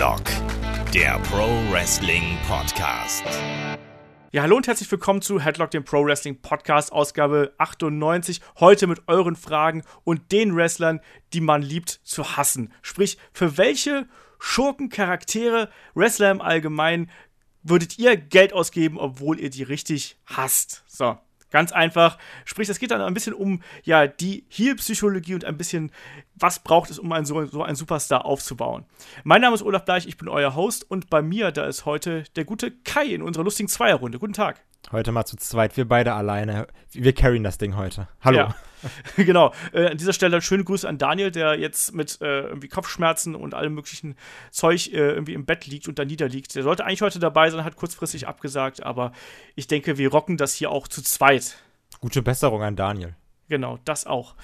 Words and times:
Headlock, 0.00 0.24
der 0.94 1.18
Pro 1.24 1.46
Wrestling 1.70 2.38
Podcast. 2.48 3.22
Ja, 4.32 4.40
hallo 4.40 4.56
und 4.56 4.66
herzlich 4.66 4.90
willkommen 4.90 5.20
zu 5.20 5.38
Headlock, 5.40 5.70
dem 5.72 5.84
Pro 5.84 6.06
Wrestling 6.06 6.40
Podcast, 6.40 6.90
Ausgabe 6.90 7.52
98. 7.58 8.40
Heute 8.60 8.86
mit 8.86 9.02
euren 9.08 9.36
Fragen 9.36 9.82
und 10.04 10.32
den 10.32 10.56
Wrestlern, 10.56 11.00
die 11.34 11.42
man 11.42 11.60
liebt 11.60 12.00
zu 12.02 12.38
hassen. 12.38 12.72
Sprich, 12.80 13.18
für 13.34 13.58
welche 13.58 14.08
Schurken, 14.38 14.88
Charaktere, 14.88 15.68
Wrestler 15.92 16.30
im 16.30 16.40
Allgemeinen 16.40 17.10
würdet 17.62 17.98
ihr 17.98 18.16
Geld 18.16 18.54
ausgeben, 18.54 18.96
obwohl 18.96 19.38
ihr 19.38 19.50
die 19.50 19.64
richtig 19.64 20.16
hasst? 20.24 20.82
So, 20.86 21.18
Ganz 21.50 21.72
einfach. 21.72 22.18
Sprich, 22.44 22.68
es 22.68 22.78
geht 22.78 22.90
dann 22.90 23.00
ein 23.00 23.14
bisschen 23.14 23.34
um 23.34 23.62
ja, 23.82 24.06
die 24.06 24.44
Heal-Psychologie 24.48 25.34
und 25.34 25.44
ein 25.44 25.56
bisschen, 25.56 25.90
was 26.34 26.60
braucht 26.60 26.90
es, 26.90 26.98
um 26.98 27.10
einen, 27.12 27.26
so, 27.26 27.44
so 27.46 27.62
einen 27.62 27.76
Superstar 27.76 28.24
aufzubauen. 28.24 28.84
Mein 29.24 29.40
Name 29.40 29.54
ist 29.54 29.62
Olaf 29.62 29.84
Bleich, 29.84 30.06
ich 30.06 30.16
bin 30.16 30.28
euer 30.28 30.54
Host 30.54 30.88
und 30.88 31.10
bei 31.10 31.22
mir, 31.22 31.50
da 31.50 31.66
ist 31.66 31.84
heute 31.86 32.24
der 32.36 32.44
gute 32.44 32.70
Kai 32.70 33.06
in 33.06 33.22
unserer 33.22 33.44
lustigen 33.44 33.68
Zweierrunde. 33.68 34.18
Guten 34.18 34.32
Tag. 34.32 34.62
Heute 34.92 35.12
mal 35.12 35.24
zu 35.24 35.36
zweit, 35.36 35.76
wir 35.76 35.86
beide 35.86 36.14
alleine. 36.14 36.66
Wir 36.92 37.12
carryen 37.12 37.44
das 37.44 37.58
Ding 37.58 37.76
heute. 37.76 38.08
Hallo. 38.22 38.38
Ja. 38.38 38.54
genau. 39.16 39.52
Äh, 39.72 39.88
an 39.88 39.96
dieser 39.96 40.12
Stelle 40.12 40.40
schöne 40.42 40.64
Grüße 40.64 40.88
an 40.88 40.98
Daniel, 40.98 41.30
der 41.30 41.58
jetzt 41.58 41.94
mit 41.94 42.20
äh, 42.20 42.42
irgendwie 42.42 42.68
Kopfschmerzen 42.68 43.34
und 43.34 43.54
allem 43.54 43.74
möglichen 43.74 44.16
Zeug 44.50 44.88
äh, 44.92 44.96
irgendwie 44.96 45.34
im 45.34 45.44
Bett 45.44 45.66
liegt 45.66 45.88
und 45.88 45.98
da 45.98 46.04
niederliegt. 46.04 46.54
Der 46.54 46.62
sollte 46.62 46.84
eigentlich 46.84 47.02
heute 47.02 47.18
dabei 47.18 47.50
sein, 47.50 47.64
hat 47.64 47.76
kurzfristig 47.76 48.26
abgesagt, 48.26 48.82
aber 48.82 49.12
ich 49.54 49.66
denke, 49.66 49.98
wir 49.98 50.10
rocken 50.10 50.36
das 50.36 50.54
hier 50.54 50.70
auch 50.70 50.88
zu 50.88 51.02
zweit. 51.02 51.56
Gute 52.00 52.22
Besserung 52.22 52.62
an 52.62 52.76
Daniel. 52.76 53.14
Genau, 53.48 53.78
das 53.84 54.06
auch. 54.06 54.34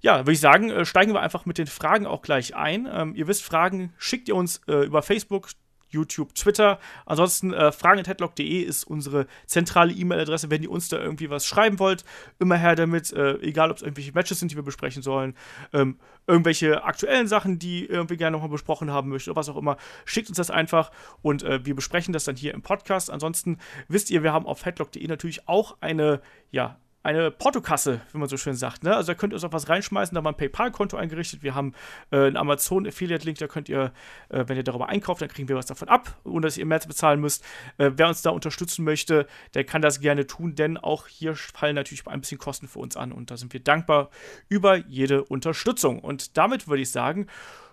Ja, 0.00 0.20
würde 0.20 0.32
ich 0.32 0.40
sagen, 0.40 0.70
äh, 0.70 0.84
steigen 0.84 1.12
wir 1.12 1.20
einfach 1.20 1.44
mit 1.44 1.58
den 1.58 1.66
Fragen 1.66 2.06
auch 2.06 2.22
gleich 2.22 2.56
ein. 2.56 2.88
Ähm, 2.90 3.14
ihr 3.14 3.26
wisst, 3.26 3.42
Fragen 3.42 3.92
schickt 3.98 4.28
ihr 4.28 4.34
uns 4.34 4.62
äh, 4.66 4.84
über 4.86 5.02
Facebook, 5.02 5.50
YouTube, 5.90 6.34
Twitter. 6.34 6.78
Ansonsten 7.06 7.52
äh, 7.52 7.72
fragen.headlock.de 7.72 8.60
ist 8.62 8.84
unsere 8.84 9.26
zentrale 9.46 9.92
E-Mail-Adresse, 9.92 10.50
wenn 10.50 10.62
ihr 10.62 10.70
uns 10.70 10.88
da 10.88 10.98
irgendwie 10.98 11.30
was 11.30 11.46
schreiben 11.46 11.78
wollt. 11.78 12.04
Immer 12.38 12.56
her 12.56 12.74
damit, 12.74 13.12
äh, 13.12 13.34
egal 13.40 13.70
ob 13.70 13.76
es 13.76 13.82
irgendwelche 13.82 14.12
Matches 14.12 14.40
sind, 14.40 14.52
die 14.52 14.56
wir 14.56 14.62
besprechen 14.62 15.02
sollen, 15.02 15.34
ähm, 15.72 15.98
irgendwelche 16.26 16.84
aktuellen 16.84 17.26
Sachen, 17.26 17.58
die 17.58 17.84
irgendwie 17.84 18.16
gerne 18.16 18.36
nochmal 18.36 18.50
besprochen 18.50 18.90
haben 18.90 19.08
möchtet 19.10 19.32
oder 19.32 19.40
was 19.40 19.48
auch 19.48 19.56
immer. 19.56 19.76
Schickt 20.04 20.28
uns 20.28 20.36
das 20.36 20.50
einfach 20.50 20.90
und 21.22 21.42
äh, 21.42 21.64
wir 21.64 21.74
besprechen 21.74 22.12
das 22.12 22.24
dann 22.24 22.36
hier 22.36 22.54
im 22.54 22.62
Podcast. 22.62 23.10
Ansonsten 23.10 23.58
wisst 23.88 24.10
ihr, 24.10 24.22
wir 24.22 24.32
haben 24.32 24.46
auf 24.46 24.64
headlock.de 24.64 25.06
natürlich 25.06 25.48
auch 25.48 25.76
eine, 25.80 26.20
ja, 26.50 26.78
eine 27.02 27.30
Portokasse, 27.30 28.02
wie 28.12 28.18
man 28.18 28.28
so 28.28 28.36
schön 28.36 28.54
sagt. 28.54 28.84
Ne? 28.84 28.94
Also 28.94 29.12
da 29.12 29.14
könnt 29.14 29.32
ihr 29.32 29.36
uns 29.36 29.44
auch 29.44 29.52
was 29.52 29.68
reinschmeißen, 29.68 30.14
da 30.14 30.18
haben 30.18 30.26
wir 30.26 30.30
ein 30.30 30.36
PayPal-Konto 30.36 30.96
eingerichtet. 30.96 31.42
Wir 31.42 31.54
haben 31.54 31.72
äh, 32.10 32.16
einen 32.18 32.36
Amazon-Affiliate-Link, 32.36 33.38
da 33.38 33.46
könnt 33.46 33.68
ihr, 33.70 33.92
äh, 34.28 34.44
wenn 34.46 34.56
ihr 34.56 34.62
darüber 34.62 34.88
einkauft, 34.88 35.22
dann 35.22 35.28
kriegen 35.28 35.48
wir 35.48 35.56
was 35.56 35.66
davon 35.66 35.88
ab, 35.88 36.18
ohne 36.24 36.42
dass 36.42 36.58
ihr 36.58 36.66
mehr 36.66 36.78
bezahlen 36.78 37.20
müsst. 37.20 37.42
Äh, 37.78 37.92
wer 37.96 38.08
uns 38.08 38.20
da 38.20 38.30
unterstützen 38.30 38.84
möchte, 38.84 39.26
der 39.54 39.64
kann 39.64 39.80
das 39.80 40.00
gerne 40.00 40.26
tun, 40.26 40.54
denn 40.54 40.76
auch 40.76 41.06
hier 41.06 41.34
fallen 41.34 41.74
natürlich 41.74 42.06
ein 42.06 42.20
bisschen 42.20 42.38
Kosten 42.38 42.68
für 42.68 42.80
uns 42.80 42.96
an 42.96 43.12
und 43.12 43.30
da 43.30 43.36
sind 43.36 43.52
wir 43.52 43.60
dankbar 43.60 44.10
über 44.48 44.76
jede 44.76 45.24
Unterstützung. 45.24 46.00
Und 46.00 46.36
damit 46.36 46.68
würde 46.68 46.82
ich 46.82 46.90
sagen, 46.90 47.28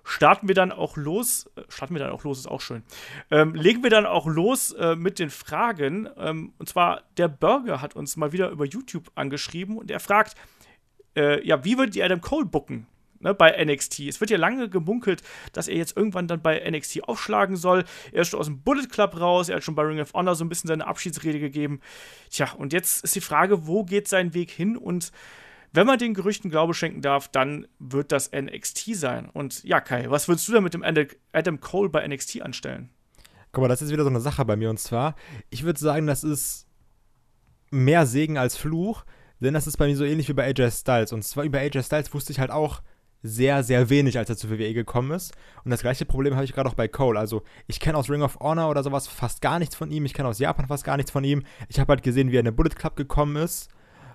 starten 0.07 0.47
wir 0.47 0.55
dann 0.55 0.71
auch 0.71 0.97
los. 0.97 1.49
Äh, 1.55 1.61
starten 1.69 1.93
wir 1.93 1.99
dann 1.99 2.11
auch 2.11 2.23
los, 2.23 2.39
ist 2.39 2.47
auch 2.47 2.61
schön. 2.61 2.83
Ähm, 3.29 3.53
legen 3.53 3.83
wir 3.83 3.89
dann 3.89 4.05
auch 4.05 4.25
los 4.25 4.71
äh, 4.73 4.95
mit 4.95 5.19
den 5.19 5.29
Fragen. 5.29 6.09
Ähm, 6.17 6.53
und 6.57 6.69
zwar, 6.69 7.03
der 7.17 7.27
Burger 7.27 7.81
hat 7.81 7.95
uns 7.95 8.17
mal 8.17 8.31
wieder 8.31 8.49
über 8.49 8.65
YouTube 8.65 9.11
angeschrieben 9.15 9.77
und 9.77 9.91
er 9.91 9.99
fragt, 9.99 10.35
äh, 11.15 11.45
ja, 11.45 11.63
wie 11.63 11.77
würdet 11.77 11.95
ihr 11.95 12.05
Adam 12.05 12.21
Cole 12.21 12.45
booken? 12.45 12.87
Ne, 13.19 13.33
bei 13.33 13.65
NXT. 13.65 14.01
Es 14.01 14.19
wird 14.19 14.29
ja 14.29 14.37
lange 14.37 14.69
gemunkelt, 14.69 15.23
dass 15.51 15.67
er 15.67 15.75
jetzt 15.75 15.97
irgendwann 15.97 16.27
dann 16.27 16.43
bei 16.43 16.69
NXT 16.69 17.05
aufschlagen 17.05 17.55
soll. 17.55 17.83
Er 18.11 18.21
ist 18.21 18.27
schon 18.27 18.39
aus 18.39 18.45
dem 18.45 18.61
Bullet 18.61 18.85
Club 18.85 19.19
raus, 19.19 19.49
er 19.49 19.55
hat 19.55 19.63
schon 19.63 19.73
bei 19.73 19.81
Ring 19.81 19.99
of 19.99 20.13
Honor 20.13 20.35
so 20.35 20.45
ein 20.45 20.49
bisschen 20.49 20.67
seine 20.67 20.85
Abschiedsrede 20.85 21.39
gegeben. 21.39 21.81
Tja, 22.29 22.51
und 22.51 22.73
jetzt 22.73 23.03
ist 23.03 23.15
die 23.15 23.21
Frage, 23.21 23.65
wo 23.65 23.83
geht 23.83 24.07
sein 24.07 24.35
Weg 24.35 24.51
hin 24.51 24.77
und 24.77 25.11
wenn 25.77 25.85
man 25.85 25.99
den 25.99 26.15
Gerüchten 26.15 26.49
Glaube 26.49 26.73
schenken 26.73 27.01
darf, 27.01 27.27
dann 27.27 27.67
wird 27.77 28.11
das 28.11 28.31
NXT 28.31 28.95
sein. 28.95 29.29
Und 29.29 29.63
ja, 29.63 29.79
Kai, 29.79 30.09
was 30.09 30.27
würdest 30.27 30.47
du 30.47 30.51
da 30.51 30.59
mit 30.59 30.73
dem 30.73 30.83
Adam 30.83 31.59
Cole 31.61 31.89
bei 31.89 32.05
NXT 32.05 32.41
anstellen? 32.41 32.89
Guck 33.51 33.61
mal, 33.61 33.67
das 33.67 33.83
ist 33.83 33.91
wieder 33.91 34.03
so 34.03 34.09
eine 34.09 34.19
Sache 34.19 34.43
bei 34.43 34.55
mir. 34.55 34.71
Und 34.71 34.79
zwar, 34.79 35.15
ich 35.51 35.63
würde 35.63 35.79
sagen, 35.79 36.07
das 36.07 36.23
ist 36.23 36.65
mehr 37.69 38.07
Segen 38.07 38.39
als 38.39 38.57
Fluch, 38.57 39.05
denn 39.39 39.53
das 39.53 39.67
ist 39.67 39.77
bei 39.77 39.85
mir 39.85 39.95
so 39.95 40.03
ähnlich 40.03 40.27
wie 40.27 40.33
bei 40.33 40.47
AJ 40.47 40.71
Styles. 40.71 41.13
Und 41.13 41.21
zwar 41.21 41.43
über 41.43 41.59
AJ 41.59 41.83
Styles 41.83 42.11
wusste 42.11 42.31
ich 42.31 42.39
halt 42.39 42.49
auch 42.49 42.81
sehr, 43.21 43.63
sehr 43.63 43.91
wenig, 43.91 44.17
als 44.17 44.29
er 44.29 44.37
zur 44.37 44.49
WWE 44.49 44.73
gekommen 44.73 45.11
ist. 45.11 45.35
Und 45.63 45.69
das 45.69 45.81
gleiche 45.81 46.05
Problem 46.05 46.33
habe 46.33 46.45
ich 46.45 46.53
gerade 46.53 46.69
auch 46.69 46.75
bei 46.75 46.87
Cole. 46.87 47.19
Also, 47.19 47.43
ich 47.67 47.79
kenne 47.79 47.99
aus 47.99 48.09
Ring 48.09 48.23
of 48.23 48.39
Honor 48.39 48.71
oder 48.71 48.81
sowas 48.81 49.07
fast 49.07 49.43
gar 49.43 49.59
nichts 49.59 49.75
von 49.75 49.91
ihm. 49.91 50.05
Ich 50.05 50.15
kenne 50.15 50.27
aus 50.29 50.39
Japan 50.39 50.67
fast 50.67 50.85
gar 50.85 50.97
nichts 50.97 51.11
von 51.11 51.23
ihm. 51.23 51.43
Ich 51.69 51.79
habe 51.79 51.91
halt 51.91 52.01
gesehen, 52.01 52.31
wie 52.31 52.37
er 52.37 52.39
in 52.39 52.45
den 52.45 52.55
Bullet 52.55 52.69
Club 52.75 52.95
gekommen 52.95 53.35
ist. 53.35 53.69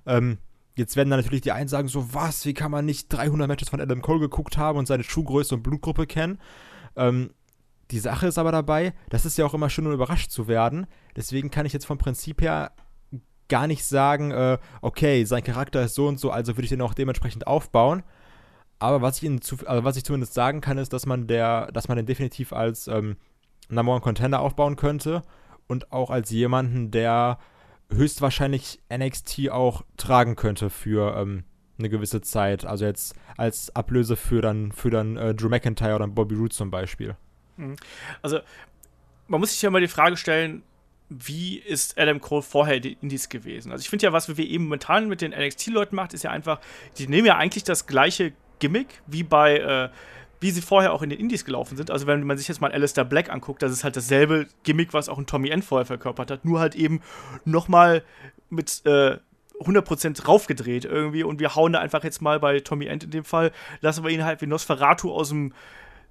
Ähm, 0.06 0.39
Jetzt 0.75 0.97
werden 0.97 1.10
dann 1.10 1.19
natürlich 1.21 1.43
die 1.43 1.53
einen 1.53 1.69
sagen 1.69 1.88
so, 1.88 2.15
was, 2.15 2.47
wie 2.47 2.55
kann 2.55 2.71
man 2.71 2.87
nicht 2.87 3.09
300 3.12 3.47
Matches 3.47 3.69
von 3.69 3.81
Adam 3.81 4.00
Cole 4.00 4.21
geguckt 4.21 4.56
haben 4.56 4.78
und 4.78 4.87
seine 4.87 5.05
Schuhgröße 5.05 5.55
und 5.55 5.62
Blutgruppe 5.62 6.06
kennen? 6.06 6.38
Ähm, 6.97 7.31
die 7.91 7.99
Sache 7.99 8.27
ist 8.27 8.38
aber 8.38 8.53
dabei, 8.53 8.94
das 9.10 9.27
ist 9.27 9.37
ja 9.37 9.44
auch 9.44 9.53
immer 9.53 9.69
schön, 9.69 9.87
um 9.87 9.93
überrascht 9.93 10.31
zu 10.31 10.49
werden. 10.49 10.87
Deswegen 11.15 11.50
kann 11.50 11.66
ich 11.66 11.75
jetzt 11.75 11.84
vom 11.84 11.99
Prinzip 11.99 12.41
her 12.41 12.72
gar 13.49 13.66
nicht 13.66 13.84
sagen, 13.84 14.31
äh, 14.31 14.56
okay, 14.81 15.25
sein 15.25 15.44
Charakter 15.44 15.83
ist 15.83 15.94
so 15.94 16.09
und 16.09 16.19
so, 16.19 16.31
also 16.31 16.56
würde 16.56 16.65
ich 16.65 16.71
den 16.71 16.81
auch 16.81 16.94
dementsprechend 16.94 17.47
aufbauen. 17.47 18.03
Aber 18.78 19.03
was 19.03 19.19
ich, 19.19 19.25
Ihnen 19.25 19.41
also 19.66 19.84
was 19.84 19.97
ich 19.97 20.04
zumindest 20.04 20.33
sagen 20.33 20.62
kann, 20.62 20.78
ist, 20.78 20.94
dass 20.94 21.04
man, 21.04 21.27
der, 21.27 21.71
dass 21.71 21.87
man 21.87 21.99
den 21.99 22.06
definitiv 22.06 22.54
als 22.54 22.89
ähm, 22.89 23.16
Number 23.69 23.93
One 23.93 24.00
Contender 24.00 24.41
aufbauen 24.41 24.77
könnte 24.77 25.22
und 25.69 25.93
auch 25.93 26.10
als 26.10 26.31
jemanden, 26.31 26.91
der 26.91 27.39
höchstwahrscheinlich 27.92 28.80
NXT 28.92 29.50
auch 29.50 29.84
tragen 29.97 30.36
könnte 30.36 30.70
für 30.70 31.16
ähm, 31.16 31.44
eine 31.78 31.88
gewisse 31.88 32.20
Zeit. 32.20 32.64
Also 32.64 32.84
jetzt 32.84 33.14
als 33.36 33.75
Ablöse 33.75 34.16
für 34.16 34.41
dann, 34.41 34.72
für 34.72 34.91
dann 34.91 35.16
äh, 35.16 35.34
Drew 35.34 35.48
McIntyre 35.48 35.97
oder 35.97 36.08
Bobby 36.08 36.34
Roode 36.34 36.54
zum 36.54 36.70
Beispiel. 36.70 37.16
Mhm. 37.56 37.76
Also 38.22 38.41
man 39.28 39.41
muss 39.41 39.53
sich 39.53 39.62
ja 39.62 39.70
mal 39.70 39.80
die 39.80 39.88
Frage 39.88 40.16
stellen, 40.16 40.62
wie 41.08 41.58
ist 41.58 41.98
Adam 41.98 42.20
Cole 42.20 42.42
vorher 42.42 42.80
die 42.80 42.97
Indies 43.00 43.28
gewesen? 43.28 43.70
Also 43.70 43.82
ich 43.82 43.91
finde 43.91 44.06
ja, 44.06 44.12
was 44.12 44.34
wir 44.34 44.44
eben 44.44 44.64
momentan 44.64 45.09
mit 45.09 45.20
den 45.20 45.32
NXT-Leuten 45.32 45.94
macht, 45.94 46.14
ist 46.14 46.24
ja 46.24 46.30
einfach, 46.30 46.60
die 46.98 47.06
nehmen 47.06 47.26
ja 47.26 47.36
eigentlich 47.36 47.64
das 47.64 47.86
gleiche 47.86 48.32
Gimmick 48.59 49.03
wie 49.06 49.22
bei 49.22 49.59
äh, 49.59 49.88
wie 50.42 50.50
sie 50.50 50.60
vorher 50.60 50.92
auch 50.92 51.03
in 51.03 51.10
den 51.10 51.20
Indies 51.20 51.44
gelaufen 51.44 51.76
sind. 51.76 51.91
Also 51.91 52.06
wenn 52.06 52.25
man 52.25 52.36
sich 52.36 52.48
jetzt 52.48 52.60
mal 52.60 52.72
Alistair 52.72 53.04
Black 53.04 53.30
anguckt, 53.30 53.62
das 53.62 53.72
ist 53.72 53.84
halt 53.84 53.97
dasselbe 53.97 54.48
Gimmick, 54.64 54.92
was 54.92 55.08
auch 55.08 55.19
ein 55.19 55.26
Tommy 55.26 55.50
End 55.50 55.64
vorher 55.64 55.86
verkörpert 55.86 56.30
hat, 56.30 56.44
nur 56.44 56.58
halt 56.58 56.75
eben 56.75 57.00
nochmal 57.44 58.03
mit 58.50 58.82
äh, 58.84 59.19
100% 59.60 60.25
raufgedreht 60.25 60.84
irgendwie 60.84 61.22
und 61.22 61.38
wir 61.38 61.54
hauen 61.54 61.72
da 61.72 61.78
einfach 61.78 62.03
jetzt 62.03 62.20
mal 62.20 62.41
bei 62.41 62.58
Tommy 62.58 62.86
End 62.86 63.04
in 63.04 63.10
dem 63.10 63.25
Fall, 63.25 63.53
lassen 63.80 64.03
wir 64.03 64.10
ihn 64.10 64.25
halt 64.25 64.41
wie 64.41 64.47
Nosferatu 64.47 65.12
aus 65.12 65.28
dem 65.28 65.53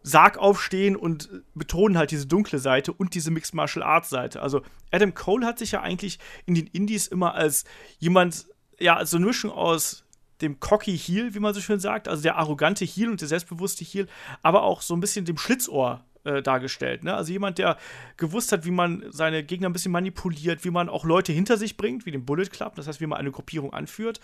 Sarg 0.02 0.38
aufstehen 0.38 0.96
und 0.96 1.30
betonen 1.54 1.98
halt 1.98 2.12
diese 2.12 2.26
dunkle 2.26 2.60
Seite 2.60 2.94
und 2.94 3.14
diese 3.14 3.32
Mixed 3.32 3.54
Martial 3.54 3.84
Arts 3.84 4.10
Seite. 4.10 4.42
Also 4.42 4.62
Adam 4.92 5.14
Cole 5.14 5.46
hat 5.46 5.60
sich 5.60 5.74
ja 5.74 5.82
eigentlich 5.82 6.20
in 6.46 6.56
den 6.56 6.68
Indies 6.68 7.08
immer 7.08 7.36
als 7.36 7.66
jemand, 8.00 8.48
ja, 8.80 9.06
so 9.06 9.18
eine 9.18 9.28
Mischung 9.28 9.52
aus 9.52 10.06
dem 10.42 10.60
cocky 10.60 10.98
Heel, 10.98 11.34
wie 11.34 11.40
man 11.40 11.54
so 11.54 11.62
schön 11.62 11.80
sagt, 11.80 12.08
also 12.08 12.22
der 12.24 12.38
arrogante 12.38 12.86
Heel 12.86 13.10
und 13.10 13.22
der 13.22 13.28
selbstbewusste 13.28 13.84
Heel, 13.84 14.08
aber 14.42 14.64
auch 14.64 14.82
so 14.82 14.96
ein 14.96 15.00
bisschen 15.00 15.26
dem 15.26 15.38
Schlitzohr 15.38 16.04
äh, 16.24 16.42
dargestellt. 16.42 17.04
Ne? 17.04 17.16
Also 17.16 17.32
jemand, 17.32 17.58
der 17.58 17.78
gewusst 18.18 18.52
hat, 18.52 18.66
wie 18.66 18.72
man 18.72 19.04
seine 19.10 19.44
Gegner 19.44 19.70
ein 19.70 19.74
bisschen 19.74 19.92
manipuliert, 19.92 20.64
wie 20.64 20.70
man 20.70 20.90
auch 20.90 21.04
Leute 21.04 21.32
hinter 21.32 21.58
sich 21.58 21.78
bringt, 21.78 22.06
wie 22.06 22.12
den 22.12 22.26
Bullet 22.26 22.46
Club, 22.46 22.76
das 22.76 22.88
heißt, 22.88 23.02
wie 23.02 23.08
man 23.08 23.18
eine 23.18 23.32
Gruppierung 23.32 23.74
anführt. 23.74 24.20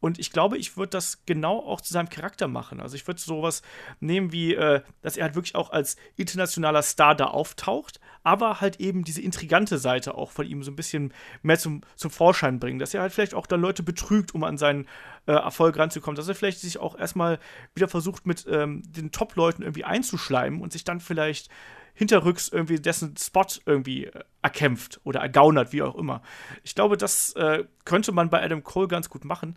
Und 0.00 0.18
ich 0.18 0.30
glaube, 0.30 0.58
ich 0.58 0.76
würde 0.76 0.90
das 0.90 1.24
genau 1.26 1.58
auch 1.58 1.80
zu 1.80 1.92
seinem 1.92 2.08
Charakter 2.08 2.46
machen. 2.46 2.80
Also 2.80 2.94
ich 2.94 3.06
würde 3.06 3.20
sowas 3.20 3.62
nehmen 4.00 4.32
wie, 4.32 4.54
äh, 4.54 4.82
dass 5.02 5.16
er 5.16 5.24
halt 5.24 5.34
wirklich 5.34 5.54
auch 5.54 5.70
als 5.70 5.96
internationaler 6.16 6.82
Star 6.82 7.14
da 7.14 7.26
auftaucht, 7.26 8.00
aber 8.24 8.60
halt 8.60 8.80
eben 8.80 9.04
diese 9.04 9.20
intrigante 9.20 9.78
Seite 9.78 10.16
auch 10.16 10.32
von 10.32 10.46
ihm 10.46 10.62
so 10.62 10.72
ein 10.72 10.76
bisschen 10.76 11.12
mehr 11.42 11.58
zum, 11.58 11.82
zum 11.94 12.10
Vorschein 12.10 12.58
bringen, 12.58 12.78
dass 12.78 12.94
er 12.94 13.02
halt 13.02 13.12
vielleicht 13.12 13.34
auch 13.34 13.46
dann 13.46 13.60
Leute 13.60 13.82
betrügt, 13.82 14.34
um 14.34 14.42
an 14.42 14.58
seinen 14.58 14.86
äh, 15.26 15.32
Erfolg 15.32 15.78
ranzukommen, 15.78 16.16
dass 16.16 16.26
er 16.26 16.34
vielleicht 16.34 16.60
sich 16.60 16.78
auch 16.78 16.98
erstmal 16.98 17.38
wieder 17.74 17.86
versucht, 17.86 18.26
mit 18.26 18.46
ähm, 18.50 18.82
den 18.90 19.12
Top-Leuten 19.12 19.62
irgendwie 19.62 19.84
einzuschleimen 19.84 20.60
und 20.60 20.72
sich 20.72 20.84
dann 20.84 21.00
vielleicht 21.00 21.50
hinterrücks 21.92 22.48
irgendwie 22.48 22.80
dessen 22.80 23.14
Spot 23.16 23.46
irgendwie 23.66 24.06
äh, 24.06 24.24
erkämpft 24.42 25.00
oder 25.04 25.20
ergaunert, 25.20 25.72
wie 25.72 25.82
auch 25.82 25.94
immer. 25.94 26.22
Ich 26.64 26.74
glaube, 26.74 26.96
das 26.96 27.34
äh, 27.34 27.64
könnte 27.84 28.12
man 28.12 28.30
bei 28.30 28.42
Adam 28.42 28.64
Cole 28.64 28.88
ganz 28.88 29.10
gut 29.10 29.24
machen. 29.24 29.56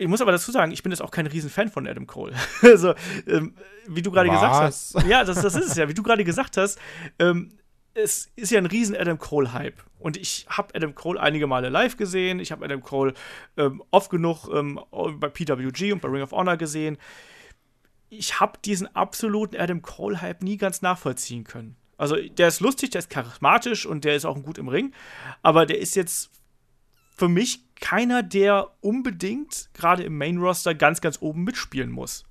Ich 0.00 0.06
muss 0.06 0.20
aber 0.20 0.30
dazu 0.30 0.52
sagen, 0.52 0.70
ich 0.70 0.82
bin 0.84 0.92
jetzt 0.92 1.00
auch 1.00 1.10
kein 1.10 1.26
Riesenfan 1.26 1.68
von 1.68 1.86
Adam 1.86 2.06
Cole. 2.06 2.32
also, 2.62 2.94
ähm, 3.26 3.54
wie 3.88 4.00
du 4.00 4.12
gerade 4.12 4.30
gesagt 4.30 4.54
hast. 4.54 5.02
Ja, 5.06 5.24
das, 5.24 5.42
das 5.42 5.56
ist 5.56 5.70
es 5.70 5.76
ja. 5.76 5.88
Wie 5.88 5.94
du 5.94 6.04
gerade 6.04 6.24
gesagt 6.24 6.56
hast, 6.56 6.78
ähm, 7.18 7.58
es 7.94 8.30
ist 8.36 8.52
ja 8.52 8.58
ein 8.58 8.66
riesen 8.66 8.96
Adam 8.96 9.18
Cole-Hype. 9.18 9.82
Und 9.98 10.16
ich 10.16 10.46
habe 10.48 10.72
Adam 10.76 10.94
Cole 10.94 11.20
einige 11.20 11.48
Male 11.48 11.68
live 11.68 11.96
gesehen. 11.96 12.38
Ich 12.38 12.52
habe 12.52 12.64
Adam 12.64 12.80
Cole 12.80 13.12
ähm, 13.56 13.82
oft 13.90 14.08
genug 14.08 14.48
ähm, 14.54 14.80
bei 15.18 15.28
PWG 15.28 15.92
und 15.92 16.00
bei 16.00 16.08
Ring 16.08 16.22
of 16.22 16.30
Honor 16.30 16.56
gesehen. 16.56 16.96
ich 18.08 18.38
habe 18.38 18.58
diesen 18.64 18.94
absoluten 18.94 19.56
Adam 19.56 19.82
Cole-Hype 19.82 20.42
nie 20.42 20.56
ganz 20.56 20.80
nachvollziehen 20.80 21.42
können. 21.42 21.76
Also 21.96 22.14
der 22.14 22.48
ist 22.48 22.60
lustig, 22.60 22.90
der 22.90 23.00
ist 23.00 23.10
charismatisch 23.10 23.84
und 23.84 24.04
der 24.04 24.14
ist 24.14 24.24
auch 24.24 24.40
gut 24.40 24.56
im 24.58 24.68
Ring, 24.68 24.94
aber 25.42 25.66
der 25.66 25.78
ist 25.80 25.96
jetzt 25.96 26.30
für 27.16 27.28
mich 27.28 27.67
keiner, 27.80 28.22
der 28.22 28.70
unbedingt 28.80 29.70
gerade 29.74 30.02
im 30.02 30.16
Main-Roster 30.18 30.74
ganz, 30.74 31.00
ganz 31.00 31.18
oben 31.20 31.44
mitspielen 31.44 31.90
muss. 31.90 32.24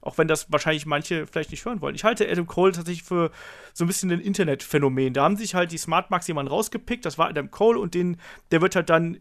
Auch 0.00 0.18
wenn 0.18 0.28
das 0.28 0.52
wahrscheinlich 0.52 0.84
manche 0.84 1.26
vielleicht 1.26 1.50
nicht 1.50 1.64
hören 1.64 1.80
wollen. 1.80 1.94
Ich 1.94 2.04
halte 2.04 2.28
Adam 2.30 2.46
Cole 2.46 2.72
tatsächlich 2.72 3.04
für 3.04 3.30
so 3.72 3.84
ein 3.84 3.86
bisschen 3.86 4.10
ein 4.10 4.20
Internetphänomen. 4.20 5.14
Da 5.14 5.24
haben 5.24 5.36
sich 5.36 5.54
halt 5.54 5.72
die 5.72 5.78
Smart 5.78 6.10
Max 6.10 6.28
jemanden 6.28 6.52
rausgepickt, 6.52 7.06
das 7.06 7.16
war 7.16 7.28
Adam 7.28 7.50
Cole 7.50 7.78
und 7.78 7.94
den, 7.94 8.18
der 8.50 8.60
wird 8.60 8.76
halt 8.76 8.90
dann 8.90 9.18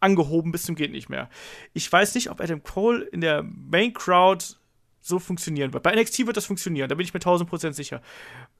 angehoben 0.00 0.52
bis 0.52 0.62
zum 0.62 0.74
geht 0.74 0.90
nicht 0.90 1.10
mehr. 1.10 1.28
Ich 1.74 1.90
weiß 1.90 2.14
nicht, 2.14 2.30
ob 2.30 2.40
Adam 2.40 2.62
Cole 2.62 3.02
in 3.04 3.20
der 3.20 3.42
Main 3.42 3.92
Crowd 3.92 4.44
so 5.02 5.18
funktionieren 5.18 5.72
wird. 5.72 5.82
Bei 5.82 5.94
NXT 5.94 6.26
wird 6.26 6.36
das 6.36 6.46
funktionieren, 6.46 6.88
da 6.88 6.94
bin 6.94 7.04
ich 7.04 7.14
mir 7.14 7.20
1000% 7.20 7.72
sicher. 7.72 8.02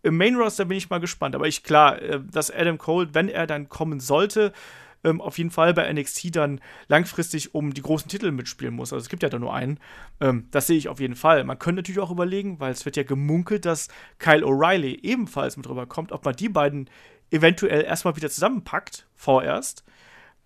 Im 0.02 0.16
Main 0.16 0.36
Roster 0.36 0.64
bin 0.64 0.76
ich 0.76 0.90
mal 0.90 1.00
gespannt, 1.00 1.34
aber 1.34 1.48
ich 1.48 1.62
klar, 1.62 2.00
äh, 2.00 2.20
dass 2.30 2.50
Adam 2.50 2.78
Cole, 2.78 3.08
wenn 3.12 3.28
er 3.28 3.46
dann 3.46 3.68
kommen 3.68 4.00
sollte, 4.00 4.52
ähm, 5.04 5.20
auf 5.20 5.38
jeden 5.38 5.50
Fall 5.50 5.74
bei 5.74 5.90
NXT 5.92 6.36
dann 6.36 6.60
langfristig 6.88 7.54
um 7.54 7.72
die 7.72 7.82
großen 7.82 8.08
Titel 8.08 8.30
mitspielen 8.30 8.74
muss. 8.74 8.92
Also 8.92 9.02
es 9.02 9.08
gibt 9.08 9.22
ja 9.22 9.28
da 9.28 9.38
nur 9.38 9.54
einen. 9.54 9.78
Ähm, 10.20 10.48
das 10.50 10.66
sehe 10.66 10.76
ich 10.76 10.88
auf 10.88 11.00
jeden 11.00 11.16
Fall. 11.16 11.44
Man 11.44 11.58
könnte 11.58 11.80
natürlich 11.80 12.00
auch 12.00 12.10
überlegen, 12.10 12.60
weil 12.60 12.72
es 12.72 12.84
wird 12.84 12.96
ja 12.96 13.02
gemunkelt, 13.02 13.64
dass 13.64 13.88
Kyle 14.18 14.44
O'Reilly 14.44 15.00
ebenfalls 15.02 15.56
mit 15.56 15.68
rüberkommt, 15.68 16.12
ob 16.12 16.24
man 16.24 16.36
die 16.36 16.48
beiden 16.48 16.90
eventuell 17.30 17.84
erstmal 17.84 18.16
wieder 18.16 18.28
zusammenpackt, 18.28 19.06
vorerst, 19.14 19.84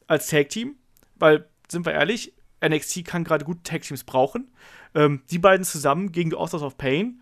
als 0.07 0.29
Tag-Team. 0.29 0.77
Weil, 1.17 1.47
sind 1.69 1.87
wir 1.87 1.93
ehrlich, 1.93 2.35
NXT 2.65 3.05
kann 3.05 3.25
gerade 3.25 3.45
gute 3.45 3.63
Tag-Teams 3.63 4.05
brauchen. 4.05 4.53
Ähm, 4.95 5.23
die 5.31 5.39
beiden 5.39 5.65
zusammen 5.65 6.13
gegen 6.13 6.31
die 6.31 6.37
Authors 6.37 6.63
of 6.63 6.77
Pain. 6.77 7.21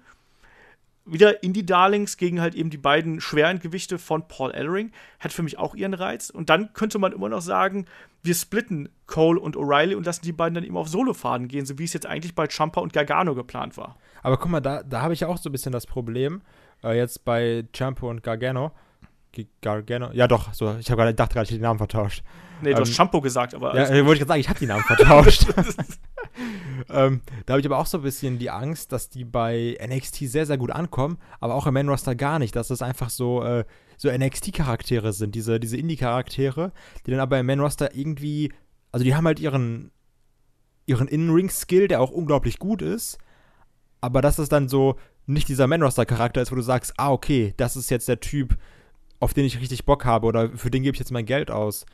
Wieder 1.05 1.43
Indie-Darlings 1.43 2.17
gegen 2.17 2.41
halt 2.41 2.55
eben 2.55 2.71
die 2.71 2.79
beiden 2.79 3.21
schweren 3.21 3.59
Gewichte 3.59 3.99
von 3.99 4.29
Paul 4.29 4.53
Ellering. 4.53 4.93
Hat 5.19 5.33
für 5.33 5.43
mich 5.43 5.59
auch 5.59 5.75
ihren 5.75 5.95
Reiz. 5.95 6.31
Und 6.31 6.49
dann 6.49 6.73
könnte 6.75 6.99
man 6.99 7.13
immer 7.13 7.29
noch 7.29 7.43
sagen, 7.43 7.87
wir 8.23 8.35
splitten 8.35 8.89
Cole 9.07 9.41
und 9.41 9.57
O'Reilly 9.57 9.97
und 9.97 10.07
lassen 10.07 10.23
die 10.25 10.33
beiden 10.33 10.55
dann 10.55 10.65
eben 10.65 10.77
auf 10.77 10.89
Solofaden 10.89 11.49
gehen, 11.49 11.67
so 11.67 11.79
wie 11.79 11.85
es 11.85 11.93
jetzt 11.93 12.07
eigentlich 12.07 12.35
bei 12.35 12.47
Champa 12.49 12.81
und 12.81 12.93
Gargano 12.93 13.35
geplant 13.35 13.77
war. 13.77 13.97
Aber 14.23 14.37
guck 14.37 14.51
mal, 14.51 14.61
da, 14.61 14.83
da 14.83 15.03
habe 15.03 15.13
ich 15.13 15.21
ja 15.21 15.29
auch 15.29 15.39
so 15.39 15.49
ein 15.49 15.53
bisschen 15.53 15.73
das 15.73 15.87
Problem, 15.87 16.43
äh, 16.85 16.97
jetzt 16.97 17.25
bei 17.25 17.65
Champa 17.75 18.07
und 18.07 18.23
Gargano. 18.23 18.71
Gargano? 19.61 20.11
Ja, 20.13 20.29
doch, 20.29 20.53
so, 20.53 20.77
ich 20.79 20.91
habe 20.91 20.99
gerade 20.99 21.13
gedacht, 21.13 21.33
gerade 21.33 21.45
ich 21.45 21.51
den 21.51 21.63
Namen 21.63 21.79
vertauscht. 21.79 22.23
Nee, 22.61 22.71
du 22.71 22.77
ähm, 22.77 22.81
hast 22.83 22.95
Shampoo 22.95 23.21
gesagt, 23.21 23.55
aber. 23.55 23.75
Ja, 23.75 23.89
wollte 23.89 24.13
ich 24.13 24.19
gerade 24.21 24.29
sagen, 24.29 24.41
ich 24.41 24.49
habe 24.49 24.59
die 24.59 24.67
Namen 24.67 24.85
vertauscht. 24.85 25.47
ähm, 26.91 27.21
da 27.47 27.53
habe 27.53 27.61
ich 27.61 27.67
aber 27.67 27.79
auch 27.79 27.87
so 27.87 27.99
ein 27.99 28.05
bisschen 28.05 28.39
die 28.39 28.51
Angst, 28.51 28.93
dass 28.93 29.09
die 29.09 29.25
bei 29.25 29.79
NXT 29.85 30.17
sehr, 30.31 30.47
sehr 30.47 30.59
gut 30.59 30.71
ankommen, 30.71 31.19
aber 31.41 31.55
auch 31.55 31.67
im 31.67 31.75
Main 31.75 31.89
Roster 31.89 32.15
gar 32.15 32.39
nicht, 32.39 32.57
dass 32.57 32.69
das 32.69 32.83
einfach 32.83 33.11
so, 33.11 33.43
äh, 33.43 33.65
so 33.97 34.11
NXT-Charaktere 34.11 35.13
sind, 35.13 35.35
diese, 35.35 35.61
diese 35.61 35.77
Indie-Charaktere, 35.77 36.73
die 37.07 37.11
dann 37.11 37.21
aber 37.21 37.39
im 37.39 37.47
Main 37.47 37.61
Roster 37.61 37.95
irgendwie, 37.95 38.53
also 38.91 39.05
die 39.05 39.15
haben 39.15 39.27
halt 39.27 39.41
ihren, 39.41 39.91
ihren 40.87 41.09
In-Ring-Skill, 41.09 41.89
der 41.89 42.01
auch 42.01 42.11
unglaublich 42.11 42.59
gut 42.59 42.83
ist, 42.83 43.19
aber 44.01 44.21
dass 44.21 44.37
das 44.37 44.49
dann 44.49 44.69
so 44.69 44.97
nicht 45.27 45.49
dieser 45.49 45.67
Man 45.67 45.83
Roster 45.83 46.07
Charakter 46.07 46.43
ist, 46.43 46.51
wo 46.51 46.57
du 46.57 46.63
sagst, 46.63 46.95
ah 46.97 47.13
okay, 47.13 47.55
das 47.57 47.77
ist 47.77 47.91
jetzt 47.91 48.09
der 48.09 48.21
Typ, 48.21 48.57
auf 49.21 49.35
den 49.35 49.45
ich 49.45 49.61
richtig 49.61 49.85
Bock 49.85 50.05
habe 50.05 50.27
oder 50.27 50.51
für 50.57 50.71
den 50.71 50.83
gebe 50.83 50.95
ich 50.95 50.99
jetzt 50.99 51.13
mein 51.13 51.27
Geld 51.27 51.51
aus. 51.51 51.87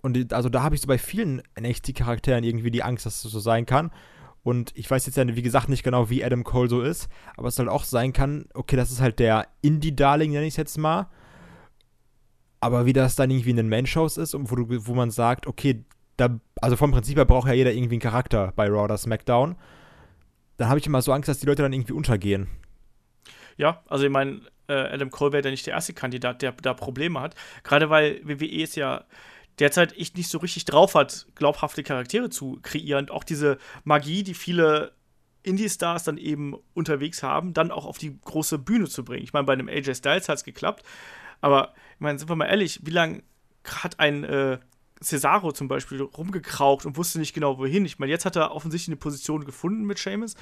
Und 0.00 0.32
also 0.32 0.48
da 0.48 0.62
habe 0.62 0.74
ich 0.74 0.80
so 0.80 0.88
bei 0.88 0.98
vielen 0.98 1.42
NXT-Charakteren 1.58 2.44
irgendwie 2.44 2.70
die 2.70 2.82
Angst, 2.82 3.06
dass 3.06 3.24
es 3.24 3.30
so 3.30 3.40
sein 3.40 3.66
kann. 3.66 3.90
Und 4.42 4.72
ich 4.74 4.90
weiß 4.90 5.06
jetzt 5.06 5.16
ja, 5.16 5.36
wie 5.36 5.42
gesagt, 5.42 5.68
nicht 5.68 5.84
genau, 5.84 6.10
wie 6.10 6.24
Adam 6.24 6.42
Cole 6.42 6.68
so 6.68 6.82
ist, 6.82 7.08
aber 7.36 7.48
es 7.48 7.58
halt 7.58 7.68
auch 7.68 7.84
sein 7.84 8.12
kann, 8.12 8.46
okay, 8.54 8.76
das 8.76 8.90
ist 8.90 9.00
halt 9.00 9.18
der 9.18 9.46
Indie-Darling, 9.60 10.32
nenne 10.32 10.46
ich 10.46 10.54
es 10.54 10.58
jetzt 10.58 10.78
mal. 10.78 11.08
Aber 12.60 12.86
wie 12.86 12.92
das 12.92 13.14
dann 13.14 13.30
irgendwie 13.30 13.50
in 13.50 13.56
den 13.56 13.68
Man-Shows 13.68 14.16
ist 14.16 14.34
und 14.34 14.50
wo, 14.50 14.56
du, 14.56 14.86
wo 14.86 14.94
man 14.94 15.10
sagt, 15.10 15.46
okay, 15.46 15.84
da, 16.16 16.40
also 16.60 16.76
vom 16.76 16.90
Prinzip 16.90 17.16
her 17.16 17.24
braucht 17.24 17.48
ja 17.48 17.54
jeder 17.54 17.72
irgendwie 17.72 17.94
einen 17.94 18.00
Charakter 18.00 18.52
bei 18.56 18.68
Raw 18.68 18.84
oder 18.84 18.98
SmackDown. 18.98 19.56
Dann 20.56 20.68
habe 20.68 20.78
ich 20.78 20.86
immer 20.86 21.02
so 21.02 21.12
Angst, 21.12 21.28
dass 21.28 21.38
die 21.38 21.46
Leute 21.46 21.62
dann 21.62 21.72
irgendwie 21.72 21.92
untergehen. 21.92 22.48
Ja, 23.56 23.82
also 23.88 24.04
ich 24.04 24.10
meine, 24.10 24.42
äh, 24.68 24.74
Adam 24.74 25.10
Cole 25.10 25.32
wäre 25.32 25.44
ja 25.44 25.50
nicht 25.50 25.66
der 25.66 25.74
erste 25.74 25.92
Kandidat, 25.92 26.42
der 26.42 26.52
da 26.52 26.74
Probleme 26.74 27.20
hat. 27.20 27.34
Gerade 27.62 27.90
weil 27.90 28.20
WWE 28.24 28.62
es 28.62 28.74
ja 28.74 29.04
derzeit 29.58 29.96
echt 29.96 30.16
nicht 30.16 30.28
so 30.28 30.38
richtig 30.38 30.64
drauf 30.64 30.94
hat, 30.94 31.26
glaubhafte 31.34 31.82
Charaktere 31.82 32.30
zu 32.30 32.58
kreieren. 32.62 33.10
Auch 33.10 33.24
diese 33.24 33.58
Magie, 33.84 34.22
die 34.22 34.34
viele 34.34 34.92
Indie-Stars 35.42 36.04
dann 36.04 36.18
eben 36.18 36.54
unterwegs 36.74 37.22
haben, 37.22 37.52
dann 37.52 37.70
auch 37.70 37.84
auf 37.84 37.98
die 37.98 38.18
große 38.20 38.58
Bühne 38.58 38.88
zu 38.88 39.04
bringen. 39.04 39.24
Ich 39.24 39.32
meine, 39.32 39.44
bei 39.44 39.52
einem 39.52 39.68
AJ 39.68 39.96
Styles 39.96 40.28
hat 40.28 40.38
es 40.38 40.44
geklappt, 40.44 40.84
aber 41.40 41.74
ich 41.94 42.00
meine, 42.00 42.18
sind 42.18 42.28
wir 42.28 42.36
mal 42.36 42.46
ehrlich, 42.46 42.80
wie 42.84 42.90
lange 42.90 43.22
hat 43.64 43.98
ein 44.00 44.24
äh, 44.24 44.58
Cesaro 45.02 45.52
zum 45.52 45.68
Beispiel 45.68 46.02
rumgekraucht 46.02 46.86
und 46.86 46.96
wusste 46.96 47.18
nicht 47.18 47.34
genau 47.34 47.58
wohin. 47.58 47.84
Ich 47.84 47.98
meine, 47.98 48.10
jetzt 48.10 48.24
hat 48.24 48.36
er 48.36 48.54
offensichtlich 48.54 48.88
eine 48.88 48.96
Position 48.96 49.44
gefunden 49.44 49.84
mit 49.84 49.98
Seamus, 49.98 50.34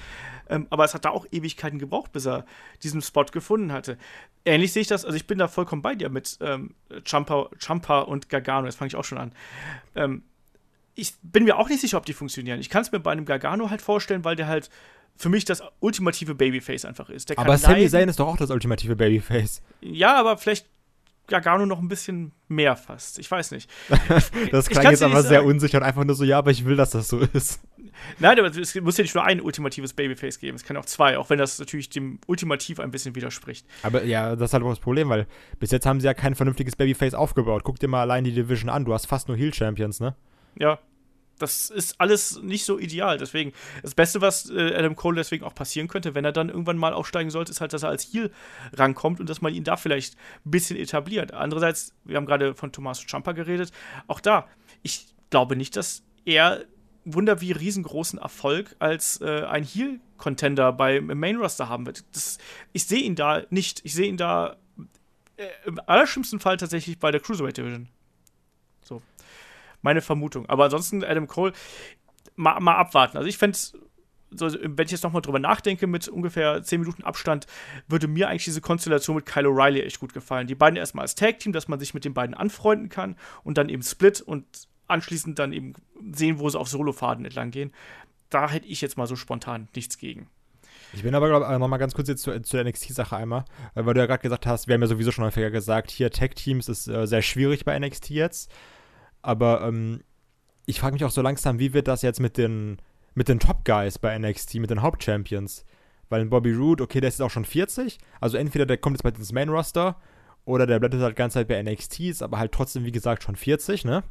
ähm, 0.49 0.67
aber 0.71 0.85
es 0.85 0.95
hat 0.95 1.05
da 1.05 1.11
auch 1.11 1.27
Ewigkeiten 1.31 1.79
gebraucht, 1.79 2.12
bis 2.12 2.27
er 2.27 2.45
diesen 2.83 3.03
Spot 3.03 3.25
gefunden 3.25 3.73
hatte. 3.73 3.99
Ähnlich 4.45 4.73
sehe 4.73 4.83
ich 4.83 4.89
das, 4.89 5.05
also 5.05 5.17
ich 5.17 5.27
bin 5.27 5.39
da 5.39 5.49
vollkommen 5.49 5.83
bei 5.83 5.95
dir 5.95 6.09
mit 6.09 6.39
ähm, 6.41 6.75
Champa, 7.05 7.49
Champa 7.59 8.01
und 8.01 8.29
Gargano, 8.29 8.67
jetzt 8.67 8.77
fange 8.77 8.89
ich 8.89 8.97
auch 8.97 9.05
schon 9.05 9.19
an. 9.19 9.33
Ähm, 9.95 10.23
ich 10.95 11.15
bin 11.23 11.45
mir 11.45 11.56
auch 11.56 11.69
nicht 11.69 11.81
sicher, 11.81 11.97
ob 11.97 12.06
die 12.06 12.13
funktionieren. 12.13 12.61
Ich 12.61 12.69
kann 12.69 12.83
es 12.83 12.93
mir 12.93 13.01
bei 13.01 13.13
einem 13.13 13.25
Gargano 13.25 13.71
halt 13.71 13.81
vorstellen, 13.81 14.25
weil 14.25 14.37
der 14.37 14.49
halt 14.49 14.71
für 15.17 15.29
mich 15.29 15.45
das 15.45 15.63
ultimative 15.81 16.35
Babyface 16.35 16.85
einfach 16.85 17.11
ist. 17.11 17.37
aber 17.37 17.59
Sami 17.59 17.89
Zayn 17.89 18.09
ist 18.09 18.19
doch 18.19 18.27
auch 18.27 18.37
das 18.37 18.51
ultimative 18.51 18.97
Babyface. 18.97 19.63
Ja, 19.81 20.19
aber 20.19 20.39
vielleicht 20.39 20.67
Gargano 21.31 21.65
noch 21.65 21.79
ein 21.79 21.88
bisschen 21.88 22.32
mehr 22.49 22.77
fast. 22.77 23.19
Ich 23.19 23.31
weiß 23.31 23.53
nicht. 23.53 23.71
das 24.53 24.69
klang 24.69 24.91
jetzt 24.91 25.03
aber 25.03 25.23
sehr 25.23 25.44
unsicher 25.44 25.79
und 25.79 25.85
einfach 25.85 26.05
nur 26.05 26.15
so, 26.15 26.25
ja, 26.25 26.38
aber 26.38 26.50
ich 26.50 26.65
will, 26.67 26.77
dass 26.77 26.91
das 26.91 27.09
so 27.09 27.21
ist. 27.21 27.61
Nein, 28.19 28.38
aber 28.38 28.49
es 28.49 28.75
muss 28.81 28.97
ja 28.97 29.03
nicht 29.03 29.15
nur 29.15 29.25
ein 29.25 29.41
ultimatives 29.41 29.93
Babyface 29.93 30.38
geben. 30.38 30.56
Es 30.56 30.65
kann 30.65 30.77
auch 30.77 30.85
zwei, 30.85 31.19
auch 31.19 31.31
wenn 31.31 31.38
das 31.38 31.59
natürlich 31.59 31.88
dem 31.88 32.19
Ultimativ 32.27 32.81
ein 32.81 32.91
bisschen 32.91 33.15
widerspricht. 33.15 33.67
Aber 33.82 34.05
ja, 34.05 34.37
das 34.37 34.50
ist 34.50 34.55
halt 34.55 34.62
auch 34.62 34.71
das 34.71 34.81
Problem, 34.81 35.09
weil 35.09 35.27
bis 35.59 35.71
jetzt 35.71 35.87
haben 35.87 36.00
sie 36.00 36.06
ja 36.06 36.15
kein 36.15 36.35
vernünftiges 36.35 36.77
Babyface 36.77 37.15
aufgebaut. 37.15 37.62
Guck 37.65 37.79
dir 37.79 37.88
mal 37.88 38.00
allein 38.00 38.25
die 38.25 38.32
Division 38.32 38.69
an. 38.69 38.85
Du 38.85 38.93
hast 38.93 39.06
fast 39.06 39.29
nur 39.29 39.37
Heel-Champions, 39.37 40.00
ne? 40.00 40.15
Ja, 40.59 40.79
das 41.41 41.71
ist 41.71 42.01
alles 42.01 42.41
nicht 42.43 42.65
so 42.65 42.79
ideal. 42.79 43.19
Deswegen, 43.19 43.53
das 43.82 43.94
Beste, 43.94 44.20
was 44.20 44.51
äh, 44.51 44.75
Adam 44.75 44.94
Cole 44.94 45.17
deswegen 45.17 45.44
auch 45.44 45.55
passieren 45.55 45.89
könnte, 45.89 46.15
wenn 46.15 46.25
er 46.25 46.32
dann 46.32 46.49
irgendwann 46.49 46.77
mal 46.77 46.93
aufsteigen 46.93 47.31
sollte, 47.31 47.51
ist 47.51 47.61
halt, 47.61 47.73
dass 47.73 47.82
er 47.82 47.89
als 47.89 48.05
Heel 48.13 48.31
rankommt 48.75 49.20
und 49.20 49.29
dass 49.29 49.41
man 49.41 49.55
ihn 49.55 49.65
da 49.65 49.77
vielleicht 49.77 50.17
ein 50.44 50.51
bisschen 50.51 50.77
etabliert. 50.77 51.32
Andererseits, 51.32 51.94
wir 52.05 52.17
haben 52.17 52.27
gerade 52.27 52.55
von 52.55 52.73
Tommaso 52.73 53.06
Ciampa 53.06 53.32
geredet, 53.32 53.73
auch 54.06 54.20
da, 54.20 54.47
ich 54.82 55.06
glaube 55.31 55.56
nicht, 55.56 55.77
dass 55.77 56.03
er 56.25 56.65
Wunder 57.05 57.41
wie 57.41 57.53
riesengroßen 57.53 58.19
Erfolg 58.19 58.77
als 58.79 59.20
äh, 59.23 59.44
ein 59.44 59.65
Heel-Contender 59.65 60.73
beim 60.73 61.06
Main 61.06 61.37
Roster 61.37 61.69
haben 61.69 61.87
wird. 61.87 62.05
Das, 62.13 62.39
ich 62.73 62.85
sehe 62.85 63.01
ihn 63.01 63.15
da 63.15 63.43
nicht. 63.49 63.81
Ich 63.85 63.94
sehe 63.94 64.06
ihn 64.06 64.19
da 64.19 64.56
äh, 65.37 65.47
im 65.65 65.81
allerschlimmsten 65.87 66.41
Fall 66.41 66.59
tatsächlich 66.59 66.99
bei 66.99 67.11
der 67.11 67.20
Cruiserweight 67.20 67.56
Division 67.56 67.89
meine 69.82 70.01
Vermutung. 70.01 70.46
Aber 70.46 70.65
ansonsten, 70.65 71.05
Adam 71.05 71.27
Cole, 71.27 71.53
mal, 72.37 72.60
mal 72.60 72.77
abwarten. 72.77 73.17
Also 73.17 73.29
ich 73.29 73.39
fände 73.39 73.58
so, 74.32 74.49
wenn 74.63 74.87
ich 74.87 74.93
jetzt 74.93 75.03
nochmal 75.03 75.22
drüber 75.22 75.39
nachdenke, 75.39 75.87
mit 75.87 76.08
ungefähr 76.08 76.63
10 76.63 76.81
Minuten 76.81 77.03
Abstand, 77.03 77.46
würde 77.89 78.06
mir 78.08 78.29
eigentlich 78.29 78.44
diese 78.44 78.60
Konstellation 78.60 79.17
mit 79.17 79.27
Kyle 79.27 79.49
O'Reilly 79.49 79.82
echt 79.82 80.01
gut 80.01 80.15
gefallen. 80.15 80.46
Die 80.46 80.55
beiden 80.55 80.77
erstmal 80.77 81.03
als 81.03 81.15
Tag-Team, 81.15 81.53
dass 81.53 81.69
man 81.69 81.81
sich 81.81 81.94
mit 81.94 82.05
den 82.05 82.15
beiden 82.15 82.34
anfreunden 82.34 82.89
kann 82.89 83.17
und 83.43 83.58
dann 83.58 83.69
eben 83.69 83.82
Split 83.82 84.20
und 84.20 84.44
anschließend 84.87 85.39
dann 85.39 85.53
eben 85.53 85.75
sehen, 86.13 86.39
wo 86.39 86.49
sie 86.49 86.58
auf 86.58 86.69
Solofaden 86.69 87.25
entlang 87.25 87.51
gehen. 87.51 87.72
Da 88.29 88.49
hätte 88.49 88.67
ich 88.67 88.81
jetzt 88.81 88.96
mal 88.96 89.06
so 89.06 89.17
spontan 89.17 89.69
nichts 89.75 89.99
gegen. 89.99 90.29
Ich 90.93 91.03
bin 91.03 91.15
aber, 91.15 91.29
glaube 91.29 91.46
ich, 91.51 91.58
nochmal 91.58 91.79
ganz 91.79 91.94
kurz 91.94 92.08
jetzt 92.08 92.22
zu, 92.22 92.41
zu 92.43 92.63
NXT-Sache 92.63 93.17
einmal, 93.17 93.44
weil 93.75 93.94
du 93.94 94.01
ja 94.01 94.06
gerade 94.06 94.22
gesagt 94.22 94.46
hast, 94.46 94.67
wir 94.67 94.75
haben 94.75 94.81
ja 94.81 94.89
sowieso 94.89 95.13
schon 95.13 95.25
häufiger 95.25 95.51
gesagt, 95.51 95.91
hier 95.91 96.10
Tag-Teams 96.10 96.69
ist 96.69 96.89
äh, 96.89 97.06
sehr 97.06 97.22
schwierig 97.22 97.65
bei 97.65 97.79
NXT 97.79 98.10
jetzt. 98.10 98.53
Aber 99.22 99.62
ähm, 99.62 100.03
ich 100.67 100.81
frage 100.81 100.94
mich 100.94 101.05
auch 101.05 101.10
so 101.10 101.22
langsam, 101.22 101.58
wie 101.58 101.72
wird 101.72 101.89
das 101.89 102.03
jetzt 102.03 102.20
mit 102.20 102.36
den, 102.36 102.79
mit 103.15 103.29
den 103.29 103.41
Top 103.41 103.65
Guys 103.65 103.98
bei 103.98 104.17
NXT, 104.19 104.56
mit 104.56 104.70
den 104.70 104.82
Hauptchampions? 104.82 105.65
Weil 106.08 106.22
ein 106.22 106.31
Bobby 106.31 106.53
Roode, 106.53 106.82
okay, 106.82 107.00
der 107.00 107.08
ist 107.08 107.19
jetzt 107.19 107.27
auch 107.27 107.31
schon 107.31 107.44
40. 107.44 107.98
Also 108.20 108.36
entweder 108.36 108.67
der 108.67 108.79
kommt 108.79 108.96
jetzt 108.96 109.03
bald 109.03 109.19
ins 109.19 109.32
Main 109.32 109.48
Roster 109.48 109.96
oder 110.44 110.67
der 110.67 110.79
bleibt 110.79 110.94
jetzt 110.94 111.03
halt 111.03 111.17
ganze 111.17 111.34
Zeit 111.34 111.48
bei 111.48 111.62
NXT, 111.62 112.00
ist 112.00 112.22
aber 112.22 112.39
halt 112.39 112.53
trotzdem, 112.53 112.84
wie 112.84 112.93
gesagt, 112.93 113.22
schon 113.22 113.36
40, 113.36 113.84
ne? 113.84 114.03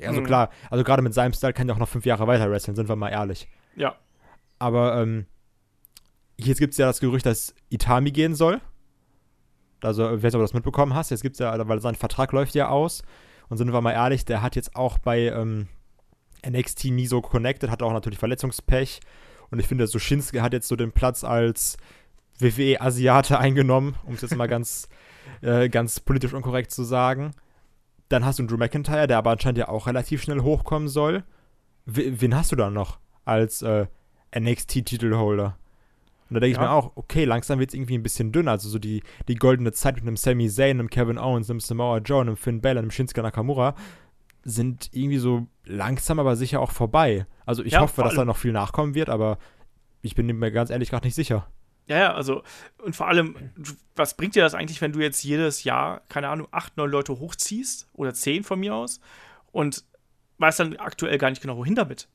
Also 0.00 0.20
mhm. 0.20 0.26
klar, 0.26 0.50
also 0.70 0.84
gerade 0.84 1.02
mit 1.02 1.12
seinem 1.12 1.32
Style 1.32 1.52
kann 1.52 1.68
er 1.68 1.74
auch 1.74 1.80
noch 1.80 1.88
fünf 1.88 2.06
Jahre 2.06 2.26
weiter 2.26 2.48
wresteln, 2.50 2.76
sind 2.76 2.88
wir 2.88 2.94
mal 2.94 3.08
ehrlich. 3.08 3.48
Ja. 3.74 3.96
Aber 4.60 5.00
ähm, 5.02 5.26
jetzt 6.36 6.58
gibt 6.58 6.72
es 6.72 6.78
ja 6.78 6.86
das 6.86 7.00
Gerücht, 7.00 7.26
dass 7.26 7.54
Itami 7.68 8.12
gehen 8.12 8.34
soll. 8.34 8.60
Also, 9.80 10.04
wer 10.04 10.22
weiß, 10.22 10.34
ob 10.34 10.40
du 10.40 10.44
das 10.44 10.54
mitbekommen 10.54 10.94
hast. 10.94 11.10
Jetzt 11.10 11.22
gibt 11.22 11.34
es 11.34 11.40
ja, 11.40 11.68
weil 11.68 11.80
sein 11.80 11.94
Vertrag 11.94 12.32
läuft 12.32 12.54
ja 12.54 12.68
aus. 12.68 13.02
Und 13.48 13.56
sind 13.56 13.72
wir 13.72 13.80
mal 13.80 13.92
ehrlich, 13.92 14.24
der 14.24 14.42
hat 14.42 14.56
jetzt 14.56 14.76
auch 14.76 14.98
bei 14.98 15.28
ähm, 15.28 15.68
NXT 16.46 16.86
nie 16.86 17.06
so 17.06 17.20
connected, 17.20 17.70
hat 17.70 17.82
auch 17.82 17.92
natürlich 17.92 18.18
Verletzungspech. 18.18 19.00
Und 19.50 19.58
ich 19.58 19.66
finde, 19.66 19.86
so 19.86 19.98
Shinsuke 19.98 20.42
hat 20.42 20.52
jetzt 20.52 20.68
so 20.68 20.76
den 20.76 20.92
Platz 20.92 21.24
als 21.24 21.78
WWE-Asiate 22.38 23.38
eingenommen, 23.38 23.96
um 24.04 24.14
es 24.14 24.22
jetzt 24.22 24.36
mal 24.36 24.48
ganz, 24.48 24.88
äh, 25.40 25.68
ganz 25.68 26.00
politisch 26.00 26.34
unkorrekt 26.34 26.70
zu 26.70 26.84
sagen. 26.84 27.32
Dann 28.08 28.24
hast 28.24 28.38
du 28.38 28.42
einen 28.42 28.48
Drew 28.48 28.56
McIntyre, 28.56 29.06
der 29.06 29.18
aber 29.18 29.30
anscheinend 29.30 29.58
ja 29.58 29.68
auch 29.68 29.86
relativ 29.86 30.22
schnell 30.22 30.40
hochkommen 30.40 30.88
soll. 30.88 31.24
W 31.86 32.12
wen 32.20 32.34
hast 32.34 32.52
du 32.52 32.56
da 32.56 32.70
noch 32.70 32.98
als 33.24 33.62
äh, 33.62 33.86
NXT-Titelholder? 34.36 35.56
Und 36.28 36.34
da 36.34 36.40
denke 36.40 36.56
ja. 36.56 36.62
ich 36.62 36.68
mir 36.68 36.70
auch, 36.70 36.92
okay, 36.94 37.24
langsam 37.24 37.58
wird 37.58 37.70
es 37.70 37.74
irgendwie 37.74 37.96
ein 37.96 38.02
bisschen 38.02 38.32
dünner. 38.32 38.52
Also 38.52 38.68
so 38.68 38.78
die, 38.78 39.02
die 39.28 39.36
goldene 39.36 39.72
Zeit 39.72 39.96
mit 39.96 40.04
einem 40.04 40.16
Sami 40.16 40.48
Zayn, 40.48 40.78
einem 40.78 40.90
Kevin 40.90 41.18
Owens, 41.18 41.50
einem 41.50 41.60
Samoa 41.60 41.98
Joe, 41.98 42.20
einem 42.20 42.36
Finn 42.36 42.60
Balor, 42.60 42.82
einem 42.82 42.90
Shinsuke 42.90 43.22
Nakamura 43.22 43.74
sind 44.44 44.88
irgendwie 44.92 45.18
so 45.18 45.46
langsam, 45.64 46.18
aber 46.18 46.36
sicher 46.36 46.60
auch 46.60 46.70
vorbei. 46.70 47.26
Also 47.44 47.62
ich 47.62 47.72
ja, 47.72 47.80
hoffe, 47.80 48.02
dass 48.02 48.14
da 48.14 48.24
noch 48.24 48.36
viel 48.36 48.52
nachkommen 48.52 48.94
wird, 48.94 49.08
aber 49.08 49.38
ich 50.00 50.14
bin 50.14 50.26
mir 50.26 50.50
ganz 50.50 50.70
ehrlich 50.70 50.90
gerade 50.90 51.06
nicht 51.06 51.14
sicher. 51.14 51.48
Ja, 51.86 51.98
ja, 51.98 52.14
also, 52.14 52.42
und 52.82 52.94
vor 52.94 53.08
allem, 53.08 53.34
was 53.96 54.16
bringt 54.16 54.34
dir 54.34 54.42
das 54.42 54.54
eigentlich, 54.54 54.80
wenn 54.82 54.92
du 54.92 55.00
jetzt 55.00 55.22
jedes 55.24 55.64
Jahr, 55.64 56.02
keine 56.08 56.28
Ahnung, 56.28 56.48
acht, 56.50 56.76
neun 56.76 56.90
Leute 56.90 57.18
hochziehst 57.18 57.88
oder 57.94 58.12
zehn 58.12 58.44
von 58.44 58.60
mir 58.60 58.74
aus 58.74 59.00
und 59.52 59.84
weißt 60.36 60.60
dann 60.60 60.76
aktuell 60.76 61.16
gar 61.16 61.30
nicht 61.30 61.40
genau, 61.40 61.56
wohin 61.56 61.74
damit? 61.74 62.08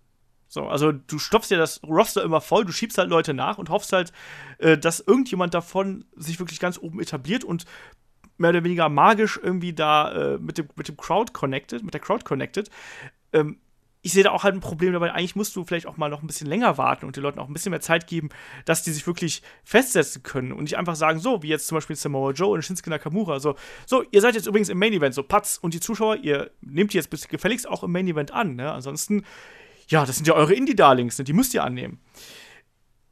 So, 0.54 0.68
also 0.68 0.92
du 0.92 1.18
stopfst 1.18 1.50
dir 1.50 1.58
das 1.58 1.82
Roster 1.82 2.22
immer 2.22 2.40
voll, 2.40 2.64
du 2.64 2.72
schiebst 2.72 3.00
halt 3.00 3.10
Leute 3.10 3.34
nach 3.34 3.58
und 3.58 3.72
hoffst 3.72 3.92
halt, 3.92 4.14
äh, 4.60 4.78
dass 4.78 5.00
irgendjemand 5.00 5.56
davon 5.56 6.06
sich 6.16 6.40
wirklich 6.40 6.60
ganz 6.60 6.78
oben 6.78 7.02
etabliert 7.02 7.44
und 7.44 7.66
mehr 8.38 8.52
oder 8.52 8.64
weniger 8.64 8.88
magisch 8.88 9.40
irgendwie 9.42 9.74
da 9.74 10.12
äh, 10.12 10.38
mit, 10.38 10.60
dem, 10.60 10.70
mit 10.76 10.88
dem 10.88 10.96
Crowd 10.96 11.34
connected, 11.34 11.84
mit 11.84 11.96
der 11.96 12.02
Crowd 12.02 12.24
connected. 12.24 12.70
Ähm, 13.32 13.58
ich 14.04 14.14
sehe 14.14 14.24
da 14.24 14.30
auch 14.30 14.44
halt 14.44 14.54
ein 14.54 14.60
Problem 14.60 14.94
dabei. 14.94 15.12
Eigentlich 15.12 15.36
musst 15.36 15.56
du 15.56 15.64
vielleicht 15.64 15.88
auch 15.88 15.98
mal 15.98 16.10
noch 16.10 16.22
ein 16.22 16.28
bisschen 16.28 16.48
länger 16.48 16.78
warten 16.78 17.08
und 17.08 17.16
den 17.16 17.24
Leuten 17.24 17.40
auch 17.40 17.48
ein 17.48 17.54
bisschen 17.54 17.72
mehr 17.72 17.82
Zeit 17.82 18.06
geben, 18.06 18.30
dass 18.66 18.84
die 18.84 18.92
sich 18.92 19.08
wirklich 19.08 19.42
festsetzen 19.64 20.22
können 20.22 20.52
und 20.52 20.66
nicht 20.66 20.78
einfach 20.78 20.96
sagen, 20.96 21.18
so, 21.18 21.42
wie 21.42 21.48
jetzt 21.48 21.66
zum 21.66 21.78
Beispiel 21.78 21.96
Samoa 21.96 22.30
Joe 22.30 22.54
und 22.54 22.62
Shinsuke 22.62 22.92
Nakamura, 22.92 23.40
so, 23.40 23.56
so, 23.88 24.04
ihr 24.12 24.22
seid 24.22 24.36
jetzt 24.36 24.46
übrigens 24.46 24.70
im 24.70 24.78
Main 24.78 24.94
Event, 24.94 25.16
so, 25.16 25.24
Patz 25.24 25.58
und 25.60 25.74
die 25.74 25.80
Zuschauer, 25.80 26.18
ihr 26.18 26.52
nehmt 26.62 26.94
die 26.94 26.98
jetzt 26.98 27.10
gefälligst 27.28 27.68
auch 27.68 27.82
im 27.82 27.92
Main 27.92 28.08
Event 28.08 28.32
an, 28.32 28.56
ne? 28.56 28.72
Ansonsten, 28.72 29.24
ja, 29.88 30.06
das 30.06 30.16
sind 30.16 30.28
ja 30.28 30.34
eure 30.34 30.54
Indie-Darlings, 30.54 31.18
ne? 31.18 31.24
die 31.24 31.34
müsst 31.34 31.54
ihr 31.54 31.64
annehmen. 31.64 32.00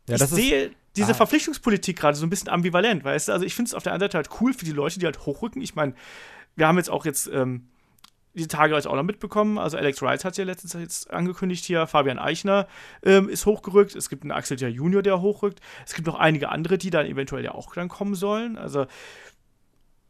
Ja, 0.07 0.15
ich 0.15 0.23
sehe 0.23 0.71
diese 0.95 1.11
ah. 1.11 1.15
Verpflichtungspolitik 1.15 1.97
gerade 1.97 2.17
so 2.17 2.25
ein 2.25 2.29
bisschen 2.29 2.49
ambivalent, 2.49 3.03
weißt 3.03 3.29
du? 3.29 3.31
Also 3.33 3.45
ich 3.45 3.55
finde 3.55 3.69
es 3.69 3.73
auf 3.73 3.83
der 3.83 3.93
einen 3.93 4.01
Seite 4.01 4.17
halt 4.17 4.29
cool 4.41 4.53
für 4.53 4.65
die 4.65 4.71
Leute, 4.71 4.99
die 4.99 5.05
halt 5.05 5.25
hochrücken. 5.25 5.61
Ich 5.61 5.75
meine, 5.75 5.93
wir 6.55 6.67
haben 6.67 6.77
jetzt 6.77 6.89
auch 6.89 7.05
jetzt 7.05 7.29
ähm, 7.33 7.67
die 8.33 8.47
Tage 8.47 8.75
jetzt 8.75 8.87
auch 8.87 8.95
noch 8.95 9.03
mitbekommen. 9.03 9.57
Also 9.57 9.77
Alex 9.77 10.01
Wright 10.01 10.23
hat 10.23 10.37
ja 10.37 10.43
letztens 10.43 10.73
jetzt 10.73 11.11
angekündigt 11.11 11.65
hier, 11.65 11.87
Fabian 11.87 12.19
Eichner 12.19 12.67
ähm, 13.03 13.29
ist 13.29 13.45
hochgerückt. 13.45 13.95
Es 13.95 14.09
gibt 14.09 14.23
einen 14.23 14.31
Axel 14.31 14.59
J. 14.59 14.69
Junior, 14.69 15.01
der 15.01 15.21
hochrückt. 15.21 15.59
Es 15.85 15.93
gibt 15.93 16.07
noch 16.07 16.15
einige 16.15 16.49
andere, 16.49 16.77
die 16.77 16.89
dann 16.89 17.05
eventuell 17.05 17.43
ja 17.43 17.53
auch 17.53 17.73
dann 17.73 17.89
kommen 17.89 18.15
sollen. 18.15 18.57
Also 18.57 18.85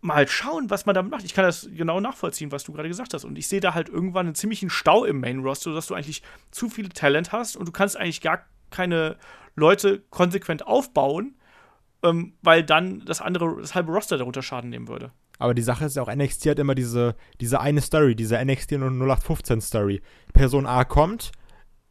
mal 0.01 0.27
schauen, 0.27 0.69
was 0.69 0.85
man 0.85 0.95
damit 0.95 1.11
macht. 1.11 1.23
Ich 1.23 1.33
kann 1.33 1.45
das 1.45 1.69
genau 1.71 1.99
nachvollziehen, 1.99 2.51
was 2.51 2.63
du 2.63 2.73
gerade 2.73 2.89
gesagt 2.89 3.13
hast. 3.13 3.23
Und 3.23 3.37
ich 3.37 3.47
sehe 3.47 3.59
da 3.59 3.73
halt 3.73 3.87
irgendwann 3.87 4.25
einen 4.25 4.35
ziemlichen 4.35 4.69
Stau 4.69 5.05
im 5.05 5.19
Main 5.19 5.39
Roster, 5.39 5.73
dass 5.73 5.87
du 5.87 5.93
eigentlich 5.93 6.23
zu 6.49 6.69
viel 6.69 6.89
Talent 6.89 7.31
hast 7.31 7.55
und 7.55 7.67
du 7.67 7.71
kannst 7.71 7.97
eigentlich 7.97 8.21
gar 8.21 8.45
keine 8.71 9.17
Leute 9.55 10.03
konsequent 10.09 10.65
aufbauen, 10.65 11.35
ähm, 12.03 12.33
weil 12.41 12.63
dann 12.63 13.05
das 13.05 13.21
andere, 13.21 13.57
das 13.61 13.75
halbe 13.75 13.91
Roster 13.91 14.17
darunter 14.17 14.41
Schaden 14.41 14.69
nehmen 14.69 14.87
würde. 14.87 15.11
Aber 15.37 15.53
die 15.53 15.61
Sache 15.61 15.85
ist 15.85 15.95
ja 15.95 16.03
auch, 16.03 16.13
NXT 16.13 16.47
hat 16.47 16.59
immer 16.59 16.75
diese, 16.75 17.15
diese 17.39 17.59
eine 17.59 17.81
Story, 17.81 18.15
diese 18.15 18.43
NXT 18.43 18.73
0815 18.73 19.61
Story. 19.61 20.01
Person 20.33 20.65
A 20.65 20.83
kommt, 20.83 21.31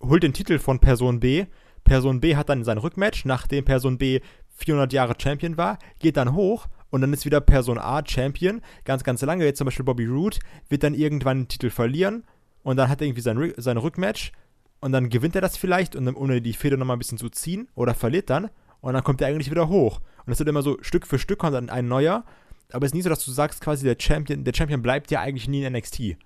holt 0.00 0.22
den 0.22 0.32
Titel 0.32 0.58
von 0.58 0.78
Person 0.78 1.20
B, 1.20 1.46
Person 1.84 2.20
B 2.20 2.36
hat 2.36 2.48
dann 2.48 2.64
sein 2.64 2.78
Rückmatch, 2.78 3.24
nachdem 3.24 3.64
Person 3.64 3.98
B 3.98 4.20
400 4.48 4.92
Jahre 4.92 5.14
Champion 5.20 5.56
war, 5.56 5.78
geht 5.98 6.16
dann 6.16 6.34
hoch 6.34 6.68
und 6.90 7.00
dann 7.00 7.12
ist 7.12 7.24
wieder 7.24 7.40
Person 7.40 7.78
A 7.78 8.02
Champion, 8.06 8.60
ganz, 8.84 9.04
ganz 9.04 9.22
lange. 9.22 9.44
Jetzt 9.44 9.58
zum 9.58 9.64
Beispiel 9.64 9.84
Bobby 9.84 10.06
Roode 10.06 10.38
wird 10.68 10.82
dann 10.82 10.94
irgendwann 10.94 11.42
den 11.42 11.48
Titel 11.48 11.70
verlieren 11.70 12.24
und 12.62 12.76
dann 12.76 12.88
hat 12.88 13.00
er 13.00 13.06
irgendwie 13.06 13.22
sein, 13.22 13.52
sein 13.56 13.76
Rückmatch 13.76 14.32
und 14.80 14.92
dann 14.92 15.08
gewinnt 15.08 15.34
er 15.34 15.40
das 15.40 15.56
vielleicht, 15.56 15.96
und 15.96 16.08
ohne 16.14 16.40
die 16.40 16.52
Feder 16.52 16.76
nochmal 16.76 16.96
ein 16.96 17.00
bisschen 17.00 17.18
zu 17.18 17.28
ziehen 17.28 17.68
oder 17.74 17.94
verliert 17.94 18.30
dann 18.30 18.50
und 18.80 18.94
dann 18.94 19.04
kommt 19.04 19.20
er 19.20 19.28
eigentlich 19.28 19.50
wieder 19.50 19.68
hoch. 19.68 20.00
Und 20.26 20.32
es 20.32 20.38
wird 20.38 20.48
immer 20.48 20.62
so 20.62 20.78
Stück 20.82 21.06
für 21.06 21.18
Stück 21.18 21.38
kommt 21.38 21.54
dann 21.54 21.70
ein 21.70 21.88
neuer, 21.88 22.24
aber 22.72 22.86
es 22.86 22.90
ist 22.90 22.94
nie 22.94 23.02
so, 23.02 23.08
dass 23.08 23.24
du 23.24 23.30
sagst 23.30 23.60
quasi, 23.60 23.84
der 23.84 23.96
Champion, 23.98 24.44
der 24.44 24.54
Champion 24.54 24.82
bleibt 24.82 25.10
ja 25.10 25.20
eigentlich 25.20 25.48
nie 25.48 25.64
in 25.64 25.72
NXT. 25.72 26.16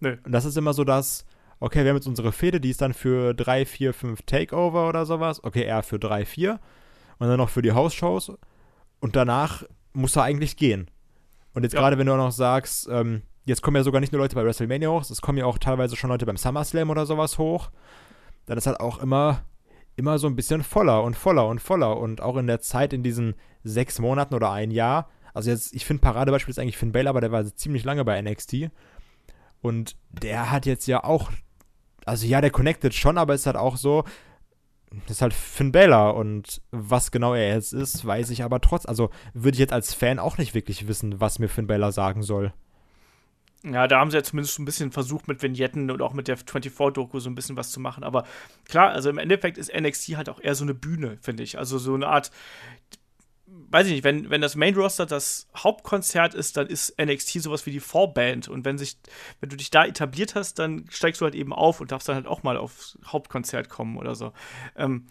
Nö. 0.00 0.16
Und 0.24 0.32
das 0.32 0.44
ist 0.44 0.56
immer 0.56 0.72
so 0.72 0.84
das, 0.84 1.26
okay, 1.60 1.84
wir 1.84 1.90
haben 1.90 1.96
jetzt 1.96 2.06
unsere 2.06 2.32
Fehde, 2.32 2.60
die 2.60 2.70
ist 2.70 2.80
dann 2.80 2.94
für 2.94 3.34
3, 3.34 3.66
4, 3.66 3.94
5 3.94 4.22
Takeover 4.22 4.88
oder 4.88 5.04
sowas. 5.04 5.44
Okay, 5.44 5.62
eher 5.62 5.82
für 5.82 5.98
3, 5.98 6.24
4. 6.24 6.58
Und 7.18 7.28
dann 7.28 7.36
noch 7.36 7.50
für 7.50 7.62
die 7.62 7.72
House-Shows. 7.72 8.32
Und 9.00 9.16
danach 9.16 9.64
muss 9.92 10.16
er 10.16 10.22
eigentlich 10.22 10.56
gehen. 10.56 10.90
Und 11.54 11.64
jetzt 11.64 11.72
ja. 11.72 11.80
gerade, 11.80 11.98
wenn 11.98 12.06
du 12.06 12.12
auch 12.12 12.18
noch 12.18 12.32
sagst, 12.32 12.88
ähm, 12.90 13.22
jetzt 13.44 13.62
kommen 13.62 13.76
ja 13.76 13.82
sogar 13.82 14.00
nicht 14.00 14.12
nur 14.12 14.20
Leute 14.20 14.36
bei 14.36 14.44
WrestleMania 14.44 14.88
hoch, 14.88 15.02
es 15.02 15.20
kommen 15.20 15.38
ja 15.38 15.46
auch 15.46 15.58
teilweise 15.58 15.96
schon 15.96 16.10
Leute 16.10 16.26
beim 16.26 16.36
SummerSlam 16.36 16.90
oder 16.90 17.06
sowas 17.06 17.38
hoch. 17.38 17.70
Dann 18.46 18.58
ist 18.58 18.66
halt 18.66 18.80
auch 18.80 18.98
immer, 18.98 19.42
immer 19.96 20.18
so 20.18 20.26
ein 20.26 20.36
bisschen 20.36 20.62
voller 20.62 21.02
und 21.02 21.16
voller 21.16 21.46
und 21.46 21.60
voller. 21.60 21.96
Und 21.96 22.20
auch 22.20 22.36
in 22.36 22.46
der 22.46 22.60
Zeit 22.60 22.92
in 22.92 23.02
diesen 23.02 23.34
sechs 23.64 23.98
Monaten 23.98 24.34
oder 24.34 24.50
ein 24.50 24.70
Jahr. 24.70 25.08
Also 25.34 25.50
jetzt, 25.50 25.74
ich 25.74 25.84
finde 25.84 26.02
Paradebeispiel 26.02 26.50
ist 26.50 26.58
eigentlich 26.58 26.78
Finn 26.78 26.92
Balor, 26.92 27.10
aber 27.10 27.20
der 27.20 27.32
war 27.32 27.44
ziemlich 27.44 27.84
lange 27.84 28.04
bei 28.04 28.20
NXT. 28.20 28.70
Und 29.62 29.96
der 30.10 30.50
hat 30.50 30.66
jetzt 30.66 30.86
ja 30.86 31.04
auch, 31.04 31.30
also 32.04 32.26
ja, 32.26 32.40
der 32.40 32.50
connected 32.50 32.94
schon, 32.94 33.18
aber 33.18 33.34
ist 33.34 33.46
halt 33.46 33.56
auch 33.56 33.76
so, 33.76 34.04
das 34.90 35.16
ist 35.16 35.22
halt 35.22 35.34
Finn 35.34 35.72
Balor 35.72 36.16
und 36.16 36.60
was 36.72 37.10
genau 37.10 37.34
er 37.34 37.54
jetzt 37.54 37.72
ist, 37.72 38.04
weiß 38.04 38.30
ich 38.30 38.42
aber 38.42 38.60
trotz, 38.60 38.86
also 38.86 39.10
würde 39.34 39.54
ich 39.54 39.60
jetzt 39.60 39.72
als 39.72 39.94
Fan 39.94 40.18
auch 40.18 40.36
nicht 40.36 40.54
wirklich 40.54 40.88
wissen, 40.88 41.20
was 41.20 41.38
mir 41.38 41.48
Finn 41.48 41.66
Balor 41.66 41.92
sagen 41.92 42.22
soll. 42.22 42.52
Ja, 43.62 43.86
da 43.86 44.00
haben 44.00 44.10
sie 44.10 44.16
ja 44.16 44.22
zumindest 44.22 44.58
ein 44.58 44.64
bisschen 44.64 44.90
versucht, 44.90 45.28
mit 45.28 45.42
Vignetten 45.42 45.90
und 45.90 46.00
auch 46.00 46.14
mit 46.14 46.28
der 46.28 46.38
24-Doku 46.38 47.20
so 47.20 47.28
ein 47.28 47.34
bisschen 47.34 47.56
was 47.56 47.70
zu 47.70 47.78
machen. 47.78 48.04
Aber 48.04 48.24
klar, 48.66 48.90
also 48.90 49.10
im 49.10 49.18
Endeffekt 49.18 49.58
ist 49.58 49.70
NXT 49.78 50.16
halt 50.16 50.30
auch 50.30 50.40
eher 50.40 50.54
so 50.54 50.64
eine 50.64 50.72
Bühne, 50.72 51.18
finde 51.20 51.42
ich. 51.42 51.58
Also 51.58 51.76
so 51.76 51.94
eine 51.94 52.06
Art, 52.06 52.30
weiß 53.70 53.86
ich 53.86 53.92
nicht, 53.92 54.04
wenn, 54.04 54.30
wenn 54.30 54.40
das 54.40 54.56
Main 54.56 54.74
Roster 54.74 55.06
das 55.06 55.48
Hauptkonzert 55.56 56.34
ist, 56.34 56.56
dann 56.56 56.66
ist 56.66 56.94
NXT 57.00 57.42
sowas 57.42 57.66
wie 57.66 57.70
die 57.70 57.80
Vorband. 57.80 58.48
Und 58.48 58.64
wenn, 58.64 58.78
sich, 58.78 58.98
wenn 59.40 59.48
du 59.48 59.56
dich 59.56 59.70
da 59.70 59.84
etabliert 59.84 60.34
hast, 60.34 60.58
dann 60.58 60.86
steigst 60.90 61.20
du 61.20 61.24
halt 61.24 61.34
eben 61.34 61.52
auf 61.52 61.80
und 61.80 61.92
darfst 61.92 62.08
dann 62.08 62.16
halt 62.16 62.26
auch 62.26 62.42
mal 62.42 62.56
aufs 62.56 62.98
Hauptkonzert 63.06 63.68
kommen 63.68 63.96
oder 63.96 64.14
so. 64.14 64.32
Ähm, 64.76 65.06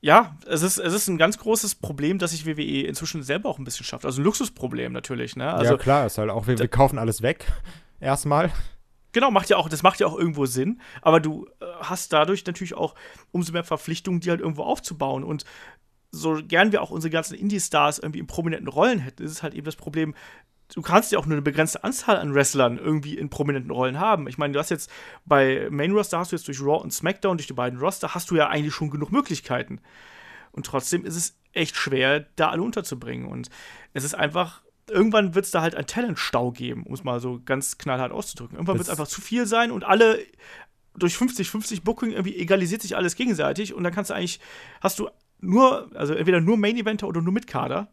ja, 0.00 0.36
es 0.46 0.62
ist, 0.62 0.78
es 0.78 0.92
ist 0.92 1.08
ein 1.08 1.16
ganz 1.16 1.38
großes 1.38 1.76
Problem, 1.76 2.18
dass 2.18 2.32
sich 2.32 2.46
WWE 2.46 2.82
inzwischen 2.82 3.22
selber 3.22 3.48
auch 3.48 3.58
ein 3.58 3.64
bisschen 3.64 3.86
schafft. 3.86 4.04
Also 4.04 4.20
ein 4.20 4.24
Luxusproblem 4.24 4.92
natürlich, 4.92 5.34
ne? 5.34 5.52
Also, 5.52 5.72
ja, 5.72 5.78
klar, 5.78 6.06
ist 6.06 6.18
halt 6.18 6.30
auch, 6.30 6.46
wir, 6.46 6.58
wir 6.58 6.68
kaufen 6.68 6.98
alles 6.98 7.22
weg. 7.22 7.50
Erstmal. 8.00 8.52
Genau, 9.12 9.30
macht 9.30 9.48
ja 9.48 9.56
auch, 9.56 9.68
das 9.68 9.82
macht 9.82 10.00
ja 10.00 10.08
auch 10.08 10.18
irgendwo 10.18 10.44
Sinn, 10.44 10.80
aber 11.00 11.20
du 11.20 11.46
äh, 11.60 11.64
hast 11.80 12.12
dadurch 12.12 12.44
natürlich 12.44 12.74
auch 12.74 12.96
umso 13.30 13.52
mehr 13.52 13.64
Verpflichtungen, 13.64 14.20
die 14.20 14.28
halt 14.28 14.40
irgendwo 14.40 14.64
aufzubauen. 14.64 15.24
Und 15.24 15.44
so 16.14 16.40
gern 16.46 16.72
wir 16.72 16.82
auch 16.82 16.90
unsere 16.90 17.10
ganzen 17.10 17.34
Indie-Stars 17.34 17.98
irgendwie 17.98 18.20
in 18.20 18.26
prominenten 18.26 18.68
Rollen 18.68 18.98
hätten, 18.98 19.22
ist 19.22 19.32
es 19.32 19.42
halt 19.42 19.54
eben 19.54 19.64
das 19.64 19.76
Problem, 19.76 20.14
du 20.74 20.82
kannst 20.82 21.12
ja 21.12 21.18
auch 21.18 21.26
nur 21.26 21.34
eine 21.34 21.42
begrenzte 21.42 21.84
Anzahl 21.84 22.16
an 22.16 22.34
Wrestlern 22.34 22.78
irgendwie 22.78 23.18
in 23.18 23.30
prominenten 23.30 23.70
Rollen 23.70 23.98
haben. 23.98 24.28
Ich 24.28 24.38
meine, 24.38 24.52
du 24.52 24.58
hast 24.58 24.70
jetzt 24.70 24.90
bei 25.24 25.68
Main 25.70 25.92
Roster 25.92 26.18
hast 26.18 26.32
du 26.32 26.36
jetzt 26.36 26.48
durch 26.48 26.60
Raw 26.60 26.82
und 26.82 26.92
SmackDown, 26.92 27.36
durch 27.36 27.46
die 27.46 27.52
beiden 27.52 27.78
Roster, 27.78 28.14
hast 28.14 28.30
du 28.30 28.36
ja 28.36 28.48
eigentlich 28.48 28.74
schon 28.74 28.90
genug 28.90 29.12
Möglichkeiten. 29.12 29.80
Und 30.52 30.66
trotzdem 30.66 31.04
ist 31.04 31.16
es 31.16 31.36
echt 31.52 31.76
schwer, 31.76 32.26
da 32.36 32.50
alle 32.50 32.62
unterzubringen. 32.62 33.26
Und 33.26 33.50
es 33.92 34.04
ist 34.04 34.14
einfach, 34.14 34.62
irgendwann 34.88 35.34
wird 35.34 35.44
es 35.44 35.50
da 35.50 35.62
halt 35.62 35.74
einen 35.74 35.86
Talentstau 35.86 36.52
geben, 36.52 36.84
um 36.84 36.94
es 36.94 37.04
mal 37.04 37.20
so 37.20 37.40
ganz 37.44 37.78
knallhart 37.78 38.12
auszudrücken. 38.12 38.56
Irgendwann 38.56 38.78
wird 38.78 38.86
es 38.86 38.90
einfach 38.90 39.08
zu 39.08 39.20
viel 39.20 39.46
sein 39.46 39.70
und 39.70 39.84
alle 39.84 40.18
durch 40.96 41.16
50-50 41.16 41.82
Booking 41.82 42.12
irgendwie 42.12 42.36
egalisiert 42.36 42.82
sich 42.82 42.96
alles 42.96 43.16
gegenseitig 43.16 43.74
und 43.74 43.82
dann 43.82 43.92
kannst 43.92 44.10
du 44.10 44.14
eigentlich, 44.14 44.38
hast 44.80 44.98
du 44.98 45.08
nur, 45.44 45.90
also 45.94 46.14
entweder 46.14 46.40
nur 46.40 46.56
Main 46.56 46.76
Eventer 46.76 47.06
oder 47.06 47.20
nur 47.20 47.32
mit 47.32 47.46
Kader 47.46 47.88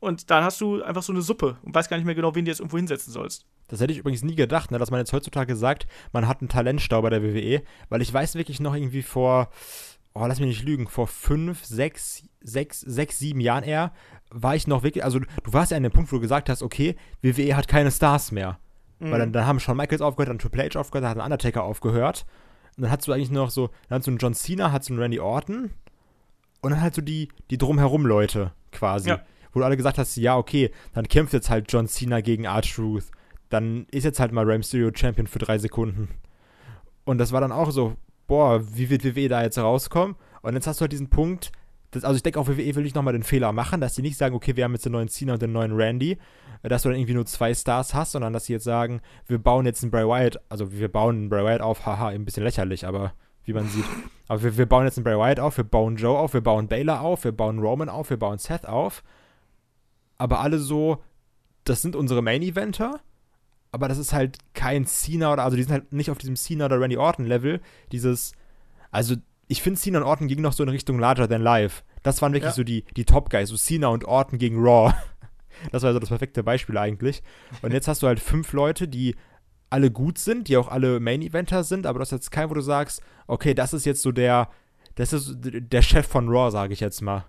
und 0.00 0.30
dann 0.30 0.44
hast 0.44 0.60
du 0.60 0.82
einfach 0.82 1.02
so 1.02 1.12
eine 1.12 1.22
Suppe 1.22 1.56
und 1.62 1.74
weißt 1.74 1.88
gar 1.88 1.96
nicht 1.96 2.06
mehr 2.06 2.14
genau, 2.14 2.34
wen 2.34 2.44
du 2.44 2.50
jetzt 2.50 2.60
irgendwo 2.60 2.76
hinsetzen 2.76 3.12
sollst. 3.12 3.46
Das 3.68 3.80
hätte 3.80 3.92
ich 3.92 3.98
übrigens 3.98 4.22
nie 4.22 4.34
gedacht, 4.34 4.70
ne, 4.70 4.78
dass 4.78 4.90
man 4.90 5.00
jetzt 5.00 5.12
heutzutage 5.12 5.56
sagt, 5.56 5.86
man 6.12 6.28
hat 6.28 6.40
einen 6.40 6.48
Talentstau 6.48 7.00
bei 7.00 7.10
der 7.10 7.22
WWE, 7.22 7.62
weil 7.88 8.02
ich 8.02 8.12
weiß 8.12 8.34
wirklich 8.34 8.60
noch 8.60 8.74
irgendwie 8.74 9.02
vor, 9.02 9.48
oh, 10.12 10.26
lass 10.26 10.40
mich 10.40 10.48
nicht 10.48 10.64
lügen, 10.64 10.88
vor 10.88 11.06
fünf, 11.06 11.64
sechs, 11.64 12.24
sechs, 12.42 12.80
sechs, 12.80 13.18
sieben 13.18 13.40
Jahren 13.40 13.64
eher, 13.64 13.92
war 14.30 14.54
ich 14.54 14.66
noch 14.66 14.82
wirklich, 14.82 15.04
also 15.04 15.20
du 15.20 15.52
warst 15.52 15.70
ja 15.70 15.76
an 15.76 15.82
dem 15.82 15.92
Punkt, 15.92 16.12
wo 16.12 16.16
du 16.16 16.20
gesagt 16.20 16.50
hast, 16.50 16.62
okay, 16.62 16.96
WWE 17.22 17.56
hat 17.56 17.68
keine 17.68 17.90
Stars 17.90 18.30
mehr. 18.30 18.58
Mhm. 18.98 19.10
Weil 19.10 19.18
dann, 19.20 19.32
dann 19.32 19.46
haben 19.46 19.60
Shawn 19.60 19.76
Michaels 19.76 20.02
aufgehört, 20.02 20.28
dann 20.28 20.38
Triple 20.38 20.64
H 20.64 20.78
aufgehört, 20.78 21.04
dann 21.04 21.10
hat 21.10 21.18
ein 21.18 21.24
Undertaker 21.24 21.62
aufgehört. 21.62 22.26
Und 22.76 22.82
dann 22.82 22.90
hast 22.90 23.08
du 23.08 23.12
eigentlich 23.12 23.30
noch 23.30 23.50
so, 23.50 23.68
dann 23.88 23.98
hast 23.98 24.06
du 24.06 24.10
einen 24.10 24.18
John 24.18 24.34
Cena, 24.34 24.70
hast 24.70 24.88
du 24.88 24.92
einen 24.92 25.02
Randy 25.02 25.20
Orton 25.20 25.70
und 26.64 26.72
dann 26.72 26.80
halt 26.80 26.94
so 26.94 27.02
die, 27.02 27.28
die 27.50 27.58
drumherum 27.58 28.06
Leute 28.06 28.52
quasi. 28.72 29.10
Ja 29.10 29.20
wo 29.54 29.60
du 29.60 29.66
alle 29.66 29.76
gesagt 29.76 29.98
hast, 29.98 30.16
ja, 30.16 30.36
okay, 30.36 30.70
dann 30.92 31.08
kämpft 31.08 31.32
jetzt 31.32 31.48
halt 31.48 31.72
John 31.72 31.86
Cena 31.86 32.20
gegen 32.20 32.44
R-Truth. 32.44 33.04
Dann 33.48 33.86
ist 33.90 34.04
jetzt 34.04 34.20
halt 34.20 34.32
mal 34.32 34.44
Rey 34.44 34.58
Mysterio 34.58 34.90
Champion 34.92 35.26
für 35.26 35.38
drei 35.38 35.58
Sekunden. 35.58 36.08
Und 37.04 37.18
das 37.18 37.32
war 37.32 37.40
dann 37.40 37.52
auch 37.52 37.70
so, 37.70 37.94
boah, 38.26 38.62
wie 38.76 38.90
wird 38.90 39.04
WWE 39.04 39.28
da 39.28 39.42
jetzt 39.42 39.58
rauskommen? 39.58 40.16
Und 40.42 40.54
jetzt 40.54 40.66
hast 40.66 40.80
du 40.80 40.82
halt 40.82 40.92
diesen 40.92 41.08
Punkt, 41.08 41.52
das, 41.92 42.04
also 42.04 42.16
ich 42.16 42.22
denke, 42.22 42.40
auch 42.40 42.48
WWE 42.48 42.74
will 42.74 42.82
nicht 42.82 42.96
nochmal 42.96 43.12
den 43.12 43.22
Fehler 43.22 43.52
machen, 43.52 43.80
dass 43.80 43.94
die 43.94 44.02
nicht 44.02 44.18
sagen, 44.18 44.34
okay, 44.34 44.56
wir 44.56 44.64
haben 44.64 44.72
jetzt 44.72 44.84
den 44.84 44.92
neuen 44.92 45.08
Cena 45.08 45.34
und 45.34 45.42
den 45.42 45.52
neuen 45.52 45.72
Randy, 45.72 46.18
äh, 46.62 46.68
dass 46.68 46.82
du 46.82 46.88
dann 46.88 46.98
irgendwie 46.98 47.14
nur 47.14 47.26
zwei 47.26 47.54
Stars 47.54 47.94
hast, 47.94 48.12
sondern 48.12 48.32
dass 48.32 48.46
sie 48.46 48.54
jetzt 48.54 48.64
sagen, 48.64 49.00
wir 49.28 49.38
bauen 49.38 49.66
jetzt 49.66 49.84
einen 49.84 49.92
Bray 49.92 50.04
Wyatt, 50.04 50.40
also 50.48 50.72
wir 50.72 50.88
bauen 50.88 51.16
einen 51.16 51.28
Bray 51.28 51.44
Wyatt 51.44 51.60
auf, 51.60 51.86
haha, 51.86 52.08
ein 52.08 52.24
bisschen 52.24 52.42
lächerlich, 52.42 52.86
aber 52.86 53.12
wie 53.44 53.52
man 53.52 53.68
sieht. 53.68 53.84
Aber 54.28 54.42
wir, 54.42 54.56
wir 54.56 54.66
bauen 54.66 54.84
jetzt 54.84 54.96
einen 54.98 55.04
Bray 55.04 55.16
Wyatt 55.18 55.40
auf, 55.40 55.56
wir 55.56 55.64
bauen 55.64 55.96
Joe 55.96 56.18
auf, 56.18 56.32
wir 56.34 56.40
bauen 56.40 56.68
Baylor 56.68 57.00
auf, 57.00 57.24
wir 57.24 57.32
bauen 57.32 57.58
Roman 57.58 57.88
auf, 57.88 58.10
wir 58.10 58.16
bauen 58.16 58.38
Seth 58.38 58.66
auf. 58.66 59.02
Aber 60.16 60.40
alle 60.40 60.58
so, 60.58 61.02
das 61.64 61.82
sind 61.82 61.96
unsere 61.96 62.22
Main-Eventer, 62.22 63.00
aber 63.72 63.88
das 63.88 63.98
ist 63.98 64.12
halt 64.12 64.38
kein 64.54 64.86
Cena 64.86 65.32
oder, 65.32 65.42
also 65.44 65.56
die 65.56 65.62
sind 65.64 65.72
halt 65.72 65.92
nicht 65.92 66.10
auf 66.10 66.18
diesem 66.18 66.36
Cena 66.36 66.66
oder 66.66 66.80
Randy 66.80 66.96
Orton-Level. 66.96 67.60
Dieses, 67.92 68.32
also 68.90 69.16
ich 69.48 69.62
finde, 69.62 69.78
Cena 69.80 69.98
und 69.98 70.04
Orton 70.04 70.28
gingen 70.28 70.42
noch 70.42 70.52
so 70.52 70.62
in 70.62 70.68
Richtung 70.68 70.98
Larger 70.98 71.28
Than 71.28 71.42
Life. 71.42 71.82
Das 72.02 72.22
waren 72.22 72.32
wirklich 72.32 72.50
Ja. 72.50 72.54
so 72.54 72.64
die, 72.64 72.84
die 72.96 73.04
Top-Guys, 73.04 73.48
so 73.48 73.56
Cena 73.56 73.88
und 73.88 74.04
Orton 74.04 74.38
gegen 74.38 74.58
Raw. 74.62 74.94
Das 75.70 75.84
war 75.84 75.92
so 75.92 76.00
das 76.00 76.08
perfekte 76.08 76.42
Beispiel 76.42 76.76
eigentlich. 76.76 77.22
Und 77.62 77.72
jetzt 77.72 77.86
hast 77.86 78.02
du 78.02 78.08
halt 78.08 78.18
fünf 78.18 78.52
Leute, 78.52 78.88
die 78.88 79.14
alle 79.74 79.90
gut 79.90 80.18
sind, 80.18 80.48
die 80.48 80.56
auch 80.56 80.68
alle 80.68 81.00
Main-Eventer 81.00 81.64
sind, 81.64 81.84
aber 81.84 81.98
du 81.98 82.02
hast 82.02 82.12
jetzt 82.12 82.30
keinen, 82.30 82.48
wo 82.48 82.54
du 82.54 82.60
sagst, 82.60 83.02
okay, 83.26 83.54
das 83.54 83.74
ist 83.74 83.84
jetzt 83.84 84.02
so 84.02 84.12
der, 84.12 84.48
das 84.94 85.12
ist 85.12 85.34
der 85.42 85.82
Chef 85.82 86.06
von 86.06 86.28
Raw, 86.28 86.50
sage 86.50 86.72
ich 86.72 86.80
jetzt 86.80 87.02
mal. 87.02 87.24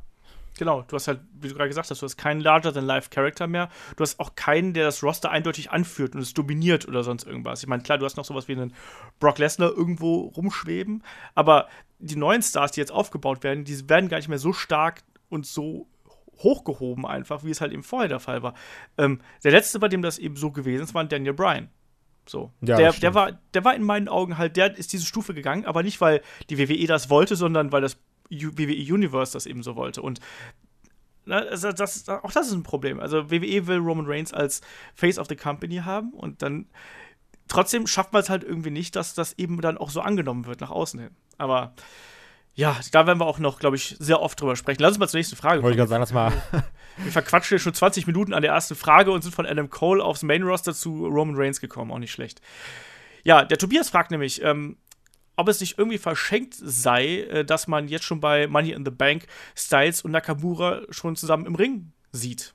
Genau, 0.58 0.84
du 0.84 0.96
hast 0.96 1.08
halt, 1.08 1.20
wie 1.34 1.50
du 1.50 1.56
gerade 1.56 1.68
gesagt 1.68 1.90
hast, 1.90 2.02
du 2.02 2.06
hast 2.06 2.18
keinen 2.18 2.40
Larger-than-Life-Character 2.40 3.48
mehr. 3.48 3.70
Du 3.98 4.04
hast 4.04 4.20
auch 4.20 4.36
keinen, 4.36 4.74
der 4.74 4.86
das 4.86 5.04
Roster 5.04 5.30
eindeutig 5.32 5.72
anführt 5.72 6.16
und 6.16 6.22
es 6.22 6.34
dominiert 6.34 6.88
oder 6.88 7.04
sonst 7.04 7.26
irgendwas. 7.26 7.62
Ich 7.64 7.68
meine, 7.68 7.84
klar, 7.84 7.98
du 7.98 8.06
hast 8.06 8.16
noch 8.16 8.24
sowas 8.24 8.48
wie 8.48 8.54
einen 8.54 8.74
Brock 9.20 9.40
Lesnar 9.40 9.72
irgendwo 9.72 10.32
rumschweben, 10.38 11.04
aber 11.34 11.68
die 12.00 12.16
neuen 12.16 12.42
Stars, 12.42 12.72
die 12.72 12.80
jetzt 12.80 12.92
aufgebaut 12.92 13.44
werden, 13.44 13.66
die 13.66 13.90
werden 13.90 14.08
gar 14.08 14.18
nicht 14.18 14.30
mehr 14.30 14.40
so 14.40 14.54
stark 14.54 15.04
und 15.30 15.46
so 15.46 15.88
hochgehoben 16.38 17.06
einfach, 17.06 17.44
wie 17.44 17.50
es 17.50 17.60
halt 17.60 17.74
eben 17.74 17.84
vorher 17.84 18.10
der 18.10 18.20
Fall 18.20 18.44
war. 18.44 18.54
Ähm, 18.98 19.20
der 19.44 19.52
letzte, 19.52 19.80
bei 19.80 19.88
dem 19.88 20.02
das 20.02 20.18
eben 20.20 20.36
so 20.36 20.52
gewesen 20.52 20.84
ist, 20.84 20.94
war 20.94 21.04
Daniel 21.04 21.34
Bryan. 21.34 21.70
So. 22.28 22.52
Ja, 22.62 22.78
der, 22.78 22.88
das 22.88 23.00
der, 23.00 23.14
war, 23.14 23.32
der 23.54 23.64
war 23.64 23.76
in 23.76 23.84
meinen 23.84 24.08
Augen 24.08 24.38
halt, 24.38 24.58
der 24.58 24.78
ist 24.78 24.94
diese 24.94 25.06
Stufe 25.06 25.34
gegangen, 25.34 25.66
aber 25.66 25.84
nicht, 25.84 26.02
weil 26.02 26.22
die 26.50 26.58
WWE 26.58 26.88
das 26.88 27.10
wollte, 27.10 27.36
sondern 27.36 27.72
weil 27.72 27.82
das 27.82 27.98
WWE 28.30 28.94
Universe 28.94 29.34
das 29.34 29.46
eben 29.46 29.64
so 29.64 29.76
wollte. 29.76 30.02
Und 30.02 30.20
na, 31.26 31.38
also 31.38 31.72
das, 31.72 32.08
auch 32.08 32.32
das 32.32 32.48
ist 32.48 32.54
ein 32.54 32.64
Problem. 32.64 33.00
Also 33.00 33.32
WWE 33.32 33.68
will 33.68 33.78
Roman 33.78 34.06
Reigns 34.08 34.34
als 34.34 34.62
Face 34.94 35.18
of 35.18 35.28
the 35.28 35.36
Company 35.36 35.78
haben 35.78 36.12
und 36.12 36.42
dann 36.42 36.68
trotzdem 37.48 37.88
schafft 37.88 38.14
man 38.14 38.22
es 38.22 38.30
halt 38.30 38.44
irgendwie 38.44 38.72
nicht, 38.72 38.96
dass 38.96 39.14
das 39.14 39.34
eben 39.34 39.62
dann 39.62 39.78
auch 39.78 39.90
so 39.90 40.02
angenommen 40.02 40.46
wird 40.46 40.62
nach 40.62 40.72
außen 40.72 41.00
hin. 41.00 41.12
Aber 41.38 41.74
ja, 42.54 42.78
da 42.92 43.06
werden 43.06 43.20
wir 43.20 43.26
auch 43.26 43.40
noch, 43.40 43.60
glaube 43.60 43.76
ich, 43.76 43.98
sehr 44.00 44.22
oft 44.22 44.40
drüber 44.40 44.56
sprechen. 44.56 44.82
Lass 44.82 44.92
uns 44.92 45.00
mal 45.00 45.08
zur 45.10 45.18
nächsten 45.18 45.36
Frage 45.36 45.62
Wollte 45.62 45.74
ich 45.74 45.78
gerade 45.78 45.90
sagen, 45.90 46.02
das 46.02 46.14
mal. 46.14 46.32
wir 46.98 47.12
verquatschen 47.12 47.56
hier 47.56 47.60
schon 47.60 47.74
20 47.74 48.08
Minuten 48.08 48.34
an 48.34 48.42
der 48.42 48.52
ersten 48.52 48.76
Frage 48.76 49.12
und 49.12 49.22
sind 49.22 49.34
von 49.34 49.46
Adam 49.46 49.70
Cole 49.70 50.04
aufs 50.04 50.24
Main 50.24 50.44
Roster 50.44 50.74
zu 50.74 51.06
Roman 51.08 51.36
Reigns 51.36 51.60
gekommen. 51.60 51.92
Auch 51.92 52.00
nicht 52.00 52.12
schlecht. 52.12 52.42
Ja, 53.24 53.44
der 53.44 53.58
Tobias 53.58 53.90
fragt 53.90 54.12
nämlich, 54.12 54.42
ähm, 54.44 54.78
ob 55.36 55.48
es 55.50 55.60
nicht 55.60 55.78
irgendwie 55.78 55.98
verschenkt 55.98 56.56
sei, 56.56 57.22
äh, 57.22 57.46
dass 57.46 57.68
man 57.68 57.88
jetzt 57.88 58.06
schon 58.06 58.20
bei 58.20 58.48
Money 58.48 58.72
in 58.72 58.86
the 58.86 58.92
Bank 58.92 59.26
Styles 59.56 60.02
und 60.02 60.12
Nakamura 60.12 60.82
schon 60.90 61.16
zusammen 61.16 61.46
im 61.46 61.56
Ring 61.56 61.92
sieht. 62.12 62.54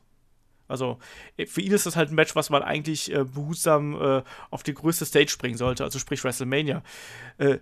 Also 0.69 0.99
äh, 1.37 1.47
für 1.47 1.61
ihn 1.61 1.73
ist 1.73 1.87
das 1.87 1.97
halt 1.97 2.11
ein 2.11 2.15
Match, 2.15 2.35
was 2.37 2.51
man 2.51 2.63
eigentlich 2.63 3.13
äh, 3.13 3.25
behutsam 3.25 4.01
äh, 4.01 4.23
auf 4.51 4.63
die 4.63 4.75
größte 4.75 5.05
Stage 5.05 5.37
bringen 5.39 5.57
sollte, 5.57 5.85
also 5.85 5.99
sprich 5.99 6.23
WrestleMania. 6.23 6.83
Äh, 7.39 7.59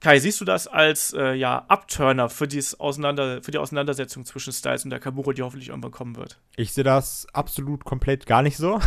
Kai, 0.00 0.18
siehst 0.18 0.40
du 0.40 0.44
das 0.44 0.66
als 0.66 1.14
äh, 1.14 1.32
ja, 1.32 1.64
Upturner 1.68 2.28
für, 2.28 2.46
dieses 2.46 2.78
Auseinander 2.78 3.42
für 3.42 3.50
die 3.50 3.58
Auseinandersetzung 3.58 4.24
zwischen 4.24 4.52
Styles 4.52 4.84
und 4.84 4.90
Nakamura, 4.90 5.32
die 5.32 5.42
hoffentlich 5.42 5.70
irgendwann 5.70 5.90
kommen 5.90 6.16
wird? 6.16 6.38
Ich 6.56 6.72
sehe 6.72 6.84
das 6.84 7.26
absolut 7.32 7.84
komplett 7.84 8.26
gar 8.26 8.42
nicht 8.42 8.56
so. 8.56 8.80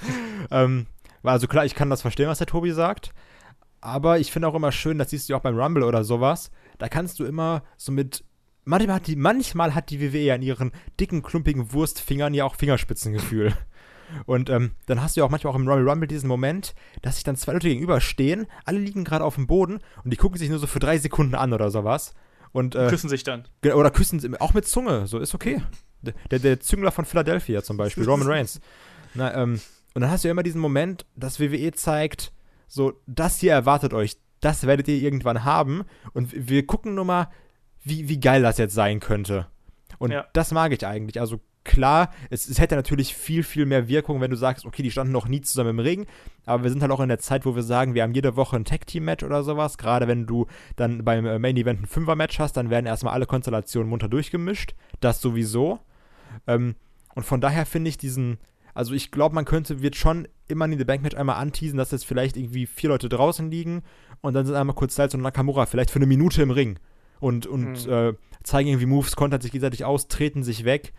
ähm, 0.50 0.86
also 1.22 1.46
klar, 1.46 1.64
ich 1.64 1.74
kann 1.74 1.90
das 1.90 2.02
verstehen, 2.02 2.28
was 2.28 2.38
der 2.38 2.46
Tobi 2.46 2.72
sagt. 2.72 3.12
Aber 3.80 4.18
ich 4.18 4.30
finde 4.30 4.48
auch 4.48 4.54
immer 4.54 4.72
schön, 4.72 4.98
das 4.98 5.10
siehst 5.10 5.28
du 5.28 5.34
auch 5.34 5.40
beim 5.40 5.58
Rumble 5.58 5.84
oder 5.84 6.04
sowas. 6.04 6.50
Da 6.78 6.88
kannst 6.88 7.18
du 7.18 7.24
immer 7.24 7.62
so 7.76 7.92
mit. 7.92 8.24
Manchmal 8.64 8.96
hat 8.96 9.06
die, 9.06 9.16
manchmal 9.16 9.74
hat 9.74 9.88
die 9.88 10.00
WWE 10.00 10.18
ja 10.18 10.34
in 10.34 10.42
ihren 10.42 10.72
dicken, 11.00 11.22
klumpigen 11.22 11.72
Wurstfingern 11.72 12.34
ja 12.34 12.44
auch 12.44 12.56
Fingerspitzengefühl. 12.56 13.54
Und 14.26 14.50
ähm, 14.50 14.72
dann 14.86 15.02
hast 15.02 15.16
du 15.16 15.20
ja 15.20 15.26
auch 15.26 15.30
manchmal 15.30 15.52
auch 15.52 15.58
im 15.58 15.68
Royal 15.68 15.88
Rumble 15.88 16.08
diesen 16.08 16.28
Moment, 16.28 16.74
dass 17.02 17.16
sich 17.16 17.24
dann 17.24 17.36
zwei 17.36 17.52
Leute 17.52 17.68
gegenüberstehen, 17.68 18.46
alle 18.64 18.78
liegen 18.78 19.04
gerade 19.04 19.24
auf 19.24 19.34
dem 19.34 19.46
Boden 19.46 19.80
und 20.04 20.12
die 20.12 20.16
gucken 20.16 20.38
sich 20.38 20.48
nur 20.48 20.58
so 20.58 20.66
für 20.66 20.78
drei 20.78 20.98
Sekunden 20.98 21.34
an 21.34 21.52
oder 21.52 21.70
sowas. 21.70 22.14
Und, 22.52 22.74
äh, 22.74 22.88
Küssen 22.88 23.08
sich 23.08 23.22
dann. 23.22 23.44
Oder 23.64 23.90
küssen 23.90 24.18
sie 24.18 24.40
auch 24.40 24.54
mit 24.54 24.66
Zunge, 24.66 25.06
so 25.06 25.18
ist 25.18 25.34
okay. 25.34 25.62
Der, 26.30 26.38
der, 26.38 26.60
Züngler 26.60 26.92
von 26.92 27.04
Philadelphia 27.04 27.62
zum 27.62 27.76
Beispiel, 27.76 28.08
Roman 28.08 28.26
Reigns. 28.26 28.60
Na, 29.14 29.34
ähm, 29.34 29.60
und 29.94 30.00
dann 30.00 30.10
hast 30.10 30.24
du 30.24 30.28
ja 30.28 30.32
immer 30.32 30.42
diesen 30.42 30.60
Moment, 30.60 31.04
dass 31.14 31.40
WWE 31.40 31.72
zeigt, 31.72 32.32
so, 32.68 32.94
das 33.06 33.38
hier 33.38 33.52
erwartet 33.52 33.92
euch, 33.92 34.16
das 34.40 34.66
werdet 34.66 34.88
ihr 34.88 34.96
irgendwann 34.96 35.44
haben. 35.44 35.84
Und 36.14 36.32
wir 36.48 36.66
gucken 36.66 36.94
nur 36.94 37.04
mal, 37.04 37.28
wie, 37.82 38.08
wie 38.08 38.18
geil 38.20 38.42
das 38.42 38.58
jetzt 38.58 38.74
sein 38.74 39.00
könnte. 39.00 39.46
Und 39.98 40.12
Ja. 40.12 40.26
das 40.32 40.52
mag 40.52 40.72
ich 40.72 40.86
eigentlich. 40.86 41.20
Also 41.20 41.40
klar, 41.70 42.12
es, 42.30 42.48
es 42.48 42.58
hätte 42.58 42.74
natürlich 42.74 43.14
viel, 43.14 43.42
viel 43.44 43.64
mehr 43.64 43.86
Wirkung, 43.88 44.20
wenn 44.20 44.30
du 44.30 44.36
sagst, 44.36 44.64
okay, 44.66 44.82
die 44.82 44.90
standen 44.90 45.12
noch 45.12 45.28
nie 45.28 45.40
zusammen 45.40 45.70
im 45.70 45.78
Ring, 45.78 46.06
aber 46.44 46.64
wir 46.64 46.70
sind 46.70 46.82
halt 46.82 46.90
auch 46.90 47.00
in 47.00 47.08
der 47.08 47.18
Zeit, 47.20 47.46
wo 47.46 47.54
wir 47.54 47.62
sagen, 47.62 47.94
wir 47.94 48.02
haben 48.02 48.12
jede 48.14 48.34
Woche 48.36 48.56
ein 48.56 48.64
Tag-Team-Match 48.64 49.24
oder 49.24 49.42
sowas. 49.44 49.78
Gerade 49.78 50.08
wenn 50.08 50.26
du 50.26 50.46
dann 50.76 51.04
beim 51.04 51.24
äh, 51.26 51.38
Main-Event 51.38 51.82
ein 51.82 51.86
Fünfer-Match 51.86 52.38
hast, 52.40 52.56
dann 52.56 52.70
werden 52.70 52.86
erstmal 52.86 53.14
alle 53.14 53.26
Konstellationen 53.26 53.88
munter 53.88 54.08
durchgemischt. 54.08 54.74
Das 55.00 55.20
sowieso. 55.20 55.78
Ähm, 56.46 56.74
und 57.14 57.24
von 57.24 57.40
daher 57.40 57.66
finde 57.66 57.88
ich 57.90 57.98
diesen, 57.98 58.38
also 58.74 58.94
ich 58.94 59.10
glaube, 59.10 59.34
man 59.34 59.44
könnte, 59.44 59.82
wird 59.82 59.96
schon 59.96 60.26
immer 60.48 60.64
in 60.64 60.76
the 60.78 60.84
Bank 60.84 61.02
Match 61.02 61.16
einmal 61.16 61.36
anteasen, 61.36 61.78
dass 61.78 61.92
jetzt 61.92 62.04
vielleicht 62.06 62.36
irgendwie 62.36 62.66
vier 62.66 62.90
Leute 62.90 63.08
draußen 63.08 63.50
liegen 63.50 63.82
und 64.20 64.34
dann 64.34 64.46
sind 64.46 64.56
einmal 64.56 64.74
kurz 64.76 64.94
Styles 64.94 65.14
und 65.14 65.22
Nakamura 65.22 65.66
vielleicht 65.66 65.90
für 65.90 65.98
eine 66.00 66.06
Minute 66.06 66.42
im 66.42 66.50
Ring 66.50 66.78
und, 67.20 67.46
und 67.46 67.86
Mhm. 67.86 67.92
äh, 67.92 68.12
zeigen 68.42 68.68
irgendwie 68.68 68.86
Moves, 68.86 69.16
kontern 69.16 69.40
sich 69.40 69.52
gegenseitig 69.52 69.84
aus, 69.84 70.08
treten 70.08 70.42
sich 70.42 70.64
weg. 70.64 70.92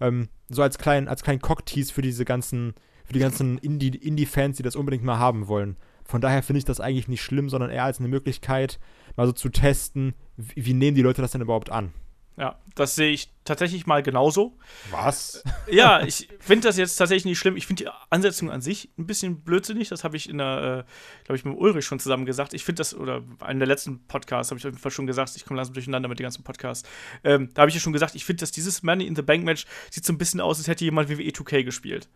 Ähm, 0.00 0.28
so 0.48 0.62
als 0.62 0.78
kleinen, 0.78 1.08
als 1.08 1.22
kleinen 1.22 1.40
Cocktease 1.40 1.92
für 1.92 2.02
diese 2.02 2.24
ganzen, 2.24 2.74
für 3.04 3.12
die 3.12 3.20
ganzen 3.20 3.58
Indie- 3.58 3.96
Indie-Fans, 3.96 4.56
die 4.56 4.62
das 4.62 4.76
unbedingt 4.76 5.04
mal 5.04 5.18
haben 5.18 5.48
wollen. 5.48 5.76
Von 6.04 6.20
daher 6.20 6.42
finde 6.42 6.58
ich 6.58 6.64
das 6.64 6.80
eigentlich 6.80 7.08
nicht 7.08 7.22
schlimm, 7.22 7.48
sondern 7.48 7.70
eher 7.70 7.84
als 7.84 7.98
eine 7.98 8.08
Möglichkeit, 8.08 8.78
mal 9.16 9.26
so 9.26 9.32
zu 9.32 9.48
testen, 9.48 10.14
wie, 10.36 10.66
wie 10.66 10.74
nehmen 10.74 10.96
die 10.96 11.02
Leute 11.02 11.22
das 11.22 11.32
denn 11.32 11.40
überhaupt 11.40 11.70
an. 11.70 11.92
Ja, 12.36 12.58
das 12.74 12.94
sehe 12.94 13.10
ich 13.10 13.30
tatsächlich 13.44 13.86
mal 13.86 14.02
genauso. 14.02 14.56
Was? 14.90 15.42
ja, 15.70 16.02
ich 16.02 16.28
finde 16.40 16.68
das 16.68 16.78
jetzt 16.78 16.96
tatsächlich 16.96 17.26
nicht 17.26 17.38
schlimm. 17.38 17.56
Ich 17.56 17.66
finde 17.66 17.84
die 17.84 17.90
Ansetzung 18.08 18.50
an 18.50 18.62
sich 18.62 18.88
ein 18.98 19.06
bisschen 19.06 19.42
blödsinnig. 19.42 19.90
Das 19.90 20.02
habe 20.02 20.16
ich 20.16 20.28
in 20.28 20.38
der, 20.38 20.86
äh, 20.86 21.24
glaube 21.24 21.36
ich, 21.36 21.44
mit 21.44 21.56
Ulrich 21.56 21.84
schon 21.84 22.00
zusammen 22.00 22.24
gesagt. 22.24 22.54
Ich 22.54 22.64
finde 22.64 22.80
das, 22.80 22.94
oder 22.94 23.18
in 23.18 23.42
einem 23.42 23.58
der 23.58 23.68
letzten 23.68 24.06
Podcasts 24.06 24.50
habe 24.50 24.58
ich 24.58 24.64
auf 24.64 24.72
jeden 24.72 24.82
Fall 24.82 24.90
schon 24.90 25.06
gesagt, 25.06 25.36
ich 25.36 25.44
komme 25.44 25.58
langsam 25.58 25.74
durcheinander 25.74 26.08
mit 26.08 26.18
den 26.18 26.24
ganzen 26.24 26.42
Podcasts. 26.42 26.88
Ähm, 27.22 27.50
da 27.52 27.62
habe 27.62 27.68
ich 27.68 27.74
ja 27.74 27.80
schon 27.80 27.92
gesagt, 27.92 28.14
ich 28.14 28.24
finde, 28.24 28.40
dass 28.40 28.50
dieses 28.50 28.82
Money 28.82 29.06
in 29.06 29.14
the 29.14 29.22
Bank 29.22 29.44
Match 29.44 29.66
sieht 29.90 30.06
so 30.06 30.12
ein 30.12 30.18
bisschen 30.18 30.40
aus, 30.40 30.58
als 30.58 30.68
hätte 30.68 30.84
jemand 30.84 31.10
WWE 31.10 31.30
2K 31.30 31.64
gespielt. 31.64 32.08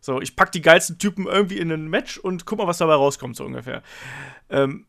So, 0.00 0.20
ich 0.20 0.36
pack 0.36 0.52
die 0.52 0.60
geilsten 0.60 0.98
Typen 0.98 1.26
irgendwie 1.26 1.58
in 1.58 1.72
ein 1.72 1.88
Match 1.88 2.18
und 2.18 2.44
guck 2.44 2.58
mal, 2.58 2.66
was 2.66 2.78
dabei 2.78 2.94
rauskommt, 2.94 3.36
so 3.36 3.44
ungefähr. 3.44 3.82
Ähm, 4.50 4.86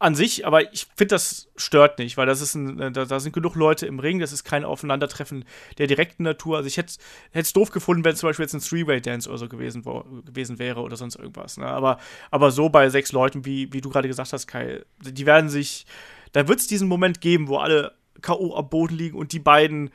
an 0.00 0.14
sich, 0.14 0.46
aber 0.46 0.72
ich 0.72 0.86
finde, 0.96 1.16
das 1.16 1.48
stört 1.56 1.98
nicht, 1.98 2.16
weil 2.16 2.26
das 2.26 2.40
ist 2.40 2.54
ein, 2.54 2.78
äh, 2.78 2.92
da, 2.92 3.04
da 3.04 3.18
sind 3.18 3.32
genug 3.32 3.56
Leute 3.56 3.86
im 3.86 3.98
Ring, 3.98 4.20
das 4.20 4.32
ist 4.32 4.44
kein 4.44 4.64
Aufeinandertreffen 4.64 5.44
der 5.78 5.88
direkten 5.88 6.22
Natur. 6.22 6.56
Also 6.56 6.68
ich 6.68 6.76
hätte 6.76 6.98
es 7.32 7.52
doof 7.52 7.70
gefunden, 7.70 8.04
wenn 8.04 8.12
es 8.12 8.20
zum 8.20 8.28
Beispiel 8.28 8.44
jetzt 8.44 8.54
ein 8.54 8.60
Three-Way-Dance 8.60 9.28
oder 9.28 9.38
so 9.38 9.48
gewesen, 9.48 9.84
wo, 9.84 10.04
gewesen 10.24 10.60
wäre 10.60 10.80
oder 10.80 10.96
sonst 10.96 11.16
irgendwas. 11.16 11.56
Ne? 11.56 11.66
Aber, 11.66 11.98
aber 12.30 12.52
so 12.52 12.68
bei 12.68 12.88
sechs 12.90 13.10
Leuten, 13.10 13.44
wie, 13.44 13.72
wie 13.72 13.80
du 13.80 13.90
gerade 13.90 14.06
gesagt 14.06 14.32
hast, 14.32 14.46
Kai, 14.46 14.84
die 15.00 15.26
werden 15.26 15.50
sich, 15.50 15.84
da 16.32 16.46
wird 16.46 16.60
es 16.60 16.68
diesen 16.68 16.86
Moment 16.86 17.20
geben, 17.20 17.48
wo 17.48 17.56
alle 17.56 17.92
K.O. 18.20 18.54
am 18.54 18.68
Boden 18.68 18.94
liegen 18.94 19.18
und 19.18 19.32
die 19.32 19.40
beiden 19.40 19.90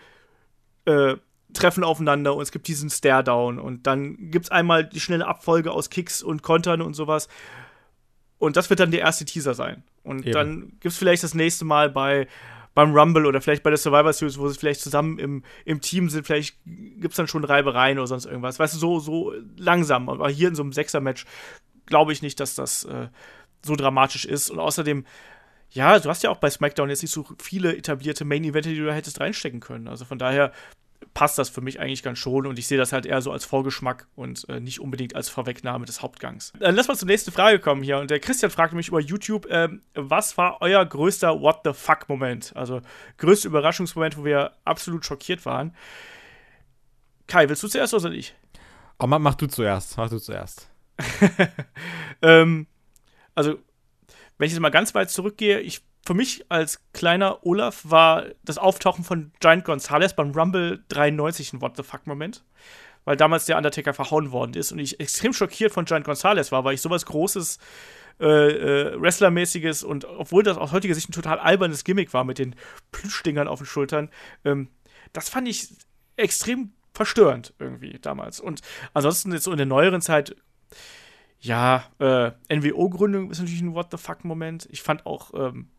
äh, 0.84 1.16
treffen 1.54 1.86
aufeinander 1.86 2.36
und 2.36 2.42
es 2.42 2.52
gibt 2.52 2.68
diesen 2.68 2.90
Stare-Down 2.90 3.58
und 3.58 3.88
dann 3.88 4.32
gibt 4.32 4.46
es 4.46 4.52
einmal 4.52 4.84
die 4.84 5.00
schnelle 5.00 5.28
Abfolge 5.28 5.72
aus 5.72 5.90
Kicks 5.90 6.22
und 6.24 6.42
Kontern 6.44 6.82
und 6.82 6.94
sowas. 6.94 7.30
Und 8.38 8.58
das 8.58 8.70
wird 8.70 8.82
dann 8.82 8.92
der 8.92 9.02
erste 9.02 9.24
Teaser 9.24 9.54
sein. 9.54 9.84
Und 10.04 10.26
Eben. 10.26 10.34
dann 10.34 10.62
gibt 10.80 10.86
es 10.86 10.98
vielleicht 10.98 11.24
das 11.24 11.34
nächste 11.34 11.66
Mal 11.66 11.90
bei 11.90 12.28
beim 12.74 12.96
Rumble 12.96 13.26
oder 13.26 13.40
vielleicht 13.40 13.64
bei 13.64 13.70
der 13.70 13.78
Survivor 13.78 14.14
Series, 14.14 14.40
wo 14.40 14.48
sie 14.50 14.58
vielleicht 14.58 14.82
zusammen 14.82 15.20
im, 15.20 15.44
im 15.66 15.82
Team 15.82 16.10
sind, 16.10 16.26
vielleicht 16.26 16.58
gibt 16.66 17.12
es 17.12 17.18
dann 17.18 17.28
schon 17.28 17.44
Reibereien 17.44 18.00
oder 18.00 18.08
sonst 18.08 18.26
irgendwas. 18.26 18.58
Weißt 18.58 18.74
du, 18.74 18.80
so, 18.80 19.00
so 19.00 19.34
langsam. 19.58 20.10
Aber 20.10 20.30
hier 20.30 20.48
in 20.48 20.56
so 20.56 20.64
einem 20.64 20.74
Sechser-Match 20.74 21.26
glaube 21.86 22.14
ich 22.14 22.22
nicht, 22.22 22.40
dass 22.40 22.56
das 22.56 22.86
äh, 22.86 23.10
so 23.64 23.76
dramatisch 23.76 24.26
ist. 24.26 24.50
Und 24.50 24.60
außerdem, 24.60 25.06
ja, 25.70 26.00
du 26.00 26.10
hast 26.10 26.24
ja 26.24 26.30
auch 26.30 26.38
bei 26.38 26.50
SmackDown 26.50 26.90
jetzt 26.90 27.04
nicht 27.04 27.12
so 27.12 27.26
viele 27.40 27.76
etablierte 27.78 28.26
Main-Events, 28.26 28.68
die 28.68 28.78
du 28.78 28.86
da 28.86 28.94
hättest 28.94 29.20
reinstecken 29.20 29.60
können. 29.60 29.88
Also 29.88 30.06
von 30.06 30.18
daher 30.18 30.52
passt 31.14 31.38
das 31.38 31.50
für 31.50 31.62
mich 31.62 31.80
eigentlich 31.80 32.04
ganz 32.04 32.20
schon 32.20 32.46
und 32.46 32.60
ich 32.60 32.68
sehe 32.68 32.78
das 32.78 32.94
halt 32.94 33.06
eher 33.06 33.22
so 33.22 33.32
als 33.32 33.46
Vorgeschmack 33.46 34.08
und 34.16 34.48
äh, 34.50 34.60
nicht 34.60 34.80
unbedingt 34.80 35.16
als 35.16 35.30
Vorwegnahme 35.30 35.86
des 35.86 36.02
Hauptgangs. 36.02 36.54
Dann 36.60 36.76
lass 36.76 36.88
mal 36.88 36.96
zur 36.96 37.08
nächsten 37.08 37.32
Frage 37.32 37.60
kommen 37.60 37.84
hier 37.84 38.00
und 38.00 38.10
der 38.10 38.20
Christian 38.20 38.52
fragte 38.52 38.76
mich 38.76 38.88
über 38.88 39.00
YouTube, 39.00 39.48
ähm, 39.50 39.82
was 39.94 40.38
war 40.38 40.58
euer 40.62 40.86
größter 40.86 41.42
What 41.42 41.62
the 41.64 41.74
fuck 41.74 42.10
Moment? 42.10 42.56
Also 42.56 42.82
größter 43.18 43.50
Überraschungsmoment, 43.50 44.18
wo 44.18 44.26
wir 44.26 44.54
absolut 44.66 45.06
schockiert 45.06 45.46
waren. 45.46 45.76
Kai, 47.28 47.48
willst 47.50 47.64
du 47.64 47.68
zuerst 47.68 47.94
oder 47.94 48.02
soll 48.02 48.16
ich? 48.16 48.36
Oh, 49.00 49.08
mach, 49.08 49.20
mach 49.20 49.36
du 49.36 49.48
zuerst, 49.48 49.98
mach 49.98 50.10
du 50.10 50.20
zuerst. 50.20 50.70
ähm, 52.22 52.68
also, 53.36 53.58
wenn 54.38 54.48
ich 54.48 54.54
jetzt 54.54 54.62
mal 54.62 54.70
ganz 54.70 54.94
weit 54.94 55.10
zurückgehe, 55.10 55.60
ich 55.60 55.82
für 56.06 56.14
mich 56.14 56.46
als 56.50 56.82
kleiner 56.92 57.46
Olaf 57.46 57.82
war 57.84 58.26
das 58.44 58.58
Auftauchen 58.58 59.04
von 59.04 59.32
Giant 59.40 59.64
Gonzalez 59.64 60.14
beim 60.14 60.32
Rumble 60.32 60.84
93 60.90 61.54
ein 61.54 61.62
What 61.62 61.78
the 61.78 61.84
fuck-Moment. 61.84 62.44
Weil 63.06 63.18
damals 63.18 63.46
der 63.46 63.58
Undertaker 63.58 63.94
verhauen 63.94 64.32
worden 64.32 64.54
ist 64.54 64.72
und 64.72 64.80
ich 64.80 65.00
extrem 65.00 65.34
schockiert 65.34 65.74
von 65.74 65.86
Giant 65.86 66.06
Gonzalez 66.06 66.52
war, 66.52 66.64
weil 66.64 66.76
ich 66.76 66.82
sowas 66.82 67.06
Großes, 67.06 67.60
äh, 68.20 68.26
äh, 68.26 69.02
Wrestlermäßiges 69.02 69.84
und 69.84 70.06
obwohl 70.06 70.44
das 70.44 70.58
aus 70.58 70.72
heutiger 70.72 70.96
Sicht 70.96 71.10
ein 71.10 71.14
total 71.14 71.40
albernes 71.40 71.84
Gimmick 71.84 72.14
war 72.14 72.24
mit 72.24 72.38
den 72.38 72.56
Plüschdingern 72.92 73.48
auf 73.48 73.60
den 73.60 73.66
Schultern, 73.66 74.10
ähm, 74.46 74.70
das 75.12 75.30
fand 75.30 75.48
ich 75.48 75.70
extrem 76.16 76.74
verstörend 76.94 77.54
irgendwie 77.60 77.98
damals. 78.00 78.40
Und 78.40 78.62
ansonsten 78.94 79.32
jetzt 79.34 79.44
so 79.44 79.52
in 79.52 79.58
der 79.58 79.66
neueren 79.66 80.02
Zeit, 80.02 80.36
ja, 81.40 81.84
äh, 82.00 82.32
NWO-Gründung 82.50 83.32
ist 83.32 83.40
natürlich 83.40 83.62
ein 83.62 83.74
What 83.74 83.88
the 83.92 83.98
fuck-Moment. 83.98 84.68
Ich 84.72 84.82
fand 84.82 85.06
auch, 85.06 85.34
ähm, 85.34 85.70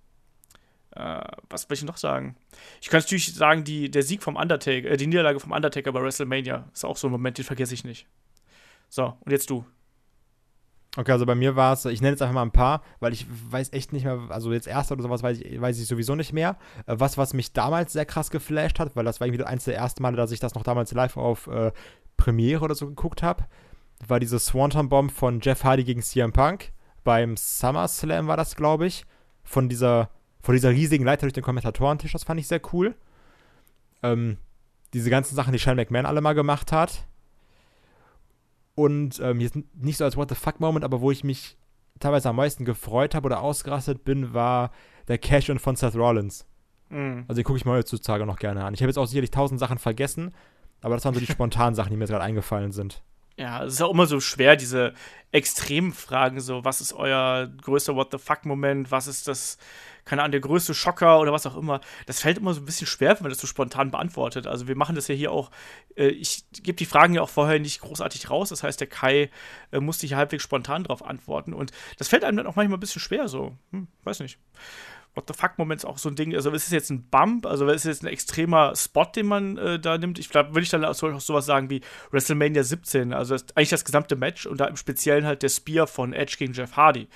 äh, 0.97 1.25
was 1.51 1.69
will 1.69 1.77
ich 1.77 1.85
noch 1.85 1.97
sagen? 1.97 2.37
Ich 2.81 2.89
kann 2.89 3.01
natürlich 3.01 3.35
sagen, 3.35 3.65
die, 3.65 3.91
der 3.91 4.03
Sieg 4.03 4.23
vom 4.23 4.37
Undertaker, 4.37 4.89
äh, 4.89 4.97
die 4.97 5.07
Niederlage 5.07 5.41
vom 5.41 5.53
Undertaker 5.53 5.93
bei 5.93 6.03
WrestleMania 6.03 6.69
ist 6.73 6.85
auch 6.85 6.97
so 6.97 7.09
ein 7.09 7.13
Moment, 7.13 7.39
den 7.39 7.45
vergesse 7.45 7.75
ich 7.75 7.85
nicht. 7.85 8.07
So, 8.89 9.17
und 9.21 9.33
jetzt 9.33 9.51
du. 9.51 9.65
Okay, 10.97 11.11
also 11.11 11.27
bei 11.27 11.35
mir 11.35 11.57
war 11.57 11.73
es, 11.73 11.85
ich 11.87 12.01
nenne 12.01 12.13
jetzt 12.13 12.23
einfach 12.23 12.35
mal 12.35 12.43
ein 12.43 12.53
paar, 12.53 12.83
weil 13.01 13.13
ich 13.13 13.27
weiß 13.51 13.73
echt 13.73 13.93
nicht 13.93 14.05
mehr, 14.05 14.27
also 14.29 14.53
jetzt 14.53 14.69
erster 14.69 14.93
oder 14.93 15.03
sowas 15.03 15.25
weiß 15.25 15.41
ich, 15.41 15.61
weiß 15.61 15.81
ich 15.81 15.89
sowieso 15.89 16.15
nicht 16.15 16.33
mehr. 16.33 16.57
Äh, 16.87 16.95
was, 16.99 17.19
was 17.19 17.35
mich 17.35 17.53
damals 17.53 17.93
sehr 17.93 18.07
krass 18.07 18.31
geflasht 18.31 18.79
hat, 18.79 18.95
weil 18.95 19.05
das 19.05 19.21
war 19.21 19.27
irgendwie 19.27 19.45
eins 19.45 19.65
der 19.65 19.77
ersten 19.77 20.03
Male, 20.03 20.17
dass 20.17 20.31
ich 20.31 20.41
das 20.41 20.55
noch 20.55 20.63
damals 20.63 20.93
live 20.93 21.17
auf 21.17 21.49
äh, 21.49 21.73
Premiere 22.17 22.65
oder 22.65 22.77
so 22.77 22.87
geguckt 22.87 23.23
habe, 23.23 23.45
war 24.07 24.21
diese 24.21 24.39
Swanton 24.39 24.89
Bomb 24.89 25.11
von 25.11 25.41
Jeff 25.41 25.65
Hardy 25.65 25.83
gegen 25.83 26.03
CM 26.03 26.33
Punk. 26.33 26.73
Beim 27.03 27.37
SummerSlam 27.37 28.29
war 28.29 28.37
das, 28.37 28.55
glaube 28.55 28.87
ich. 28.87 29.05
Von 29.43 29.69
dieser, 29.69 30.11
von 30.45 30.55
dieser 30.55 30.71
riesigen 30.71 31.07
Leiter 31.07 31.23
durch 31.23 31.33
den 31.33 31.43
Kommentatorentisch, 31.43 32.13
das 32.13 32.25
fand 32.25 32.39
ich 32.39 32.47
sehr 32.47 32.61
cool. 32.75 32.95
Ähm, 34.03 34.37
diese 34.93 35.09
ganzen 35.09 35.35
Sachen, 35.35 35.55
die 35.55 35.59
Shane 35.59 35.77
McMahon 35.77 36.05
alle 36.05 36.21
mal 36.21 36.35
gemacht 36.35 36.71
hat. 36.71 37.07
Und 38.75 39.21
ähm, 39.21 39.41
jetzt 39.41 39.57
nicht 39.75 39.97
so 39.97 40.05
als 40.05 40.19
What 40.19 40.29
the 40.29 40.35
fuck-Moment, 40.35 40.85
aber 40.85 41.01
wo 41.01 41.11
ich 41.11 41.25
mich 41.25 41.57
teilweise 41.99 42.29
am 42.29 42.37
meisten 42.37 42.67
gefreut 42.67 43.15
habe 43.15 43.25
oder 43.25 43.41
ausgerastet 43.41 44.05
bin, 44.05 44.35
war 44.35 44.71
der 45.09 45.17
Cash-In 45.17 45.59
von 45.59 45.77
Seth 45.77 45.95
Rollins. 45.97 46.47
Mhm. 46.91 47.25
Also 47.27 47.41
die 47.41 47.45
gucke 47.45 47.57
ich 47.57 47.65
mir 47.65 47.73
heutzutage 47.73 48.27
noch 48.27 48.39
gerne 48.39 48.67
an. 48.67 48.75
Ich 48.75 48.83
habe 48.83 48.91
jetzt 48.91 48.99
auch 48.99 49.07
sicherlich 49.07 49.31
tausend 49.31 49.59
Sachen 49.59 49.79
vergessen, 49.79 50.35
aber 50.83 50.95
das 50.95 51.07
waren 51.07 51.15
so 51.15 51.21
die 51.21 51.27
spontanen 51.33 51.75
Sachen, 51.75 51.89
die 51.89 51.97
mir 51.97 52.05
jetzt 52.05 52.11
gerade 52.11 52.25
eingefallen 52.25 52.73
sind. 52.73 53.03
Ja, 53.37 53.65
es 53.65 53.75
ist 53.75 53.83
auch 53.83 53.91
immer 53.91 54.07
so 54.07 54.21
schwer, 54.21 54.55
diese 54.55 54.95
extremen 55.33 55.93
Fragen, 55.93 56.41
so, 56.41 56.65
was 56.65 56.81
ist 56.81 56.93
euer 56.93 57.49
größter 57.63 57.97
What 57.97 58.13
the 58.13 58.19
fuck-Moment, 58.19 58.93
was 58.93 59.09
ist 59.09 59.27
das, 59.27 59.59
keine 60.05 60.23
Ahnung, 60.23 60.31
der 60.31 60.41
größte 60.41 60.73
Schocker 60.73 61.19
oder 61.19 61.33
was 61.33 61.45
auch 61.45 61.57
immer. 61.57 61.81
Das 62.07 62.21
fällt 62.21 62.39
immer 62.39 62.55
so 62.55 62.61
ein 62.61 62.65
bisschen 62.65 62.87
schwer, 62.87 63.17
wenn 63.17 63.25
man 63.25 63.33
das 63.33 63.41
so 63.41 63.49
spontan 63.49 63.91
beantwortet. 63.91 64.47
Also 64.47 64.69
wir 64.69 64.77
machen 64.77 64.95
das 64.95 65.09
ja 65.09 65.17
hier 65.17 65.33
auch, 65.33 65.51
äh, 65.97 66.07
ich 66.07 66.45
gebe 66.53 66.77
die 66.77 66.87
Fragen 66.87 67.15
ja 67.15 67.23
auch 67.23 67.29
vorher 67.29 67.59
nicht 67.59 67.81
großartig 67.81 68.31
raus, 68.31 68.51
das 68.51 68.63
heißt, 68.63 68.79
der 68.79 68.87
Kai 68.87 69.31
äh, 69.73 69.81
musste 69.81 70.07
hier 70.07 70.17
halbwegs 70.17 70.45
spontan 70.45 70.85
darauf 70.85 71.05
antworten 71.05 71.53
und 71.53 71.73
das 71.99 72.07
fällt 72.07 72.23
einem 72.23 72.37
dann 72.37 72.47
auch 72.47 72.55
manchmal 72.55 72.77
ein 72.77 72.81
bisschen 72.81 73.01
schwer, 73.01 73.27
so, 73.27 73.57
hm, 73.73 73.89
weiß 74.05 74.21
nicht. 74.21 74.39
What 75.15 75.25
the 75.29 75.35
fuck-Moment 75.35 75.81
ist 75.81 75.85
auch 75.85 75.99
so 75.99 76.09
ein 76.09 76.17
Ding. 76.17 76.35
Also, 76.35 76.51
ist 76.51 76.67
es 76.67 76.73
jetzt 76.73 76.91
ein 76.91 77.09
Bump? 77.09 77.47
Also, 77.47 77.67
ist 77.69 77.85
es 77.85 77.85
jetzt 77.85 78.03
ein 78.03 78.09
extremer 78.09 78.75
Spot, 78.75 79.05
den 79.05 79.27
man 79.27 79.57
äh, 79.59 79.79
da 79.79 79.97
nimmt? 79.97 80.19
Ich 80.19 80.29
glaube, 80.29 80.51
würde 80.51 80.63
ich 80.63 80.71
dann 80.71 80.85
auch 80.85 80.95
sowas 80.95 81.47
sagen 81.47 81.71
wie 81.71 81.83
WrestleMania 82.11 82.65
17. 82.65 83.13
Also, 83.13 83.35
das, 83.35 83.45
eigentlich 83.55 83.71
das 83.71 83.85
gesamte 83.85 84.17
Match 84.17 84.47
und 84.47 84.59
da 84.59 84.67
im 84.67 84.77
Speziellen 84.77 85.25
halt 85.25 85.43
der 85.43 85.51
Spear 85.51 85.87
von 85.87 86.13
Edge 86.13 86.35
gegen 86.39 86.53
Jeff 86.53 86.77
Hardy. 86.77 87.09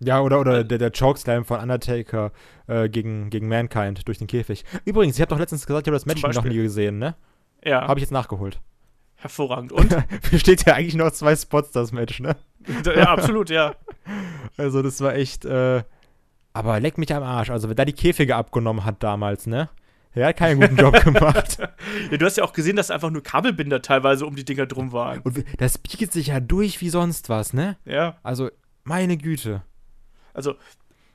Ja, 0.00 0.20
oder, 0.20 0.40
oder 0.40 0.64
der, 0.64 0.78
der 0.78 0.90
Chokeslam 0.90 1.44
von 1.44 1.60
Undertaker 1.60 2.32
äh, 2.66 2.88
gegen, 2.88 3.30
gegen 3.30 3.48
Mankind 3.48 4.06
durch 4.06 4.18
den 4.18 4.26
Käfig. 4.26 4.64
Übrigens, 4.84 5.16
ich 5.16 5.20
habe 5.20 5.30
doch 5.30 5.38
letztens 5.38 5.66
gesagt, 5.66 5.86
ich 5.86 5.90
habe 5.90 5.96
das 5.96 6.06
Match 6.06 6.22
noch 6.22 6.44
nie 6.44 6.56
gesehen, 6.56 6.98
ne? 6.98 7.14
Ja. 7.64 7.86
Habe 7.86 7.98
ich 7.98 8.02
jetzt 8.02 8.12
nachgeholt. 8.12 8.60
Hervorragend. 9.16 9.72
Und? 9.72 9.96
Besteht 10.30 10.64
ja 10.66 10.74
eigentlich 10.74 10.94
noch 10.94 11.10
zwei 11.10 11.34
Spots, 11.34 11.72
das 11.72 11.90
Match, 11.90 12.20
ne? 12.20 12.36
Ja, 12.84 13.10
absolut, 13.10 13.50
ja. 13.50 13.74
Also, 14.56 14.82
das 14.82 15.00
war 15.00 15.14
echt. 15.14 15.44
Äh, 15.44 15.82
aber 16.52 16.80
leck 16.80 16.98
mich 16.98 17.14
am 17.14 17.22
Arsch. 17.22 17.50
Also, 17.50 17.68
wer 17.68 17.74
da 17.74 17.84
die 17.84 17.92
Käfige 17.92 18.36
abgenommen 18.36 18.84
hat 18.84 19.02
damals, 19.02 19.46
ne? 19.46 19.68
Er 20.14 20.28
hat 20.28 20.36
keinen 20.36 20.60
guten 20.60 20.76
Job 20.76 21.00
gemacht. 21.04 21.58
ja, 22.10 22.16
du 22.16 22.26
hast 22.26 22.36
ja 22.36 22.44
auch 22.44 22.52
gesehen, 22.52 22.76
dass 22.76 22.90
einfach 22.90 23.10
nur 23.10 23.22
Kabelbinder 23.22 23.82
teilweise 23.82 24.26
um 24.26 24.34
die 24.34 24.44
Dinger 24.44 24.66
drum 24.66 24.92
waren. 24.92 25.20
Und 25.20 25.44
das 25.58 25.78
biegt 25.78 26.12
sich 26.12 26.28
ja 26.28 26.40
durch 26.40 26.80
wie 26.80 26.88
sonst 26.88 27.28
was, 27.28 27.52
ne? 27.52 27.76
Ja. 27.84 28.16
Also, 28.22 28.50
meine 28.84 29.16
Güte. 29.16 29.62
Also, 30.34 30.54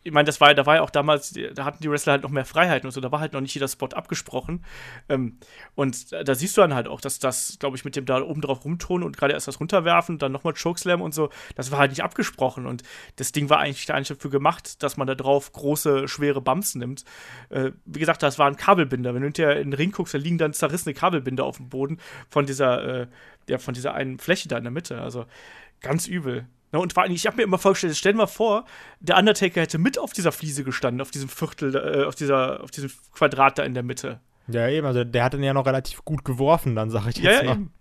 ich 0.04 0.12
meine, 0.12 0.26
das 0.26 0.42
war, 0.42 0.54
da 0.54 0.66
war 0.66 0.76
ja 0.76 0.82
auch 0.82 0.90
damals, 0.90 1.34
da 1.54 1.64
hatten 1.64 1.82
die 1.82 1.90
Wrestler 1.90 2.14
halt 2.14 2.24
noch 2.24 2.30
mehr 2.30 2.46
Freiheiten 2.46 2.88
und 2.88 2.92
so, 2.92 3.00
da 3.00 3.12
war 3.12 3.22
halt 3.22 3.34
noch 3.34 3.42
nicht 3.42 3.54
jeder 3.54 3.68
Spot 3.68 3.88
abgesprochen. 3.88 4.66
Ähm, 5.08 5.38
und 5.76 6.12
da 6.12 6.36
siehst 6.36 6.58
du 6.58 6.62
dann 6.62 6.74
halt 6.74 6.88
auch, 6.88 7.00
dass 7.00 7.20
das, 7.20 7.58
glaube 7.60 7.78
ich, 7.78 7.86
mit 7.86 7.96
dem 7.96 8.06
da 8.06 8.22
oben 8.22 8.42
drauf 8.42 8.66
rumtonen 8.66 9.06
und 9.06 9.16
gerade 9.16 9.34
erst 9.34 9.48
das 9.48 9.60
runterwerfen, 9.60 10.18
dann 10.18 10.34
nochmal 10.34 10.54
Chokeslam 10.54 11.02
und 11.02 11.14
so, 11.14 11.30
das 11.56 11.72
war 11.72 11.80
halt 11.80 11.92
nicht 11.92 12.04
abgesprochen. 12.04 12.66
Und 12.66 12.84
das 13.16 13.32
Ding 13.32 13.50
war 13.50 13.60
eigentlich 13.60 13.86
da 13.86 13.94
eigentlich 13.94 14.10
dafür 14.10 14.32
gemacht, 14.32 14.84
dass 14.84 14.98
man 14.98 15.08
da 15.08 15.16
drauf 15.16 15.54
große, 15.54 16.08
schwere 16.10 16.42
Bumps 16.42 16.76
nimmt. 16.76 17.06
Äh, 17.50 17.72
wie 17.86 18.00
gesagt, 18.00 18.24
das 18.24 18.38
war 18.38 18.48
ein 18.48 18.58
Kabelbinder. 18.58 19.14
Wenn 19.14 19.22
du 19.22 19.28
hinterher 19.28 19.60
in 19.60 19.72
den 19.72 19.74
Ring 19.74 19.92
guckst, 19.92 20.14
da 20.14 20.18
liegen 20.18 20.38
dann 20.38 20.54
zerrissene 20.54 20.94
Kabelbinder 20.94 21.46
auf 21.46 21.58
dem 21.58 21.70
Boden 21.70 22.00
von 22.30 22.46
dieser, 22.46 23.02
äh, 23.02 23.08
ja, 23.48 23.58
von 23.58 23.74
dieser 23.74 23.94
einen 23.94 24.20
Fläche 24.20 24.50
da 24.50 24.58
in 24.58 24.64
der 24.64 24.72
Mitte. 24.72 25.02
Also 25.02 25.26
ganz 25.80 26.08
übel. 26.08 26.48
Ne, 26.74 26.80
und 26.80 26.92
vor 26.92 27.04
allem, 27.04 27.12
ich 27.12 27.28
habe 27.28 27.38
mir 27.38 27.44
immer 27.44 27.60
vorgestellt, 27.60 27.96
stell 27.96 28.14
dir 28.14 28.18
mal 28.18 28.26
vor, 28.26 28.66
der 29.00 29.18
Undertaker 29.18 29.62
hätte 29.62 29.78
mit 29.78 30.00
auf 30.00 30.12
dieser 30.12 30.32
Fliese 30.32 30.64
gestanden, 30.64 31.02
auf 31.02 31.12
diesem 31.12 31.30
Viertel, 31.30 31.76
äh, 31.76 32.06
auf, 32.06 32.16
dieser, 32.16 32.64
auf 32.64 32.72
diesem 32.72 32.92
Quadrat 33.14 33.60
da 33.60 33.64
in 33.64 33.76
der 33.76 33.84
Mitte. 33.84 34.20
Ja, 34.48 34.68
eben, 34.68 34.88
also 34.88 35.04
der 35.04 35.24
hat 35.24 35.36
ihn 35.36 35.44
ja 35.44 35.54
noch 35.54 35.68
relativ 35.68 36.04
gut 36.04 36.26
geworfen, 36.26 36.76
dann 36.76 36.90
sag 36.90 37.08
ich 37.08 37.18
jetzt 37.18 37.42
ja, 37.42 37.44
mal. 37.44 37.54
Eben. 37.54 37.74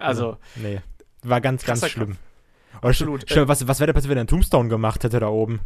Also, 0.00 0.30
also, 0.30 0.38
nee, 0.56 0.80
war 1.22 1.40
ganz, 1.40 1.64
ganz 1.64 1.88
schlimm. 1.88 2.16
Absolut. 2.80 3.22
Stell, 3.26 3.46
was 3.46 3.66
was 3.68 3.78
wäre 3.78 3.86
der 3.86 3.92
passiert, 3.92 4.10
wenn 4.10 4.18
er 4.18 4.22
einen 4.22 4.28
Tombstone 4.28 4.68
gemacht 4.68 5.04
hätte 5.04 5.20
da 5.20 5.28
oben? 5.28 5.60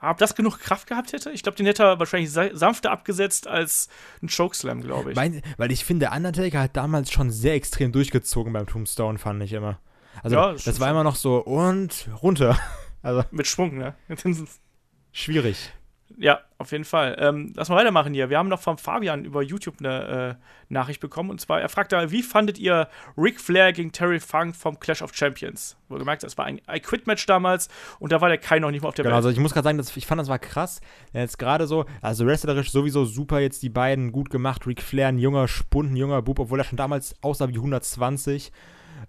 Ob 0.00 0.18
das 0.18 0.36
genug 0.36 0.60
Kraft 0.60 0.86
gehabt 0.86 1.12
hätte? 1.12 1.30
Ich 1.30 1.42
glaube, 1.42 1.56
den 1.56 1.66
hätte 1.66 1.82
er 1.82 1.98
wahrscheinlich 1.98 2.30
sanfter 2.30 2.92
abgesetzt 2.92 3.48
als 3.48 3.88
ein 4.22 4.28
Chokeslam, 4.28 4.82
glaube 4.82 5.10
ich. 5.10 5.16
Mein, 5.16 5.42
weil 5.56 5.72
ich 5.72 5.84
finde, 5.84 6.10
Undertaker 6.14 6.60
hat 6.60 6.76
damals 6.76 7.10
schon 7.10 7.30
sehr 7.30 7.54
extrem 7.54 7.90
durchgezogen 7.90 8.52
beim 8.52 8.66
Tombstone, 8.66 9.18
fand 9.18 9.42
ich 9.42 9.54
immer. 9.54 9.80
Also 10.22 10.36
ja, 10.36 10.52
das, 10.52 10.64
das 10.64 10.80
war 10.80 10.90
immer 10.90 11.04
noch 11.04 11.16
so 11.16 11.38
und 11.38 12.08
runter. 12.22 12.58
Also 13.02 13.22
mit 13.30 13.46
Schwung, 13.46 13.78
ne? 13.78 13.94
schwierig. 15.12 15.70
Ja, 16.18 16.40
auf 16.58 16.72
jeden 16.72 16.84
Fall. 16.84 17.16
Ähm, 17.18 17.52
lass 17.56 17.68
mal 17.68 17.76
weitermachen 17.76 18.14
hier. 18.14 18.30
Wir 18.30 18.38
haben 18.38 18.48
noch 18.48 18.60
vom 18.60 18.78
Fabian 18.78 19.24
über 19.24 19.42
YouTube 19.42 19.76
eine 19.80 20.38
äh, 20.38 20.72
Nachricht 20.72 21.00
bekommen. 21.00 21.30
Und 21.30 21.40
zwar, 21.40 21.60
er 21.60 21.68
fragt 21.68 21.92
da, 21.92 22.10
wie 22.10 22.22
fandet 22.22 22.58
ihr 22.58 22.88
Ric 23.18 23.40
Flair 23.40 23.72
gegen 23.72 23.92
Terry 23.92 24.20
Funk 24.20 24.56
vom 24.56 24.78
Clash 24.78 25.02
of 25.02 25.14
Champions? 25.14 25.76
Wo 25.88 25.96
gemerkt, 25.96 26.22
das 26.22 26.38
war 26.38 26.46
ein 26.46 26.60
I-Quit-Match 26.70 27.26
damals 27.26 27.68
und 27.98 28.12
da 28.12 28.20
war 28.20 28.28
der 28.28 28.38
Kai 28.38 28.60
noch 28.60 28.70
nicht 28.70 28.82
mal 28.82 28.88
auf 28.88 28.94
der 28.94 29.02
genau, 29.02 29.16
Welt. 29.16 29.22
Genau, 29.22 29.28
also 29.28 29.36
ich 29.36 29.42
muss 29.42 29.52
gerade 29.52 29.64
sagen, 29.64 29.78
dass, 29.78 29.94
ich 29.94 30.06
fand, 30.06 30.20
das 30.20 30.28
war 30.28 30.38
krass. 30.38 30.80
Jetzt 31.12 31.38
gerade 31.38 31.66
so, 31.66 31.84
also 32.00 32.24
wrestlerisch 32.24 32.70
sowieso 32.70 33.04
super 33.04 33.40
jetzt 33.40 33.62
die 33.62 33.68
beiden 33.68 34.12
gut 34.12 34.30
gemacht. 34.30 34.66
Ric 34.66 34.82
Flair, 34.82 35.08
ein 35.08 35.18
junger 35.18 35.48
Spund, 35.48 35.92
ein 35.92 35.96
junger 35.96 36.22
Bub, 36.22 36.38
obwohl 36.38 36.60
er 36.60 36.64
schon 36.64 36.78
damals 36.78 37.14
aussah 37.22 37.48
wie 37.48 37.56
120. 37.56 38.52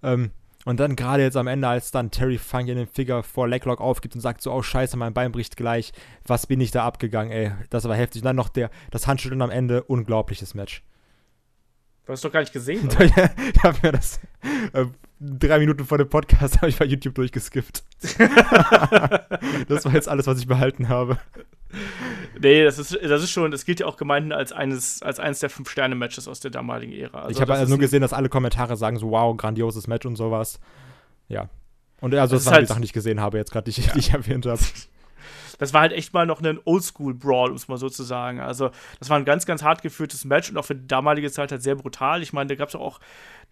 Ähm, 0.02 0.30
und 0.64 0.80
dann 0.80 0.96
gerade 0.96 1.22
jetzt 1.22 1.36
am 1.36 1.46
Ende, 1.46 1.68
als 1.68 1.90
dann 1.90 2.10
Terry 2.10 2.38
Funk 2.38 2.68
in 2.68 2.76
den 2.76 2.86
Figure 2.86 3.22
vor 3.22 3.48
Leglock 3.48 3.80
aufgibt 3.80 4.14
und 4.14 4.20
sagt 4.20 4.42
so, 4.42 4.52
oh 4.52 4.62
scheiße, 4.62 4.96
mein 4.96 5.14
Bein 5.14 5.32
bricht 5.32 5.56
gleich, 5.56 5.92
was 6.26 6.46
bin 6.46 6.60
ich 6.60 6.70
da 6.70 6.84
abgegangen, 6.84 7.32
ey, 7.32 7.52
das 7.70 7.84
war 7.84 7.96
heftig. 7.96 8.22
Und 8.22 8.26
dann 8.26 8.36
noch 8.36 8.48
der, 8.48 8.70
das 8.90 9.06
Handschütteln 9.06 9.42
am 9.42 9.50
Ende, 9.50 9.82
unglaubliches 9.84 10.54
Match. 10.54 10.82
Du 12.06 12.12
hast 12.12 12.24
doch 12.24 12.32
gar 12.32 12.40
nicht 12.40 12.52
gesehen, 12.52 12.88
oder? 12.96 13.04
ich 13.04 13.62
habe 13.62 13.78
mir 13.82 13.92
das 13.92 14.18
äh, 14.72 14.86
drei 15.20 15.58
Minuten 15.58 15.84
vor 15.84 15.98
dem 15.98 16.08
Podcast 16.08 16.56
habe 16.62 16.68
ich 16.68 16.78
bei 16.78 16.86
YouTube 16.86 17.14
durchgeskippt. 17.14 17.84
das 19.68 19.84
war 19.84 19.92
jetzt 19.92 20.08
alles, 20.08 20.26
was 20.26 20.38
ich 20.38 20.46
behalten 20.46 20.88
habe. 20.88 21.18
Nee, 22.40 22.64
das 22.64 22.78
ist, 22.78 22.98
das 23.02 23.22
ist 23.22 23.30
schon, 23.30 23.50
das 23.50 23.64
gilt 23.64 23.80
ja 23.80 23.86
auch 23.86 23.96
gemeinhin 23.96 24.32
als 24.32 24.52
eines, 24.52 25.02
als 25.02 25.20
eines 25.20 25.40
der 25.40 25.50
Fünf-Sterne-Matches 25.50 26.28
aus 26.28 26.40
der 26.40 26.50
damaligen 26.50 26.92
Ära. 26.92 27.20
Also 27.20 27.30
ich 27.30 27.40
habe 27.40 27.54
also 27.54 27.68
nur 27.68 27.78
gesehen, 27.78 28.00
dass 28.00 28.12
alle 28.12 28.28
Kommentare 28.28 28.76
sagen 28.76 28.98
so, 28.98 29.10
wow, 29.10 29.36
grandioses 29.36 29.86
Match 29.86 30.06
und 30.06 30.16
sowas. 30.16 30.60
Ja. 31.28 31.48
Und 32.00 32.14
also 32.14 32.36
das, 32.36 32.44
das 32.44 32.46
waren 32.46 32.54
halt, 32.54 32.62
die 32.62 32.68
Sachen, 32.68 32.82
die 32.82 32.86
ich 32.86 32.92
gesehen 32.92 33.20
habe, 33.20 33.38
jetzt 33.38 33.52
gerade, 33.52 33.70
die, 33.70 33.80
ja. 33.80 33.92
die 33.92 33.98
ich 33.98 34.12
erwähnt 34.12 34.46
habe. 34.46 34.60
das 35.58 35.74
war 35.74 35.82
halt 35.82 35.92
echt 35.92 36.14
mal 36.14 36.26
noch 36.26 36.40
ein 36.40 36.58
Oldschool-Brawl, 36.64 37.50
um 37.50 37.56
es 37.56 37.68
mal 37.68 37.78
so 37.78 37.88
zu 37.88 38.04
sagen. 38.04 38.40
Also, 38.40 38.70
das 39.00 39.10
war 39.10 39.18
ein 39.18 39.24
ganz, 39.24 39.44
ganz 39.44 39.62
hart 39.62 39.82
geführtes 39.82 40.24
Match 40.24 40.50
und 40.50 40.56
auch 40.56 40.64
für 40.64 40.76
die 40.76 40.86
damalige 40.86 41.30
Zeit 41.30 41.50
halt 41.50 41.62
sehr 41.62 41.74
brutal. 41.74 42.22
Ich 42.22 42.32
meine, 42.32 42.48
da 42.48 42.54
gab 42.54 42.68
es 42.68 42.76
auch, 42.76 43.00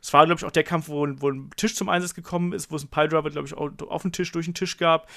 das 0.07 0.13
war, 0.13 0.25
glaube 0.25 0.39
ich, 0.39 0.45
auch 0.45 0.53
der 0.53 0.63
Kampf, 0.63 0.87
wo, 0.89 1.05
wo 1.19 1.31
ein 1.31 1.51
Tisch 1.57 1.75
zum 1.75 1.89
Einsatz 1.89 2.15
gekommen 2.15 2.53
ist, 2.53 2.71
wo 2.71 2.77
es 2.77 2.83
einen 2.83 2.91
Piledriver, 2.91 3.29
glaube 3.29 3.49
ich, 3.49 3.55
auch 3.55 3.73
auf 3.89 4.03
den 4.03 4.13
Tisch, 4.13 4.31
durch 4.31 4.47
den 4.47 4.55
Tisch 4.55 4.77
gab. 4.77 5.11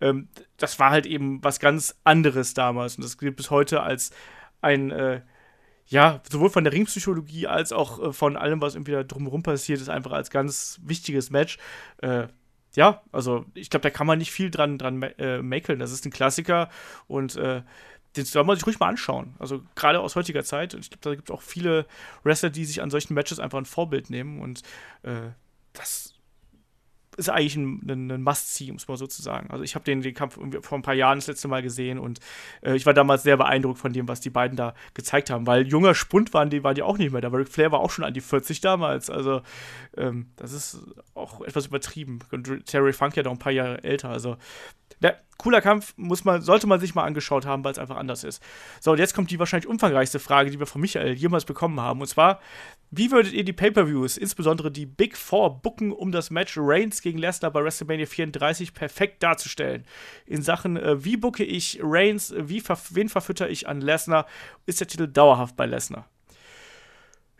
Ähm, 0.00 0.26
das 0.56 0.80
war 0.80 0.90
halt 0.90 1.06
eben 1.06 1.38
was 1.44 1.60
ganz 1.60 1.94
anderes 2.02 2.52
damals 2.52 2.96
und 2.96 3.04
das 3.04 3.18
gilt 3.18 3.36
bis 3.36 3.52
heute 3.52 3.84
als 3.84 4.10
ein, 4.60 4.90
äh, 4.90 5.20
ja, 5.86 6.20
sowohl 6.28 6.50
von 6.50 6.64
der 6.64 6.72
Ringpsychologie 6.72 7.46
als 7.46 7.70
auch 7.70 8.02
äh, 8.02 8.12
von 8.12 8.36
allem, 8.36 8.60
was 8.60 8.74
irgendwie 8.74 8.90
da 8.90 9.04
drumherum 9.04 9.44
passiert 9.44 9.80
ist, 9.80 9.88
einfach 9.88 10.10
als 10.10 10.28
ganz 10.28 10.80
wichtiges 10.82 11.30
Match. 11.30 11.58
Äh, 11.98 12.26
ja, 12.74 13.00
also 13.12 13.44
ich 13.54 13.70
glaube, 13.70 13.82
da 13.82 13.90
kann 13.90 14.08
man 14.08 14.18
nicht 14.18 14.32
viel 14.32 14.50
dran, 14.50 14.76
dran 14.76 15.02
äh, 15.02 15.40
mäkeln. 15.40 15.78
Das 15.78 15.92
ist 15.92 16.04
ein 16.04 16.10
Klassiker 16.10 16.68
und 17.06 17.36
äh, 17.36 17.62
den 18.16 18.24
soll 18.24 18.44
man 18.44 18.56
sich 18.56 18.66
ruhig 18.66 18.78
mal 18.78 18.88
anschauen. 18.88 19.34
Also 19.38 19.62
gerade 19.74 20.00
aus 20.00 20.16
heutiger 20.16 20.44
Zeit. 20.44 20.74
Und 20.74 20.80
ich 20.80 20.90
glaube, 20.90 21.02
da 21.02 21.14
gibt 21.14 21.30
es 21.30 21.34
auch 21.34 21.42
viele 21.42 21.86
Wrestler, 22.24 22.50
die 22.50 22.64
sich 22.64 22.82
an 22.82 22.90
solchen 22.90 23.14
Matches 23.14 23.38
einfach 23.38 23.58
ein 23.58 23.64
Vorbild 23.64 24.10
nehmen. 24.10 24.40
Und 24.40 24.62
äh, 25.02 25.30
das 25.72 26.11
ist 27.16 27.28
eigentlich 27.28 27.56
ein, 27.56 27.80
ein, 27.88 28.10
ein 28.10 28.22
Must-See, 28.22 28.70
um 28.70 28.76
es 28.76 28.88
mal 28.88 28.96
so 28.96 29.06
zu 29.06 29.22
sagen. 29.22 29.50
Also 29.50 29.64
ich 29.64 29.74
habe 29.74 29.84
den, 29.84 30.00
den 30.00 30.14
Kampf 30.14 30.38
vor 30.62 30.78
ein 30.78 30.82
paar 30.82 30.94
Jahren 30.94 31.18
das 31.18 31.26
letzte 31.26 31.48
Mal 31.48 31.62
gesehen 31.62 31.98
und 31.98 32.20
äh, 32.62 32.74
ich 32.74 32.86
war 32.86 32.94
damals 32.94 33.22
sehr 33.22 33.36
beeindruckt 33.36 33.78
von 33.78 33.92
dem, 33.92 34.08
was 34.08 34.20
die 34.20 34.30
beiden 34.30 34.56
da 34.56 34.74
gezeigt 34.94 35.30
haben, 35.30 35.46
weil 35.46 35.66
junger 35.66 35.94
Spund 35.94 36.32
waren 36.32 36.50
die, 36.50 36.64
waren 36.64 36.74
die 36.74 36.82
auch 36.82 36.98
nicht 36.98 37.12
mehr. 37.12 37.20
Da 37.20 37.28
Ric 37.28 37.48
Flair 37.48 37.72
war 37.72 37.80
auch 37.80 37.90
schon 37.90 38.04
an 38.04 38.14
die 38.14 38.20
40 38.20 38.60
damals. 38.60 39.10
Also 39.10 39.42
ähm, 39.96 40.30
das 40.36 40.52
ist 40.52 40.80
auch 41.14 41.42
etwas 41.42 41.66
übertrieben. 41.66 42.20
Und 42.30 42.66
Terry 42.66 42.92
Funk 42.92 43.16
ja 43.16 43.22
noch 43.22 43.32
ein 43.32 43.38
paar 43.38 43.52
Jahre 43.52 43.82
älter. 43.84 44.08
Also 44.08 44.36
der, 45.02 45.18
cooler 45.36 45.60
Kampf, 45.60 45.94
muss 45.96 46.24
man, 46.24 46.40
sollte 46.42 46.66
man 46.66 46.80
sich 46.80 46.94
mal 46.94 47.04
angeschaut 47.04 47.44
haben, 47.44 47.64
weil 47.64 47.72
es 47.72 47.78
einfach 47.78 47.96
anders 47.96 48.24
ist. 48.24 48.42
So, 48.80 48.92
und 48.92 48.98
jetzt 48.98 49.14
kommt 49.14 49.30
die 49.30 49.38
wahrscheinlich 49.38 49.68
umfangreichste 49.68 50.20
Frage, 50.20 50.50
die 50.50 50.58
wir 50.58 50.66
von 50.66 50.80
Michael 50.80 51.12
jemals 51.14 51.44
bekommen 51.44 51.80
haben. 51.80 52.00
Und 52.00 52.06
zwar, 52.06 52.40
wie 52.94 53.10
würdet 53.10 53.32
ihr 53.32 53.42
die 53.42 53.54
Pay-Per-Views, 53.54 54.18
insbesondere 54.18 54.70
die 54.70 54.84
Big 54.84 55.16
Four, 55.16 55.62
booken, 55.62 55.92
um 55.92 56.12
das 56.12 56.30
Match 56.30 56.58
Reigns 56.58 57.00
gegen 57.00 57.16
Lesnar 57.16 57.50
bei 57.50 57.64
WrestleMania 57.64 58.04
34 58.04 58.74
perfekt 58.74 59.22
darzustellen? 59.22 59.86
In 60.26 60.42
Sachen, 60.42 60.76
äh, 60.76 61.02
wie 61.02 61.16
booke 61.16 61.42
ich 61.42 61.80
Reigns, 61.82 62.34
wie 62.36 62.60
ver 62.60 62.78
wen 62.90 63.08
verfütter 63.08 63.48
ich 63.48 63.66
an 63.66 63.80
Lesnar? 63.80 64.26
Ist 64.66 64.80
der 64.80 64.88
Titel 64.88 65.08
dauerhaft 65.08 65.56
bei 65.56 65.64
Lesnar? 65.64 66.06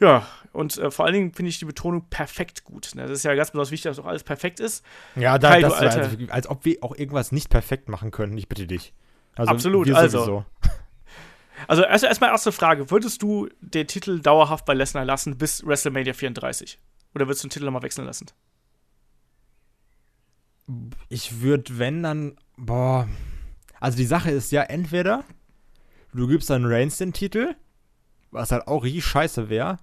Ja, 0.00 0.26
und 0.52 0.78
äh, 0.78 0.90
vor 0.90 1.04
allen 1.04 1.14
Dingen 1.14 1.34
finde 1.34 1.50
ich 1.50 1.58
die 1.58 1.66
Betonung 1.66 2.06
perfekt 2.08 2.64
gut. 2.64 2.94
Ne? 2.94 3.02
Das 3.02 3.10
ist 3.10 3.24
ja 3.24 3.34
ganz 3.34 3.50
besonders 3.50 3.70
wichtig, 3.70 3.90
dass 3.90 3.98
auch 3.98 4.06
alles 4.06 4.24
perfekt 4.24 4.58
ist. 4.58 4.82
Ja, 5.16 5.38
da, 5.38 5.50
Kai, 5.50 5.60
das 5.60 5.78
du, 5.78 5.86
also, 5.86 6.16
als 6.30 6.48
ob 6.48 6.64
wir 6.64 6.78
auch 6.80 6.96
irgendwas 6.96 7.30
nicht 7.30 7.50
perfekt 7.50 7.90
machen 7.90 8.10
können. 8.10 8.38
Ich 8.38 8.48
bitte 8.48 8.66
dich. 8.66 8.94
Also, 9.36 9.52
Absolut, 9.52 9.90
also. 9.92 10.46
Also 11.68 11.82
erst, 11.82 12.04
erstmal 12.04 12.30
erste 12.30 12.52
Frage. 12.52 12.90
Würdest 12.90 13.22
du 13.22 13.48
den 13.60 13.86
Titel 13.86 14.20
dauerhaft 14.20 14.64
bei 14.64 14.74
Lesnar 14.74 15.04
lassen 15.04 15.38
bis 15.38 15.64
WrestleMania 15.66 16.14
34? 16.14 16.78
Oder 17.14 17.26
würdest 17.26 17.44
du 17.44 17.48
den 17.48 17.52
Titel 17.52 17.64
nochmal 17.66 17.82
wechseln 17.82 18.06
lassen? 18.06 18.26
Ich 21.08 21.40
würde, 21.40 21.78
wenn 21.78 22.02
dann, 22.02 22.36
boah. 22.56 23.08
Also 23.80 23.96
die 23.96 24.06
Sache 24.06 24.30
ist 24.30 24.52
ja, 24.52 24.62
entweder 24.62 25.24
du 26.14 26.26
gibst 26.28 26.50
dann 26.50 26.64
Reigns 26.64 26.98
den 26.98 27.12
Titel, 27.12 27.54
was 28.30 28.52
halt 28.52 28.66
auch 28.68 28.84
richtig 28.84 29.04
scheiße 29.04 29.48
wäre, 29.48 29.78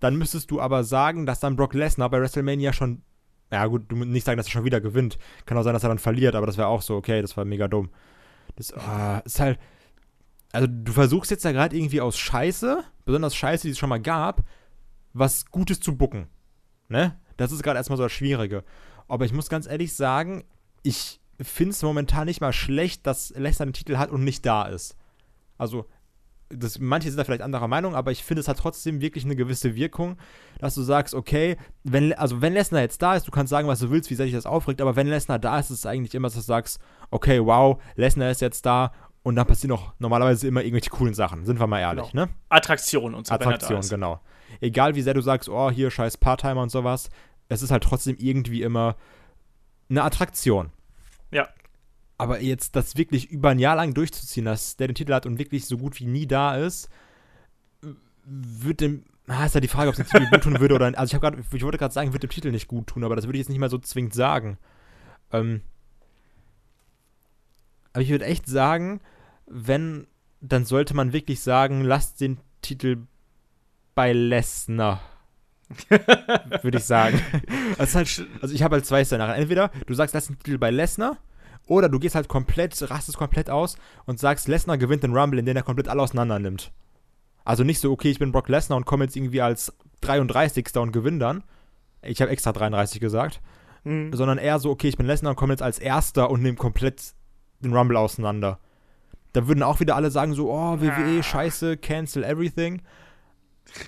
dann 0.00 0.16
müsstest 0.16 0.50
du 0.50 0.60
aber 0.60 0.84
sagen, 0.84 1.24
dass 1.24 1.40
dann 1.40 1.56
Brock 1.56 1.74
Lesnar 1.74 2.10
bei 2.10 2.20
WrestleMania 2.20 2.72
schon. 2.72 3.02
Ja, 3.50 3.66
gut, 3.66 3.84
du 3.88 3.96
musst 3.96 4.10
nicht 4.10 4.24
sagen, 4.24 4.36
dass 4.36 4.46
er 4.46 4.52
schon 4.52 4.64
wieder 4.64 4.80
gewinnt. 4.80 5.18
Kann 5.46 5.56
auch 5.56 5.62
sein, 5.62 5.72
dass 5.72 5.84
er 5.84 5.88
dann 5.88 5.98
verliert, 5.98 6.34
aber 6.34 6.46
das 6.46 6.58
wäre 6.58 6.68
auch 6.68 6.82
so, 6.82 6.96
okay, 6.96 7.22
das 7.22 7.36
war 7.36 7.44
mega 7.44 7.68
dumm. 7.68 7.90
Das 8.56 8.74
oh, 8.74 9.20
ist 9.24 9.40
halt. 9.40 9.58
Also, 10.54 10.68
du 10.68 10.92
versuchst 10.92 11.32
jetzt 11.32 11.44
ja 11.44 11.50
gerade 11.50 11.76
irgendwie 11.76 12.00
aus 12.00 12.16
Scheiße, 12.16 12.84
besonders 13.04 13.34
Scheiße, 13.34 13.66
die 13.66 13.72
es 13.72 13.78
schon 13.78 13.88
mal 13.88 14.00
gab, 14.00 14.44
was 15.12 15.46
Gutes 15.46 15.80
zu 15.80 15.96
bucken. 15.96 16.28
Ne? 16.88 17.18
Das 17.36 17.50
ist 17.50 17.64
gerade 17.64 17.76
erstmal 17.76 17.96
so 17.96 18.04
das 18.04 18.12
Schwierige. 18.12 18.62
Aber 19.08 19.24
ich 19.24 19.32
muss 19.32 19.48
ganz 19.48 19.66
ehrlich 19.66 19.94
sagen, 19.94 20.44
ich 20.84 21.20
finde 21.40 21.70
es 21.72 21.82
momentan 21.82 22.26
nicht 22.26 22.40
mal 22.40 22.52
schlecht, 22.52 23.04
dass 23.04 23.30
Lesnar 23.30 23.66
den 23.66 23.72
Titel 23.72 23.96
hat 23.96 24.12
und 24.12 24.22
nicht 24.22 24.46
da 24.46 24.66
ist. 24.66 24.96
Also, 25.58 25.86
das, 26.50 26.78
manche 26.78 27.08
sind 27.08 27.18
da 27.18 27.24
vielleicht 27.24 27.42
anderer 27.42 27.66
Meinung, 27.66 27.96
aber 27.96 28.12
ich 28.12 28.22
finde, 28.22 28.40
es 28.40 28.46
hat 28.46 28.58
trotzdem 28.58 29.00
wirklich 29.00 29.24
eine 29.24 29.34
gewisse 29.34 29.74
Wirkung, 29.74 30.18
dass 30.60 30.76
du 30.76 30.82
sagst, 30.82 31.14
okay, 31.14 31.56
wenn, 31.82 32.12
also 32.12 32.42
wenn 32.42 32.52
Lesnar 32.52 32.82
jetzt 32.82 33.02
da 33.02 33.16
ist, 33.16 33.26
du 33.26 33.32
kannst 33.32 33.50
sagen, 33.50 33.66
was 33.66 33.80
du 33.80 33.90
willst, 33.90 34.08
wie 34.08 34.14
sehr 34.14 34.26
dich 34.26 34.34
das 34.36 34.46
aufregt, 34.46 34.80
aber 34.80 34.94
wenn 34.94 35.08
Lesnar 35.08 35.40
da 35.40 35.58
ist, 35.58 35.70
ist 35.70 35.78
es 35.80 35.86
eigentlich 35.86 36.14
immer, 36.14 36.28
dass 36.28 36.34
du 36.34 36.42
sagst, 36.42 36.78
okay, 37.10 37.44
wow, 37.44 37.82
Lesnar 37.96 38.30
ist 38.30 38.40
jetzt 38.40 38.64
da 38.66 38.92
und 39.24 39.36
dann 39.36 39.46
passieren 39.46 39.72
auch 39.72 39.94
normalerweise 39.98 40.46
immer 40.46 40.60
irgendwelche 40.60 40.90
coolen 40.90 41.14
Sachen, 41.14 41.46
sind 41.46 41.58
wir 41.58 41.66
mal 41.66 41.80
ehrlich, 41.80 42.12
genau. 42.12 42.26
ne? 42.26 42.32
Attraktion 42.50 43.14
und 43.14 43.26
so. 43.26 43.34
Attraktion, 43.34 43.80
genau. 43.80 44.20
Egal 44.60 44.94
wie 44.94 45.02
sehr 45.02 45.14
du 45.14 45.22
sagst, 45.22 45.48
oh, 45.48 45.70
hier 45.70 45.90
scheiß 45.90 46.18
Part-Timer 46.18 46.60
und 46.60 46.70
sowas, 46.70 47.08
es 47.48 47.62
ist 47.62 47.70
halt 47.70 47.82
trotzdem 47.82 48.16
irgendwie 48.18 48.62
immer 48.62 48.96
eine 49.88 50.04
Attraktion. 50.04 50.70
Ja. 51.30 51.48
Aber 52.18 52.42
jetzt 52.42 52.76
das 52.76 52.96
wirklich 52.96 53.30
über 53.30 53.48
ein 53.48 53.58
Jahr 53.58 53.76
lang 53.76 53.94
durchzuziehen, 53.94 54.44
dass 54.44 54.76
der 54.76 54.88
den 54.88 54.94
Titel 54.94 55.14
hat 55.14 55.24
und 55.24 55.38
wirklich 55.38 55.66
so 55.66 55.78
gut 55.78 55.98
wie 55.98 56.06
nie 56.06 56.26
da 56.26 56.56
ist, 56.56 56.90
wird 58.24 58.80
dem. 58.80 59.04
Ah, 59.26 59.46
ist 59.46 59.54
ja 59.54 59.60
die 59.62 59.68
Frage, 59.68 59.88
ob 59.88 59.98
es 59.98 60.06
dem 60.06 60.06
Titel 60.06 60.30
gut 60.30 60.42
tun 60.42 60.60
würde 60.60 60.74
oder 60.74 60.90
nicht. 60.90 60.98
Also 60.98 61.16
ich, 61.16 61.20
grad, 61.20 61.34
ich 61.38 61.62
wollte 61.62 61.78
gerade 61.78 61.94
sagen, 61.94 62.12
wird 62.12 62.22
dem 62.22 62.30
Titel 62.30 62.50
nicht 62.50 62.68
gut 62.68 62.88
tun, 62.88 63.04
aber 63.04 63.16
das 63.16 63.24
würde 63.24 63.38
ich 63.38 63.40
jetzt 63.40 63.48
nicht 63.48 63.58
mal 63.58 63.70
so 63.70 63.78
zwingend 63.78 64.12
sagen. 64.12 64.58
Ähm, 65.32 65.62
aber 67.94 68.02
ich 68.02 68.10
würde 68.10 68.26
echt 68.26 68.46
sagen, 68.46 69.00
wenn, 69.46 70.06
dann 70.40 70.64
sollte 70.64 70.94
man 70.94 71.12
wirklich 71.12 71.40
sagen, 71.40 71.82
lasst 71.82 72.20
den 72.20 72.38
Titel 72.62 72.98
bei 73.94 74.12
Lesnar. 74.12 75.00
würde 75.88 76.78
ich 76.78 76.84
sagen. 76.84 77.20
Also, 77.78 77.96
halt, 77.96 78.26
also 78.40 78.54
ich 78.54 78.62
habe 78.62 78.76
halt 78.76 78.86
zwei 78.86 79.04
Szenarien. 79.04 79.40
Entweder 79.40 79.70
du 79.86 79.94
sagst, 79.94 80.14
lass 80.14 80.26
den 80.26 80.38
Titel 80.38 80.58
bei 80.58 80.70
Lesnar 80.70 81.16
oder 81.66 81.88
du 81.88 81.98
gehst 81.98 82.14
halt 82.14 82.28
komplett, 82.28 82.88
rastest 82.88 83.18
komplett 83.18 83.50
aus 83.50 83.76
und 84.06 84.20
sagst, 84.20 84.48
Lesnar 84.48 84.78
gewinnt 84.78 85.02
den 85.02 85.16
Rumble, 85.16 85.40
in 85.40 85.46
den 85.46 85.56
er 85.56 85.62
komplett 85.62 85.88
alle 85.88 86.02
auseinander 86.02 86.38
nimmt. 86.38 86.70
Also 87.44 87.64
nicht 87.64 87.80
so, 87.80 87.90
okay, 87.90 88.10
ich 88.10 88.18
bin 88.18 88.32
Brock 88.32 88.48
Lesnar 88.48 88.76
und 88.76 88.84
komme 88.84 89.04
jetzt 89.04 89.16
irgendwie 89.16 89.40
als 89.40 89.72
33. 90.02 90.76
und 90.76 90.92
gewinne 90.92 91.18
dann. 91.18 91.44
Ich 92.02 92.20
habe 92.20 92.30
extra 92.30 92.52
33 92.52 93.00
gesagt. 93.00 93.40
Mhm. 93.84 94.12
Sondern 94.12 94.38
eher 94.38 94.58
so, 94.58 94.70
okay, 94.70 94.88
ich 94.88 94.96
bin 94.96 95.06
Lesnar 95.06 95.30
und 95.30 95.36
komme 95.36 95.52
jetzt 95.52 95.62
als 95.62 95.78
Erster 95.78 96.30
und 96.30 96.42
nehme 96.42 96.56
komplett 96.56 97.14
den 97.60 97.74
Rumble 97.74 97.96
auseinander. 97.96 98.58
Da 99.34 99.48
würden 99.48 99.62
auch 99.62 99.80
wieder 99.80 99.96
alle 99.96 100.10
sagen 100.10 100.32
so, 100.32 100.50
oh, 100.50 100.80
WWE, 100.80 101.22
scheiße, 101.22 101.76
cancel 101.76 102.24
everything. 102.24 102.80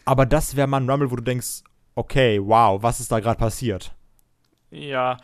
Aber 0.04 0.26
das 0.26 0.56
wäre 0.56 0.66
mal 0.66 0.80
ein 0.80 0.90
Rumble, 0.90 1.10
wo 1.10 1.16
du 1.16 1.22
denkst, 1.22 1.62
okay, 1.94 2.40
wow, 2.42 2.82
was 2.82 3.00
ist 3.00 3.12
da 3.12 3.20
gerade 3.20 3.38
passiert? 3.38 3.94
Ja, 4.70 5.18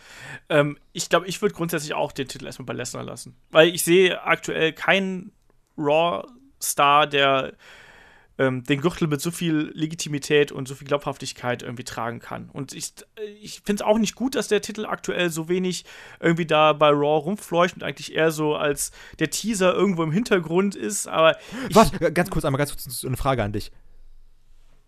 ähm, 0.49 0.79
ich 0.93 1.09
glaube, 1.09 1.27
ich 1.27 1.43
würde 1.43 1.55
grundsätzlich 1.57 1.95
auch 1.95 2.13
den 2.13 2.29
Titel 2.29 2.47
erstmal 2.47 2.67
bei 2.67 2.75
Lesnar 2.75 3.03
lassen. 3.03 3.37
Weil 3.51 3.69
ich 3.69 3.83
sehe 3.83 4.23
aktuell 4.23 4.73
keinen 4.73 5.33
Raw-Star, 5.77 7.09
der 7.09 7.55
ähm, 8.43 8.65
den 8.65 8.81
Gürtel 8.81 9.07
mit 9.07 9.21
so 9.21 9.31
viel 9.31 9.71
Legitimität 9.75 10.51
und 10.51 10.67
so 10.67 10.75
viel 10.75 10.87
Glaubhaftigkeit 10.87 11.63
irgendwie 11.63 11.85
tragen 11.85 12.19
kann. 12.19 12.51
Und 12.51 12.73
ich, 12.73 12.93
ich 13.41 13.61
finde 13.65 13.83
es 13.83 13.89
auch 13.89 13.99
nicht 13.99 14.17
gut, 14.17 14.35
dass 14.35 14.49
der 14.49 14.61
Titel 14.61 14.85
aktuell 14.85 15.31
so 15.31 15.49
wenig 15.49 15.85
irgendwie 16.19 16.47
da 16.47 16.73
bei 16.73 16.89
Raw 16.89 17.23
rumfleucht 17.23 17.77
und 17.77 17.85
eigentlich 17.85 18.15
eher 18.15 18.33
so 18.33 18.57
als 18.57 18.91
der 19.21 19.31
Teaser 19.31 19.73
irgendwo 19.75 20.03
im 20.03 20.11
Hintergrund 20.11 20.75
ist. 20.75 21.07
Aber. 21.07 21.37
Was? 21.71 21.93
Ganz 22.15 22.31
kurz, 22.31 22.45
einmal 22.45 22.59
ganz 22.59 22.73
kurz 22.73 23.05
eine 23.05 23.17
Frage 23.17 23.45
an 23.45 23.53
dich. 23.53 23.71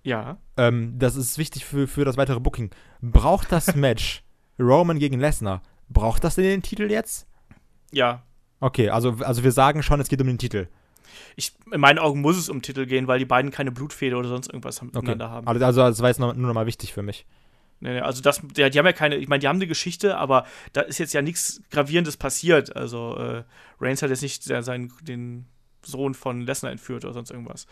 Ja. 0.03 0.39
Ähm, 0.57 0.99
das 0.99 1.15
ist 1.15 1.39
wichtig 1.39 1.65
für, 1.65 1.87
für 1.87 2.05
das 2.05 2.17
weitere 2.17 2.41
Booking. 2.41 2.71
Braucht 3.01 3.53
das 3.53 3.75
Match 3.77 4.25
Roman 4.59 4.99
gegen 4.99 5.21
Lesnar. 5.21 5.63
Braucht 5.89 6.25
das 6.25 6.35
denn 6.35 6.45
den 6.45 6.63
Titel 6.63 6.91
jetzt? 6.91 7.29
Ja. 7.93 8.25
Okay, 8.59 8.89
also, 8.89 9.17
also 9.21 9.45
wir 9.45 9.53
sagen 9.53 9.83
schon, 9.83 10.01
es 10.01 10.09
geht 10.09 10.21
um 10.21 10.27
den 10.27 10.39
Titel. 10.39 10.67
Ich, 11.37 11.53
in 11.73 11.81
meinen 11.81 11.99
Augen 11.99 12.21
muss 12.21 12.37
es 12.37 12.49
um 12.49 12.63
Titel 12.63 12.87
gehen, 12.87 13.07
weil 13.07 13.19
die 13.19 13.25
beiden 13.25 13.51
keine 13.51 13.73
Blutfede 13.73 14.17
oder 14.17 14.29
sonst 14.29 14.49
irgendwas 14.49 14.83
miteinander 14.83 15.27
okay. 15.27 15.35
haben. 15.35 15.47
Also, 15.47 15.65
also 15.65 15.81
das 15.83 16.01
war 16.01 16.09
jetzt 16.09 16.19
nur 16.19 16.35
noch 16.35 16.55
mal 16.55 16.67
wichtig 16.67 16.93
für 16.93 17.03
mich. 17.03 17.27
Nee, 17.81 17.95
nee, 17.95 18.01
also 18.01 18.23
das, 18.23 18.41
die, 18.41 18.71
die 18.71 18.79
haben 18.79 18.87
ja 18.87 18.93
keine, 18.93 19.17
ich 19.17 19.29
meine, 19.29 19.41
die 19.41 19.49
haben 19.49 19.57
eine 19.57 19.67
Geschichte, 19.67 20.17
aber 20.17 20.47
da 20.73 20.81
ist 20.81 20.99
jetzt 20.99 21.13
ja 21.13 21.23
nichts 21.23 21.63
Gravierendes 21.71 22.17
passiert. 22.17 22.75
Also 22.75 23.17
äh, 23.17 23.45
Reigns 23.81 24.03
hat 24.03 24.11
jetzt 24.11 24.23
nicht 24.23 24.43
seinen, 24.43 24.93
den 25.03 25.47
Sohn 25.83 26.15
von 26.15 26.41
Lesnar 26.41 26.73
entführt 26.73 27.05
oder 27.05 27.13
sonst 27.13 27.31
irgendwas. 27.31 27.67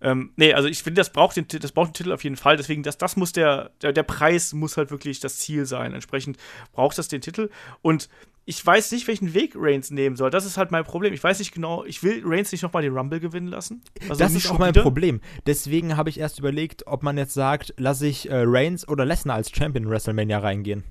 Ähm, 0.00 0.32
nee, 0.36 0.52
also 0.54 0.68
ich 0.68 0.82
finde, 0.82 1.00
das 1.00 1.12
braucht 1.12 1.36
den, 1.36 1.46
das 1.48 1.72
braucht 1.72 1.88
den 1.88 1.94
Titel 1.94 2.12
auf 2.12 2.24
jeden 2.24 2.36
Fall. 2.36 2.56
Deswegen, 2.56 2.82
das, 2.82 2.98
das 2.98 3.16
muss 3.16 3.32
der, 3.32 3.70
der, 3.82 3.92
der 3.92 4.02
Preis 4.02 4.52
muss 4.52 4.76
halt 4.76 4.90
wirklich 4.90 5.20
das 5.20 5.38
Ziel 5.38 5.66
sein. 5.66 5.94
Entsprechend 5.94 6.38
braucht 6.72 6.98
das 6.98 7.08
den 7.08 7.20
Titel. 7.20 7.50
Und 7.82 8.08
ich 8.46 8.64
weiß 8.64 8.92
nicht, 8.92 9.08
welchen 9.08 9.32
Weg 9.32 9.54
Reigns 9.56 9.90
nehmen 9.90 10.16
soll. 10.16 10.30
Das 10.30 10.44
ist 10.44 10.56
halt 10.56 10.70
mein 10.70 10.84
Problem. 10.84 11.14
Ich 11.14 11.24
weiß 11.24 11.38
nicht 11.38 11.52
genau, 11.52 11.84
ich 11.84 12.02
will 12.02 12.22
Reigns 12.24 12.52
nicht 12.52 12.62
nochmal 12.62 12.82
den 12.82 12.96
Rumble 12.96 13.20
gewinnen 13.20 13.48
lassen. 13.48 13.82
Also 14.08 14.16
das 14.16 14.34
ist 14.34 14.50
auch 14.50 14.58
mein 14.58 14.74
wieder. 14.74 14.82
Problem. 14.82 15.20
Deswegen 15.46 15.96
habe 15.96 16.10
ich 16.10 16.20
erst 16.20 16.38
überlegt, 16.38 16.86
ob 16.86 17.02
man 17.02 17.16
jetzt 17.16 17.32
sagt, 17.32 17.72
lasse 17.78 18.06
ich 18.06 18.28
äh, 18.28 18.42
Reigns 18.44 18.86
oder 18.86 19.04
Lesnar 19.06 19.36
als 19.36 19.50
Champion 19.50 19.84
in 19.84 19.90
WrestleMania 19.90 20.38
reingehen. 20.38 20.84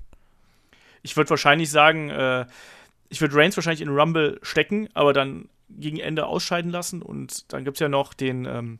Ich 1.02 1.16
würde 1.16 1.30
wahrscheinlich 1.30 1.70
sagen, 1.70 2.10
äh, 2.10 2.46
ich 3.08 3.20
würde 3.20 3.36
Reigns 3.36 3.56
wahrscheinlich 3.56 3.82
in 3.82 3.88
Rumble 3.88 4.40
stecken, 4.42 4.88
aber 4.94 5.12
dann 5.12 5.48
gegen 5.68 5.98
Ende 5.98 6.26
ausscheiden 6.26 6.70
lassen. 6.70 7.02
Und 7.02 7.52
dann 7.52 7.64
gibt 7.64 7.76
es 7.76 7.80
ja 7.80 7.88
noch 7.88 8.14
den, 8.14 8.46
ähm, 8.46 8.78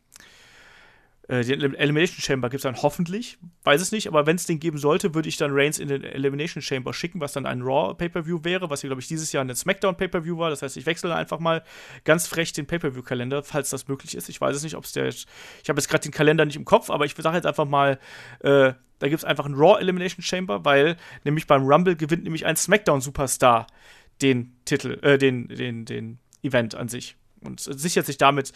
äh, 1.29 1.43
den 1.43 1.75
Elimination 1.75 2.21
Chamber 2.21 2.51
gibt 2.51 2.59
es 2.59 2.63
dann 2.63 2.83
hoffentlich. 2.83 3.39
Weiß 3.63 3.81
es 3.81 3.93
nicht, 3.93 4.09
aber 4.09 4.27
wenn 4.27 4.37
es 4.37 4.45
den 4.45 4.61
geben 4.61 4.77
sollte, 4.77 5.15
würde 5.15 5.29
ich 5.29 5.39
dann 5.39 5.53
Reigns 5.53 5.79
in 5.79 5.89
den 5.89 6.05
Elimination 6.05 6.63
Chamber 6.63 6.93
schicken, 6.93 7.21
was 7.21 7.33
dann 7.33 7.47
ein 7.47 7.63
Raw 7.63 7.95
Pay-Per-View 7.95 8.41
wäre, 8.43 8.69
was 8.69 8.83
hier, 8.83 8.89
glaube 8.89 9.01
ich, 9.01 9.09
dieses 9.09 9.33
Jahr 9.33 9.43
ein 9.43 9.55
SmackDown 9.55 9.97
Pay-Per-View 9.97 10.37
war. 10.37 10.51
Das 10.51 10.61
heißt, 10.61 10.77
ich 10.77 10.85
wechsle 10.85 11.15
einfach 11.15 11.39
mal 11.39 11.65
ganz 12.05 12.27
frech 12.27 12.53
den 12.53 12.67
Pay-Per-View-Kalender, 12.67 13.43
falls 13.43 13.71
das 13.71 13.89
möglich 13.89 14.15
ist. 14.15 14.29
Ich 14.29 14.41
weiß 14.41 14.55
es 14.55 14.63
nicht, 14.63 14.77
ob 14.77 14.85
es 14.85 14.93
der. 14.93 15.07
Ich 15.07 15.27
habe 15.69 15.79
jetzt 15.79 15.89
gerade 15.89 16.03
den 16.03 16.13
Kalender 16.13 16.45
nicht 16.45 16.57
im 16.57 16.67
Kopf, 16.67 16.91
aber 16.91 17.07
ich 17.07 17.15
sage 17.17 17.37
jetzt 17.37 17.47
einfach 17.47 17.67
mal, 17.67 17.99
äh, 18.41 18.75
da 18.99 19.09
gibt 19.09 19.19
es 19.19 19.25
einfach 19.25 19.47
ein 19.47 19.55
Raw 19.55 19.81
Elimination 19.81 20.23
Chamber, 20.23 20.65
weil 20.65 20.97
nämlich 21.25 21.47
beim 21.47 21.63
Rumble 21.63 21.97
gewinnt 21.97 22.25
nämlich 22.25 22.45
ein 22.45 22.57
SmackDown-Superstar 22.57 23.67
den 24.21 24.57
Titel, 24.67 24.99
äh, 25.03 25.17
den, 25.17 25.49
den, 25.49 25.87
den 25.87 26.19
Event 26.43 26.75
an 26.75 26.89
sich 26.89 27.17
und 27.45 27.61
sichert 27.61 28.07
sich 28.07 28.19
damit 28.19 28.53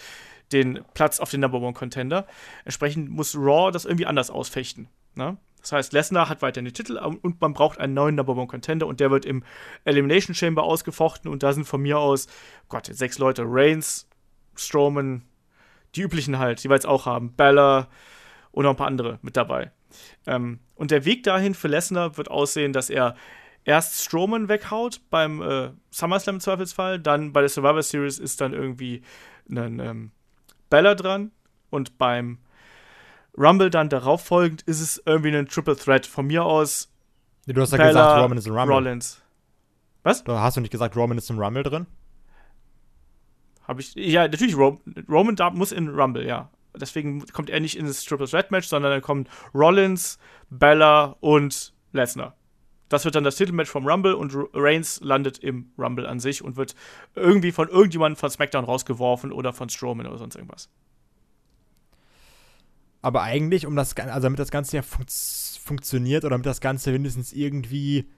den 0.53 0.81
Platz 0.95 1.21
auf 1.21 1.31
den 1.31 1.41
Number 1.41 1.61
One 1.61 1.75
Contender. 1.75 2.27
Entsprechend 2.65 3.11
muss 3.11 3.37
Raw 3.37 3.71
das 3.71 3.85
irgendwie 3.85 4.07
anders 4.07 4.31
ausfechten. 4.31 4.89
Ne? 5.15 5.37
Das 5.61 5.73
heißt, 5.73 5.93
Lesnar 5.93 6.29
hat 6.29 6.43
weiterhin 6.43 6.67
den 6.67 6.75
Titel 6.75 6.97
und 6.97 7.41
man 7.41 7.53
braucht 7.53 7.79
einen 7.79 7.95
neuen 7.95 8.15
Number 8.15 8.37
One 8.37 8.47
Contender 8.47 8.87
und 8.87 9.01
der 9.01 9.11
wird 9.11 9.25
im 9.25 9.43
Elimination 9.85 10.35
Chamber 10.35 10.63
ausgefochten 10.63 11.31
und 11.31 11.43
da 11.43 11.53
sind 11.53 11.65
von 11.65 11.83
mir 11.83 11.99
aus, 11.99 12.29
Gott, 12.69 12.87
sechs 12.87 13.19
Leute: 13.19 13.43
Reigns, 13.45 14.09
Strowman, 14.55 15.25
die 15.95 16.03
üblichen 16.03 16.39
halt, 16.39 16.63
die 16.63 16.71
wir 16.71 16.75
jetzt 16.75 16.87
auch 16.87 17.07
haben, 17.07 17.35
Bella 17.35 17.89
und 18.53 18.65
noch 18.65 18.71
ein 18.71 18.77
paar 18.77 18.87
andere 18.87 19.19
mit 19.23 19.37
dabei. 19.37 19.73
Ähm, 20.27 20.61
und 20.75 20.91
der 20.91 21.05
Weg 21.05 21.25
dahin 21.25 21.55
für 21.55 21.69
Lesnar 21.69 22.17
wird 22.17 22.31
aussehen, 22.31 22.73
dass 22.73 22.91
er 22.91 23.17
erst 23.65 24.03
Strowman 24.03 24.49
weghaut 24.49 25.01
beim 25.11 25.43
äh, 25.43 25.71
SummerSlam 25.91 26.37
im 26.37 26.41
Zweifelsfall, 26.41 26.99
dann 27.01 27.33
bei 27.33 27.41
der 27.41 27.51
Survivor 27.51 27.83
Series 27.83 28.19
ist 28.19 28.41
dann 28.41 28.53
irgendwie 28.53 29.03
ein 29.51 29.81
ähm, 29.81 30.11
Bella 30.70 30.94
dran 30.94 31.33
und 31.70 31.98
beim 31.98 32.38
Rumble 33.37 33.70
dann 33.70 33.88
darauf 33.88 34.24
folgend 34.24 34.62
ist 34.62 34.81
es 34.81 35.02
irgendwie 35.07 35.37
ein 35.37 35.46
Triple 35.46 35.76
Threat. 35.76 36.07
Von 36.07 36.26
mir 36.26 36.44
aus. 36.44 36.92
Du 37.46 37.61
hast 37.61 37.72
ja 37.72 37.78
Bella, 37.78 37.88
gesagt, 37.88 38.22
Roman 38.22 38.38
ist 38.38 38.46
im 38.46 38.54
Rumble. 38.54 38.74
Rollins. 38.74 39.22
Was? 40.02 40.24
Da 40.24 40.40
hast 40.40 40.57
du 40.57 40.61
nicht 40.61 40.70
gesagt, 40.70 40.96
Roman 40.96 41.18
ist 41.18 41.31
im 41.31 41.38
Rumble 41.38 41.62
drin? 41.62 41.87
Habe 43.66 43.81
ich. 43.81 43.94
Ja, 43.94 44.26
natürlich, 44.26 44.57
Roman 44.57 45.37
da 45.37 45.50
muss 45.50 45.72
in 45.72 45.88
Rumble, 45.88 46.26
ja. 46.26 46.50
Deswegen 46.76 47.26
kommt 47.26 47.50
er 47.50 47.61
nicht 47.61 47.76
in 47.76 47.87
das 47.87 48.04
Triple 48.04 48.28
Threat 48.28 48.50
Match, 48.50 48.68
sondern 48.68 48.92
dann 48.92 49.02
kommen 49.02 49.28
Rollins, 49.54 50.18
Bella 50.50 51.16
und 51.20 51.72
Lesnar. 51.92 52.38
Das 52.88 53.05
wird 53.05 53.14
dann 53.14 53.24
das 53.24 53.37
Titelmatch 53.37 53.70
vom 53.70 53.87
Rumble 53.87 54.14
und 54.14 54.33
Reigns 54.55 55.01
landet 55.03 55.38
im 55.38 55.72
Rumble 55.79 56.07
an 56.07 56.20
sich 56.20 56.42
und 56.42 56.57
wird 56.57 56.74
irgendwie 57.14 57.53
von 57.53 57.68
irgendjemandem 57.68 58.16
von 58.16 58.31
SmackDown 58.31 58.64
rausgeworfen 58.64 59.33
oder 59.33 59.53
von 59.53 59.68
Strowman 59.68 60.07
oder 60.07 60.18
sonst 60.18 60.37
irgendwas. 60.37 60.70
Aber 63.03 63.22
eigentlich, 63.22 63.66
um 63.66 63.77
das, 63.77 63.96
also 63.96 64.20
damit 64.20 64.38
das 64.38 64.51
Ganze 64.51 64.77
ja 64.77 64.83
fun 64.83 65.07
funktioniert 65.62 66.24
oder 66.24 66.31
damit 66.31 66.46
das 66.46 66.61
Ganze 66.61 66.90
mindestens 66.92 67.33
irgendwie. 67.33 68.09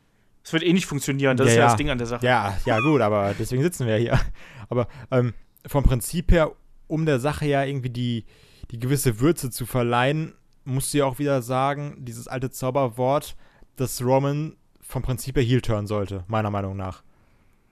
Es 0.45 0.53
wird 0.53 0.63
eh 0.63 0.73
nicht 0.73 0.87
funktionieren, 0.87 1.37
das 1.37 1.49
ja, 1.49 1.53
ist 1.53 1.59
ja, 1.59 1.65
das 1.65 1.77
Ding 1.77 1.91
an 1.91 1.99
der 1.99 2.07
Sache. 2.07 2.25
Ja, 2.25 2.57
ja, 2.65 2.79
gut, 2.79 3.01
aber 3.01 3.35
deswegen 3.39 3.63
sitzen 3.63 3.87
wir 3.87 3.97
hier. 3.97 4.19
Aber 4.69 4.87
ähm, 5.11 5.35
vom 5.67 5.83
Prinzip 5.83 6.31
her, 6.31 6.53
um 6.87 7.07
der 7.07 7.19
Sache 7.19 7.45
ja 7.47 7.65
irgendwie 7.65 7.91
die, 7.91 8.25
die 8.71 8.79
gewisse 8.79 9.19
Würze 9.19 9.51
zu 9.51 9.67
verleihen, 9.67 10.35
musst 10.65 10.95
du 10.95 10.99
ja 10.99 11.07
auch 11.07 11.19
wieder 11.19 11.43
sagen, 11.43 11.97
dieses 11.99 12.29
alte 12.29 12.51
Zauberwort, 12.51 13.37
dass 13.75 14.01
Roman 14.01 14.57
vom 14.91 15.03
Prinzip 15.03 15.37
her 15.37 15.43
Heel 15.43 15.61
turn 15.61 15.87
sollte, 15.87 16.25
meiner 16.27 16.51
Meinung 16.51 16.77
nach. 16.77 17.03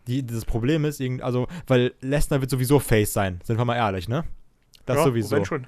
Die, 0.07 0.25
das 0.25 0.45
Problem 0.45 0.85
ist, 0.85 1.03
also, 1.21 1.49
weil 1.67 1.93
Lesnar 2.01 2.41
wird 2.41 2.51
sowieso 2.51 2.79
Face 2.79 3.13
sein, 3.13 3.41
sind 3.45 3.59
wir 3.59 3.65
mal 3.65 3.77
ehrlich, 3.77 4.09
ne? 4.09 4.25
Das 4.87 4.97
ja, 4.97 5.05
sowieso. 5.05 5.45
Schon. 5.45 5.67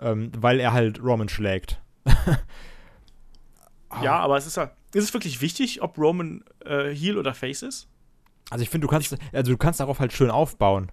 Ähm, 0.00 0.32
weil 0.36 0.60
er 0.60 0.72
halt 0.72 1.02
Roman 1.02 1.28
schlägt. 1.28 1.80
ja, 4.02 4.18
aber 4.18 4.36
es 4.36 4.46
ist 4.46 4.56
ja. 4.56 4.72
Ist 4.92 5.04
es 5.04 5.14
wirklich 5.14 5.40
wichtig, 5.40 5.82
ob 5.82 5.96
Roman 5.96 6.42
äh, 6.64 6.92
Heel 6.92 7.16
oder 7.16 7.32
Face 7.32 7.62
ist? 7.62 7.88
Also 8.50 8.64
ich 8.64 8.70
finde, 8.70 8.86
du 8.86 8.90
kannst, 8.90 9.16
also 9.32 9.52
du 9.52 9.56
kannst 9.56 9.78
darauf 9.78 10.00
halt 10.00 10.12
schön 10.12 10.30
aufbauen. 10.30 10.90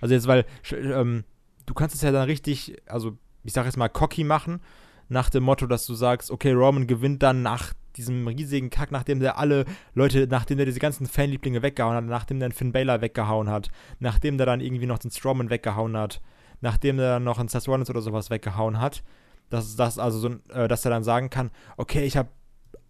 Also 0.00 0.14
jetzt, 0.14 0.26
weil 0.26 0.46
ähm, 0.72 1.24
du 1.66 1.74
kannst 1.74 1.94
es 1.94 2.02
ja 2.02 2.10
dann 2.10 2.24
richtig, 2.24 2.76
also 2.86 3.18
ich 3.42 3.52
sag 3.52 3.66
jetzt 3.66 3.76
mal 3.76 3.88
cocky 3.88 4.24
machen, 4.24 4.60
nach 5.08 5.30
dem 5.30 5.44
Motto, 5.44 5.66
dass 5.66 5.86
du 5.86 5.94
sagst, 5.94 6.30
okay, 6.30 6.52
Roman 6.52 6.86
gewinnt 6.86 7.22
dann 7.22 7.42
nach 7.42 7.74
diesem 7.96 8.26
riesigen 8.26 8.70
Kack, 8.70 8.90
nachdem 8.90 9.20
der 9.20 9.38
alle 9.38 9.64
Leute, 9.94 10.26
nachdem 10.28 10.56
der 10.56 10.66
diese 10.66 10.80
ganzen 10.80 11.06
Fanlieblinge 11.06 11.62
weggehauen 11.62 11.96
hat, 11.96 12.04
nachdem 12.04 12.40
der 12.40 12.50
Finn 12.50 12.72
Baylor 12.72 13.00
weggehauen 13.00 13.48
hat, 13.48 13.68
nachdem 14.00 14.36
der 14.36 14.46
dann 14.46 14.60
irgendwie 14.60 14.86
noch 14.86 14.98
den 14.98 15.10
Strowman 15.10 15.50
weggehauen 15.50 15.96
hat, 15.96 16.20
nachdem 16.60 16.96
der 16.96 17.14
dann 17.14 17.24
noch 17.24 17.38
einen 17.38 17.48
Seth 17.48 17.68
Rollins 17.68 17.90
oder 17.90 18.00
sowas 18.00 18.30
weggehauen 18.30 18.80
hat, 18.80 19.04
dass 19.50 19.76
das 19.76 19.98
also 19.98 20.18
so, 20.18 20.28
äh, 20.52 20.66
dass 20.68 20.84
er 20.84 20.90
dann 20.90 21.04
sagen 21.04 21.30
kann, 21.30 21.50
okay, 21.76 22.04
ich 22.04 22.16
habe 22.16 22.30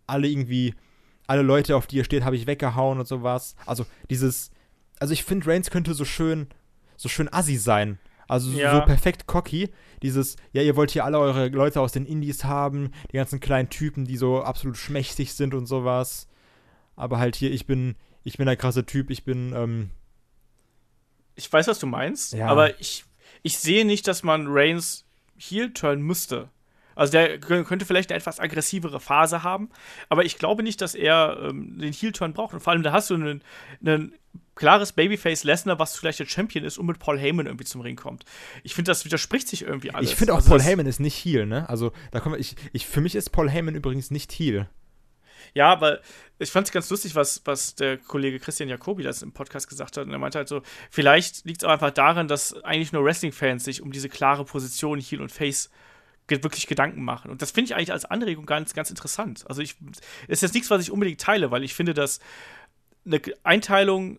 alle 0.06 0.28
irgendwie 0.28 0.74
alle 1.26 1.42
Leute, 1.42 1.76
auf 1.76 1.86
die 1.86 2.00
er 2.00 2.04
steht, 2.04 2.24
habe 2.24 2.36
ich 2.36 2.46
weggehauen 2.46 2.98
und 2.98 3.08
sowas. 3.08 3.56
Also 3.66 3.86
dieses, 4.10 4.50
also 5.00 5.12
ich 5.12 5.24
finde 5.24 5.46
Reigns 5.46 5.70
könnte 5.70 5.94
so 5.94 6.04
schön, 6.04 6.48
so 6.96 7.08
schön 7.08 7.32
assi 7.32 7.56
sein. 7.56 7.98
Also 8.34 8.50
ja. 8.50 8.74
so 8.74 8.84
perfekt 8.84 9.28
cocky. 9.28 9.70
Dieses, 10.02 10.34
ja, 10.52 10.60
ihr 10.60 10.74
wollt 10.74 10.90
hier 10.90 11.04
alle 11.04 11.20
eure 11.20 11.48
Leute 11.50 11.80
aus 11.80 11.92
den 11.92 12.04
Indies 12.04 12.42
haben, 12.42 12.90
die 13.12 13.16
ganzen 13.16 13.38
kleinen 13.38 13.70
Typen, 13.70 14.06
die 14.06 14.16
so 14.16 14.42
absolut 14.42 14.76
schmächtig 14.76 15.34
sind 15.34 15.54
und 15.54 15.66
sowas. 15.66 16.26
Aber 16.96 17.20
halt 17.20 17.36
hier, 17.36 17.52
ich 17.52 17.66
bin, 17.66 17.94
ich 18.24 18.36
bin 18.36 18.46
der 18.46 18.56
krasse 18.56 18.84
Typ, 18.84 19.10
ich 19.10 19.22
bin, 19.22 19.52
ähm 19.56 19.90
Ich 21.36 21.50
weiß, 21.52 21.68
was 21.68 21.78
du 21.78 21.86
meinst, 21.86 22.32
ja. 22.32 22.48
aber 22.48 22.80
ich, 22.80 23.04
ich 23.44 23.56
sehe 23.58 23.84
nicht, 23.84 24.08
dass 24.08 24.24
man 24.24 24.46
Reigns 24.48 25.04
heel 25.36 25.72
turn 25.72 26.02
müsste. 26.02 26.48
Also 26.96 27.12
der 27.12 27.38
könnte 27.38 27.86
vielleicht 27.86 28.10
eine 28.10 28.18
etwas 28.18 28.40
aggressivere 28.40 28.98
Phase 28.98 29.44
haben, 29.44 29.70
aber 30.08 30.24
ich 30.24 30.38
glaube 30.38 30.64
nicht, 30.64 30.80
dass 30.80 30.96
er 30.96 31.38
ähm, 31.40 31.78
den 31.78 31.92
Heel-Turn 31.92 32.32
braucht. 32.32 32.54
Und 32.54 32.60
vor 32.60 32.72
allem, 32.72 32.82
da 32.82 32.92
hast 32.92 33.10
du 33.10 33.14
einen, 33.14 33.42
einen 33.84 34.14
klares 34.54 34.92
Babyface 34.92 35.44
Lesnar, 35.44 35.78
was 35.78 35.96
vielleicht 35.96 36.20
der 36.20 36.26
Champion 36.26 36.64
ist 36.64 36.78
und 36.78 36.86
mit 36.86 36.98
Paul 36.98 37.18
Heyman 37.18 37.46
irgendwie 37.46 37.64
zum 37.64 37.80
Ring 37.80 37.96
kommt. 37.96 38.24
Ich 38.62 38.74
finde, 38.74 38.90
das 38.90 39.04
widerspricht 39.04 39.48
sich 39.48 39.62
irgendwie 39.62 39.92
alles. 39.92 40.10
Ich 40.10 40.16
finde 40.16 40.32
auch, 40.32 40.38
also 40.38 40.50
Paul 40.50 40.62
Heyman 40.62 40.86
ist 40.86 41.00
nicht 41.00 41.16
Heel, 41.16 41.46
ne? 41.46 41.68
Also, 41.68 41.92
da 42.10 42.20
kommen 42.20 42.38
ich, 42.38 42.56
ich, 42.72 42.86
für 42.86 43.00
mich 43.00 43.14
ist 43.14 43.30
Paul 43.30 43.50
Heyman 43.50 43.74
übrigens 43.74 44.10
nicht 44.10 44.32
Heel. 44.32 44.68
Ja, 45.52 45.70
aber 45.70 46.00
ich 46.38 46.50
fand 46.50 46.66
es 46.66 46.72
ganz 46.72 46.90
lustig, 46.90 47.14
was, 47.14 47.42
was 47.44 47.74
der 47.74 47.98
Kollege 47.98 48.40
Christian 48.40 48.68
Jacobi 48.68 49.02
das 49.02 49.22
im 49.22 49.32
Podcast 49.32 49.68
gesagt 49.68 49.96
hat. 49.96 50.06
Und 50.06 50.12
er 50.12 50.18
meinte 50.18 50.38
halt 50.38 50.48
so, 50.48 50.62
vielleicht 50.90 51.44
liegt 51.44 51.62
es 51.62 51.64
auch 51.64 51.72
einfach 51.72 51.92
daran, 51.92 52.26
dass 52.26 52.54
eigentlich 52.64 52.92
nur 52.92 53.04
Wrestling-Fans 53.04 53.64
sich 53.64 53.82
um 53.82 53.92
diese 53.92 54.08
klare 54.08 54.44
Position 54.44 54.98
Heel 55.00 55.20
und 55.20 55.30
Face 55.30 55.70
wirklich 56.26 56.66
Gedanken 56.66 57.02
machen. 57.02 57.30
Und 57.30 57.42
das 57.42 57.50
finde 57.50 57.66
ich 57.70 57.76
eigentlich 57.76 57.92
als 57.92 58.06
Anregung 58.06 58.46
ganz, 58.46 58.72
ganz 58.74 58.90
interessant. 58.90 59.44
Also 59.46 59.60
ich, 59.60 59.76
ist 60.26 60.42
jetzt 60.42 60.54
nichts, 60.54 60.70
was 60.70 60.82
ich 60.82 60.90
unbedingt 60.90 61.20
teile, 61.20 61.50
weil 61.50 61.62
ich 61.62 61.74
finde, 61.74 61.94
dass 61.94 62.18
eine 63.04 63.20
Einteilung 63.42 64.18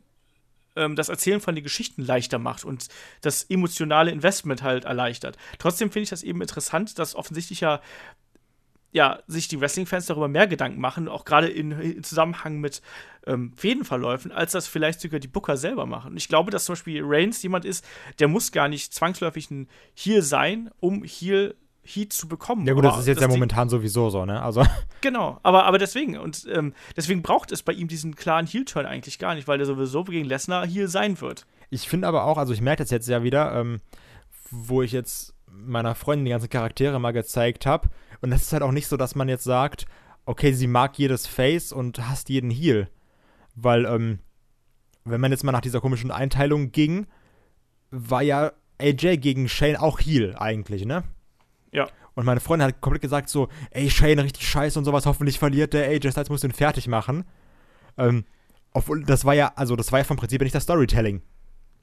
ähm, 0.75 0.95
das 0.95 1.09
Erzählen 1.09 1.41
von 1.41 1.55
den 1.55 1.63
Geschichten 1.63 2.03
leichter 2.03 2.39
macht 2.39 2.63
und 2.63 2.87
das 3.21 3.43
emotionale 3.43 4.11
Investment 4.11 4.63
halt 4.63 4.85
erleichtert. 4.85 5.37
Trotzdem 5.59 5.91
finde 5.91 6.03
ich 6.03 6.09
das 6.09 6.23
eben 6.23 6.41
interessant, 6.41 6.99
dass 6.99 7.15
offensichtlich 7.15 7.61
ja 7.61 7.81
ja, 8.95 9.19
sich 9.27 9.49
die 9.49 9.59
Wrestling-Fans 9.59 10.05
darüber 10.05 10.29
mehr 10.29 10.47
Gedanken 10.47 10.79
machen, 10.79 11.09
auch 11.09 11.25
gerade 11.25 11.49
in, 11.49 11.71
in, 11.71 12.01
Zusammenhang 12.05 12.61
mit 12.61 12.81
ähm, 13.27 13.51
Fädenverläufen, 13.53 14.31
als 14.31 14.53
das 14.53 14.67
vielleicht 14.67 15.01
sogar 15.01 15.19
die 15.19 15.27
Booker 15.27 15.57
selber 15.57 15.85
machen. 15.85 16.11
Und 16.11 16.17
ich 16.17 16.29
glaube, 16.29 16.49
dass 16.49 16.63
zum 16.63 16.75
Beispiel 16.75 17.01
Reigns 17.03 17.43
jemand 17.43 17.65
ist, 17.65 17.85
der 18.19 18.29
muss 18.29 18.53
gar 18.53 18.69
nicht 18.69 18.93
zwangsläufig 18.93 19.51
ein 19.51 19.67
Heel 19.95 20.21
sein, 20.21 20.71
um 20.79 21.03
Heel 21.03 21.55
Heat 21.85 22.13
zu 22.13 22.27
bekommen. 22.27 22.65
Ja 22.65 22.73
gut, 22.73 22.83
das 22.83 22.97
ist 22.97 23.07
jetzt 23.07 23.21
ja 23.21 23.27
momentan 23.27 23.69
sowieso 23.69 24.09
so, 24.09 24.25
ne? 24.25 24.41
Also. 24.41 24.65
Genau, 25.01 25.39
aber, 25.43 25.65
aber 25.65 25.77
deswegen, 25.77 26.17
und 26.17 26.47
ähm, 26.51 26.73
deswegen 26.97 27.21
braucht 27.21 27.51
es 27.51 27.61
bei 27.61 27.73
ihm 27.73 27.87
diesen 27.87 28.15
klaren 28.15 28.47
Heel-Turn 28.47 28.87
eigentlich 28.87 29.19
gar 29.19 29.35
nicht, 29.35 29.47
weil 29.47 29.59
der 29.59 29.67
sowieso 29.67 30.03
gegen 30.03 30.25
Lesnar 30.25 30.65
Heel 30.65 30.87
sein 30.87 31.21
wird. 31.21 31.45
Ich 31.69 31.87
finde 31.87 32.07
aber 32.07 32.23
auch, 32.23 32.39
also 32.39 32.53
ich 32.53 32.61
merke 32.61 32.81
das 32.81 32.89
jetzt 32.89 33.07
ja 33.07 33.21
wieder, 33.21 33.53
ähm, 33.53 33.81
wo 34.49 34.81
ich 34.81 34.93
jetzt 34.93 35.35
meiner 35.47 35.93
Freundin 35.93 36.25
die 36.25 36.31
ganzen 36.31 36.49
Charaktere 36.49 36.99
mal 36.99 37.11
gezeigt 37.11 37.67
habe. 37.67 37.89
Und 38.21 38.31
das 38.31 38.41
ist 38.41 38.53
halt 38.53 38.63
auch 38.63 38.71
nicht 38.71 38.87
so, 38.87 38.97
dass 38.97 39.13
man 39.13 39.29
jetzt 39.29 39.43
sagt, 39.43 39.85
okay, 40.25 40.51
sie 40.53 40.67
mag 40.67 40.97
jedes 40.97 41.27
Face 41.27 41.71
und 41.71 42.09
hasst 42.09 42.29
jeden 42.29 42.49
Heel. 42.49 42.89
Weil, 43.55 43.85
ähm, 43.85 44.19
wenn 45.03 45.21
man 45.21 45.31
jetzt 45.31 45.43
mal 45.43 45.51
nach 45.51 45.61
dieser 45.61 45.81
komischen 45.81 46.11
Einteilung 46.11 46.71
ging, 46.71 47.05
war 47.91 48.23
ja 48.23 48.51
AJ 48.79 49.17
gegen 49.17 49.47
Shane 49.47 49.77
auch 49.77 49.99
Heel 49.99 50.35
eigentlich, 50.37 50.85
ne? 50.85 51.03
Ja. 51.75 51.87
Und 52.15 52.25
meine 52.25 52.39
Freundin 52.39 52.67
hat 52.67 52.81
komplett 52.81 53.01
gesagt 53.01 53.29
so, 53.29 53.49
ey, 53.71 53.89
Shane, 53.89 54.19
richtig 54.19 54.47
scheiße 54.47 54.79
und 54.79 54.85
sowas, 54.85 55.05
hoffentlich 55.05 55.37
verliert 55.37 55.73
der 55.73 55.87
AJ 55.89 56.11
Styles, 56.11 56.29
muss 56.29 56.41
den 56.41 56.53
fertig 56.53 56.87
machen. 56.87 57.25
Ähm, 57.97 58.25
obwohl, 58.71 59.03
das 59.03 59.25
war 59.25 59.33
ja, 59.33 59.51
also 59.55 59.75
das 59.75 59.91
war 59.91 59.99
ja 59.99 60.05
vom 60.05 60.17
Prinzip 60.17 60.41
nicht 60.41 60.55
das 60.55 60.63
Storytelling. 60.63 61.21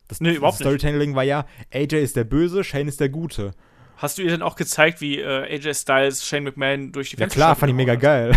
Das, 0.08 0.20
nee, 0.20 0.32
überhaupt 0.32 0.60
das 0.60 0.66
Storytelling 0.66 1.10
nicht. 1.10 1.16
war 1.16 1.22
ja, 1.22 1.46
AJ 1.72 2.02
ist 2.02 2.16
der 2.16 2.24
Böse, 2.24 2.64
Shane 2.64 2.88
ist 2.88 3.00
der 3.00 3.08
Gute. 3.08 3.52
Hast 3.96 4.18
du 4.18 4.22
ihr 4.22 4.30
denn 4.30 4.42
auch 4.42 4.56
gezeigt, 4.56 5.00
wie 5.00 5.20
äh, 5.20 5.54
AJ 5.54 5.74
Styles 5.74 6.26
Shane 6.26 6.44
McMahon 6.44 6.92
durch 6.92 7.10
die 7.10 7.16
Fenster 7.16 7.38
Ja 7.38 7.44
klar, 7.46 7.56
fand 7.56 7.70
ich 7.70 7.76
mega 7.76 7.94
geil. 7.94 8.36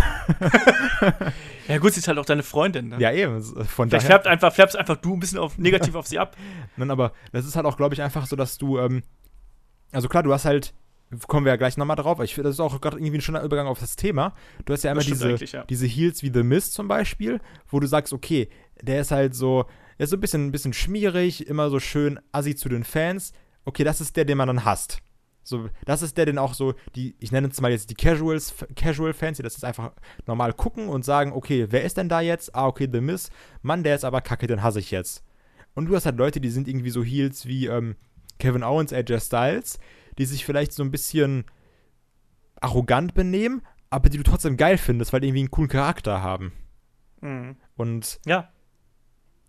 ja 1.68 1.78
gut, 1.78 1.92
sie 1.92 2.00
ist 2.00 2.08
halt 2.08 2.18
auch 2.18 2.24
deine 2.24 2.42
Freundin, 2.42 2.88
ne? 2.88 2.96
Ja, 3.00 3.12
eben. 3.12 3.42
Von 3.42 3.88
Vielleicht 3.88 4.08
daher. 4.08 4.26
einfach, 4.26 4.56
einfach 4.56 4.96
du 4.96 5.14
ein 5.14 5.20
bisschen 5.20 5.38
auf, 5.38 5.58
negativ 5.58 5.94
auf 5.94 6.06
sie 6.06 6.18
ab. 6.18 6.36
Nein, 6.76 6.90
aber 6.90 7.12
das 7.32 7.44
ist 7.44 7.56
halt 7.56 7.66
auch, 7.66 7.76
glaube 7.76 7.94
ich, 7.94 8.02
einfach 8.02 8.26
so, 8.26 8.36
dass 8.36 8.58
du, 8.58 8.78
ähm, 8.78 9.02
also 9.92 10.08
klar, 10.08 10.22
du 10.22 10.32
hast 10.32 10.44
halt, 10.44 10.72
kommen 11.28 11.46
wir 11.46 11.52
ja 11.52 11.56
gleich 11.56 11.76
nochmal 11.76 11.96
drauf, 11.96 12.16
aber 12.16 12.24
ich 12.24 12.34
finde, 12.34 12.48
das 12.48 12.56
ist 12.56 12.60
auch 12.60 12.80
gerade 12.80 12.98
irgendwie 12.98 13.18
ein 13.18 13.22
schöner 13.22 13.42
Übergang 13.42 13.66
auf 13.66 13.78
das 13.78 13.96
Thema. 13.96 14.34
Du 14.64 14.72
hast 14.72 14.82
ja 14.82 14.90
einmal 14.90 15.04
stimmt 15.04 15.22
diese, 15.40 15.56
ja. 15.56 15.64
diese 15.64 15.86
Heels 15.86 16.22
wie 16.22 16.32
The 16.32 16.42
Mist 16.42 16.74
zum 16.74 16.88
Beispiel, 16.88 17.40
wo 17.68 17.80
du 17.80 17.86
sagst, 17.86 18.12
okay, 18.12 18.48
der 18.82 19.00
ist 19.00 19.10
halt 19.10 19.34
so, 19.34 19.66
er 19.98 20.04
ist 20.04 20.10
so 20.10 20.16
ein 20.16 20.20
bisschen, 20.20 20.46
ein 20.46 20.52
bisschen 20.52 20.72
schmierig, 20.72 21.46
immer 21.46 21.70
so 21.70 21.80
schön 21.80 22.18
assi 22.32 22.54
zu 22.54 22.68
den 22.68 22.84
Fans. 22.84 23.32
Okay, 23.64 23.84
das 23.84 24.00
ist 24.00 24.16
der, 24.16 24.24
den 24.24 24.38
man 24.38 24.48
dann 24.48 24.64
hasst. 24.64 24.98
So, 25.42 25.70
das 25.84 26.02
ist 26.02 26.16
der, 26.16 26.26
den 26.26 26.38
auch 26.38 26.54
so, 26.54 26.74
die, 26.96 27.14
ich 27.20 27.30
nenne 27.30 27.46
es 27.46 27.60
mal 27.60 27.70
jetzt 27.70 27.88
die 27.88 27.94
Casuals, 27.94 28.52
Casual-Fans, 28.74 29.36
die 29.36 29.44
das 29.44 29.54
jetzt 29.54 29.64
einfach 29.64 29.92
normal 30.26 30.52
gucken 30.52 30.88
und 30.88 31.04
sagen, 31.04 31.32
okay, 31.32 31.68
wer 31.70 31.84
ist 31.84 31.96
denn 31.96 32.08
da 32.08 32.20
jetzt? 32.20 32.52
Ah, 32.54 32.66
okay, 32.66 32.88
The 32.92 33.00
Miz. 33.00 33.30
Mann, 33.62 33.84
der 33.84 33.94
ist 33.94 34.04
aber 34.04 34.22
kacke, 34.22 34.48
den 34.48 34.64
hasse 34.64 34.80
ich 34.80 34.90
jetzt. 34.90 35.22
Und 35.74 35.86
du 35.86 35.94
hast 35.94 36.04
halt 36.04 36.18
Leute, 36.18 36.40
die 36.40 36.50
sind 36.50 36.66
irgendwie 36.66 36.90
so 36.90 37.04
Heels 37.04 37.46
wie 37.46 37.66
ähm, 37.66 37.94
Kevin 38.40 38.64
Owens, 38.64 38.92
AJ 38.92 39.20
Styles, 39.20 39.78
die 40.18 40.24
sich 40.24 40.44
vielleicht 40.44 40.72
so 40.72 40.82
ein 40.82 40.90
bisschen 40.90 41.44
arrogant 42.60 43.14
benehmen, 43.14 43.62
aber 43.90 44.08
die 44.08 44.16
du 44.18 44.22
trotzdem 44.22 44.56
geil 44.56 44.78
findest, 44.78 45.12
weil 45.12 45.20
die 45.20 45.28
irgendwie 45.28 45.40
einen 45.40 45.50
coolen 45.50 45.68
Charakter 45.68 46.22
haben. 46.22 46.52
Mhm. 47.20 47.56
Und 47.76 48.20
Ja, 48.26 48.50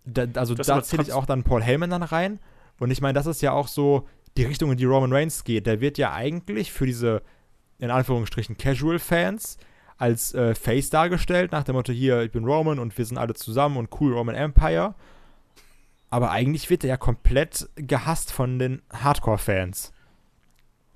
da, 0.07 0.25
also 0.35 0.55
Das 0.55 0.67
da 0.67 0.81
zähle 0.81 1.03
ich 1.03 1.13
auch 1.13 1.25
dann 1.25 1.43
Paul 1.43 1.61
Heyman 1.61 1.89
dann 1.89 2.03
rein. 2.03 2.39
Und 2.79 2.91
ich 2.91 3.01
meine, 3.01 3.13
das 3.13 3.25
ist 3.25 3.41
ja 3.41 3.51
auch 3.51 3.67
so 3.67 4.07
die 4.37 4.43
Richtung, 4.43 4.71
in 4.71 4.77
die 4.77 4.85
Roman 4.85 5.11
Reigns 5.11 5.43
geht. 5.43 5.67
Der 5.67 5.81
wird 5.81 5.97
ja 5.97 6.13
eigentlich 6.13 6.71
für 6.71 6.85
diese, 6.85 7.21
in 7.79 7.91
Anführungsstrichen, 7.91 8.57
Casual-Fans 8.57 9.57
als 9.97 10.33
äh, 10.33 10.53
Face 10.53 10.89
dargestellt, 10.91 11.51
nach 11.51 11.63
dem 11.63 11.75
Motto, 11.75 11.91
hier, 11.91 12.21
ich 12.21 12.31
bin 12.31 12.45
Roman 12.45 12.77
und 12.77 12.95
wir 12.97 13.05
sind 13.05 13.17
alle 13.17 13.33
zusammen 13.33 13.77
und 13.77 13.89
cool 13.99 14.13
Roman 14.13 14.35
Empire. 14.35 14.93
Aber 16.09 16.31
eigentlich 16.31 16.69
wird 16.69 16.83
er 16.83 16.89
ja 16.89 16.97
komplett 16.97 17.67
gehasst 17.75 18.31
von 18.31 18.59
den 18.59 18.81
Hardcore-Fans. 18.93 19.91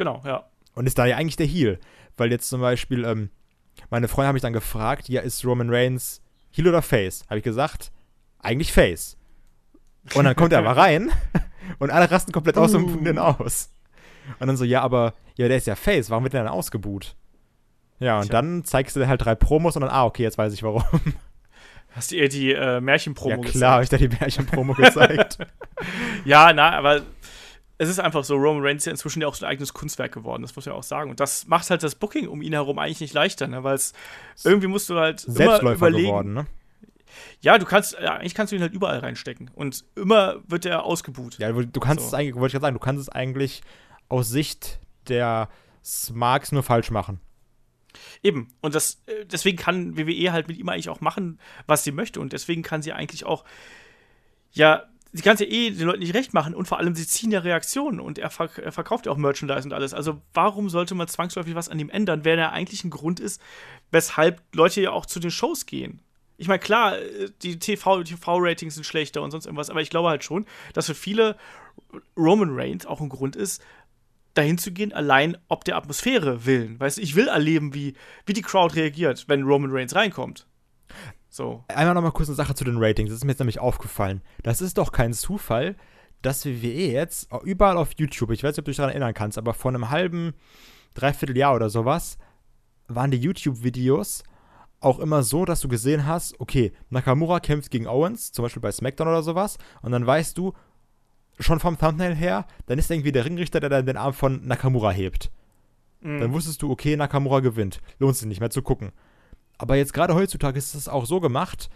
Genau, 0.01 0.21
ja. 0.25 0.45
Und 0.73 0.87
ist 0.87 0.97
da 0.97 1.05
ja 1.05 1.15
eigentlich 1.17 1.35
der 1.35 1.45
Heel. 1.45 1.79
Weil 2.17 2.31
jetzt 2.31 2.49
zum 2.49 2.59
Beispiel, 2.59 3.05
ähm, 3.05 3.29
meine 3.89 4.07
Freunde 4.07 4.29
haben 4.29 4.33
mich 4.33 4.41
dann 4.41 4.53
gefragt, 4.53 5.09
ja, 5.09 5.21
ist 5.21 5.45
Roman 5.45 5.69
Reigns 5.69 6.21
Heel 6.49 6.67
oder 6.67 6.81
Face? 6.81 7.23
Habe 7.29 7.37
ich 7.37 7.43
gesagt, 7.43 7.91
eigentlich 8.39 8.73
Face. 8.73 9.17
Und 10.15 10.25
dann 10.25 10.35
kommt 10.35 10.53
er 10.53 10.59
aber 10.59 10.75
rein 10.77 11.11
und 11.79 11.91
alle 11.91 12.09
rasten 12.09 12.31
komplett 12.31 12.57
aus 12.57 12.73
und 12.73 12.85
Uh. 12.85 13.03
den 13.03 13.19
aus. 13.19 13.71
Und 14.39 14.47
dann 14.47 14.57
so, 14.57 14.65
ja, 14.65 14.81
aber, 14.81 15.13
ja, 15.37 15.47
der 15.47 15.57
ist 15.57 15.67
ja 15.67 15.75
Face, 15.75 16.09
warum 16.09 16.23
wird 16.23 16.33
der 16.33 16.43
dann 16.43 16.51
ausgebuht? 16.51 17.15
Ja, 17.99 18.17
und 18.17 18.29
Tja. 18.29 18.41
dann 18.41 18.63
zeigst 18.63 18.95
du 18.95 18.99
dir 18.99 19.07
halt 19.07 19.23
drei 19.23 19.35
Promos 19.35 19.75
und 19.75 19.81
dann, 19.81 19.91
ah, 19.91 20.05
okay, 20.05 20.23
jetzt 20.23 20.37
weiß 20.37 20.53
ich 20.53 20.63
warum. 20.63 20.83
Hast 21.91 22.11
du 22.11 22.15
ihr 22.15 22.29
die 22.29 22.53
äh, 22.53 22.79
Märchenpromo 22.79 23.43
ja, 23.43 23.49
klar, 23.51 23.73
habe 23.73 23.83
ich 23.83 23.89
da 23.89 23.97
die 23.97 24.07
Bärchen-Promo 24.07 24.73
gezeigt. 24.73 25.37
Ja, 26.23 26.53
na, 26.53 26.71
aber 26.71 27.01
es 27.81 27.89
ist 27.89 27.99
einfach 27.99 28.23
so, 28.23 28.35
Roman 28.35 28.61
Reigns 28.63 28.83
ist 28.83 28.85
ja 28.85 28.91
inzwischen 28.91 29.21
ja 29.23 29.27
auch 29.27 29.33
so 29.33 29.43
ein 29.43 29.49
eigenes 29.51 29.73
Kunstwerk 29.73 30.11
geworden, 30.13 30.43
das 30.43 30.55
muss 30.55 30.67
man 30.67 30.73
ja 30.75 30.79
auch 30.79 30.83
sagen. 30.83 31.09
Und 31.09 31.19
das 31.19 31.47
macht 31.47 31.67
halt 31.71 31.81
das 31.81 31.95
Booking 31.95 32.27
um 32.27 32.43
ihn 32.43 32.53
herum 32.53 32.77
eigentlich 32.77 33.01
nicht 33.01 33.13
leichter, 33.15 33.47
ne? 33.47 33.63
weil 33.63 33.73
es 33.73 33.93
irgendwie 34.43 34.67
musst 34.67 34.87
du 34.91 34.99
halt 34.99 35.23
immer 35.25 35.35
Selbstläufer 35.35 35.75
überlegen. 35.87 36.07
geworden, 36.07 36.33
ne? 36.33 36.45
Ja, 37.41 37.57
du 37.57 37.65
kannst, 37.65 37.93
ja, 37.99 38.17
eigentlich 38.17 38.35
kannst 38.35 38.51
du 38.51 38.55
ihn 38.55 38.61
halt 38.61 38.73
überall 38.73 38.99
reinstecken. 38.99 39.49
Und 39.55 39.83
immer 39.95 40.43
wird 40.47 40.65
er 40.67 40.83
ausgebuht. 40.83 41.39
Ja, 41.39 41.51
du 41.51 41.79
kannst 41.79 42.03
So. 42.03 42.07
es 42.09 42.13
eigentlich, 42.13 42.35
wollte 42.35 42.47
ich 42.47 42.53
gerade 42.53 42.67
sagen, 42.67 42.75
du 42.75 42.79
kannst 42.79 43.01
es 43.01 43.09
eigentlich 43.09 43.63
aus 44.09 44.29
Sicht 44.29 44.79
der 45.07 45.49
Smarks 45.83 46.51
nur 46.51 46.61
falsch 46.61 46.91
machen. 46.91 47.19
Eben. 48.21 48.53
Und 48.61 48.75
das, 48.75 49.01
äh, 49.07 49.25
deswegen 49.25 49.57
kann 49.57 49.97
WWE 49.97 50.31
halt 50.31 50.47
mit 50.47 50.57
ihm 50.57 50.69
eigentlich 50.69 50.89
auch 50.89 51.01
machen, 51.01 51.39
was 51.65 51.83
sie 51.83 51.91
möchte. 51.91 52.19
Und 52.19 52.31
deswegen 52.31 52.61
kann 52.61 52.83
sie 52.83 52.93
eigentlich 52.93 53.25
auch, 53.25 53.43
ja, 54.51 54.83
sie 55.13 55.21
kann 55.21 55.33
es 55.33 55.41
ja 55.41 55.47
eh 55.47 55.71
den 55.71 55.87
Leuten 55.87 55.99
nicht 55.99 56.13
recht 56.13 56.33
machen 56.33 56.53
und 56.53 56.67
vor 56.67 56.79
allem 56.79 56.95
sie 56.95 57.05
ziehen 57.05 57.31
ja 57.31 57.39
Reaktionen 57.39 57.99
und 57.99 58.17
er, 58.17 58.29
verk 58.29 58.57
er 58.57 58.71
verkauft 58.71 59.05
ja 59.05 59.11
auch 59.11 59.17
Merchandise 59.17 59.65
und 59.65 59.73
alles. 59.73 59.93
Also 59.93 60.21
warum 60.33 60.69
sollte 60.69 60.95
man 60.95 61.07
zwangsläufig 61.07 61.55
was 61.55 61.69
an 61.69 61.79
ihm 61.79 61.89
ändern, 61.89 62.25
wenn 62.25 62.39
er 62.39 62.53
eigentlich 62.53 62.83
ein 62.83 62.89
Grund 62.89 63.19
ist, 63.19 63.41
weshalb 63.91 64.41
Leute 64.53 64.81
ja 64.81 64.91
auch 64.91 65.05
zu 65.05 65.19
den 65.19 65.31
Shows 65.31 65.65
gehen? 65.65 66.01
Ich 66.37 66.47
meine, 66.47 66.59
klar, 66.59 66.95
die 67.43 67.59
TV 67.59 68.03
TV-Ratings 68.03 68.73
sind 68.73 68.83
schlechter 68.83 69.21
und 69.21 69.31
sonst 69.31 69.45
irgendwas, 69.45 69.69
aber 69.69 69.81
ich 69.81 69.91
glaube 69.91 70.09
halt 70.09 70.23
schon, 70.23 70.47
dass 70.73 70.87
für 70.87 70.95
viele 70.95 71.37
Roman 72.17 72.49
Reigns 72.51 72.85
auch 72.85 72.99
ein 72.99 73.09
Grund 73.09 73.35
ist, 73.35 73.61
dahin 74.33 74.57
zu 74.57 74.71
gehen, 74.71 74.93
allein 74.93 75.37
ob 75.49 75.65
der 75.65 75.75
Atmosphäre 75.75 76.45
willen. 76.45 76.79
Weißt 76.79 76.97
du, 76.97 77.01
ich 77.01 77.15
will 77.15 77.27
erleben, 77.27 77.73
wie, 77.73 77.95
wie 78.25 78.33
die 78.33 78.41
Crowd 78.41 78.75
reagiert, 78.75 79.25
wenn 79.27 79.43
Roman 79.43 79.71
Reigns 79.71 79.93
reinkommt. 79.93 80.47
So. 81.31 81.63
Einmal 81.69 81.95
noch 81.95 82.01
mal 82.01 82.11
kurz 82.11 82.27
eine 82.27 82.35
Sache 82.35 82.53
zu 82.53 82.65
den 82.65 82.77
Ratings. 82.77 83.09
Das 83.09 83.17
ist 83.17 83.23
mir 83.23 83.31
jetzt 83.31 83.39
nämlich 83.39 83.59
aufgefallen. 83.59 84.21
Das 84.43 84.61
ist 84.61 84.77
doch 84.77 84.91
kein 84.91 85.13
Zufall, 85.13 85.77
dass 86.21 86.45
WWE 86.45 86.91
jetzt 86.91 87.29
überall 87.43 87.77
auf 87.77 87.91
YouTube, 87.97 88.31
ich 88.31 88.43
weiß 88.43 88.51
nicht, 88.51 88.59
ob 88.59 88.65
du 88.65 88.71
dich 88.71 88.77
daran 88.77 88.91
erinnern 88.91 89.13
kannst, 89.13 89.37
aber 89.37 89.53
vor 89.53 89.71
einem 89.71 89.89
halben, 89.89 90.33
dreiviertel 90.93 91.37
Jahr 91.37 91.55
oder 91.55 91.69
sowas, 91.69 92.17
waren 92.87 93.11
die 93.11 93.17
YouTube-Videos 93.17 94.23
auch 94.81 94.99
immer 94.99 95.23
so, 95.23 95.45
dass 95.45 95.61
du 95.61 95.69
gesehen 95.69 96.05
hast, 96.05 96.37
okay, 96.39 96.73
Nakamura 96.89 97.39
kämpft 97.39 97.71
gegen 97.71 97.87
Owens, 97.87 98.33
zum 98.33 98.43
Beispiel 98.43 98.61
bei 98.61 98.71
SmackDown 98.71 99.07
oder 99.07 99.23
sowas, 99.23 99.57
und 99.81 99.93
dann 99.93 100.05
weißt 100.05 100.37
du, 100.37 100.53
schon 101.39 101.61
vom 101.61 101.77
Thumbnail 101.77 102.13
her, 102.13 102.45
dann 102.65 102.77
ist 102.77 102.91
irgendwie 102.91 103.13
der 103.13 103.23
Ringrichter, 103.23 103.61
der 103.61 103.69
dann 103.69 103.85
den 103.85 103.97
Arm 103.97 104.13
von 104.13 104.45
Nakamura 104.45 104.91
hebt. 104.91 105.31
Mhm. 106.01 106.19
Dann 106.19 106.33
wusstest 106.33 106.61
du, 106.61 106.69
okay, 106.69 106.97
Nakamura 106.97 107.39
gewinnt. 107.39 107.79
Lohnt 107.99 108.17
sich 108.17 108.27
nicht 108.27 108.41
mehr 108.41 108.49
zu 108.49 108.61
gucken. 108.61 108.91
Aber 109.61 109.75
jetzt 109.75 109.93
gerade 109.93 110.15
heutzutage 110.15 110.57
ist 110.57 110.73
es 110.73 110.87
auch 110.87 111.05
so 111.05 111.19
gemacht, 111.19 111.69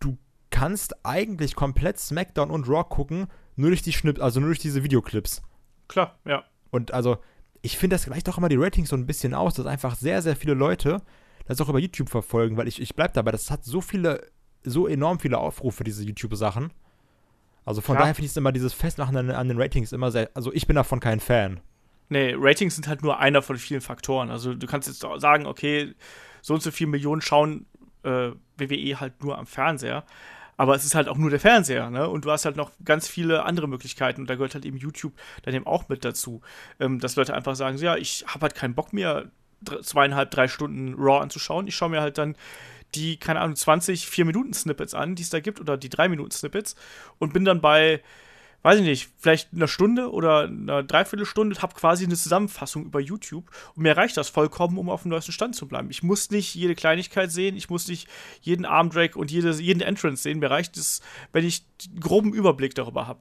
du 0.00 0.18
kannst 0.50 0.94
eigentlich 1.02 1.54
komplett 1.54 1.98
SmackDown 1.98 2.50
und 2.50 2.68
Raw 2.68 2.84
gucken, 2.86 3.28
nur 3.56 3.70
durch 3.70 3.80
die 3.80 3.94
Schnipp, 3.94 4.20
also 4.20 4.38
nur 4.38 4.50
durch 4.50 4.58
diese 4.58 4.84
Videoclips. 4.84 5.40
Klar, 5.88 6.18
ja. 6.26 6.44
Und 6.70 6.92
also, 6.92 7.16
ich 7.62 7.78
finde, 7.78 7.94
das 7.94 8.04
gleicht 8.04 8.28
auch 8.28 8.36
immer 8.36 8.50
die 8.50 8.56
Ratings 8.56 8.90
so 8.90 8.96
ein 8.96 9.06
bisschen 9.06 9.32
aus, 9.32 9.54
dass 9.54 9.64
einfach 9.64 9.96
sehr, 9.96 10.20
sehr 10.20 10.36
viele 10.36 10.52
Leute 10.52 11.00
das 11.46 11.58
auch 11.62 11.70
über 11.70 11.78
YouTube 11.78 12.10
verfolgen, 12.10 12.58
weil 12.58 12.68
ich, 12.68 12.78
ich 12.82 12.94
bleib 12.94 13.14
dabei, 13.14 13.32
das 13.32 13.50
hat 13.50 13.64
so 13.64 13.80
viele, 13.80 14.20
so 14.62 14.86
enorm 14.86 15.20
viele 15.20 15.38
Aufrufe, 15.38 15.84
diese 15.84 16.04
YouTube-Sachen. 16.04 16.70
Also 17.64 17.80
von 17.80 17.94
Klar. 17.94 18.04
daher 18.04 18.14
finde 18.14 18.26
ich 18.26 18.32
es 18.32 18.36
immer, 18.36 18.52
dieses 18.52 18.74
Festmachen 18.74 19.16
an, 19.16 19.30
an 19.30 19.48
den 19.48 19.58
Ratings 19.58 19.92
immer 19.92 20.10
sehr, 20.10 20.28
also 20.34 20.52
ich 20.52 20.66
bin 20.66 20.76
davon 20.76 21.00
kein 21.00 21.20
Fan. 21.20 21.60
Nee, 22.10 22.34
Ratings 22.36 22.74
sind 22.74 22.88
halt 22.88 23.02
nur 23.02 23.20
einer 23.20 23.40
von 23.40 23.56
vielen 23.56 23.80
Faktoren. 23.80 24.30
Also 24.30 24.54
du 24.54 24.66
kannst 24.66 24.86
jetzt 24.86 25.00
sagen, 25.00 25.46
okay, 25.46 25.94
so 26.44 26.52
und 26.52 26.62
so 26.62 26.70
viele 26.70 26.90
Millionen 26.90 27.22
schauen 27.22 27.64
äh, 28.02 28.32
WWE 28.58 29.00
halt 29.00 29.24
nur 29.24 29.38
am 29.38 29.46
Fernseher. 29.46 30.04
Aber 30.58 30.74
es 30.74 30.84
ist 30.84 30.94
halt 30.94 31.08
auch 31.08 31.16
nur 31.16 31.30
der 31.30 31.40
Fernseher, 31.40 31.88
ne? 31.88 32.06
Und 32.06 32.26
du 32.26 32.30
hast 32.30 32.44
halt 32.44 32.56
noch 32.56 32.70
ganz 32.84 33.08
viele 33.08 33.44
andere 33.44 33.66
Möglichkeiten. 33.66 34.20
Und 34.20 34.30
da 34.30 34.34
gehört 34.34 34.52
halt 34.52 34.66
eben 34.66 34.76
YouTube 34.76 35.14
dann 35.42 35.54
eben 35.54 35.66
auch 35.66 35.88
mit 35.88 36.04
dazu. 36.04 36.42
Ähm, 36.78 37.00
dass 37.00 37.16
Leute 37.16 37.32
einfach 37.32 37.56
sagen, 37.56 37.78
ja, 37.78 37.96
ich 37.96 38.26
habe 38.28 38.42
halt 38.42 38.54
keinen 38.54 38.74
Bock 38.74 38.92
mehr, 38.92 39.30
zweieinhalb, 39.82 40.30
drei 40.30 40.46
Stunden 40.46 40.94
Raw 40.98 41.22
anzuschauen. 41.22 41.66
Ich 41.66 41.74
schaue 41.74 41.88
mir 41.88 42.02
halt 42.02 42.18
dann 42.18 42.36
die, 42.94 43.16
keine 43.16 43.40
Ahnung, 43.40 43.56
20, 43.56 44.04
4-Minuten-Snippets 44.04 44.92
an, 44.92 45.14
die 45.14 45.22
es 45.22 45.30
da 45.30 45.40
gibt, 45.40 45.60
oder 45.60 45.78
die 45.78 45.88
3-Minuten-Snippets 45.88 46.76
und 47.18 47.32
bin 47.32 47.46
dann 47.46 47.62
bei, 47.62 48.02
weiß 48.64 48.80
ich 48.80 48.86
nicht, 48.86 49.10
vielleicht 49.18 49.52
einer 49.52 49.68
Stunde 49.68 50.10
oder 50.10 50.44
einer 50.44 50.82
Dreiviertelstunde, 50.82 51.60
habe 51.60 51.74
quasi 51.74 52.04
eine 52.04 52.16
Zusammenfassung 52.16 52.86
über 52.86 52.98
YouTube 52.98 53.50
und 53.74 53.82
mir 53.82 53.94
reicht 53.94 54.16
das 54.16 54.30
vollkommen, 54.30 54.78
um 54.78 54.88
auf 54.88 55.02
dem 55.02 55.10
neuesten 55.10 55.32
Stand 55.32 55.54
zu 55.54 55.68
bleiben. 55.68 55.90
Ich 55.90 56.02
muss 56.02 56.30
nicht 56.30 56.54
jede 56.54 56.74
Kleinigkeit 56.74 57.30
sehen, 57.30 57.56
ich 57.56 57.68
muss 57.68 57.86
nicht 57.88 58.08
jeden 58.40 58.64
Armdrag 58.64 59.16
und 59.16 59.30
jede, 59.30 59.52
jeden 59.52 59.82
Entrance 59.82 60.22
sehen. 60.22 60.38
Mir 60.38 60.50
reicht 60.50 60.78
es, 60.78 61.02
wenn 61.32 61.44
ich 61.44 61.62
einen 61.90 62.00
groben 62.00 62.32
Überblick 62.32 62.74
darüber 62.74 63.06
habe. 63.06 63.20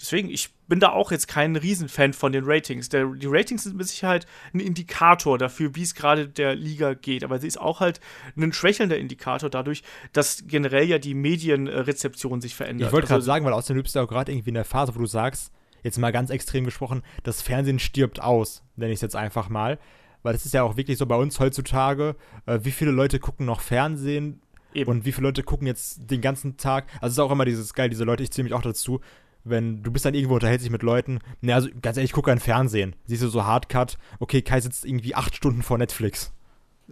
Deswegen, 0.00 0.30
ich 0.30 0.48
bin 0.66 0.80
da 0.80 0.90
auch 0.90 1.10
jetzt 1.10 1.28
kein 1.28 1.56
Riesenfan 1.56 2.14
von 2.14 2.32
den 2.32 2.44
Ratings. 2.46 2.88
Der, 2.88 3.06
die 3.06 3.26
Ratings 3.26 3.64
sind 3.64 3.76
mit 3.76 3.86
Sicherheit 3.86 4.26
ein 4.54 4.60
Indikator 4.60 5.36
dafür, 5.36 5.74
wie 5.76 5.82
es 5.82 5.94
gerade 5.94 6.26
der 6.26 6.54
Liga 6.54 6.94
geht. 6.94 7.22
Aber 7.22 7.38
sie 7.38 7.46
ist 7.46 7.60
auch 7.60 7.80
halt 7.80 8.00
ein 8.36 8.52
schwächelnder 8.52 8.96
Indikator 8.96 9.50
dadurch, 9.50 9.82
dass 10.14 10.44
generell 10.46 10.84
ja 10.84 10.98
die 10.98 11.12
Medienrezeption 11.14 12.40
sich 12.40 12.54
verändert. 12.54 12.88
Ich 12.88 12.92
wollte 12.92 13.08
gerade 13.08 13.16
Also- 13.16 13.26
sagen, 13.26 13.44
weil 13.44 13.52
außerdem 13.52 13.82
bist 13.82 13.94
du 13.94 13.98
ja 13.98 14.04
auch 14.04 14.08
gerade 14.08 14.32
irgendwie 14.32 14.50
in 14.50 14.54
der 14.54 14.64
Phase, 14.64 14.94
wo 14.94 14.98
du 14.98 15.06
sagst, 15.06 15.52
jetzt 15.82 15.98
mal 15.98 16.12
ganz 16.12 16.30
extrem 16.30 16.64
gesprochen, 16.64 17.02
das 17.22 17.42
Fernsehen 17.42 17.78
stirbt 17.78 18.20
aus, 18.22 18.62
nenne 18.76 18.92
ich 18.92 18.96
es 18.98 19.02
jetzt 19.02 19.16
einfach 19.16 19.48
mal. 19.48 19.78
Weil 20.22 20.34
es 20.34 20.44
ist 20.44 20.52
ja 20.52 20.62
auch 20.62 20.76
wirklich 20.76 20.98
so 20.98 21.06
bei 21.06 21.16
uns 21.16 21.40
heutzutage, 21.40 22.14
äh, 22.46 22.58
wie 22.62 22.70
viele 22.72 22.90
Leute 22.90 23.18
gucken 23.18 23.46
noch 23.46 23.60
Fernsehen 23.62 24.42
Eben. 24.74 24.90
und 24.90 25.04
wie 25.06 25.12
viele 25.12 25.26
Leute 25.28 25.42
gucken 25.42 25.66
jetzt 25.66 26.10
den 26.10 26.20
ganzen 26.20 26.58
Tag. 26.58 26.86
Also 26.96 27.06
es 27.06 27.12
ist 27.14 27.18
auch 27.20 27.30
immer 27.30 27.46
dieses 27.46 27.72
geil, 27.72 27.88
diese 27.88 28.04
Leute, 28.04 28.22
ich 28.22 28.30
zähle 28.30 28.44
mich 28.44 28.52
auch 28.52 28.60
dazu, 28.60 29.00
wenn 29.44 29.82
du 29.82 29.90
bist 29.90 30.04
dann 30.04 30.14
irgendwo 30.14 30.34
unterhältst 30.34 30.64
dich 30.64 30.72
mit 30.72 30.82
Leuten, 30.82 31.20
ne, 31.40 31.54
also 31.54 31.68
ganz 31.80 31.96
ehrlich, 31.96 32.10
ich 32.10 32.14
gucke 32.14 32.30
kein 32.30 32.40
Fernsehen. 32.40 32.94
Siehst 33.06 33.22
du 33.22 33.28
so 33.28 33.44
Hardcut, 33.44 33.98
okay, 34.18 34.42
Kai 34.42 34.60
sitzt 34.60 34.84
irgendwie 34.84 35.14
acht 35.14 35.34
Stunden 35.36 35.62
vor 35.62 35.78
Netflix. 35.78 36.32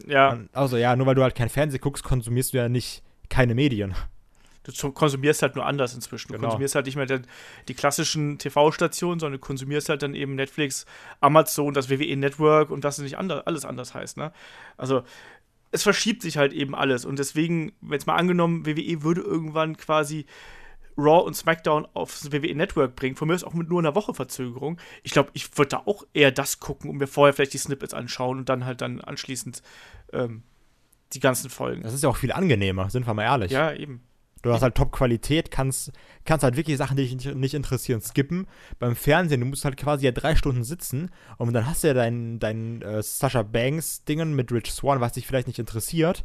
ja. 0.06 0.38
Also 0.52 0.76
ja, 0.76 0.96
nur 0.96 1.06
weil 1.06 1.14
du 1.14 1.22
halt 1.22 1.34
kein 1.34 1.48
Fernsehen 1.48 1.80
guckst, 1.80 2.04
konsumierst 2.04 2.52
du 2.52 2.58
ja 2.58 2.68
nicht 2.68 3.02
keine 3.28 3.54
Medien. 3.54 3.94
Du 4.64 4.92
konsumierst 4.92 5.40
halt 5.40 5.56
nur 5.56 5.64
anders 5.64 5.94
inzwischen. 5.94 6.28
Du 6.28 6.34
Genau. 6.34 6.48
konsumierst 6.48 6.74
halt 6.74 6.84
nicht 6.86 6.96
mehr 6.96 7.06
die 7.06 7.74
klassischen 7.74 8.36
TV-Stationen, 8.38 9.18
sondern 9.18 9.40
du 9.40 9.46
konsumierst 9.46 9.88
halt 9.88 10.02
dann 10.02 10.14
eben 10.14 10.34
Netflix, 10.34 10.84
Amazon, 11.20 11.72
das 11.72 11.88
WWE 11.88 12.16
Network 12.16 12.70
und 12.70 12.84
was 12.84 12.98
nicht 12.98 13.16
ander, 13.16 13.46
alles 13.46 13.64
anders 13.64 13.94
heißt. 13.94 14.18
Ne? 14.18 14.30
Also 14.76 15.04
es 15.70 15.82
verschiebt 15.82 16.20
sich 16.22 16.36
halt 16.36 16.52
eben 16.52 16.74
alles. 16.74 17.06
Und 17.06 17.18
deswegen, 17.18 17.72
wenn 17.80 17.98
es 17.98 18.06
mal 18.06 18.16
angenommen, 18.16 18.66
WWE 18.66 19.02
würde 19.02 19.22
irgendwann 19.22 19.76
quasi 19.78 20.26
Raw 20.98 21.24
und 21.24 21.34
SmackDown 21.34 21.86
aufs 21.94 22.32
WWE 22.32 22.54
Network 22.54 22.96
bringen, 22.96 23.16
von 23.16 23.28
mir 23.28 23.34
ist 23.34 23.44
auch 23.44 23.54
mit 23.54 23.68
nur 23.68 23.78
einer 23.78 23.94
Woche 23.94 24.12
Verzögerung. 24.12 24.78
Ich 25.02 25.12
glaube, 25.12 25.30
ich 25.32 25.56
würde 25.56 25.70
da 25.70 25.82
auch 25.86 26.04
eher 26.12 26.32
das 26.32 26.58
gucken 26.58 26.90
und 26.90 26.96
mir 26.96 27.06
vorher 27.06 27.32
vielleicht 27.32 27.54
die 27.54 27.58
Snippets 27.58 27.94
anschauen 27.94 28.38
und 28.38 28.48
dann 28.48 28.64
halt 28.64 28.80
dann 28.80 29.00
anschließend 29.00 29.62
ähm, 30.12 30.42
die 31.12 31.20
ganzen 31.20 31.50
Folgen. 31.50 31.82
Das 31.82 31.94
ist 31.94 32.02
ja 32.02 32.08
auch 32.08 32.16
viel 32.16 32.32
angenehmer, 32.32 32.90
sind 32.90 33.06
wir 33.06 33.14
mal 33.14 33.24
ehrlich. 33.24 33.52
Ja, 33.52 33.72
eben. 33.72 34.02
Du 34.42 34.52
hast 34.52 34.62
halt 34.62 34.76
Top-Qualität, 34.76 35.50
kannst, 35.50 35.90
kannst 36.24 36.44
halt 36.44 36.56
wirklich 36.56 36.76
Sachen, 36.76 36.96
die 36.96 37.08
dich 37.08 37.34
nicht 37.34 37.54
interessieren, 37.54 38.00
skippen. 38.00 38.46
Beim 38.78 38.94
Fernsehen, 38.94 39.40
du 39.40 39.46
musst 39.46 39.64
halt 39.64 39.76
quasi 39.76 40.04
ja 40.04 40.12
drei 40.12 40.36
Stunden 40.36 40.62
sitzen 40.62 41.10
und 41.38 41.52
dann 41.52 41.66
hast 41.66 41.82
du 41.82 41.88
ja 41.88 41.94
dein, 41.94 42.38
dein 42.38 42.82
äh, 42.82 43.02
Sasha 43.02 43.42
Banks-Dingen 43.42 44.34
mit 44.34 44.52
Rich 44.52 44.72
Swan, 44.72 45.00
was 45.00 45.14
dich 45.14 45.26
vielleicht 45.26 45.48
nicht 45.48 45.58
interessiert. 45.58 46.24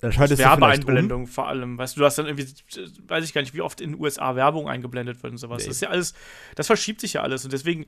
Dann 0.00 0.12
schaltest 0.12 0.40
Werbeeinblendung 0.40 1.22
um. 1.22 1.26
vor 1.26 1.48
allem. 1.48 1.76
Weißt 1.76 1.94
du, 1.94 2.00
du 2.00 2.06
hast 2.06 2.16
dann 2.16 2.26
irgendwie, 2.26 2.46
weiß 3.06 3.22
ich 3.24 3.34
gar 3.34 3.42
nicht, 3.42 3.52
wie 3.52 3.60
oft 3.60 3.82
in 3.82 3.92
den 3.92 4.00
USA 4.00 4.34
Werbung 4.34 4.66
eingeblendet 4.66 5.22
wird 5.22 5.32
und 5.32 5.36
sowas. 5.36 5.62
Nee. 5.62 5.68
Das 5.68 5.76
ist 5.76 5.82
ja 5.82 5.90
alles, 5.90 6.14
das 6.54 6.66
verschiebt 6.66 7.02
sich 7.02 7.14
ja 7.14 7.22
alles. 7.22 7.44
Und 7.44 7.52
deswegen, 7.52 7.84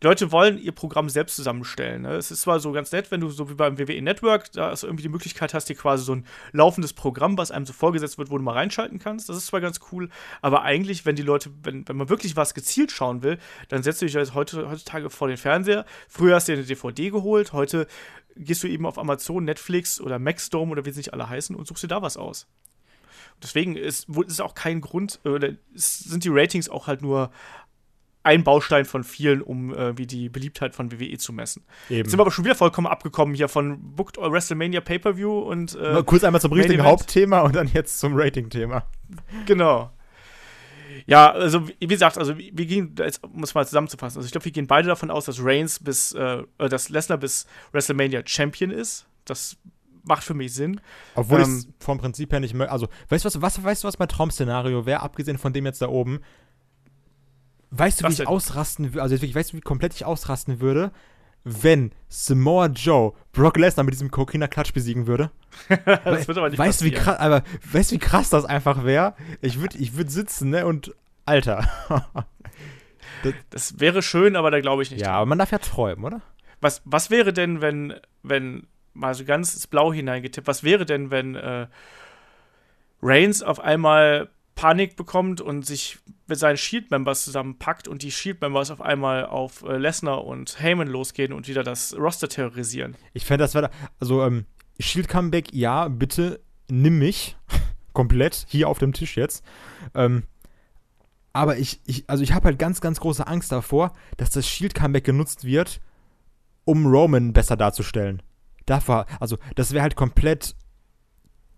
die 0.00 0.06
Leute 0.06 0.30
wollen 0.30 0.58
ihr 0.58 0.70
Programm 0.70 1.08
selbst 1.08 1.34
zusammenstellen. 1.34 2.02
Ne? 2.02 2.14
Es 2.14 2.30
ist 2.30 2.42
zwar 2.42 2.60
so 2.60 2.70
ganz 2.70 2.92
nett, 2.92 3.10
wenn 3.10 3.20
du 3.20 3.30
so 3.30 3.50
wie 3.50 3.54
beim 3.54 3.78
WWE 3.78 4.00
Network 4.00 4.52
da 4.52 4.68
also 4.68 4.86
irgendwie 4.86 5.02
die 5.02 5.08
Möglichkeit 5.08 5.54
hast, 5.54 5.68
dir 5.68 5.74
quasi 5.74 6.04
so 6.04 6.14
ein 6.14 6.24
laufendes 6.52 6.92
Programm, 6.92 7.36
was 7.36 7.50
einem 7.50 7.66
so 7.66 7.72
vorgesetzt 7.72 8.16
wird, 8.16 8.30
wo 8.30 8.38
du 8.38 8.44
mal 8.44 8.52
reinschalten 8.52 9.00
kannst. 9.00 9.28
Das 9.28 9.36
ist 9.36 9.46
zwar 9.46 9.60
ganz 9.60 9.80
cool, 9.90 10.08
aber 10.42 10.62
eigentlich, 10.62 11.04
wenn 11.04 11.16
die 11.16 11.22
Leute, 11.22 11.50
wenn, 11.64 11.88
wenn 11.88 11.96
man 11.96 12.08
wirklich 12.08 12.36
was 12.36 12.54
gezielt 12.54 12.92
schauen 12.92 13.24
will, 13.24 13.38
dann 13.68 13.82
setzt 13.82 14.02
du 14.02 14.06
dich 14.06 14.14
halt 14.14 14.34
heute, 14.34 14.70
heutzutage 14.70 15.10
vor 15.10 15.26
den 15.26 15.36
Fernseher. 15.36 15.84
Früher 16.08 16.36
hast 16.36 16.46
du 16.46 16.52
dir 16.52 16.58
eine 16.58 16.66
DVD 16.66 17.10
geholt, 17.10 17.52
heute 17.52 17.88
gehst 18.36 18.62
du 18.62 18.68
eben 18.68 18.86
auf 18.86 18.98
Amazon, 18.98 19.44
Netflix 19.44 20.00
oder 20.00 20.18
Maxdome 20.18 20.72
oder 20.72 20.84
wie 20.84 20.90
sie 20.90 21.00
nicht 21.00 21.12
alle 21.12 21.28
heißen 21.28 21.56
und 21.56 21.66
suchst 21.66 21.82
dir 21.82 21.88
da 21.88 22.02
was 22.02 22.16
aus. 22.16 22.46
Deswegen 23.42 23.76
ist, 23.76 24.08
ist 24.26 24.40
auch 24.40 24.54
kein 24.54 24.80
Grund, 24.80 25.20
oder 25.24 25.52
sind 25.74 26.24
die 26.24 26.30
Ratings 26.30 26.68
auch 26.68 26.86
halt 26.86 27.02
nur 27.02 27.30
ein 28.22 28.42
Baustein 28.42 28.84
von 28.84 29.04
vielen, 29.04 29.40
um 29.40 29.72
äh, 29.72 29.96
wie 29.96 30.06
die 30.06 30.28
Beliebtheit 30.28 30.74
von 30.74 30.90
WWE 30.90 31.16
zu 31.16 31.32
messen. 31.32 31.62
Eben. 31.88 31.98
Jetzt 31.98 32.10
sind 32.10 32.18
wir 32.18 32.22
aber 32.22 32.32
schon 32.32 32.44
wieder 32.44 32.56
vollkommen 32.56 32.88
abgekommen 32.88 33.36
hier 33.36 33.48
von 33.48 33.94
Booked 33.94 34.16
WrestleMania 34.16 34.80
Pay-Per-View 34.80 35.38
und 35.38 35.76
äh, 35.76 36.02
kurz 36.04 36.24
einmal 36.24 36.40
zum 36.40 36.52
richtigen 36.52 36.82
Hauptthema 36.82 37.40
und 37.40 37.54
dann 37.54 37.68
jetzt 37.68 38.00
zum 38.00 38.14
Rating-Thema. 38.16 38.84
Genau. 39.46 39.92
Ja, 41.06 41.32
also 41.32 41.68
wie 41.68 41.86
gesagt, 41.86 42.18
also 42.18 42.36
wir 42.38 42.66
gehen, 42.66 42.94
jetzt 42.98 43.20
muss 43.32 43.54
mal 43.54 43.66
zusammenzufassen. 43.66 44.18
Also 44.18 44.26
ich 44.26 44.32
glaube, 44.32 44.44
wir 44.44 44.52
gehen 44.52 44.66
beide 44.66 44.88
davon 44.88 45.10
aus, 45.10 45.26
dass 45.26 45.42
Reigns 45.42 45.78
bis, 45.78 46.12
äh, 46.12 46.42
äh, 46.58 46.68
dass 46.68 46.88
Lesnar 46.88 47.18
bis 47.18 47.46
WrestleMania 47.72 48.22
Champion 48.24 48.70
ist. 48.70 49.06
Das 49.24 49.56
macht 50.04 50.24
für 50.24 50.34
mich 50.34 50.54
Sinn. 50.54 50.80
Obwohl 51.14 51.40
ähm, 51.40 51.64
ich 51.68 51.84
vom 51.84 51.98
Prinzip 51.98 52.32
her 52.32 52.40
nicht 52.40 52.54
mehr, 52.54 52.70
also 52.70 52.88
weißt 53.08 53.24
du 53.24 53.28
was, 53.28 53.42
was, 53.42 53.62
weißt 53.62 53.84
du 53.84 53.88
was 53.88 53.98
mein 53.98 54.08
Traum-Szenario 54.08 54.86
wäre, 54.86 55.00
abgesehen 55.00 55.38
von 55.38 55.52
dem 55.52 55.66
jetzt 55.66 55.82
da 55.82 55.88
oben? 55.88 56.20
Weißt 57.70 58.00
du, 58.00 58.06
wie 58.06 58.12
ich 58.12 58.16
denn? 58.18 58.26
ausrasten 58.26 58.94
würde, 58.94 59.02
also 59.02 59.14
wirklich, 59.14 59.34
weißt 59.34 59.52
du, 59.52 59.56
wie 59.56 59.60
komplett 59.60 59.94
ich 59.94 60.04
ausrasten 60.04 60.60
würde, 60.60 60.92
wenn 61.48 61.92
Samoa 62.08 62.66
Joe 62.66 63.12
Brock 63.30 63.56
Lesnar 63.56 63.84
mit 63.84 63.94
diesem 63.94 64.10
Coquina-Klatsch 64.10 64.72
besiegen 64.72 65.06
würde? 65.06 65.30
das 65.86 66.26
wird 66.26 66.38
aber 66.38 66.50
nicht 66.50 66.58
weißt, 66.58 66.80
passieren. 66.80 66.92
Wie 66.92 67.04
krass, 67.04 67.18
aber 67.18 67.44
weißt 67.72 67.90
du, 67.92 67.94
wie 67.94 68.00
krass 68.00 68.30
das 68.30 68.44
einfach 68.44 68.84
wäre? 68.84 69.14
Ich 69.40 69.60
würde 69.60 69.78
ich 69.78 69.96
würd 69.96 70.10
sitzen, 70.10 70.50
ne, 70.50 70.66
und 70.66 70.92
Alter. 71.24 71.68
das, 73.22 73.34
das, 73.50 73.80
wäre 73.80 74.02
schön, 74.02 74.34
aber 74.34 74.50
da 74.50 74.60
glaube 74.60 74.82
ich 74.82 74.90
nicht. 74.90 75.00
Ja, 75.00 75.08
dran. 75.08 75.16
aber 75.16 75.26
man 75.26 75.38
darf 75.38 75.52
ja 75.52 75.58
träumen, 75.58 76.04
oder? 76.04 76.20
Was, 76.60 76.82
was 76.84 77.10
wäre 77.10 77.32
denn, 77.32 77.60
wenn, 77.60 77.94
wenn, 78.24 78.66
mal 78.92 79.14
so 79.14 79.24
ganz 79.24 79.54
ins 79.54 79.68
Blau 79.68 79.92
hineingetippt, 79.92 80.48
was 80.48 80.64
wäre 80.64 80.84
denn, 80.84 81.12
wenn 81.12 81.36
äh, 81.36 81.68
Reigns 83.02 83.42
auf 83.42 83.60
einmal 83.60 84.30
Panik 84.56 84.96
bekommt 84.96 85.40
und 85.40 85.64
sich 85.64 85.98
mit 86.26 86.38
seinen 86.38 86.56
Shield-Members 86.56 87.24
zusammenpackt 87.24 87.88
und 87.88 88.02
die 88.02 88.10
Shield-Members 88.10 88.70
auf 88.70 88.80
einmal 88.80 89.26
auf 89.26 89.62
äh, 89.62 89.76
Lesnar 89.76 90.24
und 90.24 90.60
Heyman 90.60 90.88
losgehen 90.88 91.32
und 91.32 91.48
wieder 91.48 91.62
das 91.62 91.96
Roster 91.96 92.28
terrorisieren. 92.28 92.96
Ich 93.12 93.24
fände, 93.24 93.44
das 93.44 93.54
wäre, 93.54 93.70
also, 94.00 94.24
ähm, 94.24 94.46
Shield-Comeback, 94.78 95.52
ja, 95.52 95.88
bitte 95.88 96.40
nimm 96.68 96.98
mich 96.98 97.36
komplett 97.92 98.44
hier 98.48 98.68
auf 98.68 98.78
dem 98.78 98.92
Tisch 98.92 99.16
jetzt. 99.16 99.44
Ähm, 99.94 100.24
aber 101.32 101.58
ich, 101.58 101.80
ich 101.84 102.08
also 102.08 102.22
ich 102.22 102.32
habe 102.32 102.46
halt 102.46 102.58
ganz, 102.58 102.80
ganz 102.80 102.98
große 102.98 103.26
Angst 103.26 103.52
davor, 103.52 103.92
dass 104.16 104.30
das 104.30 104.48
Shield-Comeback 104.48 105.04
genutzt 105.04 105.44
wird, 105.44 105.80
um 106.64 106.86
Roman 106.86 107.32
besser 107.32 107.56
darzustellen. 107.56 108.22
Dafür, 108.64 109.06
also 109.20 109.36
das 109.54 109.72
wäre 109.72 109.82
halt 109.82 109.96
komplett 109.96 110.56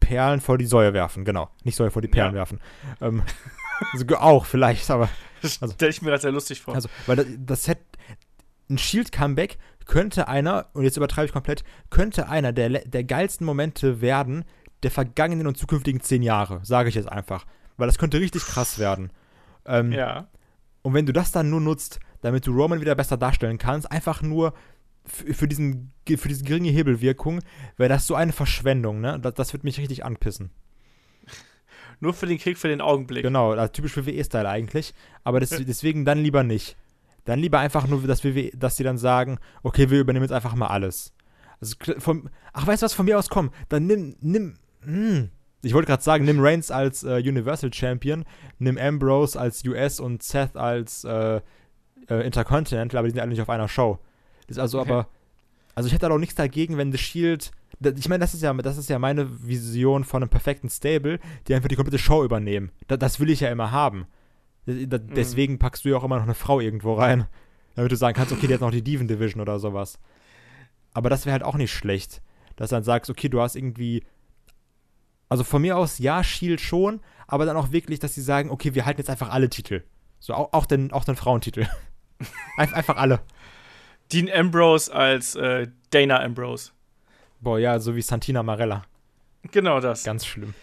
Perlen 0.01 0.41
vor 0.41 0.59
die 0.59 0.67
Säue 0.67 0.95
werfen, 0.95 1.25
genau. 1.25 1.51
Nicht 1.65 1.77
Säue 1.77 1.91
vor 1.91 2.03
die 2.03 2.09
Perlen 2.09 2.33
ja. 2.33 2.39
werfen. 2.39 2.61
Ähm, 3.01 3.23
also 3.93 4.07
auch 4.17 4.47
vielleicht, 4.47 4.91
aber. 4.91 5.09
Also, 5.43 5.75
stelle 5.75 5.91
ich 5.91 6.03
mir 6.03 6.11
das 6.11 6.23
sehr 6.23 6.33
lustig 6.33 6.61
vor. 6.61 6.75
Also, 6.75 6.89
weil 7.07 7.17
das, 7.17 7.27
das 7.39 7.69
hätte. 7.69 7.83
Ein 8.71 8.77
Shield-Comeback 8.77 9.57
könnte 9.87 10.29
einer, 10.29 10.67
und 10.75 10.85
jetzt 10.85 10.99
übertreibe 10.99 11.27
ich 11.27 11.33
komplett, 11.33 11.65
könnte 11.89 12.29
einer 12.29 12.53
der, 12.53 12.69
der 12.69 13.05
geilsten 13.05 13.47
Momente 13.47 14.03
werden 14.03 14.45
der 14.83 14.91
vergangenen 14.91 15.47
und 15.47 15.57
zukünftigen 15.57 16.01
zehn 16.01 16.23
Jahre, 16.23 16.61
sage 16.65 16.89
ich 16.89 16.95
jetzt 16.95 17.11
einfach. 17.11 17.47
Weil 17.77 17.87
das 17.89 17.99
könnte 17.99 18.21
richtig 18.21 18.45
krass 18.45 18.79
werden. 18.79 19.11
Ähm, 19.65 19.93
ja. 19.93 20.29
Und 20.83 20.95
wenn 20.95 21.07
du 21.07 21.13
das 21.13 21.33
dann 21.33 21.51
nur 21.51 21.61
nutzt, 21.61 21.99
damit 22.21 22.47
du 22.47 22.53
Roman 22.53 22.81
wieder 22.81 22.95
besser 22.95 23.17
darstellen 23.17 23.59
kannst, 23.59 23.91
einfach 23.91 24.23
nur 24.23 24.55
für, 25.05 25.49
diesen, 25.49 25.93
für 26.07 26.29
diese 26.29 26.45
geringe 26.45 26.71
Hebelwirkung 26.71 27.41
wäre 27.77 27.89
das 27.89 28.07
so 28.07 28.15
eine 28.15 28.33
Verschwendung, 28.33 29.01
ne? 29.01 29.19
Das, 29.19 29.35
das 29.35 29.53
wird 29.53 29.65
mich 29.65 29.79
richtig 29.79 30.05
anpissen. 30.05 30.51
Nur 32.01 32.15
für 32.15 32.27
den 32.27 32.39
Krieg, 32.39 32.59
für 32.59 32.69
den 32.69 32.81
Augenblick. 32.81 33.23
Genau, 33.23 33.53
also 33.53 33.73
typisch 33.73 33.97
WWE-Style 33.97 34.49
eigentlich. 34.49 34.95
Aber 35.25 35.41
das, 35.41 35.51
deswegen 35.67 36.05
dann 36.05 36.19
lieber 36.19 36.45
nicht. 36.45 36.77
Dann 37.25 37.41
lieber 37.41 37.59
einfach 37.59 37.87
nur, 37.87 38.03
dass, 38.03 38.25
WWE, 38.25 38.51
dass 38.57 38.77
sie 38.77 38.85
dann 38.85 38.99
sagen, 38.99 39.39
okay, 39.63 39.91
wir 39.91 40.01
übernehmen 40.01 40.25
jetzt 40.25 40.33
einfach 40.33 40.55
mal 40.55 40.69
alles. 40.69 41.13
Also 41.61 41.77
vom, 41.99 42.31
ach, 42.53 42.67
weißt 42.67 42.83
du 42.83 42.85
was, 42.85 42.95
von 42.95 43.05
mir 43.05 43.19
aus 43.19 43.29
komm, 43.29 43.51
dann 43.69 43.87
nimm, 43.87 44.17
nimm, 44.21 44.55
hm. 44.83 45.31
Ich 45.63 45.75
wollte 45.75 45.89
gerade 45.89 46.03
sagen, 46.03 46.25
nimm 46.25 46.39
Reigns 46.39 46.71
als 46.71 47.03
äh, 47.03 47.17
Universal 47.17 47.73
Champion, 47.73 48.25
nimm 48.59 48.79
Ambrose 48.79 49.39
als 49.39 49.65
US 49.65 49.99
und 49.99 50.23
Seth 50.23 50.57
als 50.57 51.03
äh, 51.03 51.41
äh, 52.09 52.25
Intercontinental, 52.25 52.99
aber 52.99 53.09
die 53.09 53.13
sind 53.13 53.21
alle 53.21 53.31
nicht 53.31 53.43
auf 53.43 53.51
einer 53.51 53.69
Show. 53.69 53.99
Das 54.47 54.57
ist 54.57 54.61
also 54.61 54.81
okay. 54.81 54.91
aber, 54.91 55.09
also 55.75 55.89
ich 55.89 55.93
hätte 55.93 56.07
da 56.09 56.15
auch 56.15 56.19
nichts 56.19 56.37
dagegen, 56.37 56.77
wenn 56.77 56.93
The 56.93 56.99
Shield, 56.99 57.51
ich 57.81 58.09
meine, 58.09 58.21
das 58.21 58.35
ist 58.35 58.43
ja, 58.43 58.53
das 58.55 58.79
ist 58.79 58.91
ja 58.91 58.99
meine 58.99 59.47
Vision 59.47 60.05
von 60.05 60.23
einem 60.23 60.31
perfekten 60.31 60.69
Stable, 60.69 61.21
die 61.47 61.55
einfach 61.55 61.69
die 61.69 61.77
komplette 61.77 61.99
Show 61.99 62.25
übernehmen. 62.25 62.71
Das, 62.87 62.99
das 62.99 63.21
will 63.21 63.31
ich 63.31 63.41
ja 63.41 63.51
immer 63.51 63.71
haben. 63.71 64.07
Mhm. 64.67 64.89
Deswegen 65.15 65.55
mhm. 65.55 65.59
packst 65.59 65.85
du 65.85 65.91
ja 65.91 65.97
auch 65.97 66.05
immer 66.05 66.17
noch 66.17 66.25
eine 66.25 66.35
Frau 66.35 66.61
irgendwo 66.61 66.95
rein, 66.95 67.27
damit 67.75 67.93
du 67.93 67.97
sagen 67.97 68.17
kannst, 68.17 68.33
okay, 68.33 68.47
die 68.47 68.55
hat 68.55 68.61
noch 68.61 68.71
die 68.71 68.83
Diven 68.83 69.09
Division 69.09 69.41
oder 69.41 69.59
sowas. 69.59 69.99
Aber 70.93 71.11
das 71.11 71.27
wäre 71.27 71.33
halt 71.33 71.45
auch 71.45 71.57
nicht 71.57 71.73
schlecht, 71.73 72.23
dass 72.57 72.71
du 72.71 72.77
dann 72.77 72.85
sagst, 72.85 73.11
okay, 73.11 73.29
du 73.29 73.41
hast 73.41 73.55
irgendwie 73.55 74.03
also 75.29 75.45
von 75.45 75.63
mir 75.63 75.77
aus, 75.77 75.99
ja, 75.99 76.25
Shield 76.25 76.61
schon, 76.61 77.01
aber 77.27 77.45
dann 77.45 77.57
auch 77.57 77.71
wirklich, 77.71 77.99
dass 77.99 78.15
sie 78.15 78.23
sagen, 78.23 78.51
okay, 78.51 78.75
wir 78.75 78.87
halten 78.87 79.01
jetzt 79.01 79.11
einfach 79.11 79.31
alle 79.31 79.51
Titel. 79.51 79.83
So, 80.19 80.35
auch, 80.35 80.53
auch, 80.53 80.67
den, 80.67 80.93
auch 80.93 81.05
den 81.05 81.17
Frauentitel. 81.17 81.69
einfach 82.57 82.97
alle. 82.97 83.21
Dean 84.11 84.31
Ambrose 84.31 84.93
als 84.93 85.35
äh, 85.35 85.69
Dana 85.91 86.21
Ambrose. 86.21 86.73
Boah, 87.41 87.59
ja, 87.59 87.79
so 87.79 87.95
wie 87.95 88.03
Santina 88.03 88.43
Marella. 88.43 88.85
Genau 89.51 89.81
das. 89.81 90.05
Ganz 90.05 90.27
schlimm. 90.27 90.55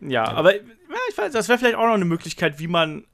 Ja, 0.00 0.08
ja. 0.08 0.32
aber 0.32 0.54
ja, 0.54 0.60
ich 1.10 1.16
weiß, 1.16 1.32
das 1.32 1.48
wäre 1.48 1.58
vielleicht 1.58 1.76
auch 1.76 1.86
noch 1.86 1.94
eine 1.94 2.04
Möglichkeit, 2.04 2.58
wie 2.58 2.68
man 2.68 3.04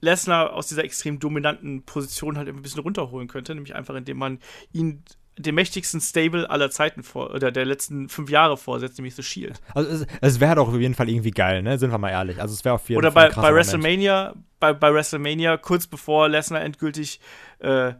Lesnar 0.00 0.52
aus 0.52 0.68
dieser 0.68 0.84
extrem 0.84 1.18
dominanten 1.18 1.82
Position 1.82 2.38
halt 2.38 2.48
ein 2.48 2.62
bisschen 2.62 2.80
runterholen 2.80 3.28
könnte, 3.28 3.54
nämlich 3.54 3.74
einfach 3.74 3.94
indem 3.94 4.18
man 4.18 4.38
ihn 4.72 5.02
dem 5.36 5.54
mächtigsten 5.54 6.00
Stable 6.00 6.48
aller 6.50 6.70
Zeiten 6.70 7.02
vor, 7.02 7.30
oder 7.30 7.50
der 7.50 7.64
letzten 7.64 8.08
fünf 8.08 8.30
Jahre 8.30 8.56
vorsetzt, 8.56 8.98
nämlich 8.98 9.14
The 9.14 9.22
Shield. 9.22 9.60
Also 9.74 9.90
es, 9.90 10.06
es 10.20 10.40
wäre 10.40 10.56
doch 10.56 10.68
auf 10.68 10.78
jeden 10.78 10.94
Fall 10.94 11.08
irgendwie 11.08 11.30
geil, 11.30 11.62
ne? 11.62 11.78
Sind 11.78 11.90
wir 11.90 11.98
mal 11.98 12.10
ehrlich. 12.10 12.40
Also 12.40 12.54
es 12.54 12.64
wäre 12.64 12.74
auf 12.74 12.88
jeden 12.88 12.98
oder 12.98 13.12
Fall. 13.12 13.28
Oder 13.28 13.36
bei, 13.36 13.42
bei 13.42 13.54
WrestleMania, 13.54 14.34
bei, 14.58 14.72
bei 14.72 14.92
WrestleMania, 14.92 15.56
kurz 15.56 15.86
bevor 15.86 16.28
Lesnar 16.28 16.62
endgültig 16.62 17.20
äh, 17.60 17.92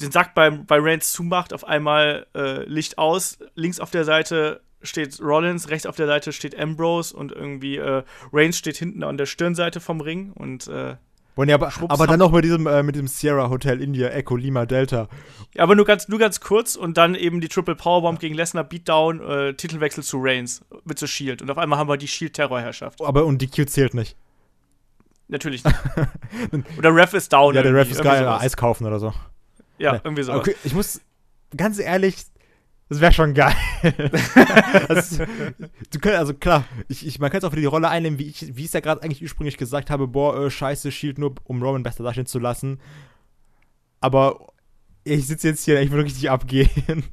den 0.00 0.10
Sack 0.10 0.34
bei, 0.34 0.50
bei 0.50 0.78
Reigns 0.80 1.12
zumacht, 1.12 1.52
auf 1.52 1.64
einmal 1.64 2.26
äh, 2.34 2.64
Licht 2.64 2.98
aus, 2.98 3.38
links 3.54 3.80
auf 3.80 3.90
der 3.90 4.04
Seite 4.04 4.60
steht 4.82 5.20
Rollins, 5.20 5.70
rechts 5.70 5.86
auf 5.86 5.96
der 5.96 6.06
Seite 6.06 6.32
steht 6.32 6.58
Ambrose 6.58 7.16
und 7.16 7.32
irgendwie 7.32 7.76
äh, 7.76 8.02
Reigns 8.32 8.58
steht 8.58 8.76
hinten 8.76 9.02
an 9.02 9.16
der 9.16 9.26
Stirnseite 9.26 9.80
vom 9.80 10.00
Ring 10.00 10.32
und 10.32 10.68
äh, 10.68 10.96
und 11.36 11.48
ja, 11.48 11.56
aber, 11.56 11.72
aber 11.88 12.06
dann 12.06 12.20
noch 12.20 12.30
mit 12.30 12.44
diesem, 12.44 12.66
äh, 12.68 12.84
mit 12.84 12.94
dem 12.94 13.08
Sierra 13.08 13.50
Hotel 13.50 13.82
India 13.82 14.08
Echo 14.08 14.36
Lima 14.36 14.66
Delta. 14.66 15.08
Ja, 15.54 15.64
aber 15.64 15.74
nur 15.74 15.84
ganz, 15.84 16.06
nur 16.06 16.20
ganz 16.20 16.40
kurz 16.40 16.76
und 16.76 16.96
dann 16.96 17.16
eben 17.16 17.40
die 17.40 17.48
Triple 17.48 17.74
Powerbomb 17.74 18.20
gegen 18.20 18.36
Lesnar, 18.36 18.62
Beatdown, 18.62 19.20
äh, 19.20 19.54
Titelwechsel 19.54 20.04
zu 20.04 20.18
Reigns 20.20 20.64
mit 20.84 21.00
The 21.00 21.08
Shield. 21.08 21.42
Und 21.42 21.50
auf 21.50 21.58
einmal 21.58 21.78
haben 21.78 21.88
wir 21.88 21.96
die 21.96 22.06
Shield-Terrorherrschaft. 22.06 23.02
Aber 23.02 23.24
und 23.24 23.42
die 23.42 23.48
Q 23.48 23.64
zählt 23.64 23.94
nicht. 23.94 24.16
Natürlich 25.26 25.64
nicht. 25.64 25.76
oder 26.78 26.94
Ref 26.94 27.14
ist 27.14 27.32
down. 27.32 27.54
Ja, 27.54 27.62
der 27.62 27.74
Ref 27.74 27.90
ist 27.90 28.02
geil, 28.02 28.28
Eis 28.28 28.56
kaufen 28.56 28.86
oder 28.86 29.00
so. 29.00 29.12
Ja, 29.78 30.00
irgendwie 30.04 30.22
so. 30.22 30.32
Okay, 30.32 30.54
ich 30.64 30.74
muss 30.74 31.00
ganz 31.56 31.78
ehrlich 31.78 32.16
Das 32.88 33.00
wäre 33.00 33.12
schon 33.12 33.34
geil. 33.34 33.54
also, 34.88 35.24
du 35.90 35.98
könnt, 36.00 36.16
also 36.16 36.34
klar, 36.34 36.64
ich, 36.88 37.06
ich, 37.06 37.18
man 37.18 37.30
kann 37.30 37.38
es 37.38 37.44
auch 37.44 37.52
wieder 37.52 37.62
die 37.62 37.66
Rolle 37.66 37.88
einnehmen, 37.88 38.18
wie 38.18 38.28
ich, 38.28 38.42
es 38.42 38.72
ja 38.72 38.80
gerade 38.80 39.02
eigentlich 39.02 39.22
ursprünglich 39.22 39.56
gesagt 39.56 39.90
habe, 39.90 40.06
boah, 40.06 40.44
äh, 40.44 40.50
scheiße, 40.50 40.92
Shield 40.92 41.18
nur, 41.18 41.34
um 41.44 41.62
Roman 41.62 41.82
besser 41.82 42.04
dastehen 42.04 42.26
zu 42.26 42.38
lassen. 42.38 42.80
Aber 44.00 44.52
ich 45.04 45.26
sitze 45.26 45.48
jetzt 45.48 45.64
hier, 45.64 45.80
ich 45.80 45.90
will 45.90 46.02
richtig 46.02 46.30
abgehen. 46.30 46.70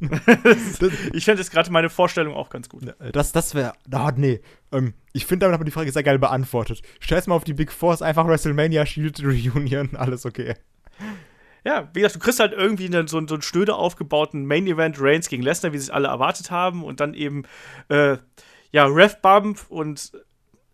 ich 1.13 1.25
fände 1.25 1.41
jetzt 1.41 1.51
gerade 1.51 1.71
meine 1.71 1.89
Vorstellung 1.89 2.33
auch 2.33 2.49
ganz 2.49 2.69
gut. 2.69 2.93
Das, 3.11 3.31
das 3.31 3.55
wäre, 3.55 3.73
oh, 3.93 4.09
nee. 4.15 4.41
Ähm, 4.71 4.93
ich 5.13 5.25
finde, 5.25 5.45
damit 5.45 5.53
hat 5.53 5.59
man 5.61 5.65
die 5.65 5.71
Frage 5.71 5.91
sehr 5.91 6.03
geil 6.03 6.19
beantwortet. 6.19 6.81
Stell's 6.99 7.27
mal 7.27 7.35
auf 7.35 7.43
die 7.43 7.53
Big 7.53 7.71
Force, 7.71 8.01
einfach 8.01 8.27
WrestleMania 8.27 8.85
Shield 8.85 9.21
Reunion, 9.23 9.95
alles 9.95 10.25
okay. 10.25 10.55
Ja, 11.63 11.89
wie 11.93 11.99
gesagt, 12.01 12.15
du 12.15 12.19
kriegst 12.19 12.39
halt 12.39 12.53
irgendwie 12.53 12.85
einen, 12.85 13.07
so, 13.07 13.25
so 13.27 13.35
einen 13.35 13.41
schnöde 13.41 13.75
aufgebauten 13.75 14.45
Main 14.45 14.65
Event 14.65 14.97
Reigns 14.99 15.29
gegen 15.29 15.43
Lesnar, 15.43 15.73
wie 15.73 15.77
sie 15.77 15.85
es 15.85 15.89
alle 15.89 16.07
erwartet 16.07 16.49
haben. 16.49 16.83
Und 16.83 16.99
dann 16.99 17.13
eben, 17.13 17.43
äh, 17.89 18.17
ja, 18.71 18.85
Rev 18.85 19.15
Bump 19.21 19.65
und 19.69 20.11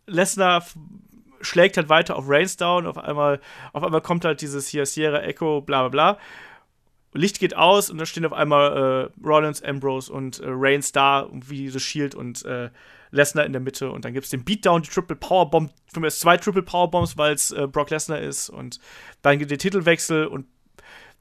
Lesnar 0.05 0.63
schlägt 1.41 1.77
halt 1.77 1.89
weiter 1.89 2.15
auf 2.15 2.25
Reigns 2.27 2.57
down. 2.57 2.87
Auf 2.87 2.97
einmal, 2.97 3.41
auf 3.73 3.83
einmal 3.83 4.01
kommt 4.01 4.23
halt 4.23 4.41
dieses 4.41 4.67
hier 4.67 4.85
Sierra 4.85 5.19
Echo, 5.19 5.61
bla 5.61 5.87
bla 5.87 5.89
bla. 5.89 6.19
Licht 7.13 7.39
geht 7.39 7.55
aus 7.55 7.89
und 7.89 7.97
da 7.97 8.05
stehen 8.05 8.25
auf 8.25 8.33
einmal 8.33 9.11
äh, 9.21 9.25
Rollins, 9.25 9.61
Ambrose 9.63 10.11
und 10.11 10.39
äh, 10.39 10.45
Reigns 10.47 10.91
da, 10.91 11.27
wie 11.31 11.63
diese 11.63 11.79
Shield 11.79 12.15
und 12.15 12.45
äh, 12.45 12.69
Lesnar 13.11 13.45
in 13.45 13.53
der 13.53 13.61
Mitte. 13.61 13.91
Und 13.91 14.05
dann 14.05 14.13
gibt 14.13 14.25
es 14.25 14.29
den 14.29 14.43
Beatdown, 14.43 14.81
die 14.81 14.89
Triple 14.89 15.15
Powerbomb, 15.15 15.71
für 15.91 15.99
mich 15.99 16.15
zwei 16.15 16.37
Triple 16.37 16.63
Powerbombs, 16.63 17.17
weil 17.17 17.33
es 17.33 17.51
äh, 17.51 17.67
Brock 17.67 17.89
Lesnar 17.89 18.19
ist. 18.19 18.49
Und 18.49 18.79
dann 19.21 19.39
es 19.39 19.47
den 19.47 19.57
Titelwechsel 19.57 20.27
und 20.27 20.45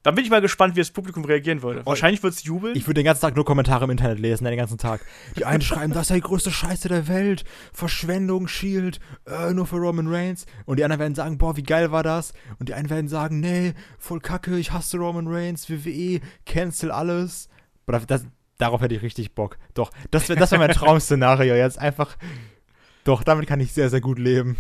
dann 0.07 0.15
bin 0.15 0.25
ich 0.25 0.31
mal 0.31 0.41
gespannt, 0.41 0.77
wie 0.77 0.79
das 0.79 0.93
Publikum 0.93 1.25
reagieren 1.25 1.63
würde. 1.63 1.81
Oh, 1.85 1.87
Wahrscheinlich 1.87 2.23
wird 2.23 2.33
es 2.33 2.45
jubeln. 2.45 2.77
Ich 2.77 2.87
würde 2.87 3.01
den 3.01 3.07
ganzen 3.07 3.23
Tag 3.23 3.35
nur 3.35 3.45
Kommentare 3.45 3.87
im 3.87 3.91
Internet 3.91 4.21
lesen, 4.21 4.45
den 4.45 4.57
ganzen 4.57 4.79
Tag. 4.79 5.01
Die 5.35 5.45
einen 5.45 5.63
schreiben, 5.63 5.93
das 5.93 6.09
ist 6.09 6.15
die 6.15 6.21
größte 6.21 6.53
Scheiße 6.53 6.89
der 6.89 7.09
Welt. 7.09 7.43
Verschwendung, 7.73 8.47
Shield, 8.47 9.01
äh, 9.27 9.53
nur 9.53 9.67
für 9.67 9.79
Roman 9.79 10.07
Reigns. 10.07 10.47
Und 10.65 10.79
die 10.79 10.85
anderen 10.85 11.01
werden 11.01 11.17
sagen, 11.17 11.39
boah, 11.39 11.57
wie 11.57 11.65
geil 11.65 11.91
war 11.91 12.05
das? 12.05 12.35
Und 12.61 12.69
die 12.69 12.75
einen 12.75 12.89
werden 12.89 13.09
sagen, 13.09 13.41
nee, 13.41 13.75
voll 13.99 14.21
kacke, 14.21 14.57
ich 14.57 14.71
hasse 14.71 14.97
Roman 14.97 15.27
Reigns, 15.27 15.69
WWE, 15.69 16.21
cancel 16.45 16.93
alles. 16.93 17.49
Aber 17.89 17.99
das, 17.99 18.27
darauf 18.59 18.83
hätte 18.83 18.95
ich 18.95 19.03
richtig 19.03 19.35
Bock. 19.35 19.59
Doch, 19.75 19.91
das 20.13 20.29
wäre 20.29 20.39
das 20.39 20.53
wär 20.53 20.61
mein 20.61 20.71
Traum-Szenario. 20.71 21.57
Jetzt 21.57 21.81
einfach. 21.81 22.17
Doch, 23.03 23.25
damit 23.25 23.49
kann 23.49 23.59
ich 23.59 23.73
sehr, 23.73 23.91
sehr 23.91 24.01
gut 24.01 24.21
leben. 24.21 24.57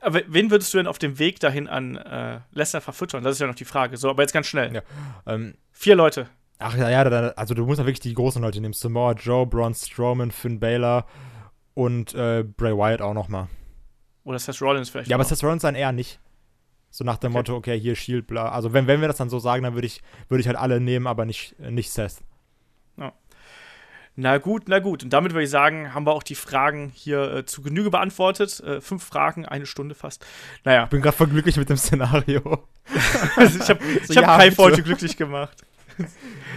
Aber 0.00 0.20
wen 0.26 0.50
würdest 0.50 0.72
du 0.72 0.78
denn 0.78 0.86
auf 0.86 0.98
dem 0.98 1.18
Weg 1.18 1.40
dahin 1.40 1.68
an 1.68 1.96
äh, 1.96 2.40
Lesnar 2.52 2.80
verfüttern? 2.80 3.24
Das 3.24 3.34
ist 3.34 3.40
ja 3.40 3.46
noch 3.46 3.54
die 3.54 3.64
Frage. 3.64 3.96
So, 3.96 4.10
aber 4.10 4.22
jetzt 4.22 4.32
ganz 4.32 4.46
schnell. 4.46 4.74
Ja, 4.74 4.82
ähm, 5.26 5.54
Vier 5.72 5.96
Leute. 5.96 6.28
Ach 6.58 6.76
ja, 6.76 6.88
ja, 6.88 7.02
also 7.02 7.52
du 7.52 7.66
musst 7.66 7.80
ja 7.80 7.84
wirklich 7.84 8.00
die 8.00 8.14
großen 8.14 8.40
Leute 8.40 8.60
nehmen. 8.60 8.72
Samoa 8.72 9.12
Joe, 9.12 9.44
Braun 9.44 9.74
Strowman, 9.74 10.30
Finn 10.30 10.60
Balor 10.60 11.04
und 11.74 12.14
äh, 12.14 12.44
Bray 12.44 12.72
Wyatt 12.72 13.02
auch 13.02 13.12
noch 13.12 13.28
mal. 13.28 13.48
Oder 14.22 14.38
Seth 14.38 14.62
Rollins 14.62 14.88
vielleicht. 14.88 15.10
Ja, 15.10 15.16
aber 15.16 15.24
Seth 15.24 15.42
Rollins 15.42 15.62
dann 15.62 15.74
eher 15.74 15.92
nicht. 15.92 16.20
So 16.90 17.04
nach 17.04 17.18
dem 17.18 17.32
okay. 17.32 17.38
Motto, 17.38 17.56
okay, 17.56 17.78
hier 17.78 17.96
Shield, 17.96 18.28
bla. 18.28 18.50
Also 18.50 18.72
wenn, 18.72 18.86
wenn 18.86 19.00
wir 19.00 19.08
das 19.08 19.16
dann 19.16 19.28
so 19.28 19.40
sagen, 19.40 19.64
dann 19.64 19.74
würde 19.74 19.88
ich, 19.88 20.00
würd 20.28 20.40
ich 20.40 20.46
halt 20.46 20.56
alle 20.56 20.80
nehmen, 20.80 21.08
aber 21.08 21.24
nicht, 21.24 21.58
nicht 21.58 21.90
Seth. 21.90 22.22
Na 24.16 24.38
gut, 24.38 24.64
na 24.68 24.78
gut. 24.78 25.02
Und 25.02 25.12
damit 25.12 25.32
würde 25.32 25.44
ich 25.44 25.50
sagen, 25.50 25.92
haben 25.92 26.06
wir 26.06 26.12
auch 26.12 26.22
die 26.22 26.36
Fragen 26.36 26.92
hier 26.94 27.32
äh, 27.32 27.46
zu 27.46 27.62
Genüge 27.62 27.90
beantwortet. 27.90 28.60
Äh, 28.60 28.80
fünf 28.80 29.02
Fragen, 29.02 29.44
eine 29.44 29.66
Stunde 29.66 29.94
fast. 29.96 30.24
Naja. 30.62 30.84
Ich 30.84 30.90
bin 30.90 31.02
gerade 31.02 31.16
voll 31.16 31.26
glücklich 31.26 31.56
mit 31.56 31.68
dem 31.68 31.76
Szenario. 31.76 32.64
also 33.36 33.58
ich 33.58 33.68
habe 33.68 33.80
so, 34.04 34.14
hab 34.16 34.22
ja, 34.22 34.36
Kai 34.38 34.50
heute 34.52 34.82
glücklich 34.82 35.16
gemacht. 35.16 35.64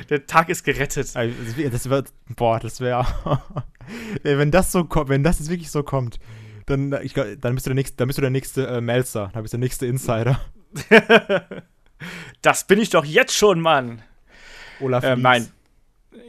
Der 0.10 0.26
Tag 0.28 0.50
ist 0.50 0.64
gerettet. 0.64 1.16
Das 1.16 1.90
wird, 1.90 2.14
boah, 2.36 2.60
das 2.60 2.80
wäre. 2.80 3.08
wenn 4.24 4.52
das 4.52 4.72
so 4.72 4.84
kommt, 4.84 5.10
wenn 5.10 5.24
das 5.24 5.40
jetzt 5.40 5.50
wirklich 5.50 5.72
so 5.72 5.82
kommt, 5.82 6.20
dann, 6.68 6.94
ich, 7.02 7.14
dann 7.14 7.56
bist 7.56 7.66
du 7.66 7.70
der 7.70 7.76
nächste, 7.76 7.98
dann 7.98 8.08
bist 8.08 8.18
du 8.18 8.22
der 8.22 8.32
nächste 8.32 8.68
äh, 8.68 8.82
Melzer, 8.82 9.32
dann 9.34 9.42
bist 9.42 9.54
du 9.54 9.58
der 9.58 9.64
nächste 9.64 9.88
Insider. 9.88 10.40
das 12.42 12.68
bin 12.68 12.80
ich 12.80 12.90
doch 12.90 13.06
jetzt 13.06 13.36
schon, 13.36 13.62
Mann. 13.62 14.04
Olaf 14.80 15.04
äh, 15.04 15.16
Nein. 15.16 15.48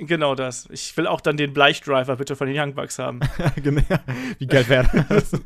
Genau 0.00 0.34
das. 0.34 0.68
Ich 0.70 0.96
will 0.96 1.06
auch 1.06 1.20
dann 1.20 1.36
den 1.36 1.52
Bleichdriver 1.52 2.16
bitte 2.16 2.36
von 2.36 2.46
den 2.46 2.58
Young 2.58 2.74
Bucks 2.74 2.98
haben. 2.98 3.20
genau. 3.56 3.82
Wie 4.38 4.46
geil 4.46 4.68
wäre 4.68 5.06
das? 5.08 5.32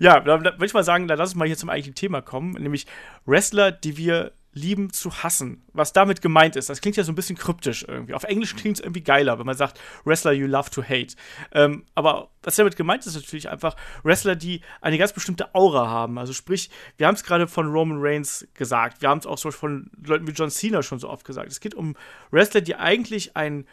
ja, 0.00 0.20
da, 0.20 0.38
da 0.38 0.52
würde 0.52 0.66
ich 0.66 0.74
mal 0.74 0.84
sagen, 0.84 1.08
dann 1.08 1.18
lass 1.18 1.30
uns 1.30 1.36
mal 1.36 1.46
hier 1.46 1.56
zum 1.56 1.70
eigentlichen 1.70 1.94
Thema 1.94 2.20
kommen, 2.22 2.52
nämlich 2.52 2.86
Wrestler, 3.24 3.72
die 3.72 3.96
wir 3.96 4.32
lieben 4.52 4.92
zu 4.92 5.22
hassen. 5.22 5.62
Was 5.72 5.92
damit 5.92 6.22
gemeint 6.22 6.56
ist, 6.56 6.68
das 6.68 6.80
klingt 6.80 6.96
ja 6.96 7.04
so 7.04 7.12
ein 7.12 7.14
bisschen 7.14 7.36
kryptisch 7.36 7.84
irgendwie. 7.86 8.14
Auf 8.14 8.24
Englisch 8.24 8.56
klingt 8.56 8.78
es 8.78 8.82
irgendwie 8.82 9.02
geiler, 9.02 9.38
wenn 9.38 9.46
man 9.46 9.56
sagt, 9.56 9.80
Wrestler 10.04 10.32
you 10.32 10.46
love 10.46 10.70
to 10.70 10.82
hate. 10.82 11.14
Ähm, 11.52 11.84
aber 11.94 12.30
was 12.42 12.56
damit 12.56 12.76
gemeint 12.76 13.06
ist, 13.06 13.14
ist 13.14 13.22
natürlich 13.22 13.48
einfach 13.48 13.76
Wrestler, 14.02 14.36
die 14.36 14.62
eine 14.80 14.98
ganz 14.98 15.12
bestimmte 15.12 15.54
Aura 15.54 15.88
haben. 15.88 16.18
Also 16.18 16.32
sprich, 16.32 16.70
wir 16.96 17.06
haben 17.06 17.14
es 17.14 17.24
gerade 17.24 17.46
von 17.46 17.70
Roman 17.70 17.98
Reigns 18.00 18.46
gesagt, 18.54 19.02
wir 19.02 19.08
haben 19.08 19.18
es 19.18 19.26
auch 19.26 19.38
so 19.38 19.50
von 19.50 19.90
Leuten 20.04 20.26
wie 20.26 20.32
John 20.32 20.50
Cena 20.50 20.82
schon 20.82 20.98
so 20.98 21.08
oft 21.08 21.24
gesagt. 21.24 21.50
Es 21.50 21.60
geht 21.60 21.74
um 21.74 21.94
Wrestler, 22.30 22.60
die 22.60 22.76
eigentlich 22.76 23.36
einen 23.36 23.66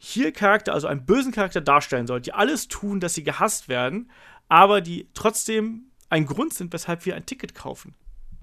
Heel-Charakter, 0.00 0.72
also 0.72 0.86
einen 0.86 1.04
bösen 1.04 1.32
Charakter 1.32 1.60
darstellen 1.60 2.06
sollen, 2.06 2.22
die 2.22 2.32
alles 2.32 2.68
tun, 2.68 3.00
dass 3.00 3.14
sie 3.14 3.24
gehasst 3.24 3.68
werden, 3.68 4.10
aber 4.48 4.80
die 4.80 5.08
trotzdem 5.12 5.90
ein 6.08 6.24
Grund 6.24 6.54
sind, 6.54 6.72
weshalb 6.72 7.04
wir 7.04 7.16
ein 7.16 7.26
Ticket 7.26 7.54
kaufen 7.54 7.94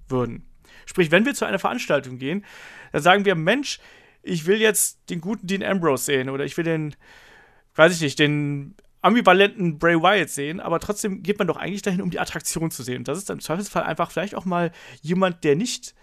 würden. 0.08 0.46
Sprich, 0.86 1.12
wenn 1.12 1.26
wir 1.26 1.34
zu 1.34 1.46
einer 1.46 1.60
Veranstaltung 1.60 2.18
gehen, 2.18 2.46
dann 2.92 3.02
sagen 3.02 3.26
wir, 3.26 3.36
Mensch, 3.36 3.80
ich 4.24 4.46
will 4.46 4.60
jetzt 4.60 5.10
den 5.10 5.22
guten 5.22 5.48
Dean 5.48 5.64
Ambrose 5.64 6.06
sehen 6.06 6.30
oder 6.30 6.46
ich 6.46 6.58
will 6.58 6.64
den, 6.64 6.96
weiß 7.76 7.94
ich 7.94 8.02
nicht, 8.02 8.20
den 8.20 8.76
ambivalenten 9.02 9.78
Bray 9.78 10.02
Wyatt 10.02 10.30
sehen, 10.30 10.60
aber 10.60 10.80
trotzdem 10.80 11.22
geht 11.22 11.38
man 11.38 11.48
doch 11.48 11.58
eigentlich 11.58 11.84
dahin, 11.84 12.02
um 12.02 12.10
die 12.10 12.20
Attraktion 12.20 12.72
zu 12.72 12.82
sehen. 12.82 13.00
Und 13.00 13.08
das 13.08 13.20
ist 13.20 13.30
dann 13.30 13.38
im 13.38 13.42
Zweifelsfall 13.42 13.84
einfach 13.84 14.10
vielleicht 14.10 14.34
auch 14.34 14.46
mal 14.46 14.72
jemand, 15.02 15.44
der 15.44 15.56
nicht, 15.56 15.94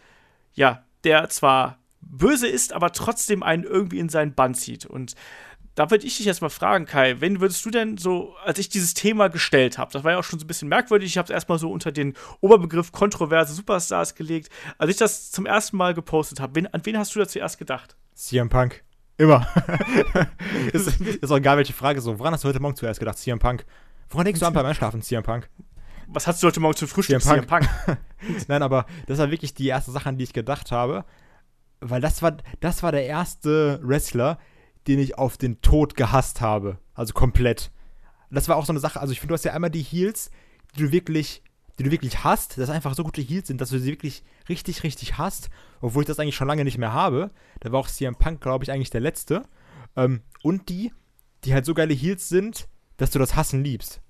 ja, 0.54 0.84
der 1.02 1.28
zwar 1.28 1.78
böse 2.00 2.46
ist, 2.46 2.72
aber 2.72 2.92
trotzdem 2.92 3.42
einen 3.42 3.64
irgendwie 3.64 3.98
in 3.98 4.08
seinen 4.08 4.34
Bann 4.34 4.54
zieht. 4.54 4.86
Und 4.86 5.14
da 5.74 5.90
würde 5.90 6.06
ich 6.06 6.16
dich 6.16 6.26
jetzt 6.26 6.42
mal 6.42 6.50
fragen, 6.50 6.84
Kai, 6.84 7.20
wen 7.20 7.40
würdest 7.40 7.64
du 7.64 7.70
denn 7.70 7.96
so, 7.96 8.34
als 8.44 8.58
ich 8.58 8.68
dieses 8.68 8.94
Thema 8.94 9.28
gestellt 9.28 9.78
habe, 9.78 9.92
das 9.92 10.04
war 10.04 10.12
ja 10.12 10.18
auch 10.18 10.24
schon 10.24 10.38
so 10.38 10.44
ein 10.44 10.48
bisschen 10.48 10.68
merkwürdig, 10.68 11.08
ich 11.08 11.18
habe 11.18 11.26
es 11.26 11.30
erstmal 11.30 11.58
so 11.58 11.70
unter 11.70 11.92
den 11.92 12.14
Oberbegriff 12.40 12.92
kontroverse 12.92 13.54
Superstars 13.54 14.14
gelegt. 14.14 14.50
Als 14.78 14.90
ich 14.90 14.96
das 14.96 15.30
zum 15.30 15.46
ersten 15.46 15.76
Mal 15.76 15.94
gepostet 15.94 16.40
habe, 16.40 16.68
an 16.72 16.80
wen 16.84 16.98
hast 16.98 17.14
du 17.14 17.20
da 17.20 17.26
zuerst 17.26 17.58
gedacht? 17.58 17.96
CM 18.14 18.48
Punk. 18.48 18.84
Immer. 19.16 19.46
ist, 20.72 21.00
ist 21.00 21.30
auch 21.30 21.36
egal, 21.36 21.56
welche 21.56 21.72
Frage 21.72 22.00
so. 22.00 22.18
Woran 22.18 22.34
hast 22.34 22.44
du 22.44 22.48
heute 22.48 22.60
Morgen 22.60 22.76
zuerst 22.76 22.98
gedacht? 22.98 23.18
CM 23.18 23.38
Punk. 23.38 23.64
Woran 24.10 24.24
denkst 24.24 24.40
du 24.40 24.46
an 24.46 24.52
beim 24.52 24.66
Einschlafen? 24.66 25.00
CM 25.00 25.22
Punk. 25.22 25.48
Was 26.08 26.26
hast 26.26 26.42
du 26.42 26.46
heute 26.46 26.60
Morgen 26.60 26.76
zum 26.76 26.88
Frühstück? 26.88 27.22
CM 27.22 27.46
Punk. 27.46 27.64
CM 27.64 27.86
Punk. 27.86 27.98
Nein, 28.48 28.62
aber 28.62 28.86
das 29.06 29.18
war 29.18 29.30
wirklich 29.30 29.54
die 29.54 29.68
erste 29.68 29.90
Sache, 29.90 30.08
an 30.08 30.18
die 30.18 30.24
ich 30.24 30.32
gedacht 30.32 30.70
habe. 30.72 31.04
Weil 31.80 32.00
das 32.00 32.22
war, 32.22 32.36
das 32.60 32.82
war 32.82 32.92
der 32.92 33.06
erste 33.06 33.80
Wrestler, 33.82 34.38
den 34.86 34.98
ich 34.98 35.18
auf 35.18 35.36
den 35.36 35.60
Tod 35.62 35.96
gehasst 35.96 36.40
habe. 36.40 36.78
Also 36.94 37.12
komplett. 37.14 37.70
Das 38.30 38.48
war 38.48 38.56
auch 38.56 38.64
so 38.64 38.72
eine 38.72 38.80
Sache, 38.80 39.00
also 39.00 39.12
ich 39.12 39.20
finde, 39.20 39.32
du 39.32 39.34
hast 39.34 39.44
ja 39.44 39.52
einmal 39.52 39.70
die 39.70 39.82
Heels, 39.82 40.30
die 40.74 40.82
du 40.84 40.92
wirklich, 40.92 41.42
die 41.78 41.82
du 41.82 41.90
wirklich 41.90 42.24
hast, 42.24 42.58
dass 42.58 42.70
einfach 42.70 42.94
so 42.94 43.04
gute 43.04 43.20
Heels 43.20 43.48
sind, 43.48 43.60
dass 43.60 43.70
du 43.70 43.78
sie 43.78 43.90
wirklich 43.90 44.22
richtig, 44.48 44.82
richtig 44.82 45.18
hast, 45.18 45.50
obwohl 45.80 46.02
ich 46.02 46.06
das 46.06 46.18
eigentlich 46.18 46.36
schon 46.36 46.48
lange 46.48 46.64
nicht 46.64 46.78
mehr 46.78 46.92
habe. 46.92 47.30
Da 47.60 47.72
war 47.72 47.80
auch 47.80 47.88
CM 47.88 48.16
Punk, 48.16 48.40
glaube 48.40 48.64
ich, 48.64 48.72
eigentlich 48.72 48.90
der 48.90 49.00
letzte. 49.00 49.42
Ähm, 49.96 50.22
und 50.42 50.68
die, 50.68 50.92
die 51.44 51.52
halt 51.52 51.66
so 51.66 51.74
geile 51.74 51.94
Heels 51.94 52.28
sind, 52.28 52.68
dass 52.96 53.10
du 53.10 53.18
das 53.18 53.36
Hassen 53.36 53.62
liebst. 53.62 54.00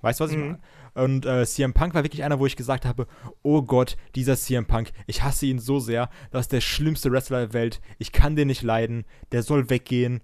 Weißt 0.00 0.20
du, 0.20 0.24
was 0.24 0.30
ich 0.30 0.36
mhm. 0.36 0.46
meine? 0.46 0.58
Und 0.94 1.26
äh, 1.26 1.46
CM 1.46 1.74
Punk 1.74 1.94
war 1.94 2.02
wirklich 2.02 2.24
einer, 2.24 2.38
wo 2.38 2.46
ich 2.46 2.56
gesagt 2.56 2.84
habe, 2.84 3.06
oh 3.42 3.62
Gott, 3.62 3.96
dieser 4.14 4.36
CM 4.36 4.66
Punk, 4.66 4.90
ich 5.06 5.22
hasse 5.22 5.46
ihn 5.46 5.58
so 5.58 5.78
sehr, 5.78 6.10
das 6.30 6.42
ist 6.42 6.52
der 6.52 6.60
schlimmste 6.60 7.12
Wrestler 7.12 7.46
der 7.46 7.52
Welt, 7.52 7.80
ich 7.98 8.12
kann 8.12 8.36
den 8.36 8.48
nicht 8.48 8.62
leiden, 8.62 9.04
der 9.32 9.42
soll 9.42 9.70
weggehen. 9.70 10.20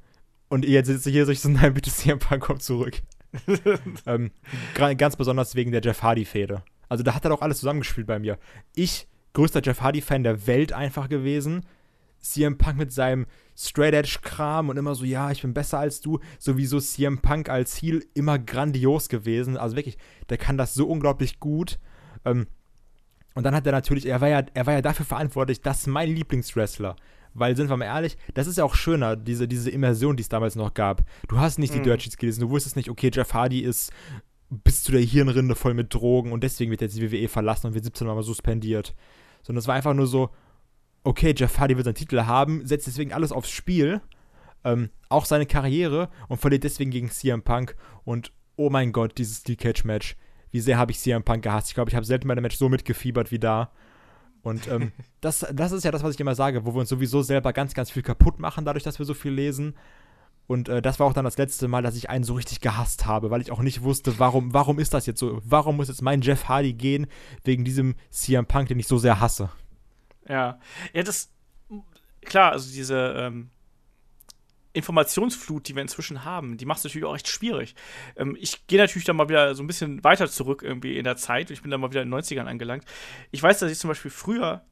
Und 0.48 0.64
jetzt 0.64 0.86
sitze 0.86 1.10
ich 1.10 1.14
hier 1.14 1.26
so, 1.26 1.32
ich 1.32 1.40
so, 1.40 1.48
nein, 1.50 1.74
bitte 1.74 1.90
CM 1.90 2.18
Punk, 2.18 2.42
komm 2.42 2.60
zurück. 2.60 3.02
ähm, 4.06 4.30
ganz 4.74 5.16
besonders 5.16 5.54
wegen 5.54 5.72
der 5.72 5.82
Jeff 5.82 6.02
Hardy-Fehde. 6.02 6.62
Also 6.88 7.02
da 7.02 7.14
hat 7.14 7.24
er 7.24 7.30
doch 7.30 7.42
alles 7.42 7.58
zusammengespielt 7.58 8.06
bei 8.06 8.18
mir. 8.18 8.38
Ich, 8.74 9.08
größter 9.32 9.62
Jeff 9.62 9.80
Hardy-Fan 9.80 10.22
der 10.22 10.46
Welt 10.46 10.72
einfach 10.72 11.08
gewesen. 11.08 11.64
CM 12.24 12.58
Punk 12.58 12.78
mit 12.78 12.92
seinem 12.92 13.26
Straight 13.56 13.94
Edge 13.94 14.18
Kram 14.22 14.68
und 14.68 14.76
immer 14.76 14.94
so, 14.94 15.04
ja, 15.04 15.30
ich 15.30 15.42
bin 15.42 15.54
besser 15.54 15.78
als 15.78 16.00
du. 16.00 16.18
Sowieso 16.38 16.80
CM 16.80 17.18
Punk 17.18 17.48
als 17.48 17.80
Heel 17.80 18.04
immer 18.14 18.38
grandios 18.38 19.08
gewesen. 19.08 19.56
Also 19.56 19.76
wirklich, 19.76 19.98
der 20.28 20.38
kann 20.38 20.56
das 20.56 20.74
so 20.74 20.88
unglaublich 20.88 21.38
gut. 21.38 21.78
Ähm, 22.24 22.46
und 23.34 23.44
dann 23.44 23.54
hat 23.54 23.66
er 23.66 23.72
natürlich, 23.72 24.06
er 24.06 24.20
war 24.20 24.28
ja, 24.28 24.42
er 24.54 24.66
war 24.66 24.74
ja 24.74 24.82
dafür 24.82 25.06
verantwortlich, 25.06 25.60
dass 25.60 25.86
mein 25.86 26.14
Lieblingswrestler. 26.14 26.96
Weil, 27.36 27.56
sind 27.56 27.68
wir 27.68 27.76
mal 27.76 27.86
ehrlich, 27.86 28.16
das 28.34 28.46
ist 28.46 28.58
ja 28.58 28.64
auch 28.64 28.76
schöner, 28.76 29.16
diese, 29.16 29.48
diese 29.48 29.68
Immersion, 29.70 30.16
die 30.16 30.22
es 30.22 30.28
damals 30.28 30.54
noch 30.54 30.72
gab. 30.72 31.02
Du 31.26 31.38
hast 31.38 31.58
nicht 31.58 31.74
die 31.74 31.80
mhm. 31.80 31.84
Dirt 31.84 32.02
Sheets 32.02 32.16
gelesen, 32.16 32.42
du 32.42 32.50
wusstest 32.50 32.76
nicht, 32.76 32.90
okay, 32.90 33.10
Jeff 33.12 33.34
Hardy 33.34 33.60
ist 33.60 33.92
bis 34.50 34.84
zu 34.84 34.92
der 34.92 35.00
Hirnrinde 35.00 35.56
voll 35.56 35.74
mit 35.74 35.92
Drogen 35.92 36.30
und 36.30 36.44
deswegen 36.44 36.70
wird 36.70 36.80
jetzt 36.80 36.96
die 36.96 37.10
WWE 37.10 37.28
verlassen 37.28 37.66
und 37.66 37.74
wird 37.74 37.84
17 37.84 38.06
Mal 38.06 38.22
suspendiert. 38.22 38.94
Sondern 39.42 39.58
es 39.58 39.66
war 39.66 39.74
einfach 39.74 39.94
nur 39.94 40.06
so, 40.06 40.30
okay, 41.05 41.34
Jeff 41.36 41.59
Hardy 41.59 41.76
wird 41.76 41.84
seinen 41.84 41.94
Titel 41.94 42.22
haben, 42.22 42.66
setzt 42.66 42.86
deswegen 42.86 43.12
alles 43.12 43.30
aufs 43.30 43.50
Spiel, 43.50 44.00
ähm, 44.64 44.90
auch 45.09 45.26
seine 45.26 45.46
Karriere 45.46 46.09
und 46.28 46.38
verliert 46.38 46.64
deswegen 46.64 46.90
gegen 46.90 47.11
CM 47.11 47.42
Punk. 47.42 47.76
Und 48.05 48.32
oh 48.57 48.70
mein 48.70 48.92
Gott, 48.92 49.18
dieses 49.18 49.38
Steel 49.38 49.57
Cage 49.57 49.84
Match. 49.84 50.16
Wie 50.50 50.61
sehr 50.61 50.78
habe 50.78 50.92
ich 50.92 50.98
CM 50.98 51.22
Punk 51.22 51.42
gehasst. 51.42 51.68
Ich 51.68 51.74
glaube, 51.74 51.90
ich 51.90 51.96
habe 51.96 52.07
selten 52.07 52.26
bei 52.28 52.32
einem 52.32 52.42
Match 52.42 52.57
so 52.57 52.68
mitgefiebert 52.68 53.30
wie 53.30 53.38
da. 53.38 53.70
Und 54.42 54.68
ähm, 54.68 54.92
das, 55.20 55.46
das 55.52 55.72
ist 55.72 55.84
ja 55.84 55.90
das, 55.90 56.02
was 56.02 56.14
ich 56.14 56.20
immer 56.20 56.34
sage, 56.34 56.64
wo 56.64 56.74
wir 56.74 56.80
uns 56.80 56.88
sowieso 56.88 57.22
selber 57.22 57.52
ganz, 57.52 57.74
ganz 57.74 57.90
viel 57.90 58.02
kaputt 58.02 58.38
machen, 58.38 58.64
dadurch, 58.64 58.84
dass 58.84 58.98
wir 58.98 59.07
so 59.07 59.14
viel 59.14 59.32
lesen. 59.32 59.74
Und 60.46 60.68
äh, 60.68 60.82
das 60.82 61.00
war 61.00 61.07
auch 61.07 61.14
dann 61.14 61.24
das 61.24 61.38
letzte 61.38 61.68
Mal, 61.68 61.82
dass 61.82 61.96
ich 61.96 62.11
einen 62.11 62.24
so 62.24 62.34
richtig 62.34 62.61
gehasst 62.61 63.07
habe, 63.07 63.30
weil 63.30 63.40
ich 63.40 63.50
auch 63.50 63.62
nicht 63.62 63.82
wusste, 63.82 64.18
warum, 64.18 64.52
warum 64.52 64.78
ist 64.78 64.92
das 64.92 65.07
jetzt 65.07 65.18
so? 65.18 65.40
Warum 65.42 65.76
muss 65.76 65.88
jetzt 65.88 66.02
mein 66.02 66.20
Jeff 66.20 66.48
Hardy 66.48 66.74
gehen 66.74 67.07
wegen 67.44 67.64
diesem 67.64 67.94
CM 68.11 68.44
Punk, 68.46 68.68
den 68.68 68.78
ich 68.78 68.86
so 68.86 68.98
sehr 68.98 69.20
hasse? 69.20 69.50
Ja, 70.28 70.58
ja, 70.92 71.02
das, 71.02 71.30
klar, 72.22 72.52
also 72.52 72.72
diese 72.72 73.14
ähm, 73.16 73.50
Informationsflut, 74.72 75.68
die 75.68 75.74
wir 75.74 75.82
inzwischen 75.82 76.24
haben, 76.24 76.56
die 76.56 76.66
macht 76.66 76.78
es 76.78 76.84
natürlich 76.84 77.06
auch 77.06 77.14
echt 77.14 77.28
schwierig. 77.28 77.74
Ähm, 78.16 78.36
ich 78.40 78.66
gehe 78.66 78.78
natürlich 78.78 79.04
dann 79.04 79.16
mal 79.16 79.28
wieder 79.28 79.54
so 79.54 79.62
ein 79.62 79.66
bisschen 79.66 80.02
weiter 80.02 80.28
zurück 80.28 80.62
irgendwie 80.62 80.98
in 80.98 81.04
der 81.04 81.16
Zeit. 81.16 81.50
Ich 81.50 81.62
bin 81.62 81.70
dann 81.70 81.80
mal 81.80 81.90
wieder 81.90 82.02
in 82.02 82.10
den 82.10 82.20
90ern 82.20 82.46
angelangt. 82.46 82.84
Ich 83.30 83.42
weiß, 83.42 83.60
dass 83.60 83.70
ich 83.70 83.78
zum 83.78 83.88
Beispiel 83.88 84.10
früher 84.10 84.64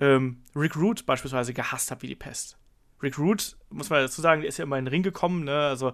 ähm, 0.00 0.42
Root 0.54 1.06
beispielsweise 1.06 1.54
gehasst 1.54 1.90
habe 1.90 2.02
wie 2.02 2.08
die 2.08 2.16
Pest. 2.16 2.58
Rick 3.02 3.18
Root, 3.18 3.56
muss 3.70 3.90
man 3.90 4.02
dazu 4.02 4.20
sagen, 4.20 4.40
der 4.40 4.48
ist 4.48 4.58
ja 4.58 4.64
immer 4.64 4.78
in 4.78 4.84
den 4.84 4.90
Ring 4.90 5.02
gekommen, 5.02 5.44
ne? 5.44 5.68
Also 5.68 5.92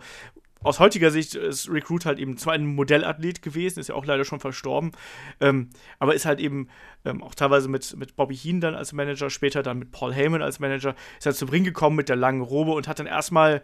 aus 0.64 0.80
heutiger 0.80 1.10
Sicht 1.10 1.34
ist 1.34 1.70
Rick 1.70 1.90
Root 1.90 2.06
halt 2.06 2.18
eben 2.18 2.36
zwar 2.36 2.54
ein 2.54 2.66
Modellathlet 2.66 3.42
gewesen, 3.42 3.80
ist 3.80 3.88
ja 3.88 3.94
auch 3.94 4.06
leider 4.06 4.24
schon 4.24 4.40
verstorben, 4.40 4.92
ähm, 5.40 5.70
aber 5.98 6.14
ist 6.14 6.26
halt 6.26 6.40
eben 6.40 6.68
ähm, 7.04 7.22
auch 7.22 7.34
teilweise 7.34 7.68
mit, 7.68 7.96
mit 7.96 8.16
Bobby 8.16 8.36
Heen 8.36 8.60
dann 8.60 8.74
als 8.74 8.92
Manager, 8.92 9.30
später 9.30 9.62
dann 9.62 9.78
mit 9.78 9.92
Paul 9.92 10.12
Heyman 10.12 10.42
als 10.42 10.58
Manager, 10.58 10.94
ist 11.18 11.26
halt 11.26 11.36
zum 11.36 11.48
Ring 11.48 11.64
gekommen 11.64 11.96
mit 11.96 12.08
der 12.08 12.16
langen 12.16 12.40
Robe 12.40 12.72
und 12.72 12.88
hat 12.88 12.98
dann 12.98 13.06
erstmal 13.06 13.62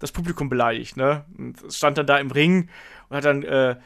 das 0.00 0.12
Publikum 0.12 0.48
beleidigt, 0.48 0.96
ne? 0.96 1.24
Und 1.38 1.58
stand 1.70 1.98
dann 1.98 2.06
da 2.06 2.18
im 2.18 2.30
Ring 2.30 2.68
und 3.08 3.16
hat 3.16 3.24
dann 3.24 3.42
äh, 3.42 3.76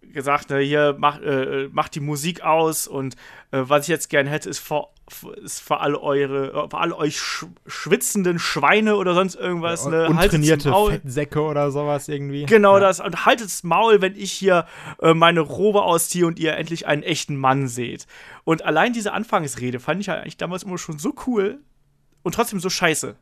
gesagt, 0.00 0.50
ne, 0.50 0.58
hier 0.60 0.96
mach, 0.98 1.20
äh, 1.20 1.68
macht 1.68 1.94
die 1.94 2.00
Musik 2.00 2.42
aus 2.42 2.86
und 2.86 3.14
äh, 3.50 3.62
was 3.62 3.84
ich 3.84 3.88
jetzt 3.88 4.10
gern 4.10 4.26
hätte, 4.26 4.48
ist 4.48 4.58
vor 4.58 4.92
ist 5.42 5.60
für 5.60 5.80
alle 5.80 6.00
eure, 6.00 6.68
für 6.70 6.78
alle 6.78 6.96
euch 6.96 7.18
sch 7.18 7.46
schwitzenden 7.66 8.38
Schweine 8.38 8.96
oder 8.96 9.14
sonst 9.14 9.34
irgendwas. 9.34 9.84
Ja, 9.84 9.90
ne? 9.90 10.06
Untrainierte 10.08 10.72
Fettsäcke 10.72 11.40
oder 11.42 11.72
sowas 11.72 12.08
irgendwie. 12.08 12.46
Genau 12.46 12.74
ja. 12.74 12.80
das. 12.80 13.00
Und 13.00 13.26
haltet's 13.26 13.64
Maul, 13.64 14.00
wenn 14.00 14.14
ich 14.14 14.30
hier 14.30 14.66
äh, 15.02 15.12
meine 15.12 15.40
Robe 15.40 15.82
ausziehe 15.82 16.26
und 16.26 16.38
ihr 16.38 16.56
endlich 16.56 16.86
einen 16.86 17.02
echten 17.02 17.36
Mann 17.36 17.66
seht. 17.66 18.06
Und 18.44 18.64
allein 18.64 18.92
diese 18.92 19.12
Anfangsrede 19.12 19.80
fand 19.80 20.00
ich 20.00 20.06
ja 20.06 20.14
eigentlich 20.14 20.36
damals 20.36 20.62
immer 20.62 20.78
schon 20.78 21.00
so 21.00 21.12
cool 21.26 21.58
und 22.22 22.36
trotzdem 22.36 22.60
so 22.60 22.70
scheiße 22.70 23.16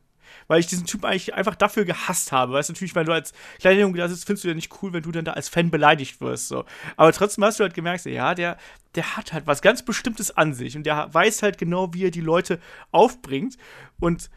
weil 0.48 0.60
ich 0.60 0.66
diesen 0.66 0.86
Typ 0.86 1.04
eigentlich 1.04 1.34
einfach 1.34 1.54
dafür 1.54 1.84
gehasst 1.84 2.32
habe. 2.32 2.54
Weißt 2.54 2.68
du, 2.68 2.72
natürlich, 2.72 2.94
wenn 2.94 3.06
du 3.06 3.12
als 3.12 3.32
kleiner 3.60 3.80
Junge 3.80 3.98
da 3.98 4.08
sitzt, 4.08 4.26
findest 4.26 4.44
du 4.44 4.48
ja 4.48 4.54
nicht 4.54 4.72
cool, 4.82 4.92
wenn 4.92 5.02
du 5.02 5.12
dann 5.12 5.24
da 5.24 5.32
als 5.34 5.48
Fan 5.48 5.70
beleidigt 5.70 6.20
wirst. 6.20 6.48
So. 6.48 6.64
Aber 6.96 7.12
trotzdem 7.12 7.44
hast 7.44 7.60
du 7.60 7.64
halt 7.64 7.74
gemerkt, 7.74 8.04
ja, 8.06 8.34
der, 8.34 8.56
der 8.94 9.16
hat 9.16 9.32
halt 9.32 9.46
was 9.46 9.62
ganz 9.62 9.84
Bestimmtes 9.84 10.36
an 10.36 10.54
sich 10.54 10.76
und 10.76 10.84
der 10.84 11.12
weiß 11.12 11.42
halt 11.42 11.58
genau, 11.58 11.94
wie 11.94 12.06
er 12.06 12.10
die 12.10 12.20
Leute 12.20 12.58
aufbringt. 12.90 13.56
Und 14.00 14.30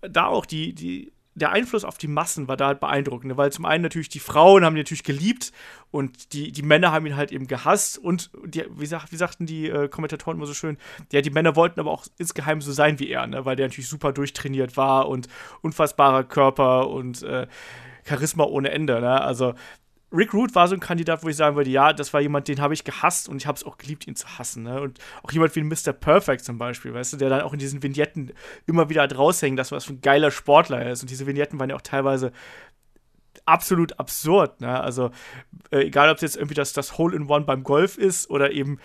da 0.00 0.26
auch 0.26 0.46
die, 0.46 0.72
die 0.72 1.12
der 1.36 1.50
Einfluss 1.50 1.84
auf 1.84 1.98
die 1.98 2.08
Massen 2.08 2.48
war 2.48 2.56
da 2.56 2.68
halt 2.68 2.80
beeindruckend, 2.80 3.26
ne? 3.26 3.36
weil 3.36 3.52
zum 3.52 3.66
einen 3.66 3.82
natürlich 3.82 4.08
die 4.08 4.20
Frauen 4.20 4.64
haben 4.64 4.74
ihn 4.74 4.80
natürlich 4.80 5.04
geliebt 5.04 5.52
und 5.90 6.32
die, 6.32 6.50
die 6.50 6.62
Männer 6.62 6.92
haben 6.92 7.04
ihn 7.06 7.14
halt 7.14 7.30
eben 7.30 7.46
gehasst 7.46 7.98
und 7.98 8.30
die, 8.44 8.64
wie, 8.70 8.86
sag, 8.86 9.12
wie 9.12 9.16
sagten 9.16 9.44
die 9.44 9.68
äh, 9.68 9.88
Kommentatoren 9.88 10.38
immer 10.38 10.46
so 10.46 10.54
schön, 10.54 10.78
ja, 11.12 11.20
die 11.20 11.30
Männer 11.30 11.54
wollten 11.54 11.78
aber 11.78 11.90
auch 11.90 12.06
insgeheim 12.16 12.62
so 12.62 12.72
sein 12.72 12.98
wie 12.98 13.10
er, 13.10 13.26
ne? 13.26 13.44
weil 13.44 13.54
der 13.54 13.66
natürlich 13.66 13.88
super 13.88 14.14
durchtrainiert 14.14 14.78
war 14.78 15.08
und 15.08 15.28
unfassbarer 15.60 16.24
Körper 16.24 16.88
und 16.88 17.22
äh, 17.22 17.46
Charisma 18.04 18.44
ohne 18.44 18.70
Ende. 18.70 19.00
Ne? 19.00 19.20
Also 19.20 19.54
Rick 20.12 20.34
Root 20.34 20.54
war 20.54 20.68
so 20.68 20.74
ein 20.74 20.80
Kandidat, 20.80 21.24
wo 21.24 21.28
ich 21.28 21.36
sagen 21.36 21.56
würde, 21.56 21.70
ja, 21.70 21.92
das 21.92 22.12
war 22.14 22.20
jemand, 22.20 22.46
den 22.46 22.60
habe 22.60 22.74
ich 22.74 22.84
gehasst 22.84 23.28
und 23.28 23.38
ich 23.38 23.46
habe 23.46 23.56
es 23.56 23.64
auch 23.64 23.76
geliebt, 23.76 24.06
ihn 24.06 24.14
zu 24.14 24.38
hassen. 24.38 24.62
Ne? 24.62 24.80
Und 24.80 25.00
auch 25.22 25.32
jemand 25.32 25.54
wie 25.56 25.62
Mr. 25.62 25.92
Perfect 25.92 26.44
zum 26.44 26.58
Beispiel, 26.58 26.94
weißt 26.94 27.14
du, 27.14 27.16
der 27.16 27.28
dann 27.28 27.40
auch 27.40 27.52
in 27.52 27.58
diesen 27.58 27.82
Vignetten 27.82 28.32
immer 28.66 28.88
wieder 28.88 29.10
raushängt, 29.12 29.58
dass 29.58 29.72
was 29.72 29.84
für 29.84 29.94
ein 29.94 30.00
geiler 30.00 30.30
Sportler 30.30 30.88
ist. 30.88 31.02
Und 31.02 31.10
diese 31.10 31.26
Vignetten 31.26 31.58
waren 31.58 31.70
ja 31.70 31.76
auch 31.76 31.82
teilweise 31.82 32.32
absolut 33.46 33.98
absurd. 33.98 34.60
Ne? 34.60 34.80
Also 34.80 35.10
äh, 35.70 35.86
egal, 35.86 36.10
ob 36.10 36.16
es 36.16 36.22
jetzt 36.22 36.36
irgendwie 36.36 36.54
das, 36.54 36.72
das 36.72 36.98
Hole-in-One 36.98 37.44
beim 37.44 37.64
Golf 37.64 37.98
ist 37.98 38.30
oder 38.30 38.52
eben 38.52 38.78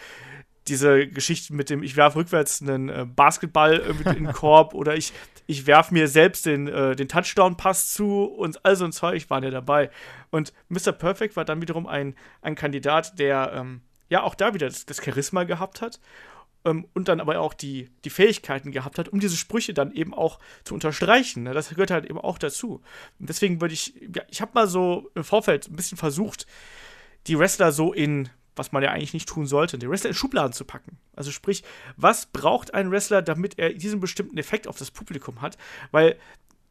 diese 0.68 1.08
Geschichte 1.08 1.54
mit 1.54 1.70
dem, 1.70 1.84
ich 1.84 1.96
werfe 1.96 2.20
rückwärts 2.20 2.62
einen 2.62 2.90
äh, 2.90 3.06
Basketball 3.06 3.78
irgendwie 3.78 4.18
in 4.18 4.26
den 4.26 4.34
Korb 4.34 4.74
oder 4.74 4.96
ich, 4.96 5.12
ich 5.48 5.66
werfe 5.66 5.94
mir 5.94 6.08
selbst 6.08 6.46
den, 6.46 6.68
äh, 6.68 6.96
den 6.96 7.08
Touchdown-Pass 7.08 7.94
zu 7.94 8.26
und 8.26 8.64
all 8.64 8.76
so 8.76 8.86
ein 8.86 8.92
Zeug 8.92 9.30
waren 9.30 9.44
ja 9.44 9.50
dabei. 9.50 9.90
Und 10.30 10.54
Mr. 10.70 10.92
Perfect 10.92 11.36
war 11.36 11.46
dann 11.46 11.62
wiederum 11.62 11.88
ein, 11.88 12.16
ein 12.42 12.56
Kandidat, 12.56 13.18
der 13.18 13.54
ähm, 13.56 13.82
ja 14.10 14.24
auch 14.24 14.36
da 14.36 14.54
wieder 14.54 14.68
das, 14.68 14.86
das 14.86 15.04
Charisma 15.04 15.44
gehabt 15.46 15.82
hat 15.82 16.00
ähm, 16.66 16.88
und 16.94 17.08
dann 17.08 17.20
aber 17.20 17.40
auch 17.40 17.54
die, 17.54 17.90
die 18.06 18.10
Fähigkeiten 18.10 18.72
gehabt 18.72 19.00
hat, 19.00 19.10
um 19.10 19.20
diese 19.20 19.38
Sprüche 19.38 19.74
dann 19.74 19.92
eben 19.92 20.14
auch 20.14 20.40
zu 20.64 20.74
unterstreichen. 20.74 21.44
Ne? 21.44 21.54
Das 21.54 21.70
gehört 21.70 21.92
halt 21.92 22.06
eben 22.06 22.20
auch 22.20 22.38
dazu. 22.38 22.82
Und 23.20 23.30
deswegen 23.30 23.62
würde 23.62 23.74
ich, 23.74 23.96
ja, 24.16 24.24
ich 24.30 24.42
habe 24.42 24.52
mal 24.54 24.68
so 24.68 25.10
im 25.16 25.24
Vorfeld 25.24 25.70
ein 25.70 25.76
bisschen 25.76 25.98
versucht, 25.98 26.46
die 27.28 27.38
Wrestler 27.38 27.72
so 27.72 27.94
in 27.94 28.30
was 28.56 28.72
man 28.72 28.84
ja 28.84 28.92
eigentlich 28.92 29.14
nicht 29.14 29.30
tun 29.30 29.46
sollte, 29.46 29.78
den 29.78 29.90
Wrestler 29.90 30.10
in 30.10 30.16
Schubladen 30.16 30.54
zu 30.54 30.66
packen. 30.66 30.98
Also 31.16 31.32
sprich, 31.32 31.64
was 31.98 32.26
braucht 32.26 32.74
ein 32.74 32.92
Wrestler, 32.92 33.22
damit 33.22 33.58
er 33.58 33.74
diesen 33.74 34.00
bestimmten 34.00 34.38
Effekt 34.38 34.68
auf 34.68 34.78
das 34.78 34.92
Publikum 34.92 35.42
hat? 35.42 35.58
Weil 35.92 36.18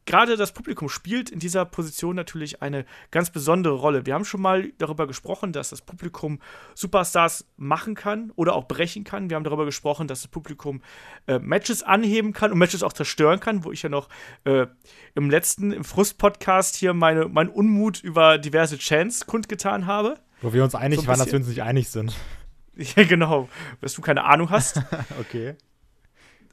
gerade 0.06 0.36
das 0.36 0.52
Publikum 0.52 0.88
spielt 0.88 1.30
in 1.30 1.38
dieser 1.38 1.64
Position 1.64 2.16
natürlich 2.16 2.62
eine 2.62 2.84
ganz 3.10 3.30
besondere 3.30 3.74
Rolle. 3.74 4.06
Wir 4.06 4.14
haben 4.14 4.24
schon 4.24 4.40
mal 4.40 4.72
darüber 4.78 5.06
gesprochen, 5.06 5.52
dass 5.52 5.70
das 5.70 5.82
Publikum 5.82 6.40
Superstars 6.74 7.46
machen 7.56 7.94
kann 7.94 8.32
oder 8.34 8.54
auch 8.54 8.66
brechen 8.66 9.04
kann. 9.04 9.30
Wir 9.30 9.36
haben 9.36 9.44
darüber 9.44 9.64
gesprochen, 9.64 10.08
dass 10.08 10.22
das 10.22 10.28
Publikum 10.28 10.82
äh, 11.28 11.38
Matches 11.38 11.82
anheben 11.82 12.32
kann 12.32 12.50
und 12.50 12.58
Matches 12.58 12.82
auch 12.82 12.92
zerstören 12.92 13.40
kann, 13.40 13.64
wo 13.64 13.70
ich 13.70 13.82
ja 13.82 13.88
noch 13.88 14.08
äh, 14.44 14.66
im 15.14 15.30
letzten, 15.30 15.72
im 15.72 15.84
Frust-Podcast 15.84 16.76
hier 16.76 16.92
meine, 16.92 17.28
meinen 17.28 17.50
Unmut 17.50 18.02
über 18.02 18.38
diverse 18.38 18.78
Chants 18.78 19.26
kundgetan 19.26 19.86
habe. 19.86 20.18
Wo 20.42 20.52
wir 20.52 20.64
uns 20.64 20.74
einig 20.74 21.00
so 21.00 21.06
waren, 21.06 21.18
dass 21.18 21.30
wir 21.30 21.38
uns 21.38 21.48
nicht 21.48 21.62
einig 21.62 21.88
sind. 21.88 22.14
Ja, 22.96 23.04
genau. 23.04 23.48
Dass 23.82 23.92
du 23.92 24.00
keine 24.00 24.24
Ahnung 24.24 24.48
hast. 24.48 24.80
okay. 25.20 25.56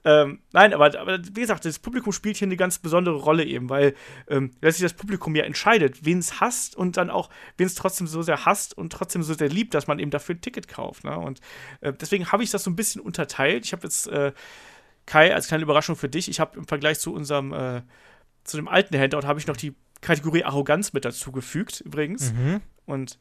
Ähm, 0.08 0.40
nein, 0.54 0.74
aber, 0.74 0.98
aber, 1.00 1.20
wie 1.20 1.42
gesagt, 1.42 1.66
das 1.66 1.80
Publikum 1.80 2.14
spielt 2.14 2.38
hier 2.38 2.48
eine 2.48 2.56
ganz 2.56 2.80
besondere 2.80 3.18
Rolle 3.18 3.44
eben, 3.44 3.70
weil 3.70 3.94
ähm, 4.30 4.52
letztlich 4.62 4.90
das 4.90 4.98
Publikum 4.98 5.36
ja 5.36 5.44
entscheidet, 5.44 6.06
wen 6.06 6.20
es 6.20 6.40
hasst 6.40 6.76
und 6.76 6.98
dann 6.98 7.10
auch, 7.10 7.30
wen 7.58 7.68
es 7.68 7.76
trotzdem 7.76 8.08
so 8.08 8.22
sehr 8.22 8.46
hasst 8.46 8.78
und 8.78 8.94
trotzdem 8.94 9.22
so 9.22 9.34
sehr 9.34 9.50
liebt, 9.50 9.74
dass 9.74 9.88
man 9.88 10.00
eben 10.00 10.12
dafür 10.12 10.36
ein 10.36 10.42
Ticket 10.42 10.68
kauft. 10.70 11.04
Ne? 11.04 11.18
Und 11.18 11.42
äh, 11.82 11.92
deswegen 11.94 12.32
habe 12.32 12.42
ich 12.44 12.52
das 12.52 12.64
so 12.64 12.72
ein 12.72 12.76
bisschen 12.76 13.02
unterteilt. 13.02 13.66
Ich 13.66 13.74
habe 13.74 13.84
jetzt, 13.84 14.08
äh, 14.08 14.32
Kai, 15.06 15.34
als 15.34 15.48
kleine 15.48 15.64
Überraschung 15.64 15.96
für 15.96 16.10
dich, 16.10 16.30
ich 16.30 16.40
habe 16.40 16.58
im 16.58 16.68
Vergleich 16.68 17.00
zu 17.00 17.14
unserem, 17.14 17.52
äh, 17.52 17.82
zu 18.44 18.58
dem 18.58 18.68
alten 18.68 18.98
Handout, 18.98 19.28
habe 19.28 19.40
ich 19.40 19.48
noch 19.48 19.58
die 19.58 19.76
Kategorie 20.00 20.44
Arroganz 20.44 20.94
mit 20.94 21.06
dazugefügt, 21.06 21.82
übrigens. 21.82 22.32
Mhm. 22.34 22.62
Und 22.86 23.20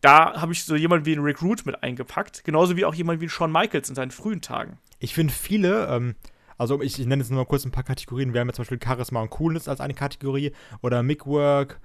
da 0.00 0.40
habe 0.40 0.52
ich 0.52 0.64
so 0.64 0.76
jemanden 0.76 1.06
wie 1.06 1.12
einen 1.12 1.24
Rick 1.24 1.42
Root 1.42 1.66
mit 1.66 1.82
eingepackt, 1.82 2.44
genauso 2.44 2.76
wie 2.76 2.84
auch 2.84 2.94
jemanden 2.94 3.20
wie 3.20 3.28
Shawn 3.28 3.52
Michaels 3.52 3.88
in 3.88 3.94
seinen 3.94 4.10
frühen 4.10 4.40
Tagen. 4.40 4.78
Ich 4.98 5.14
finde 5.14 5.32
viele, 5.32 5.86
ähm, 5.88 6.14
also 6.58 6.80
ich, 6.80 6.98
ich 6.98 7.06
nenne 7.06 7.22
jetzt 7.22 7.30
nur 7.30 7.40
mal 7.40 7.46
kurz 7.46 7.64
ein 7.64 7.72
paar 7.72 7.84
Kategorien. 7.84 8.32
Wir 8.32 8.40
haben 8.40 8.48
jetzt 8.48 8.56
zum 8.56 8.62
Beispiel 8.62 8.80
Charisma 8.82 9.22
und 9.22 9.30
Coolness 9.30 9.68
als 9.68 9.80
eine 9.80 9.94
Kategorie 9.94 10.52
oder 10.82 11.02
Mickwork, 11.02 11.80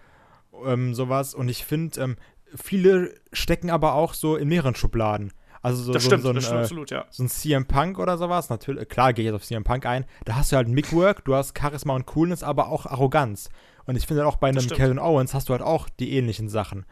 ähm, 0.66 0.94
sowas. 0.94 1.34
Und 1.34 1.50
ich 1.50 1.66
finde, 1.66 2.00
ähm, 2.02 2.16
viele 2.56 3.14
stecken 3.34 3.70
aber 3.70 3.94
auch 3.94 4.14
so 4.14 4.36
in 4.36 4.48
mehreren 4.48 4.76
Schubladen. 4.76 5.34
Also 5.62 5.84
so, 5.84 5.94
das 5.94 6.04
so, 6.04 6.10
stimmt, 6.10 6.24
so, 6.24 6.30
ein, 6.30 6.36
das 6.36 6.46
stimmt 6.46 6.60
äh, 6.60 6.64
absolut, 6.64 6.90
ja. 6.90 7.06
so 7.12 7.24
ein 7.24 7.30
CM 7.30 7.66
Punk 7.66 8.00
oder 8.00 8.18
sowas. 8.18 8.50
Natürlich, 8.50 8.90
klar, 8.90 9.14
gehe 9.14 9.24
ich 9.24 9.28
jetzt 9.28 9.36
auf 9.36 9.44
CM 9.44 9.64
Punk 9.64 9.86
ein. 9.86 10.06
Da 10.26 10.36
hast 10.36 10.52
du 10.52 10.56
halt 10.56 10.68
Mickwork, 10.68 11.24
du 11.24 11.36
hast 11.36 11.58
Charisma 11.58 11.94
und 11.94 12.08
Coolness, 12.08 12.42
aber 12.42 12.70
auch 12.70 12.86
Arroganz. 12.88 13.50
Und 13.86 13.96
ich 13.96 14.08
finde 14.08 14.24
halt 14.24 14.34
auch 14.34 14.38
bei 14.38 14.50
einem 14.50 14.68
Kevin 14.68 15.00
Owens 15.00 15.34
hast 15.34 15.50
du 15.50 15.54
halt 15.54 15.62
auch 15.62 15.88
die 15.90 16.14
ähnlichen 16.14 16.50
Sachen. 16.50 16.86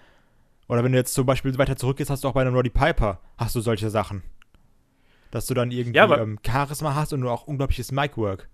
Oder 0.70 0.84
wenn 0.84 0.91
du 0.91 0.97
jetzt 0.99 1.15
zum 1.15 1.26
Beispiel 1.26 1.57
weiter 1.57 1.76
zurückgehst, 1.76 2.11
hast 2.11 2.24
du 2.24 2.28
auch 2.28 2.34
bei 2.34 2.41
einem 2.41 2.53
Roddy 2.53 2.70
Piper, 2.70 3.20
hast 3.38 3.55
du 3.55 3.59
solche 3.59 3.89
Sachen. 3.89 4.24
Dass 5.32 5.47
du 5.47 5.53
dann 5.55 5.72
irgendwie 5.72 5.97
ja, 5.97 6.17
ähm, 6.17 6.39
Charisma 6.45 6.95
hast 6.95 7.11
und 7.11 7.22
du 7.22 7.30
auch 7.30 7.47
unglaubliches 7.47 7.91
Mic-Work. 7.91 8.47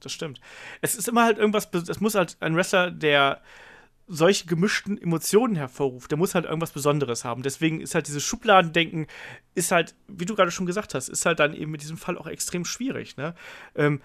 Das 0.00 0.12
stimmt. 0.12 0.40
Es 0.82 0.96
ist 0.96 1.08
immer 1.08 1.24
halt 1.24 1.38
irgendwas, 1.38 1.68
es 1.72 2.00
muss 2.00 2.16
halt 2.16 2.36
ein 2.40 2.56
Wrestler, 2.56 2.90
der 2.90 3.40
solche 4.06 4.46
gemischten 4.46 5.00
Emotionen 5.00 5.54
hervorruft, 5.54 6.10
der 6.10 6.18
muss 6.18 6.34
halt 6.34 6.44
irgendwas 6.44 6.72
Besonderes 6.72 7.24
haben. 7.24 7.42
Deswegen 7.42 7.80
ist 7.80 7.94
halt 7.94 8.06
dieses 8.08 8.22
Schubladendenken, 8.22 9.06
ist 9.54 9.70
halt, 9.70 9.94
wie 10.08 10.26
du 10.26 10.34
gerade 10.34 10.50
schon 10.50 10.66
gesagt 10.66 10.94
hast, 10.94 11.08
ist 11.08 11.24
halt 11.24 11.38
dann 11.38 11.54
eben 11.54 11.72
in 11.74 11.80
diesem 11.80 11.96
Fall 11.96 12.18
auch 12.18 12.26
extrem 12.26 12.64
schwierig. 12.64 13.16
Ne? 13.16 13.34
Ähm, 13.76 14.02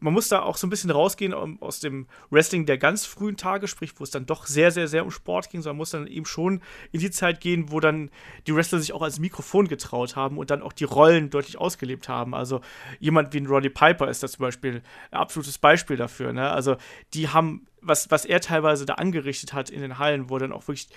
man 0.00 0.12
muss 0.12 0.28
da 0.28 0.42
auch 0.42 0.56
so 0.56 0.66
ein 0.66 0.70
bisschen 0.70 0.90
rausgehen 0.90 1.34
aus 1.60 1.80
dem 1.80 2.06
Wrestling 2.30 2.66
der 2.66 2.78
ganz 2.78 3.06
frühen 3.06 3.36
Tage, 3.36 3.68
sprich, 3.68 3.92
wo 3.98 4.04
es 4.04 4.10
dann 4.10 4.26
doch 4.26 4.46
sehr, 4.46 4.70
sehr, 4.70 4.88
sehr 4.88 5.04
um 5.04 5.10
Sport 5.10 5.50
ging, 5.50 5.62
sondern 5.62 5.76
muss 5.76 5.90
dann 5.90 6.06
eben 6.06 6.26
schon 6.26 6.62
in 6.90 7.00
die 7.00 7.10
Zeit 7.10 7.40
gehen, 7.40 7.70
wo 7.70 7.80
dann 7.80 8.10
die 8.46 8.54
Wrestler 8.54 8.78
sich 8.78 8.92
auch 8.92 9.02
als 9.02 9.18
Mikrofon 9.18 9.68
getraut 9.68 10.16
haben 10.16 10.38
und 10.38 10.50
dann 10.50 10.62
auch 10.62 10.72
die 10.72 10.84
Rollen 10.84 11.30
deutlich 11.30 11.58
ausgelebt 11.58 12.08
haben. 12.08 12.34
Also 12.34 12.60
jemand 12.98 13.32
wie 13.34 13.40
ein 13.40 13.46
Roddy 13.46 13.70
Piper 13.70 14.08
ist 14.08 14.22
da 14.22 14.28
zum 14.28 14.42
Beispiel 14.42 14.82
ein 15.10 15.18
absolutes 15.18 15.58
Beispiel 15.58 15.96
dafür. 15.96 16.32
Ne? 16.32 16.50
Also 16.50 16.76
die 17.12 17.28
haben, 17.28 17.66
was, 17.82 18.10
was 18.10 18.24
er 18.24 18.40
teilweise 18.40 18.86
da 18.86 18.94
angerichtet 18.94 19.52
hat 19.52 19.70
in 19.70 19.82
den 19.82 19.98
Hallen, 19.98 20.30
wo 20.30 20.38
dann 20.38 20.52
auch 20.52 20.66
wirklich 20.66 20.88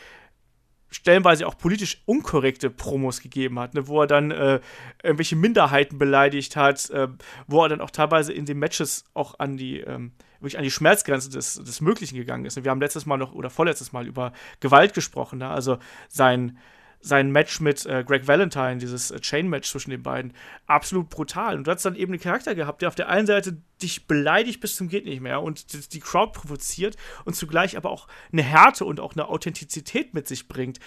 stellenweise 0.94 1.48
auch 1.48 1.58
politisch 1.58 2.02
unkorrekte 2.06 2.70
Promos 2.70 3.22
gegeben 3.22 3.60
hat, 3.60 3.74
ne, 3.74 3.88
wo 3.88 4.02
er 4.02 4.08
dann 4.08 4.32
äh, 4.32 4.60
irgendwelche 5.02 5.36
Minderheiten 5.36 5.98
beleidigt 5.98 6.56
hat, 6.56 6.90
äh, 6.92 7.08
wo 7.48 7.64
er 7.64 7.70
dann 7.70 7.82
auch 7.82 7.90
teilweise 7.90 8.32
in 8.32 8.46
den 8.46 8.60
Matches 8.60 9.06
auch 9.14 9.40
an 9.40 9.58
die 9.58 9.80
ähm, 9.80 10.12
wirklich 10.40 10.58
an 10.58 10.64
die 10.64 10.72
Schmerzgrenze 10.72 11.30
des, 11.30 11.56
des 11.56 11.82
Möglichen 11.82 12.16
gegangen 12.16 12.46
ist. 12.46 12.58
Und 12.58 12.64
wir 12.64 12.72
haben 12.72 12.82
letztes 12.82 13.06
Mal 13.06 13.18
noch 13.18 13.34
oder 13.34 13.50
vorletztes 13.50 13.94
Mal 13.94 14.06
über 14.06 14.34
Gewalt 14.60 14.94
gesprochen, 14.94 15.40
ne? 15.40 15.50
also 15.50 15.78
sein 16.10 16.58
sein 17.04 17.32
Match 17.32 17.60
mit 17.60 17.86
äh, 17.86 18.04
Greg 18.06 18.28
Valentine, 18.28 18.78
dieses 18.78 19.12
äh, 19.12 19.20
Chain-Match 19.20 19.70
zwischen 19.70 19.92
den 19.92 20.02
beiden, 20.02 20.34
absolut 20.68 21.10
brutal. 21.10 21.58
Und 21.58 21.68
du 21.68 21.72
hast 21.72 21.84
dann 21.84 21.98
eben 21.98 22.14
einen 22.14 22.22
Charakter 22.22 22.56
gehabt, 22.56 22.82
der 22.82 22.88
auf 22.88 22.96
der 22.96 23.10
einen 23.10 23.28
Seite 23.28 23.58
dich 23.82 24.08
beleidigt 24.08 24.62
bis 24.62 24.78
zum 24.78 24.88
geht 24.88 25.04
nicht 25.04 25.20
mehr 25.20 25.42
und 25.42 25.94
die 25.94 26.00
Crowd 26.00 26.32
provoziert 26.32 26.96
und 27.26 27.36
zugleich 27.36 27.76
aber 27.76 27.92
auch 27.92 28.08
eine 28.32 28.42
Härte 28.42 28.86
und 28.86 29.02
auch 29.02 29.14
eine 29.14 29.28
Authentizität 29.28 30.14
mit 30.14 30.30
sich 30.30 30.48
bringt, 30.48 30.80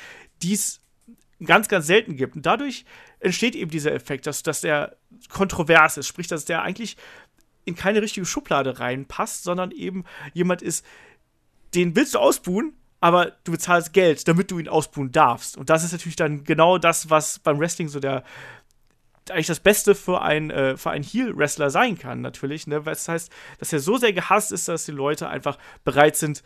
die 0.43 0.55
es 0.55 0.81
ganz, 1.45 1.69
ganz 1.69 1.87
selten 1.87 2.17
gibt. 2.17 2.35
Und 2.35 2.47
dadurch 2.47 2.87
entsteht 3.21 3.55
eben 3.55 3.71
dieser 3.71 3.93
Effekt, 3.93 4.27
dass, 4.27 4.43
dass 4.43 4.63
der 4.63 4.97
kontrovers 5.29 5.99
ist, 5.99 6.07
sprich, 6.07 6.29
dass 6.29 6.47
der 6.47 6.63
eigentlich 6.63 6.97
in 7.67 7.75
keine 7.75 8.01
richtige 8.01 8.25
Schublade 8.25 8.79
reinpasst, 8.79 9.45
sondern 9.45 9.71
eben 9.71 10.05
jemand 10.33 10.63
ist, 10.63 10.83
den 11.75 11.95
willst 11.95 12.15
du 12.15 12.21
ausbuhen, 12.21 12.73
aber 13.01 13.33
du 13.45 13.53
bezahlst 13.53 13.93
Geld, 13.93 14.27
damit 14.27 14.51
du 14.51 14.59
ihn 14.59 14.69
ausbuhen 14.69 15.13
darfst. 15.13 15.57
Und 15.57 15.71
das 15.71 15.85
ist 15.85 15.93
natürlich 15.93 16.17
dann 16.17 16.45
genau 16.45 16.79
das, 16.79 17.11
was 17.11 17.39
beim 17.39 17.59
Wrestling 17.59 17.89
so 17.89 18.01
der 18.01 18.25
eigentlich 19.31 19.47
das 19.47 19.61
Beste 19.61 19.95
für, 19.95 20.23
ein, 20.23 20.51
äh, 20.51 20.77
für 20.77 20.91
einen 20.91 21.05
Heel-Wrestler 21.05 21.71
sein 21.71 21.99
kann, 21.99 22.21
natürlich. 22.21 22.67
Ne? 22.67 22.83
Das 22.83 23.09
heißt, 23.09 23.31
dass 23.59 23.73
er 23.73 23.81
so 23.81 23.97
sehr 23.97 24.13
gehasst 24.13 24.53
ist, 24.53 24.69
dass 24.69 24.85
die 24.85 24.93
Leute 24.93 25.29
einfach 25.29 25.59
bereit 25.85 26.17
sind, 26.17 26.43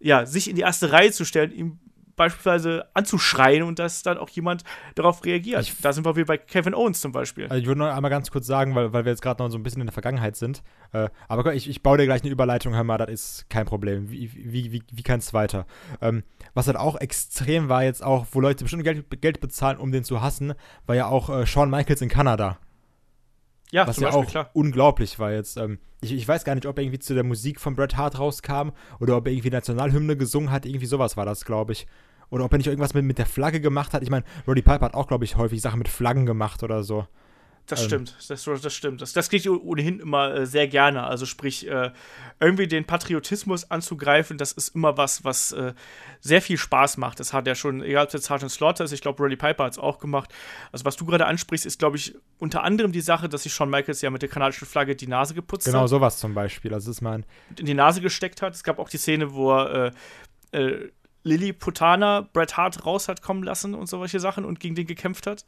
ja, 0.00 0.26
sich 0.26 0.48
in 0.48 0.56
die 0.56 0.62
erste 0.62 0.92
Reihe 0.92 1.12
zu 1.12 1.24
stellen, 1.24 1.52
ihm 1.52 1.78
beispielsweise 2.16 2.86
anzuschreien 2.94 3.62
und 3.62 3.78
dass 3.78 4.02
dann 4.02 4.18
auch 4.18 4.28
jemand 4.30 4.64
darauf 4.94 5.24
reagiert. 5.24 5.62
Ich, 5.62 5.80
da 5.80 5.92
sind 5.92 6.04
wir 6.04 6.16
wie 6.16 6.24
bei 6.24 6.38
Kevin 6.38 6.74
Owens 6.74 7.00
zum 7.00 7.12
Beispiel. 7.12 7.44
Also 7.44 7.56
ich 7.56 7.66
würde 7.66 7.80
noch 7.80 7.94
einmal 7.94 8.10
ganz 8.10 8.30
kurz 8.30 8.46
sagen, 8.46 8.74
weil, 8.74 8.92
weil 8.92 9.04
wir 9.04 9.12
jetzt 9.12 9.22
gerade 9.22 9.42
noch 9.42 9.50
so 9.50 9.58
ein 9.58 9.62
bisschen 9.62 9.80
in 9.80 9.86
der 9.86 9.92
Vergangenheit 9.92 10.36
sind. 10.36 10.62
Äh, 10.92 11.08
aber 11.28 11.54
ich, 11.54 11.68
ich 11.68 11.82
baue 11.82 11.98
dir 11.98 12.04
gleich 12.04 12.22
eine 12.22 12.30
Überleitung, 12.30 12.74
hör 12.74 12.84
mal, 12.84 12.98
das 12.98 13.10
ist 13.10 13.50
kein 13.50 13.66
Problem. 13.66 14.10
Wie, 14.10 14.30
wie, 14.34 14.72
wie, 14.72 14.82
wie 14.90 15.02
kann 15.02 15.18
es 15.18 15.32
weiter? 15.34 15.66
Ähm, 16.00 16.22
was 16.54 16.66
halt 16.66 16.76
auch 16.76 17.00
extrem 17.00 17.68
war 17.68 17.84
jetzt 17.84 18.02
auch, 18.02 18.26
wo 18.32 18.40
Leute 18.40 18.64
bestimmt 18.64 18.84
Geld, 18.84 19.20
Geld 19.20 19.40
bezahlen, 19.40 19.78
um 19.78 19.92
den 19.92 20.04
zu 20.04 20.20
hassen, 20.20 20.54
war 20.86 20.96
ja 20.96 21.06
auch 21.06 21.30
äh, 21.30 21.46
Shawn 21.46 21.70
Michaels 21.70 22.02
in 22.02 22.08
Kanada. 22.08 22.58
Ja, 23.72 23.86
was 23.86 23.96
ja 23.96 24.08
Beispiel, 24.08 24.22
auch 24.22 24.30
klar. 24.30 24.50
unglaublich 24.52 25.18
war 25.18 25.32
jetzt. 25.32 25.56
Ähm, 25.56 25.78
ich, 26.02 26.12
ich, 26.12 26.28
weiß 26.28 26.44
gar 26.44 26.54
nicht, 26.54 26.66
ob 26.66 26.76
er 26.76 26.84
irgendwie 26.84 26.98
zu 26.98 27.14
der 27.14 27.24
Musik 27.24 27.58
von 27.58 27.74
Bret 27.74 27.96
Hart 27.96 28.18
rauskam 28.18 28.70
oder 29.00 29.16
ob 29.16 29.26
er 29.26 29.32
irgendwie 29.32 29.50
Nationalhymne 29.50 30.16
gesungen 30.16 30.50
hat. 30.50 30.66
Irgendwie 30.66 30.86
sowas 30.86 31.16
war 31.16 31.24
das, 31.24 31.44
glaube 31.44 31.72
ich. 31.72 31.86
Oder 32.28 32.44
ob 32.44 32.52
er 32.52 32.58
nicht 32.58 32.66
irgendwas 32.66 32.94
mit, 32.94 33.04
mit 33.04 33.18
der 33.18 33.26
Flagge 33.26 33.60
gemacht 33.60 33.94
hat. 33.94 34.02
Ich 34.02 34.10
meine, 34.10 34.24
Roddy 34.46 34.62
Piper 34.62 34.86
hat 34.86 34.94
auch, 34.94 35.08
glaube 35.08 35.24
ich, 35.24 35.36
häufig 35.36 35.60
Sachen 35.60 35.78
mit 35.78 35.88
Flaggen 35.88 36.26
gemacht 36.26 36.62
oder 36.62 36.82
so. 36.82 37.06
Das 37.66 37.80
ähm. 37.80 37.86
stimmt, 37.86 38.16
das, 38.28 38.44
das 38.44 38.74
stimmt. 38.74 39.00
Das, 39.00 39.12
das 39.12 39.28
kriege 39.30 39.40
ich 39.40 39.50
ohnehin 39.50 40.00
immer 40.00 40.34
äh, 40.34 40.46
sehr 40.46 40.66
gerne. 40.66 41.04
Also 41.04 41.26
sprich, 41.26 41.68
äh, 41.68 41.92
irgendwie 42.40 42.66
den 42.66 42.84
Patriotismus 42.84 43.70
anzugreifen, 43.70 44.36
das 44.36 44.52
ist 44.52 44.74
immer 44.74 44.96
was, 44.96 45.24
was 45.24 45.52
äh, 45.52 45.72
sehr 46.20 46.42
viel 46.42 46.58
Spaß 46.58 46.96
macht. 46.96 47.20
Das 47.20 47.32
hat 47.32 47.46
ja 47.46 47.54
schon, 47.54 47.82
egal 47.82 48.04
ob 48.04 48.08
es 48.08 48.14
jetzt 48.14 48.26
Sergeant 48.26 48.50
Slaughter 48.50 48.84
ist, 48.84 48.92
ich 48.92 49.00
glaube, 49.00 49.22
Roddy 49.22 49.36
Piper 49.36 49.64
hat 49.64 49.72
es 49.72 49.78
auch 49.78 49.98
gemacht. 49.98 50.32
Also 50.72 50.84
was 50.84 50.96
du 50.96 51.06
gerade 51.06 51.26
ansprichst, 51.26 51.64
ist, 51.64 51.78
glaube 51.78 51.96
ich, 51.96 52.16
unter 52.38 52.64
anderem 52.64 52.90
die 52.90 53.00
Sache, 53.00 53.28
dass 53.28 53.44
sich 53.44 53.54
Shawn 53.54 53.70
Michaels 53.70 54.02
ja 54.02 54.10
mit 54.10 54.22
der 54.22 54.28
kanadischen 54.28 54.66
Flagge 54.66 54.96
die 54.96 55.06
Nase 55.06 55.34
geputzt 55.34 55.66
genau, 55.66 55.78
hat. 55.78 55.82
Genau, 55.82 55.98
sowas 55.98 56.18
zum 56.18 56.34
Beispiel. 56.34 56.74
Also 56.74 56.90
ist 56.90 57.00
mein 57.00 57.24
in 57.58 57.66
die 57.66 57.74
Nase 57.74 58.00
gesteckt 58.00 58.42
hat. 58.42 58.54
Es 58.54 58.64
gab 58.64 58.80
auch 58.80 58.88
die 58.88 58.98
Szene, 58.98 59.34
wo 59.34 59.52
er 59.52 59.92
äh, 60.52 60.58
äh, 60.58 60.90
Lily 61.24 61.52
Putana 61.52 62.28
Bret 62.32 62.56
Hart 62.56 62.84
raus 62.84 63.08
hat 63.08 63.22
kommen 63.22 63.44
lassen 63.44 63.74
und 63.74 63.86
solche 63.86 64.18
Sachen 64.18 64.44
und 64.44 64.58
gegen 64.58 64.74
den 64.74 64.86
gekämpft 64.86 65.26
hat. 65.26 65.44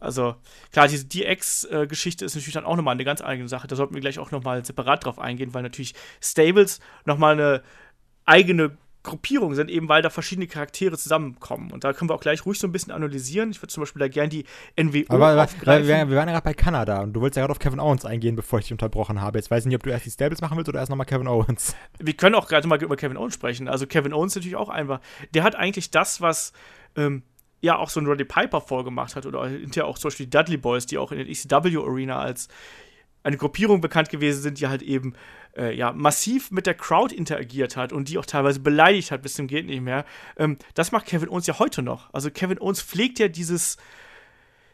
Also, 0.00 0.36
klar, 0.72 0.88
diese 0.88 1.06
DX-Geschichte 1.06 2.24
ist 2.24 2.34
natürlich 2.34 2.54
dann 2.54 2.64
auch 2.64 2.76
nochmal 2.76 2.94
eine 2.94 3.04
ganz 3.04 3.20
eigene 3.20 3.48
Sache. 3.48 3.66
Da 3.66 3.76
sollten 3.76 3.94
wir 3.94 4.00
gleich 4.00 4.18
auch 4.18 4.30
nochmal 4.30 4.64
separat 4.64 5.04
drauf 5.04 5.18
eingehen, 5.18 5.54
weil 5.54 5.62
natürlich 5.62 5.94
Stables 6.20 6.80
nochmal 7.04 7.34
eine 7.34 7.62
eigene 8.24 8.76
Gruppierung 9.02 9.54
sind, 9.54 9.70
eben 9.70 9.88
weil 9.88 10.02
da 10.02 10.10
verschiedene 10.10 10.46
Charaktere 10.46 10.98
zusammenkommen. 10.98 11.70
Und 11.70 11.84
da 11.84 11.92
können 11.92 12.10
wir 12.10 12.14
auch 12.14 12.20
gleich 12.20 12.44
ruhig 12.44 12.58
so 12.58 12.66
ein 12.66 12.72
bisschen 12.72 12.92
analysieren. 12.92 13.50
Ich 13.50 13.62
würde 13.62 13.72
zum 13.72 13.82
Beispiel 13.82 14.00
da 14.00 14.08
gerne 14.08 14.28
die 14.28 14.44
NWO 14.76 15.14
Aber, 15.14 15.42
aufgreifen. 15.42 15.86
Wir, 15.88 16.08
wir, 16.08 16.16
waren 16.16 16.28
ja 16.28 16.34
gerade 16.34 16.44
bei 16.44 16.54
Kanada 16.54 17.00
und 17.02 17.12
du 17.12 17.20
wolltest 17.20 17.36
ja 17.36 17.42
gerade 17.42 17.52
auf 17.52 17.58
Kevin 17.58 17.80
Owens 17.80 18.04
eingehen, 18.04 18.36
bevor 18.36 18.58
ich 18.58 18.66
dich 18.66 18.72
unterbrochen 18.72 19.20
habe. 19.20 19.38
Jetzt 19.38 19.50
weiß 19.50 19.64
ich 19.64 19.68
nicht, 19.68 19.76
ob 19.76 19.82
du 19.82 19.90
erst 19.90 20.04
die 20.04 20.10
Stables 20.10 20.40
machen 20.40 20.56
willst 20.56 20.68
oder 20.68 20.80
erst 20.80 20.90
nochmal 20.90 21.06
Kevin 21.06 21.26
Owens. 21.26 21.74
Wir 21.98 22.14
können 22.14 22.34
auch 22.34 22.48
gerade 22.48 22.68
mal 22.68 22.82
über 22.82 22.96
Kevin 22.96 23.16
Owens 23.16 23.34
sprechen. 23.34 23.68
Also 23.68 23.86
Kevin 23.86 24.12
Owens 24.12 24.34
natürlich 24.34 24.56
auch 24.56 24.68
einfach. 24.68 25.00
Der 25.32 25.42
hat 25.42 25.56
eigentlich 25.56 25.90
das, 25.90 26.20
was 26.20 26.52
ähm, 26.96 27.22
ja 27.60 27.76
auch 27.76 27.90
so 27.90 28.00
ein 28.00 28.06
Roddy 28.06 28.24
Piper 28.24 28.60
vorgemacht 28.60 29.16
hat 29.16 29.26
oder 29.26 29.46
hinterher 29.46 29.86
auch 29.86 29.98
zum 29.98 30.10
Beispiel 30.10 30.26
die 30.26 30.30
Dudley 30.30 30.56
Boys, 30.56 30.86
die 30.86 30.98
auch 30.98 31.12
in 31.12 31.18
der 31.18 31.28
ECW 31.28 31.76
Arena 31.78 32.18
als 32.18 32.48
eine 33.24 33.36
Gruppierung 33.36 33.80
bekannt 33.80 34.10
gewesen 34.10 34.42
sind, 34.42 34.60
die 34.60 34.68
halt 34.68 34.80
eben 34.82 35.14
äh, 35.56 35.74
ja, 35.74 35.92
massiv 35.92 36.50
mit 36.50 36.66
der 36.66 36.74
Crowd 36.74 37.14
interagiert 37.14 37.76
hat 37.76 37.92
und 37.92 38.08
die 38.08 38.16
auch 38.18 38.26
teilweise 38.26 38.60
beleidigt 38.60 39.10
hat 39.10 39.22
bis 39.22 39.34
zum 39.34 39.48
geht 39.48 39.66
nicht 39.66 39.82
mehr. 39.82 40.04
Ähm, 40.36 40.56
das 40.74 40.92
macht 40.92 41.06
Kevin 41.06 41.28
Owens 41.28 41.46
ja 41.46 41.58
heute 41.58 41.82
noch. 41.82 42.12
Also 42.14 42.30
Kevin 42.30 42.60
Owens 42.60 42.80
pflegt 42.80 43.18
ja 43.18 43.28
dieses 43.28 43.76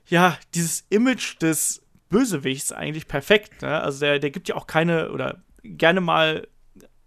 ja, 0.06 0.38
dieses 0.54 0.84
Image 0.90 1.40
des 1.40 1.82
Bösewichts 2.08 2.72
eigentlich 2.72 3.08
perfekt. 3.08 3.62
Ne? 3.62 3.80
Also 3.80 4.00
der, 4.00 4.18
der 4.18 4.30
gibt 4.30 4.48
ja 4.48 4.54
auch 4.54 4.66
keine 4.66 5.10
oder 5.10 5.42
gerne 5.62 6.00
mal 6.00 6.46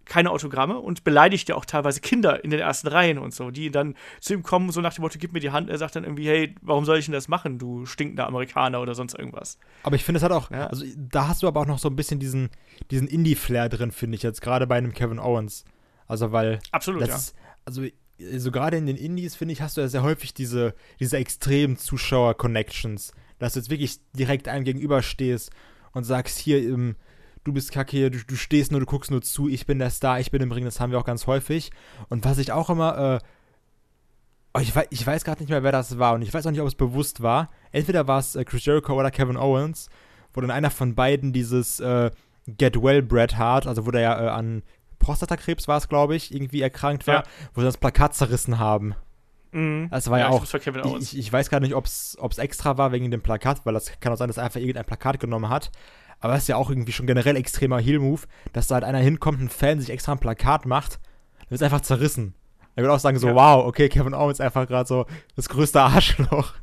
keine 0.08 0.30
Autogramme 0.30 0.78
und 0.78 1.04
beleidigt 1.04 1.48
ja 1.48 1.54
auch 1.54 1.64
teilweise 1.64 2.00
Kinder 2.00 2.42
in 2.42 2.50
den 2.50 2.60
ersten 2.60 2.88
Reihen 2.88 3.18
und 3.18 3.34
so, 3.34 3.50
die 3.50 3.70
dann 3.70 3.94
zu 4.20 4.34
ihm 4.34 4.42
kommen, 4.42 4.70
so 4.70 4.80
nach 4.80 4.94
dem 4.94 5.02
Motto, 5.02 5.18
gib 5.18 5.32
mir 5.32 5.40
die 5.40 5.50
Hand. 5.50 5.70
Er 5.70 5.78
sagt 5.78 5.96
dann 5.96 6.04
irgendwie, 6.04 6.26
hey, 6.26 6.54
warum 6.62 6.84
soll 6.84 6.98
ich 6.98 7.04
denn 7.04 7.12
das 7.12 7.28
machen, 7.28 7.58
du 7.58 7.86
stinkender 7.86 8.26
Amerikaner 8.26 8.80
oder 8.80 8.94
sonst 8.94 9.14
irgendwas. 9.14 9.58
Aber 9.82 9.96
ich 9.96 10.04
finde, 10.04 10.18
es 10.18 10.24
hat 10.24 10.32
auch, 10.32 10.50
ja. 10.50 10.66
also 10.66 10.84
da 10.96 11.28
hast 11.28 11.42
du 11.42 11.48
aber 11.48 11.60
auch 11.60 11.66
noch 11.66 11.78
so 11.78 11.88
ein 11.88 11.96
bisschen 11.96 12.18
diesen, 12.18 12.50
diesen 12.90 13.06
Indie-Flair 13.06 13.68
drin, 13.68 13.92
finde 13.92 14.16
ich 14.16 14.22
jetzt, 14.22 14.40
gerade 14.40 14.66
bei 14.66 14.76
einem 14.76 14.92
Kevin 14.92 15.18
Owens. 15.18 15.64
Also, 16.06 16.32
weil. 16.32 16.58
Absolut, 16.72 17.06
ja. 17.06 17.14
Ist, 17.14 17.34
also, 17.64 17.84
so 18.36 18.50
gerade 18.50 18.76
in 18.76 18.86
den 18.86 18.96
Indies, 18.96 19.36
finde 19.36 19.52
ich, 19.52 19.60
hast 19.60 19.76
du 19.76 19.80
ja 19.80 19.88
sehr 19.88 20.02
häufig 20.02 20.34
diese, 20.34 20.74
diese 20.98 21.18
extremen 21.18 21.76
Zuschauer-Connections, 21.76 23.12
dass 23.38 23.52
du 23.52 23.60
jetzt 23.60 23.70
wirklich 23.70 24.00
direkt 24.12 24.48
einem 24.48 24.64
gegenüberstehst 24.64 25.50
und 25.92 26.04
sagst, 26.04 26.38
hier, 26.38 26.62
im 26.62 26.96
du 27.44 27.52
bist 27.52 27.72
kacke, 27.72 28.10
du, 28.10 28.18
du 28.18 28.36
stehst 28.36 28.70
nur, 28.70 28.80
du 28.80 28.86
guckst 28.86 29.10
nur 29.10 29.22
zu, 29.22 29.48
ich 29.48 29.66
bin 29.66 29.78
der 29.78 29.90
Star, 29.90 30.20
ich 30.20 30.30
bin 30.30 30.42
im 30.42 30.52
Ring, 30.52 30.64
das 30.64 30.80
haben 30.80 30.92
wir 30.92 30.98
auch 30.98 31.04
ganz 31.04 31.26
häufig. 31.26 31.70
Und 32.08 32.24
was 32.24 32.38
ich 32.38 32.52
auch 32.52 32.70
immer, 32.70 33.16
äh, 33.16 33.18
oh, 34.54 34.60
ich 34.60 34.74
weiß, 34.74 34.86
ich 34.90 35.06
weiß 35.06 35.24
gerade 35.24 35.40
nicht 35.40 35.50
mehr, 35.50 35.62
wer 35.62 35.72
das 35.72 35.98
war 35.98 36.14
und 36.14 36.22
ich 36.22 36.32
weiß 36.32 36.46
auch 36.46 36.50
nicht, 36.50 36.60
ob 36.60 36.68
es 36.68 36.74
bewusst 36.74 37.22
war. 37.22 37.50
Entweder 37.72 38.06
war 38.08 38.18
es 38.18 38.36
äh, 38.36 38.44
Chris 38.44 38.64
Jericho 38.64 38.98
oder 38.98 39.10
Kevin 39.10 39.36
Owens, 39.36 39.88
wo 40.32 40.40
dann 40.40 40.50
einer 40.50 40.70
von 40.70 40.94
beiden 40.94 41.32
dieses 41.32 41.80
äh, 41.80 42.10
Get 42.46 42.82
Well 42.82 43.02
Bret 43.02 43.36
Hart, 43.36 43.66
also 43.66 43.86
wo 43.86 43.90
der 43.90 44.00
ja 44.00 44.24
äh, 44.24 44.28
an 44.28 44.62
Prostatakrebs 44.98 45.68
war 45.68 45.78
es, 45.78 45.88
glaube 45.88 46.16
ich, 46.16 46.34
irgendwie 46.34 46.60
erkrankt 46.60 47.06
war, 47.06 47.14
ja. 47.14 47.22
wo 47.54 47.60
sie 47.60 47.66
das 47.66 47.76
Plakat 47.76 48.14
zerrissen 48.14 48.58
haben. 48.58 48.94
Mhm. 49.52 49.88
Das 49.90 50.10
war 50.10 50.18
ja, 50.18 50.26
ja 50.26 50.30
auch. 50.30 50.44
Ich, 51.00 51.16
ich, 51.16 51.32
weiß 51.32 51.50
gar 51.50 51.60
nicht, 51.60 51.74
ob 51.74 51.86
es 51.86 52.16
extra 52.38 52.76
war 52.78 52.92
wegen 52.92 53.10
dem 53.10 53.22
Plakat, 53.22 53.64
weil 53.64 53.74
das 53.74 53.98
kann 54.00 54.12
auch 54.12 54.16
sein, 54.16 54.28
dass 54.28 54.36
er 54.36 54.44
einfach 54.44 54.60
irgendein 54.60 54.84
Plakat 54.84 55.20
genommen 55.20 55.48
hat. 55.48 55.70
Aber 56.20 56.32
das 56.32 56.42
ist 56.42 56.48
ja 56.48 56.56
auch 56.56 56.70
irgendwie 56.70 56.92
schon 56.92 57.06
generell 57.06 57.36
extremer 57.36 57.78
Heel-Move, 57.78 58.22
dass 58.52 58.66
da 58.66 58.74
halt 58.76 58.84
einer 58.84 58.98
hinkommt, 58.98 59.40
ein 59.40 59.48
Fan 59.48 59.80
sich 59.80 59.90
extra 59.90 60.12
ein 60.12 60.18
Plakat 60.18 60.66
macht, 60.66 61.00
dann 61.40 61.50
wird 61.50 61.62
einfach 61.62 61.80
zerrissen. 61.80 62.34
Er 62.74 62.82
würde 62.82 62.92
auch 62.92 63.00
sagen, 63.00 63.18
so, 63.18 63.28
ja. 63.28 63.34
wow, 63.34 63.66
okay, 63.66 63.88
Kevin 63.88 64.14
Owens 64.14 64.38
ist 64.38 64.44
einfach 64.44 64.66
gerade 64.66 64.86
so 64.86 65.06
das 65.36 65.48
größte 65.48 65.80
Arschloch. 65.80 66.54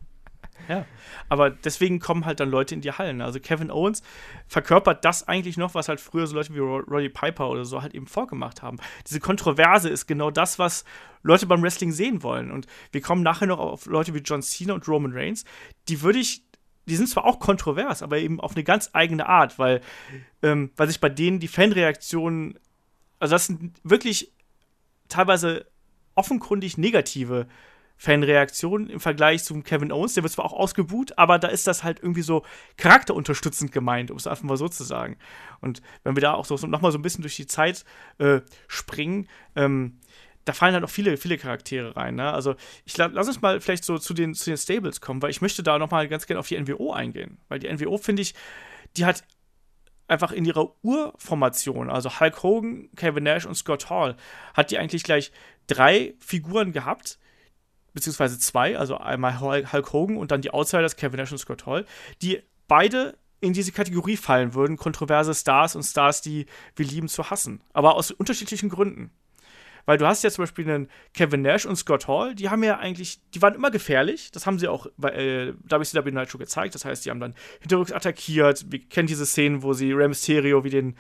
Ja, 0.68 0.86
aber 1.30 1.50
deswegen 1.50 2.00
kommen 2.00 2.26
halt 2.26 2.40
dann 2.40 2.50
Leute 2.50 2.74
in 2.74 2.82
die 2.82 2.92
Hallen. 2.92 3.22
Also 3.22 3.40
Kevin 3.40 3.72
Owens 3.72 4.02
verkörpert 4.48 5.06
das 5.06 5.28
eigentlich 5.28 5.58
noch, 5.58 5.76
was 5.76 5.90
halt 5.90 6.00
früher 6.00 6.28
so 6.28 6.36
Leute 6.36 6.54
wie 6.54 6.60
Roddy 6.60 7.10
Piper 7.10 7.50
oder 7.50 7.66
so 7.66 7.82
halt 7.82 7.94
eben 7.94 8.08
vorgemacht 8.08 8.62
haben. 8.62 8.78
Diese 9.08 9.20
Kontroverse 9.20 9.90
ist 9.90 10.08
genau 10.08 10.32
das, 10.32 10.60
was 10.60 10.86
Leute 11.22 11.46
beim 11.46 11.62
Wrestling 11.62 11.92
sehen 11.92 12.24
wollen. 12.24 12.52
Und 12.52 12.68
wir 12.92 13.02
kommen 13.02 13.24
nachher 13.24 13.48
noch 13.48 13.60
auf 13.60 13.86
Leute 13.86 14.14
wie 14.14 14.20
John 14.20 14.42
Cena 14.42 14.74
und 14.74 14.88
Roman 14.88 15.14
Reigns. 15.14 15.46
Die 15.88 16.02
würde 16.02 16.20
ich 16.20 16.44
die 16.88 16.96
sind 16.96 17.10
zwar 17.10 17.26
auch 17.26 17.40
kontrovers, 17.40 18.04
aber 18.04 18.18
eben 18.18 18.40
auf 18.40 18.56
eine 18.56 18.64
ganz 18.64 18.90
eigene 18.94 19.28
Art, 19.28 19.58
weil, 19.60 19.82
ähm, 20.42 20.72
weil 20.76 20.88
sich 20.88 21.00
bei 21.00 21.10
denen 21.10 21.40
die 21.40 21.48
Fanreaktionen, 21.48 22.60
also 23.20 23.34
das 23.34 23.48
sind 23.48 23.80
wirklich 23.84 24.32
teilweise 25.10 25.66
offenkundig 26.16 26.78
negative 26.78 27.48
Fanreaktion 27.98 28.90
im 28.90 29.00
Vergleich 29.00 29.44
zum 29.44 29.64
Kevin 29.64 29.92
Owens. 29.92 30.16
Der 30.16 30.24
wird 30.24 30.34
zwar 30.34 30.46
auch 30.46 30.54
ausgebuht, 30.54 31.18
aber 31.18 31.40
da 31.40 31.48
ist 31.48 31.68
das 31.68 31.84
halt 31.84 32.00
irgendwie 32.02 32.22
so 32.22 32.44
charakterunterstützend 32.78 33.72
gemeint, 33.72 34.12
um 34.12 34.18
es 34.18 34.28
einfach 34.28 34.44
mal 34.44 34.58
so 34.58 34.68
zu 34.68 34.84
sagen. 34.84 35.18
Und 35.62 35.82
wenn 36.04 36.16
wir 36.16 36.22
da 36.22 36.34
auch 36.34 36.46
so, 36.46 36.58
so 36.58 36.68
nochmal 36.68 36.92
so 36.92 36.98
ein 36.98 37.02
bisschen 37.02 37.22
durch 37.22 37.36
die 37.36 37.48
Zeit 37.48 37.86
äh, 38.18 38.42
springen, 38.68 39.28
ähm, 39.56 40.00
da 40.46 40.54
fallen 40.54 40.74
halt 40.74 40.84
auch 40.84 40.90
viele, 40.90 41.18
viele 41.18 41.38
Charaktere 41.38 41.96
rein. 41.96 42.16
Ne? 42.16 42.32
Also 42.32 42.56
ich 42.86 42.96
lass 42.98 43.28
uns 43.28 43.42
mal 43.42 43.60
vielleicht 43.60 43.84
so 43.84 43.98
zu 43.98 44.14
den, 44.14 44.34
zu 44.34 44.50
den 44.50 44.58
Stables 44.58 45.02
kommen, 45.02 45.22
weil 45.22 45.32
ich 45.32 45.42
möchte 45.42 45.64
da 45.64 45.78
nochmal 45.80 46.08
ganz 46.08 46.28
gerne 46.28 46.40
auf 46.40 46.48
die 46.48 46.60
NWO 46.60 46.94
eingehen. 46.94 47.40
Weil 47.50 47.60
die 47.60 47.72
NWO, 47.72 47.98
finde 47.98 48.22
ich, 48.22 48.36
die 48.96 49.06
hat 49.06 49.24
einfach 50.08 50.32
in 50.32 50.46
ihrer 50.46 50.72
Urformation, 50.84 51.90
also 51.90 52.20
Hulk 52.20 52.44
Hogan, 52.44 52.90
Kevin 52.96 53.24
Nash 53.24 53.46
und 53.46 53.56
Scott 53.56 53.90
Hall, 53.90 54.16
hat 54.54 54.70
die 54.70 54.78
eigentlich 54.78 55.04
gleich 55.04 55.32
drei 55.66 56.14
Figuren 56.20 56.72
gehabt, 56.72 57.18
beziehungsweise 57.94 58.38
zwei, 58.38 58.78
also 58.78 58.98
einmal 58.98 59.40
Hulk 59.40 59.94
Hogan 59.94 60.18
und 60.18 60.30
dann 60.30 60.42
die 60.42 60.52
Outsiders, 60.52 60.96
Kevin 60.96 61.20
Nash 61.20 61.32
und 61.32 61.40
Scott 61.40 61.66
Hall, 61.66 61.86
die 62.22 62.44
beide 62.68 63.18
in 63.40 63.54
diese 63.54 63.72
Kategorie 63.72 64.18
fallen 64.18 64.54
würden, 64.54 64.78
kontroverse 64.78 65.34
Stars 65.34 65.76
und 65.76 65.84
Stars, 65.84 66.22
die 66.22 66.46
wir 66.76 66.86
lieben 66.86 67.08
zu 67.08 67.30
hassen. 67.30 67.62
Aber 67.74 67.96
aus 67.96 68.12
unterschiedlichen 68.12 68.70
Gründen. 68.70 69.12
Weil 69.86 69.98
du 69.98 70.08
hast 70.08 70.24
ja 70.24 70.32
zum 70.32 70.44
Beispiel 70.44 70.70
einen 70.70 70.90
Kevin 71.14 71.42
Nash 71.42 71.66
und 71.66 71.76
Scott 71.76 72.08
Hall, 72.08 72.36
die 72.36 72.50
haben 72.50 72.64
ja 72.64 72.78
eigentlich, 72.78 73.20
die 73.34 73.42
waren 73.42 73.54
immer 73.54 73.72
gefährlich. 73.72 74.32
Das 74.32 74.46
haben 74.46 74.60
sie 74.60 74.68
auch 74.68 74.88
bei 74.98 75.10
äh, 75.10 75.54
WCW 75.64 76.12
Night 76.12 76.32
Show 76.32 76.38
gezeigt. 76.38 76.76
Das 76.76 76.86
heißt, 76.86 77.06
die 77.06 77.12
haben 77.12 77.20
dann 77.20 77.36
hinterrücks 77.62 77.92
attackiert. 77.92 78.66
Wir 78.70 78.80
kennen 78.80 79.08
diese 79.08 79.26
Szenen, 79.26 79.64
wo 79.64 79.74
sie 79.74 79.94
Rey 79.94 80.08
Mysterio 80.08 80.64
wie 80.64 80.70
den 80.70 80.96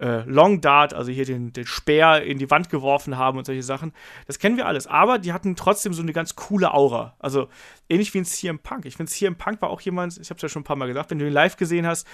äh, 0.00 0.22
Long 0.26 0.60
Dart, 0.60 0.94
also 0.94 1.10
hier 1.12 1.24
den, 1.24 1.52
den 1.52 1.66
Speer 1.66 2.22
in 2.22 2.38
die 2.38 2.50
Wand 2.50 2.68
geworfen 2.70 3.16
haben 3.16 3.38
und 3.38 3.44
solche 3.44 3.62
Sachen. 3.62 3.92
Das 4.26 4.38
kennen 4.38 4.56
wir 4.56 4.66
alles. 4.66 4.86
Aber 4.86 5.18
die 5.18 5.32
hatten 5.32 5.56
trotzdem 5.56 5.92
so 5.92 6.02
eine 6.02 6.12
ganz 6.12 6.34
coole 6.34 6.74
Aura. 6.74 7.14
Also 7.18 7.48
ähnlich 7.88 8.12
wie 8.14 8.18
ein 8.18 8.24
CM 8.24 8.58
Punk. 8.58 8.86
Ich 8.86 8.96
finde, 8.96 9.10
CM 9.10 9.36
Punk 9.36 9.62
war 9.62 9.70
auch 9.70 9.80
jemand, 9.80 10.18
ich 10.18 10.30
habe 10.30 10.36
es 10.36 10.42
ja 10.42 10.48
schon 10.48 10.62
ein 10.62 10.64
paar 10.64 10.76
Mal 10.76 10.88
gesagt, 10.88 11.10
wenn 11.10 11.18
du 11.18 11.26
ihn 11.26 11.32
live 11.32 11.56
gesehen 11.56 11.86
hast, 11.86 12.06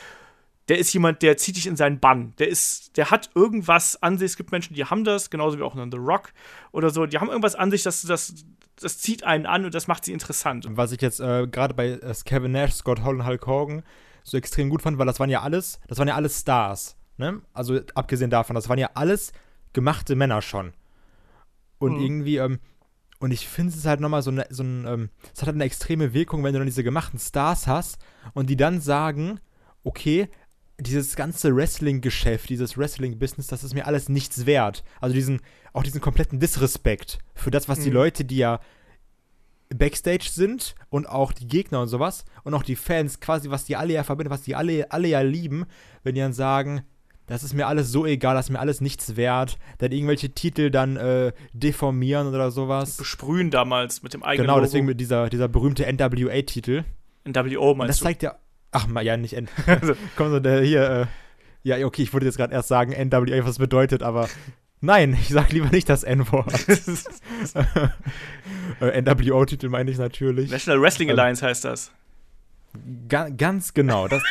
der 0.70 0.78
ist 0.78 0.92
jemand, 0.92 1.20
der 1.22 1.36
zieht 1.36 1.56
dich 1.56 1.66
in 1.66 1.74
seinen 1.74 1.98
Bann. 1.98 2.32
Der 2.38 2.46
ist, 2.46 2.96
der 2.96 3.10
hat 3.10 3.30
irgendwas 3.34 4.00
an 4.02 4.18
sich. 4.18 4.26
Es 4.26 4.36
gibt 4.36 4.52
Menschen, 4.52 4.74
die 4.74 4.84
haben 4.84 5.02
das, 5.02 5.28
genauso 5.28 5.58
wie 5.58 5.62
auch 5.62 5.74
in 5.74 5.90
The 5.90 5.98
Rock 5.98 6.32
oder 6.70 6.90
so. 6.90 7.06
Die 7.06 7.18
haben 7.18 7.28
irgendwas 7.28 7.56
an 7.56 7.72
sich, 7.72 7.82
das, 7.82 8.02
das, 8.02 8.46
das 8.80 8.98
zieht 8.98 9.24
einen 9.24 9.46
an 9.46 9.64
und 9.64 9.74
das 9.74 9.88
macht 9.88 10.04
sie 10.04 10.12
interessant. 10.12 10.68
Was 10.70 10.92
ich 10.92 11.02
jetzt 11.02 11.18
äh, 11.18 11.48
gerade 11.48 11.74
bei 11.74 11.88
äh, 11.88 12.14
Kevin 12.24 12.52
Nash, 12.52 12.74
Scott 12.74 13.02
Hall 13.02 13.16
und 13.16 13.26
Hulk 13.26 13.48
Hogan 13.48 13.82
so 14.22 14.36
extrem 14.36 14.70
gut 14.70 14.82
fand, 14.82 14.96
weil 14.96 15.06
das 15.06 15.18
waren 15.18 15.28
ja 15.28 15.42
alles, 15.42 15.80
das 15.88 15.98
waren 15.98 16.06
ja 16.06 16.14
alles 16.14 16.38
Stars. 16.38 16.96
Ne? 17.16 17.42
Also 17.52 17.80
abgesehen 17.96 18.30
davon, 18.30 18.54
das 18.54 18.68
waren 18.68 18.78
ja 18.78 18.90
alles 18.94 19.32
gemachte 19.72 20.14
Männer 20.14 20.40
schon. 20.40 20.72
Und 21.78 21.94
mhm. 21.94 22.00
irgendwie, 22.00 22.36
ähm, 22.36 22.60
und 23.18 23.32
ich 23.32 23.48
finde 23.48 23.74
es 23.74 23.86
halt 23.86 23.98
nochmal 23.98 24.22
so, 24.22 24.30
ne, 24.30 24.46
so 24.50 24.62
ein, 24.62 24.86
ähm, 24.86 25.10
es 25.34 25.40
hat 25.40 25.48
halt 25.48 25.56
eine 25.56 25.64
extreme 25.64 26.14
Wirkung, 26.14 26.44
wenn 26.44 26.52
du 26.52 26.60
dann 26.60 26.66
diese 26.66 26.84
gemachten 26.84 27.18
Stars 27.18 27.66
hast 27.66 27.98
und 28.34 28.48
die 28.48 28.56
dann 28.56 28.80
sagen, 28.80 29.40
okay, 29.84 30.28
dieses 30.80 31.16
ganze 31.16 31.54
Wrestling-Geschäft, 31.54 32.48
dieses 32.48 32.76
Wrestling-Business, 32.76 33.46
das 33.46 33.64
ist 33.64 33.74
mir 33.74 33.86
alles 33.86 34.08
nichts 34.08 34.46
wert. 34.46 34.82
Also 35.00 35.14
diesen, 35.14 35.40
auch 35.72 35.82
diesen 35.82 36.00
kompletten 36.00 36.40
Disrespekt 36.40 37.18
für 37.34 37.50
das, 37.50 37.68
was 37.68 37.80
mhm. 37.80 37.84
die 37.84 37.90
Leute, 37.90 38.24
die 38.24 38.38
ja 38.38 38.60
Backstage 39.74 40.28
sind 40.30 40.74
und 40.88 41.08
auch 41.08 41.32
die 41.32 41.46
Gegner 41.46 41.80
und 41.80 41.88
sowas 41.88 42.24
und 42.42 42.54
auch 42.54 42.62
die 42.62 42.76
Fans, 42.76 43.20
quasi, 43.20 43.50
was 43.50 43.64
die 43.64 43.76
alle 43.76 43.92
ja 43.92 44.02
verbinden, 44.02 44.30
was 44.30 44.42
die 44.42 44.56
alle, 44.56 44.90
alle 44.90 45.08
ja 45.08 45.20
lieben, 45.20 45.64
wenn 46.02 46.14
die 46.14 46.20
dann 46.20 46.32
sagen, 46.32 46.82
das 47.26 47.44
ist 47.44 47.54
mir 47.54 47.68
alles 47.68 47.92
so 47.92 48.06
egal, 48.06 48.34
das 48.34 48.46
ist 48.46 48.50
mir 48.50 48.58
alles 48.58 48.80
nichts 48.80 49.16
wert, 49.16 49.58
dann 49.78 49.92
irgendwelche 49.92 50.30
Titel 50.30 50.70
dann 50.70 50.96
äh, 50.96 51.32
deformieren 51.52 52.26
oder 52.26 52.50
sowas. 52.50 52.96
Besprühen 52.96 53.52
damals 53.52 54.02
mit 54.02 54.14
dem 54.14 54.24
eigenen 54.24 54.48
Genau, 54.48 54.60
deswegen 54.60 54.86
mit 54.86 54.98
dieser, 54.98 55.28
dieser 55.28 55.46
berühmte 55.46 55.84
NWA-Titel. 55.86 56.82
NWO 57.24 57.74
meinst 57.74 57.90
das 57.90 57.98
du? 57.98 58.04
Das 58.04 58.08
zeigt 58.08 58.22
ja 58.24 58.34
Ach, 58.72 58.86
ja, 59.02 59.16
nicht 59.16 59.34
N. 59.34 59.48
Also, 59.66 59.94
komm 60.16 60.30
so, 60.30 60.40
der 60.40 60.62
hier, 60.62 60.90
äh, 60.90 61.06
ja, 61.62 61.86
okay, 61.86 62.02
ich 62.02 62.12
wollte 62.12 62.26
jetzt 62.26 62.36
gerade 62.36 62.54
erst 62.54 62.68
sagen, 62.68 62.92
NWA, 62.92 63.44
was 63.44 63.58
bedeutet, 63.58 64.02
aber 64.02 64.28
nein, 64.80 65.14
ich 65.14 65.28
sag 65.28 65.52
lieber 65.52 65.70
nicht 65.70 65.88
das 65.88 66.04
N-Wort. 66.04 66.68
äh, 68.80 69.02
NWO-Titel 69.02 69.68
meine 69.68 69.90
ich 69.90 69.98
natürlich. 69.98 70.50
National 70.50 70.80
Wrestling 70.80 71.08
ähm, 71.08 71.18
Alliance 71.18 71.44
heißt 71.44 71.64
das. 71.64 71.92
Ga 73.08 73.28
ganz 73.30 73.74
genau, 73.74 74.06
das, 74.06 74.22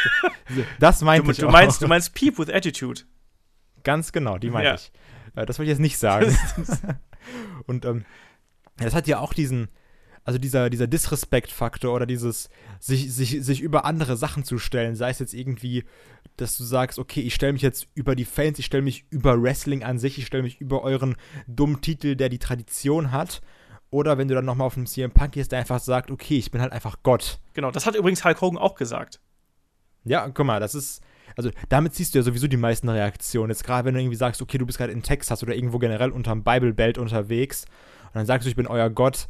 das 0.79 1.01
meinte 1.01 1.25
du, 1.25 1.31
ich 1.31 1.37
du 1.39 1.47
auch. 1.47 1.51
Meinst, 1.51 1.81
du 1.81 1.87
meinst 1.87 2.13
Peep 2.13 2.39
with 2.39 2.49
Attitude. 2.49 3.01
Ganz 3.83 4.13
genau, 4.13 4.37
die 4.37 4.49
meine 4.49 4.69
ja. 4.69 4.75
ich. 4.75 4.91
Äh, 5.35 5.45
das 5.45 5.59
wollte 5.59 5.71
ich 5.71 5.77
jetzt 5.77 5.81
nicht 5.81 5.97
sagen. 5.97 6.35
Und 7.67 7.85
ähm, 7.85 8.05
das 8.77 8.95
hat 8.95 9.07
ja 9.07 9.19
auch 9.19 9.33
diesen, 9.33 9.67
also 10.30 10.38
dieser, 10.38 10.69
dieser 10.69 10.86
Disrespect-Faktor 10.86 11.91
oder 11.91 12.05
dieses 12.05 12.51
sich, 12.80 13.11
sich, 13.11 13.43
sich 13.43 13.61
über 13.61 13.84
andere 13.84 14.15
Sachen 14.15 14.43
zu 14.43 14.59
stellen, 14.59 14.95
sei 14.95 15.09
es 15.09 15.17
jetzt 15.17 15.34
irgendwie, 15.34 15.86
dass 16.38 16.55
du 16.55 16.63
sagst, 16.63 16.99
okay, 16.99 17.21
ich 17.21 17.34
stelle 17.34 17.53
mich 17.53 17.63
jetzt 17.63 17.88
über 17.95 18.15
die 18.15 18.25
Fans, 18.25 18.59
ich 18.59 18.67
stelle 18.67 18.84
mich 18.84 19.05
über 19.09 19.41
Wrestling 19.41 19.84
an 19.84 19.97
sich, 19.97 20.19
ich 20.19 20.27
stelle 20.27 20.43
mich 20.43 20.61
über 20.61 20.84
euren 20.84 21.15
dummen 21.47 21.82
Titel, 21.82 22.15
der 22.15 22.30
die 22.30 22.38
Tradition 22.38 23.11
hat. 23.11 23.41
Oder 23.89 24.19
wenn 24.19 24.27
du 24.27 24.36
dann 24.36 24.45
nochmal 24.45 24.67
auf 24.67 24.75
dem 24.75 24.86
CM 24.86 25.09
Punk 25.09 25.32
gehst, 25.32 25.51
der 25.51 25.57
einfach 25.57 25.80
sagt, 25.80 26.11
okay, 26.11 26.38
ich 26.38 26.51
bin 26.51 26.61
halt 26.61 26.73
einfach 26.73 26.97
Gott. 27.01 27.39
Genau, 27.55 27.71
das 27.71 27.88
hat 27.88 27.95
übrigens 27.95 28.23
Hulk 28.23 28.39
Hogan 28.39 28.59
auch 28.59 28.75
gesagt. 28.75 29.19
Ja, 30.03 30.30
guck 30.30 30.45
mal, 30.45 30.59
das 30.59 30.75
ist, 30.75 31.01
also 31.38 31.49
damit 31.69 31.95
siehst 31.95 32.13
du 32.13 32.19
ja 32.19 32.23
sowieso 32.23 32.45
die 32.45 32.55
meisten 32.55 32.88
Reaktionen. 32.88 33.49
Jetzt 33.49 33.63
gerade, 33.63 33.86
wenn 33.86 33.95
du 33.95 33.99
irgendwie 33.99 34.15
sagst, 34.15 34.43
okay, 34.43 34.59
du 34.59 34.67
bist 34.67 34.77
gerade 34.77 34.93
in 34.93 35.01
Texas 35.01 35.41
oder 35.41 35.55
irgendwo 35.55 35.80
generell 35.80 36.11
unterm 36.11 36.43
Bible 36.43 36.75
Belt 36.75 36.99
unterwegs 36.99 37.65
und 38.09 38.15
dann 38.15 38.27
sagst 38.27 38.45
du, 38.45 38.49
ich 38.51 38.55
bin 38.55 38.67
euer 38.67 38.91
Gott, 38.91 39.27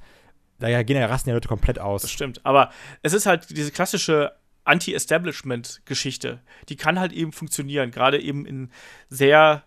da 0.59 0.83
gehen 0.83 0.97
ja 0.97 1.05
rasten 1.07 1.29
ja 1.29 1.35
Leute 1.35 1.47
komplett 1.47 1.79
aus. 1.79 2.01
Das 2.01 2.11
stimmt. 2.11 2.45
Aber 2.45 2.71
es 3.01 3.13
ist 3.13 3.25
halt 3.25 3.49
diese 3.49 3.71
klassische 3.71 4.33
Anti-Establishment-Geschichte. 4.65 6.41
Die 6.69 6.75
kann 6.75 6.99
halt 6.99 7.11
eben 7.11 7.31
funktionieren. 7.31 7.91
Gerade 7.91 8.19
eben 8.21 8.45
in 8.45 8.71
sehr, 9.09 9.63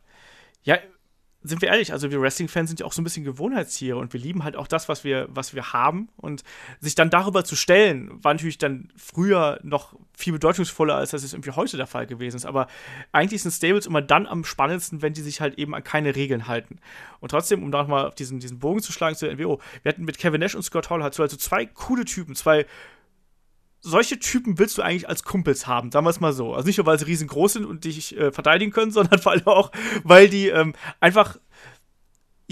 ja, 0.63 0.79
sind 1.45 1.61
wir 1.61 1.69
ehrlich, 1.69 1.93
also 1.93 2.11
wir 2.11 2.21
Wrestling-Fans 2.21 2.71
sind 2.71 2.81
ja 2.81 2.87
auch 2.87 2.93
so 2.93 3.01
ein 3.01 3.05
bisschen 3.05 3.25
Gewohnheitstiere 3.25 3.97
und 3.97 4.13
wir 4.13 4.21
lieben 4.21 4.45
halt 4.45 4.57
auch 4.57 4.67
das, 4.67 4.89
was 4.89 5.03
wir, 5.03 5.29
was 5.31 5.55
wir 5.55 5.73
haben. 5.73 6.09
Und 6.17 6.45
sich 6.81 6.95
dann 6.95 7.11
darüber 7.11 7.45
zu 7.45 7.57
stellen, 7.57 8.23
war 8.23 8.33
natürlich 8.35 8.59
dann 8.59 8.89
früher 8.97 9.59
noch 9.63 9.95
viel 10.17 10.33
bedeutungsvoller, 10.33 10.95
als 10.95 11.11
das 11.11 11.23
jetzt 11.23 11.33
irgendwie 11.33 11.51
heute 11.51 11.77
der 11.77 11.87
Fall 11.87 12.07
gewesen 12.07 12.37
ist. 12.37 12.47
Aber 12.47 12.69
eigentlich 13.11 13.43
sind 13.43 13.51
Stables 13.51 13.87
immer 13.87 14.03
dann 14.03 14.27
am 14.27 14.45
spannendsten, 14.45 15.03
wenn 15.03 15.15
die 15.15 15.23
sich 15.23 15.41
halt 15.41 15.59
eben 15.59 15.75
an 15.75 15.83
keine 15.83 16.15
Regeln 16.15 16.47
halten. 16.47 16.79
Und 17.21 17.31
trotzdem, 17.31 17.63
um 17.63 17.73
da 17.73 17.83
nochmal 17.83 18.07
auf 18.07 18.15
diesen, 18.15 18.39
diesen 18.39 18.59
Bogen 18.59 18.81
zu 18.81 18.93
schlagen 18.93 19.17
zu 19.17 19.27
der 19.27 19.37
NWO, 19.37 19.61
wir 19.83 19.91
hatten 19.91 20.05
mit 20.05 20.19
Kevin 20.19 20.41
Nash 20.41 20.55
und 20.55 20.63
Scott 20.63 20.91
Hall 20.91 21.03
halt 21.03 21.15
so 21.15 21.23
also 21.23 21.37
zwei 21.37 21.67
coole 21.67 22.05
Typen, 22.05 22.35
zwei 22.37 22.67
solche 23.83 24.19
Typen 24.19 24.59
willst 24.59 24.79
du 24.79 24.83
eigentlich 24.83 25.09
als 25.09 25.25
Kumpels 25.25 25.67
haben, 25.67 25.91
es 26.13 26.21
mal 26.21 26.33
so. 26.33 26.55
Also 26.55 26.67
nicht 26.67 26.79
nur, 26.79 26.87
weil 26.87 26.99
sie 26.99 27.07
riesengroß 27.07 27.55
sind 27.55 27.67
und 27.67 27.85
dich 27.85 28.17
äh, 28.17 28.33
verteidigen 28.33 28.73
können, 28.73 28.91
sondern 28.93 29.19
vor 29.19 29.33
allem 29.33 29.47
auch, 29.47 29.73
weil 30.05 30.29
die 30.29 30.49
ähm, 30.49 30.73
einfach 31.01 31.37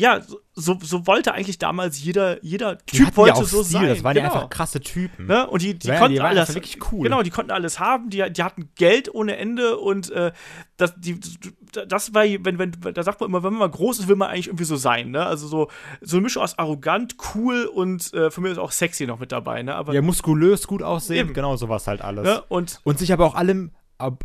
ja, 0.01 0.21
so, 0.55 0.79
so 0.81 1.07
wollte 1.07 1.33
eigentlich 1.35 1.59
damals 1.59 2.03
jeder, 2.03 2.43
jeder 2.43 2.79
Typ 2.79 3.17
wollte 3.17 3.45
so 3.45 3.63
Stil, 3.63 3.81
sein. 3.81 3.89
Das 3.89 4.03
waren 4.03 4.15
genau. 4.15 4.29
ja 4.29 4.35
einfach 4.35 4.51
krasse 4.51 4.81
Typen. 4.81 5.27
Ne? 5.27 5.47
Und 5.47 5.61
die, 5.61 5.79
die 5.79 5.89
ja, 5.89 5.99
konnten 5.99 6.15
die 6.15 6.21
alles. 6.21 6.55
wirklich 6.55 6.79
cool. 6.91 7.03
Genau, 7.03 7.23
die 7.23 7.31
konnten 7.31 7.51
alles 7.51 7.79
haben, 7.79 8.09
die, 8.09 8.25
die 8.33 8.43
hatten 8.43 8.71
Geld 8.77 9.15
ohne 9.15 9.37
Ende 9.37 9.77
und 9.77 10.11
äh, 10.11 10.33
das, 10.79 10.95
die, 10.99 11.21
das 11.87 12.15
war, 12.15 12.25
wenn, 12.25 12.59
wenn, 12.59 12.73
da 12.95 13.03
sagt 13.03 13.21
man 13.21 13.29
immer, 13.29 13.43
wenn 13.43 13.53
man 13.53 13.61
mal 13.61 13.71
groß 13.71 14.01
ist, 14.01 14.09
will 14.09 14.17
man 14.17 14.31
eigentlich 14.31 14.49
irgendwie 14.49 14.65
so 14.65 14.77
sein, 14.77 15.11
ne? 15.11 15.27
Also 15.27 15.47
so, 15.47 15.69
so 16.01 16.17
eine 16.17 16.23
Mischung 16.23 16.43
aus 16.43 16.59
arrogant, 16.59 17.17
cool 17.35 17.67
und 17.67 18.13
äh, 18.15 18.31
für 18.31 18.41
mich 18.41 18.53
ist 18.53 18.59
auch 18.59 18.73
sexy 18.73 19.07
noch 19.07 19.19
mit 19.19 19.33
dabei, 19.33 19.63
ne? 19.63 19.75
Aber 19.75 19.93
ja, 19.93 20.01
muskulös, 20.01 20.67
gut 20.67 20.83
aussehen, 20.83 21.27
eben. 21.27 21.35
genau 21.35 21.57
sowas 21.57 21.87
halt 21.87 22.01
alles. 22.01 22.25
Ne? 22.25 22.43
Und, 22.49 22.81
und 22.85 22.99
sich 22.99 23.13
aber 23.13 23.27
auch 23.27 23.35
allem 23.35 23.73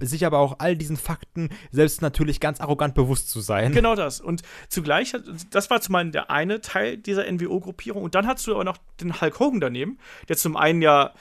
sich 0.02 0.26
aber 0.26 0.40
auch 0.40 0.56
all 0.60 0.76
diesen 0.76 0.98
Fakten 0.98 1.50
selbst 1.72 2.02
natürlich 2.02 2.40
ganz 2.40 2.62
arrogant 2.62 2.96
bewusst 2.96 3.30
zu 3.30 3.42
sein. 3.42 3.72
Genau 3.72 3.96
das. 3.96 4.22
Und 4.22 4.42
zugleich, 4.70 5.16
das 5.52 5.70
war 5.70 5.82
zum 5.82 5.96
einen 5.96 6.12
der 6.12 6.30
eine 6.32 6.62
Teil 6.62 6.98
dieser 6.98 7.30
NWO-Gruppierung. 7.32 8.04
Und 8.04 8.16
dann 8.16 8.28
hast 8.28 8.46
du 8.48 8.54
aber 8.54 8.64
noch 8.64 8.78
den 9.02 9.20
Hulk 9.22 9.40
Hogan 9.40 9.60
daneben, 9.60 9.98
der 10.30 10.38
zum 10.38 10.56
einen 10.58 10.82
ja 10.82 11.14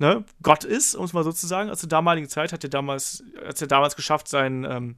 ne, 0.00 0.24
Gott 0.42 0.64
ist, 0.64 0.96
um 0.96 1.04
es 1.04 1.12
mal 1.12 1.22
so 1.22 1.30
zu 1.30 1.46
sagen. 1.46 1.68
Also 1.68 1.80
zur 1.80 1.88
damaligen 1.90 2.28
Zeit 2.28 2.52
hat 2.52 2.64
er 2.64 2.70
damals, 2.70 3.22
hat 3.46 3.60
er 3.60 3.68
damals 3.68 3.94
geschafft, 3.94 4.26
sein, 4.26 4.66
ähm, 4.68 4.96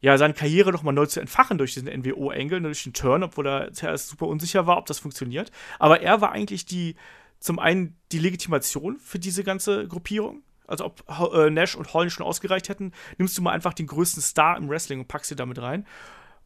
ja, 0.00 0.18
seine 0.18 0.34
Karriere 0.34 0.70
nochmal 0.72 0.92
neu 0.92 1.06
zu 1.06 1.20
entfachen 1.20 1.56
durch 1.56 1.72
diesen 1.72 1.88
NWO-Engel, 1.88 2.60
durch 2.60 2.82
den 2.82 2.92
Turn, 2.92 3.22
obwohl 3.22 3.46
er 3.46 3.72
zuerst 3.72 4.08
super 4.08 4.26
unsicher 4.26 4.66
war, 4.66 4.76
ob 4.76 4.86
das 4.86 4.98
funktioniert. 4.98 5.50
Aber 5.78 6.02
er 6.02 6.20
war 6.20 6.32
eigentlich 6.32 6.66
die, 6.66 6.96
zum 7.38 7.58
einen 7.58 7.96
die 8.12 8.18
Legitimation 8.18 8.98
für 8.98 9.18
diese 9.18 9.44
ganze 9.44 9.88
Gruppierung 9.88 10.42
also 10.66 10.86
ob 10.86 11.04
äh, 11.34 11.50
Nash 11.50 11.74
und 11.74 11.92
Holland 11.92 12.12
schon 12.12 12.26
ausgereicht 12.26 12.68
hätten, 12.68 12.92
nimmst 13.18 13.36
du 13.36 13.42
mal 13.42 13.52
einfach 13.52 13.74
den 13.74 13.86
größten 13.86 14.22
Star 14.22 14.56
im 14.56 14.68
Wrestling 14.68 15.00
und 15.00 15.08
packst 15.08 15.30
ihn 15.30 15.36
damit 15.36 15.60
rein. 15.60 15.86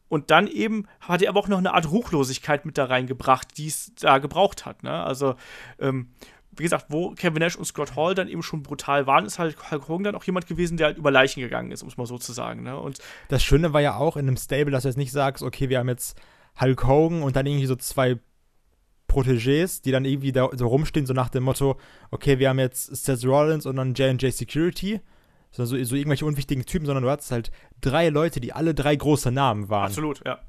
Und 0.09 0.31
dann 0.31 0.47
eben 0.47 0.87
hat 1.01 1.21
er 1.21 1.29
aber 1.29 1.39
auch 1.39 1.47
noch 1.47 1.59
eine 1.59 1.73
Art 1.73 1.89
Ruchlosigkeit 1.91 2.65
mit 2.65 2.77
da 2.77 2.85
reingebracht, 2.85 3.57
die 3.57 3.67
es 3.67 3.93
da 3.95 4.17
gebraucht 4.17 4.65
hat. 4.65 4.83
Ne? 4.83 4.91
Also, 4.91 5.35
ähm, 5.79 6.09
wie 6.51 6.63
gesagt, 6.63 6.87
wo 6.89 7.11
Kevin 7.11 7.39
Nash 7.39 7.55
und 7.55 7.65
Scott 7.65 7.95
Hall 7.95 8.15
dann 8.15 8.27
eben 8.27 8.41
schon 8.41 8.63
brutal 8.63 9.05
waren, 9.05 9.25
ist 9.25 9.37
halt 9.37 9.55
Hulk 9.71 9.87
Hogan 9.87 10.03
dann 10.03 10.15
auch 10.15 10.23
jemand 10.23 10.47
gewesen, 10.47 10.77
der 10.77 10.87
halt 10.87 10.97
über 10.97 11.11
Leichen 11.11 11.41
gegangen 11.41 11.71
ist, 11.71 11.83
um 11.83 11.89
es 11.89 11.95
mal 11.95 12.07
so 12.07 12.17
zu 12.17 12.33
sagen. 12.33 12.63
Ne? 12.63 12.77
Und 12.77 12.97
das 13.29 13.43
Schöne 13.43 13.71
war 13.71 13.81
ja 13.81 13.97
auch 13.97 14.17
in 14.17 14.27
einem 14.27 14.35
Stable, 14.35 14.71
dass 14.71 14.81
du 14.81 14.89
jetzt 14.89 14.97
nicht 14.97 15.11
sagst, 15.11 15.43
okay, 15.43 15.69
wir 15.69 15.77
haben 15.77 15.89
jetzt 15.89 16.19
Hulk 16.59 16.85
Hogan 16.85 17.21
und 17.21 17.35
dann 17.35 17.45
irgendwie 17.45 17.67
so 17.67 17.75
zwei 17.75 18.17
Protégés, 19.09 19.81
die 19.81 19.91
dann 19.91 20.05
irgendwie 20.05 20.31
da 20.31 20.49
so 20.53 20.67
rumstehen, 20.67 21.05
so 21.05 21.13
nach 21.13 21.29
dem 21.29 21.43
Motto, 21.43 21.77
okay, 22.11 22.39
wir 22.39 22.49
haben 22.49 22.59
jetzt 22.59 22.95
Seth 22.95 23.25
Rollins 23.25 23.65
und 23.65 23.75
dann 23.75 23.93
J&J 23.93 24.33
Security, 24.33 25.01
so, 25.51 25.65
so, 25.65 25.83
so 25.83 25.95
irgendwelche 25.95 26.25
unwichtigen 26.25 26.65
Typen, 26.65 26.85
sondern 26.85 27.03
du 27.03 27.09
hattest 27.09 27.31
halt 27.31 27.51
drei 27.81 28.09
Leute, 28.09 28.39
die 28.39 28.53
alle 28.53 28.73
drei 28.73 28.95
große 28.95 29.31
Namen 29.31 29.69
waren. 29.69 29.87
Absolut, 29.87 30.21
ja. 30.25 30.39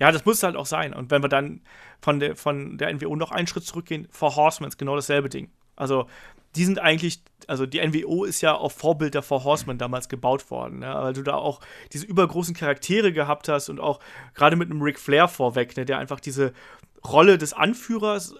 Ja, 0.00 0.10
das 0.10 0.24
muss 0.24 0.42
halt 0.42 0.56
auch 0.56 0.66
sein. 0.66 0.92
Und 0.92 1.10
wenn 1.10 1.22
wir 1.22 1.28
dann 1.28 1.60
von 2.00 2.20
der, 2.20 2.36
von 2.36 2.78
der 2.78 2.92
NWO 2.92 3.14
noch 3.16 3.30
einen 3.30 3.46
Schritt 3.46 3.64
zurückgehen, 3.64 4.08
Four 4.10 4.36
Horsemen 4.36 4.68
ist 4.68 4.78
genau 4.78 4.96
dasselbe 4.96 5.28
Ding. 5.28 5.50
Also, 5.76 6.06
die 6.56 6.64
sind 6.64 6.78
eigentlich, 6.78 7.22
also 7.48 7.66
die 7.66 7.84
NWO 7.84 8.24
ist 8.24 8.40
ja 8.40 8.54
auf 8.54 8.72
Vorbild 8.72 9.14
der 9.14 9.22
Four 9.22 9.44
Horsemen 9.44 9.78
damals 9.78 10.08
gebaut 10.08 10.50
worden, 10.50 10.80
ne? 10.80 10.94
weil 10.94 11.12
du 11.12 11.22
da 11.22 11.34
auch 11.34 11.60
diese 11.92 12.06
übergroßen 12.06 12.54
Charaktere 12.54 13.12
gehabt 13.12 13.48
hast 13.48 13.68
und 13.68 13.80
auch 13.80 13.98
gerade 14.34 14.54
mit 14.54 14.70
einem 14.70 14.80
Ric 14.80 15.00
Flair 15.00 15.26
vorweg, 15.26 15.76
ne? 15.76 15.84
der 15.84 15.98
einfach 15.98 16.20
diese 16.20 16.52
Rolle 17.06 17.38
des 17.38 17.52
Anführers 17.52 18.34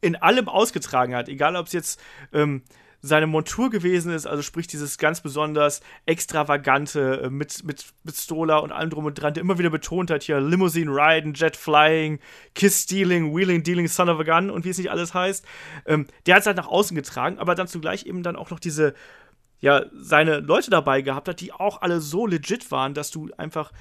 in 0.00 0.16
allem 0.16 0.48
ausgetragen 0.48 1.14
hat, 1.14 1.28
egal 1.28 1.56
ob 1.56 1.66
es 1.66 1.72
jetzt 1.72 2.00
ähm, 2.32 2.62
seine 3.00 3.26
Montur 3.28 3.70
gewesen 3.70 4.12
ist, 4.12 4.26
also 4.26 4.42
sprich 4.42 4.66
dieses 4.66 4.98
ganz 4.98 5.20
besonders 5.20 5.80
extravagante 6.06 7.22
äh, 7.24 7.30
mit, 7.30 7.64
mit, 7.64 7.84
mit 8.02 8.16
Stola 8.16 8.58
und 8.58 8.72
allem 8.72 8.90
drum 8.90 9.04
und 9.04 9.14
dran, 9.14 9.34
der 9.34 9.42
immer 9.42 9.58
wieder 9.58 9.70
betont 9.70 10.10
hat, 10.10 10.24
hier 10.24 10.40
Limousine 10.40 10.90
Riding, 10.90 11.34
Jet 11.34 11.56
Flying, 11.56 12.18
Kiss 12.54 12.82
Stealing, 12.82 13.34
Wheeling 13.34 13.62
Dealing, 13.62 13.86
Son 13.86 14.08
of 14.08 14.18
a 14.18 14.24
Gun 14.24 14.50
und 14.50 14.64
wie 14.64 14.70
es 14.70 14.78
nicht 14.78 14.90
alles 14.90 15.14
heißt. 15.14 15.44
Ähm, 15.86 16.06
der 16.26 16.34
hat 16.34 16.40
es 16.40 16.46
halt 16.46 16.56
nach 16.56 16.66
außen 16.66 16.96
getragen, 16.96 17.38
aber 17.38 17.54
dann 17.54 17.68
zugleich 17.68 18.04
eben 18.06 18.24
dann 18.24 18.36
auch 18.36 18.50
noch 18.50 18.58
diese, 18.58 18.94
ja, 19.60 19.86
seine 19.92 20.40
Leute 20.40 20.70
dabei 20.70 21.02
gehabt 21.02 21.28
hat, 21.28 21.40
die 21.40 21.52
auch 21.52 21.82
alle 21.82 22.00
so 22.00 22.26
legit 22.26 22.70
waren, 22.72 22.94
dass 22.94 23.12
du 23.12 23.30
einfach 23.36 23.72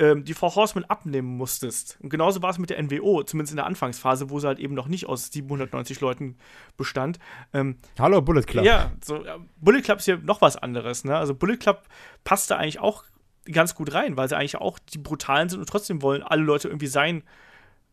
ähm, 0.00 0.24
die 0.24 0.32
Four 0.32 0.54
Horsemen 0.54 0.86
abnehmen 0.86 1.36
musstest. 1.36 1.98
Und 2.00 2.08
genauso 2.08 2.40
war 2.42 2.50
es 2.50 2.58
mit 2.58 2.70
der 2.70 2.82
NWO, 2.82 3.22
zumindest 3.22 3.52
in 3.52 3.56
der 3.56 3.66
Anfangsphase, 3.66 4.30
wo 4.30 4.40
sie 4.40 4.46
halt 4.46 4.58
eben 4.58 4.74
noch 4.74 4.88
nicht 4.88 5.06
aus 5.06 5.30
790 5.30 6.00
Leuten 6.00 6.36
bestand. 6.78 7.18
Ähm, 7.52 7.76
Hallo 7.98 8.22
Bullet 8.22 8.42
Club. 8.42 8.64
Ja, 8.64 8.92
so, 9.04 9.22
ja, 9.22 9.36
Bullet 9.60 9.82
Club 9.82 9.98
ist 9.98 10.06
ja 10.06 10.16
noch 10.16 10.40
was 10.40 10.56
anderes. 10.56 11.04
Ne? 11.04 11.14
Also 11.14 11.34
Bullet 11.34 11.58
Club 11.58 11.82
passt 12.24 12.50
da 12.50 12.56
eigentlich 12.56 12.80
auch 12.80 13.04
ganz 13.44 13.74
gut 13.74 13.92
rein, 13.92 14.16
weil 14.16 14.28
sie 14.28 14.36
eigentlich 14.36 14.56
auch 14.56 14.78
die 14.78 14.98
Brutalen 14.98 15.50
sind 15.50 15.60
und 15.60 15.68
trotzdem 15.68 16.00
wollen 16.00 16.22
alle 16.22 16.42
Leute 16.42 16.68
irgendwie 16.68 16.86
sein 16.86 17.22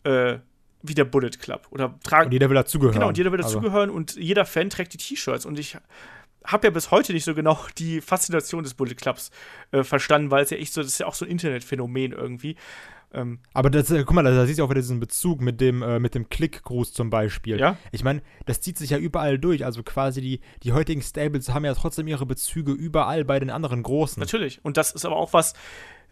äh, 0.03 0.37
wie 0.81 0.93
der 0.93 1.05
Bullet 1.05 1.31
Club. 1.31 1.67
Oder 1.71 1.99
tragen. 2.03 2.27
Und 2.27 2.31
jeder 2.31 2.49
will 2.49 2.55
dazugehören. 2.55 2.93
Genau, 2.93 3.09
und 3.09 3.17
jeder 3.17 3.33
will 3.33 3.39
dazugehören 3.39 3.89
also. 3.89 3.93
und 3.93 4.15
jeder 4.15 4.45
Fan 4.45 4.69
trägt 4.69 4.93
die 4.93 4.97
T-Shirts. 4.97 5.45
Und 5.45 5.59
ich 5.59 5.77
habe 6.47 6.67
ja 6.67 6.71
bis 6.71 6.91
heute 6.91 7.13
nicht 7.13 7.25
so 7.25 7.35
genau 7.35 7.59
die 7.77 8.01
Faszination 8.01 8.63
des 8.63 8.73
Bullet 8.73 8.95
Clubs 8.95 9.31
äh, 9.71 9.83
verstanden, 9.83 10.31
weil 10.31 10.43
es 10.43 10.49
ja 10.49 10.57
echt 10.57 10.73
so, 10.73 10.81
das 10.81 10.91
ist 10.91 10.99
ja 10.99 11.05
auch 11.05 11.13
so 11.13 11.25
ein 11.25 11.31
Internetphänomen 11.31 12.13
irgendwie. 12.13 12.55
Ähm, 13.13 13.39
Aber 13.53 13.69
das, 13.69 13.89
äh, 13.89 14.03
guck 14.03 14.15
mal, 14.15 14.23
da, 14.23 14.31
da 14.31 14.45
siehst 14.45 14.59
du 14.59 14.63
auch 14.63 14.69
wieder 14.69 14.81
diesen 14.81 14.99
Bezug 14.99 15.41
mit 15.41 15.61
dem, 15.61 15.81
äh, 15.81 15.99
mit 15.99 16.13
dem 16.13 16.29
Klickgruß 16.29 16.91
zum 16.93 17.09
Beispiel. 17.09 17.59
Ja. 17.59 17.77
Ich 17.91 18.03
meine, 18.03 18.21
das 18.45 18.59
zieht 18.59 18.77
sich 18.77 18.89
ja 18.89 18.97
überall 18.97 19.39
durch. 19.39 19.63
Also 19.63 19.81
quasi 19.83 20.21
die, 20.21 20.41
die 20.63 20.73
heutigen 20.73 21.01
Stables 21.01 21.49
haben 21.53 21.63
ja 21.63 21.73
trotzdem 21.73 22.07
ihre 22.07 22.25
Bezüge 22.25 22.73
überall 22.73 23.23
bei 23.23 23.39
den 23.39 23.49
anderen 23.49 23.81
Großen. 23.83 24.19
Natürlich. 24.19 24.63
Und 24.63 24.77
das 24.77 24.91
ist 24.91 25.05
aber 25.05 25.15
auch 25.15 25.31
was, 25.31 25.53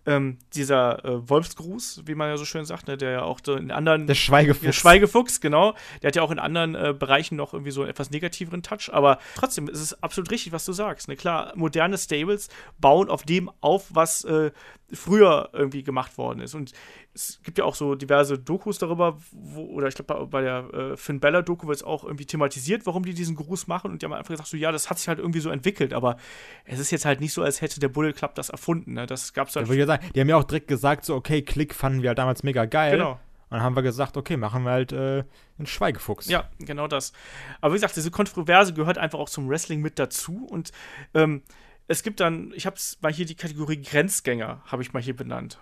ähm, 0.06 0.38
dieser 0.54 1.04
äh, 1.04 1.30
Wolfsgruß, 1.30 2.04
wie 2.06 2.16
man 2.16 2.30
ja 2.30 2.38
so 2.38 2.46
schön 2.46 2.66
sagt, 2.66 2.88
ne, 2.88 2.98
der 2.98 3.12
ja 3.12 3.22
auch 3.24 3.40
so 3.44 3.56
in 3.56 3.72
anderen. 3.72 4.08
Der 4.08 4.16
Schweigefuchs. 4.16 4.64
Der 4.64 4.72
Schweigefuchs, 4.72 5.42
genau. 5.42 5.74
Der 6.02 6.10
hat 6.10 6.16
ja 6.16 6.22
auch 6.22 6.32
in 6.32 6.40
anderen 6.40 6.76
äh, 6.76 6.94
Bereichen 6.98 7.36
noch 7.36 7.54
irgendwie 7.54 7.72
so 7.72 7.82
einen 7.82 7.90
etwas 7.90 8.12
negativeren 8.12 8.64
Touch. 8.64 8.90
Aber 8.92 9.20
trotzdem 9.36 9.68
ist 9.68 9.82
es 9.82 10.02
absolut 10.04 10.32
richtig, 10.32 10.52
was 10.54 10.66
du 10.66 10.74
sagst. 10.74 11.08
Ne? 11.08 11.16
Klar, 11.16 11.54
moderne 11.56 11.98
Stables 11.98 12.50
bauen 12.80 13.10
auf 13.10 13.24
dem 13.24 13.50
auf, 13.62 13.88
was 13.94 14.24
äh, 14.26 14.52
früher 14.94 15.50
irgendwie 15.54 15.84
gemacht 15.84 16.18
worden 16.18 16.42
ist. 16.42 16.54
Und 16.54 16.74
es 17.14 17.40
gibt 17.44 17.58
ja 17.58 17.64
auch 17.64 17.76
so 17.76 17.96
diverse 17.96 18.38
Dokus 18.38 18.78
darüber, 18.78 19.18
wo, 19.32 19.66
oder 19.66 19.88
ich 19.88 19.96
glaube, 19.96 20.14
bei, 20.14 20.26
bei, 20.26 20.42
der 20.42 20.74
äh, 20.74 20.98
Finn 20.98 21.20
Bella-Doku 21.20 21.68
wird 21.68 21.78
es 21.78 21.84
auch 21.84 22.04
irgendwie 22.04 22.26
thematisiert, 22.26 22.86
warum 22.86 23.04
die 23.04 23.14
diesen 23.14 23.36
Gruß 23.36 23.68
machen. 23.68 23.92
Und 23.92 24.02
die 24.02 24.06
haben 24.06 24.14
einfach 24.14 24.32
gesagt, 24.32 24.50
so 24.50 24.58
ja, 24.58 24.72
das 24.72 24.90
hat 24.90 25.00
sich 25.00 25.08
halt 25.08 25.20
irgendwie 25.20 25.40
so 25.40 25.50
entwickelt, 25.50 25.94
aber 25.94 26.18
es 26.66 26.80
ist 26.80 26.92
jetzt 26.92 27.06
halt 27.06 27.20
nicht 27.20 27.34
so, 27.34 27.42
als 27.42 27.62
hätte 27.62 27.80
der 27.80 27.90
Bullet 27.90 28.14
Club 28.14 28.36
das 28.36 28.50
erfunden. 28.50 28.94
Ne? 28.94 29.06
Das 29.08 29.34
gab 29.34 29.48
es 29.48 29.56
halt. 29.56 29.68
Ja, 29.68 29.86
sagen, 29.86 30.06
die 30.14 30.22
haben 30.22 30.30
ja 30.30 30.38
auch 30.38 30.44
direkt 30.44 30.68
gesagt, 30.68 31.06
so, 31.06 31.16
okay, 31.16 31.42
Klick 31.42 31.74
fanden 31.74 32.02
wir 32.02 32.10
halt 32.10 32.20
damals 32.20 32.44
mega 32.44 32.66
geil. 32.66 32.98
Genau. 32.98 33.20
Und 33.50 33.58
dann 33.58 33.64
haben 33.64 33.76
wir 33.76 33.84
gesagt, 33.84 34.18
okay, 34.18 34.38
machen 34.38 34.64
wir 34.64 34.72
halt 34.72 34.92
äh, 34.92 35.24
einen 35.58 35.68
Schweigefuchs. 35.68 36.28
Ja, 36.28 36.50
genau 36.60 36.88
das. 36.88 37.14
Aber 37.62 37.74
wie 37.74 37.78
gesagt, 37.78 37.96
diese 37.96 38.10
Kontroverse 38.10 38.74
gehört 38.74 38.98
einfach 38.98 39.20
auch 39.20 39.30
zum 39.30 39.48
Wrestling 39.48 39.82
mit 39.82 40.00
dazu. 40.00 40.48
Und 40.50 40.72
ähm, 41.14 41.44
es 41.88 42.04
gibt 42.04 42.20
dann, 42.20 42.52
ich 42.56 42.66
habe 42.66 42.78
mal 43.02 43.14
hier 43.14 43.26
die 43.26 43.36
Kategorie 43.36 43.82
Grenzgänger, 43.82 44.62
habe 44.66 44.82
ich 44.82 44.94
mal 44.94 45.02
hier 45.02 45.16
benannt. 45.16 45.60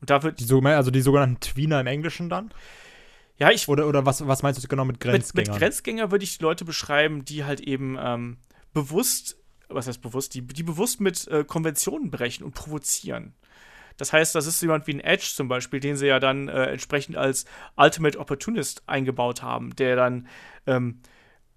Und 0.00 0.10
da 0.10 0.22
wird. 0.22 0.40
Die, 0.40 0.66
also 0.66 0.90
die 0.90 1.00
sogenannten 1.00 1.40
Tweener 1.40 1.80
im 1.80 1.86
Englischen 1.86 2.28
dann? 2.28 2.52
Ja, 3.36 3.50
ich. 3.50 3.68
Oder, 3.68 3.86
oder 3.86 4.06
was, 4.06 4.26
was 4.26 4.42
meinst 4.42 4.62
du 4.62 4.68
genau 4.68 4.84
mit 4.84 5.00
Grenzgänger? 5.00 5.42
Mit, 5.42 5.48
mit 5.48 5.58
Grenzgänger 5.58 6.10
würde 6.10 6.24
ich 6.24 6.40
Leute 6.40 6.64
beschreiben, 6.64 7.24
die 7.24 7.44
halt 7.44 7.60
eben 7.60 7.96
ähm, 8.00 8.38
bewusst, 8.72 9.36
was 9.68 9.86
heißt 9.86 10.00
bewusst, 10.00 10.34
die, 10.34 10.42
die 10.42 10.62
bewusst 10.62 11.00
mit 11.00 11.26
äh, 11.28 11.44
Konventionen 11.44 12.10
brechen 12.10 12.44
und 12.44 12.54
provozieren. 12.54 13.34
Das 13.96 14.12
heißt, 14.12 14.34
das 14.34 14.46
ist 14.46 14.62
jemand 14.62 14.86
wie 14.86 14.94
ein 14.94 15.00
Edge 15.00 15.32
zum 15.34 15.48
Beispiel, 15.48 15.80
den 15.80 15.96
sie 15.96 16.06
ja 16.06 16.20
dann 16.20 16.48
äh, 16.48 16.66
entsprechend 16.66 17.16
als 17.16 17.44
Ultimate 17.76 18.18
Opportunist 18.18 18.84
eingebaut 18.86 19.42
haben, 19.42 19.74
der 19.74 19.96
dann 19.96 20.28
ähm, 20.66 21.00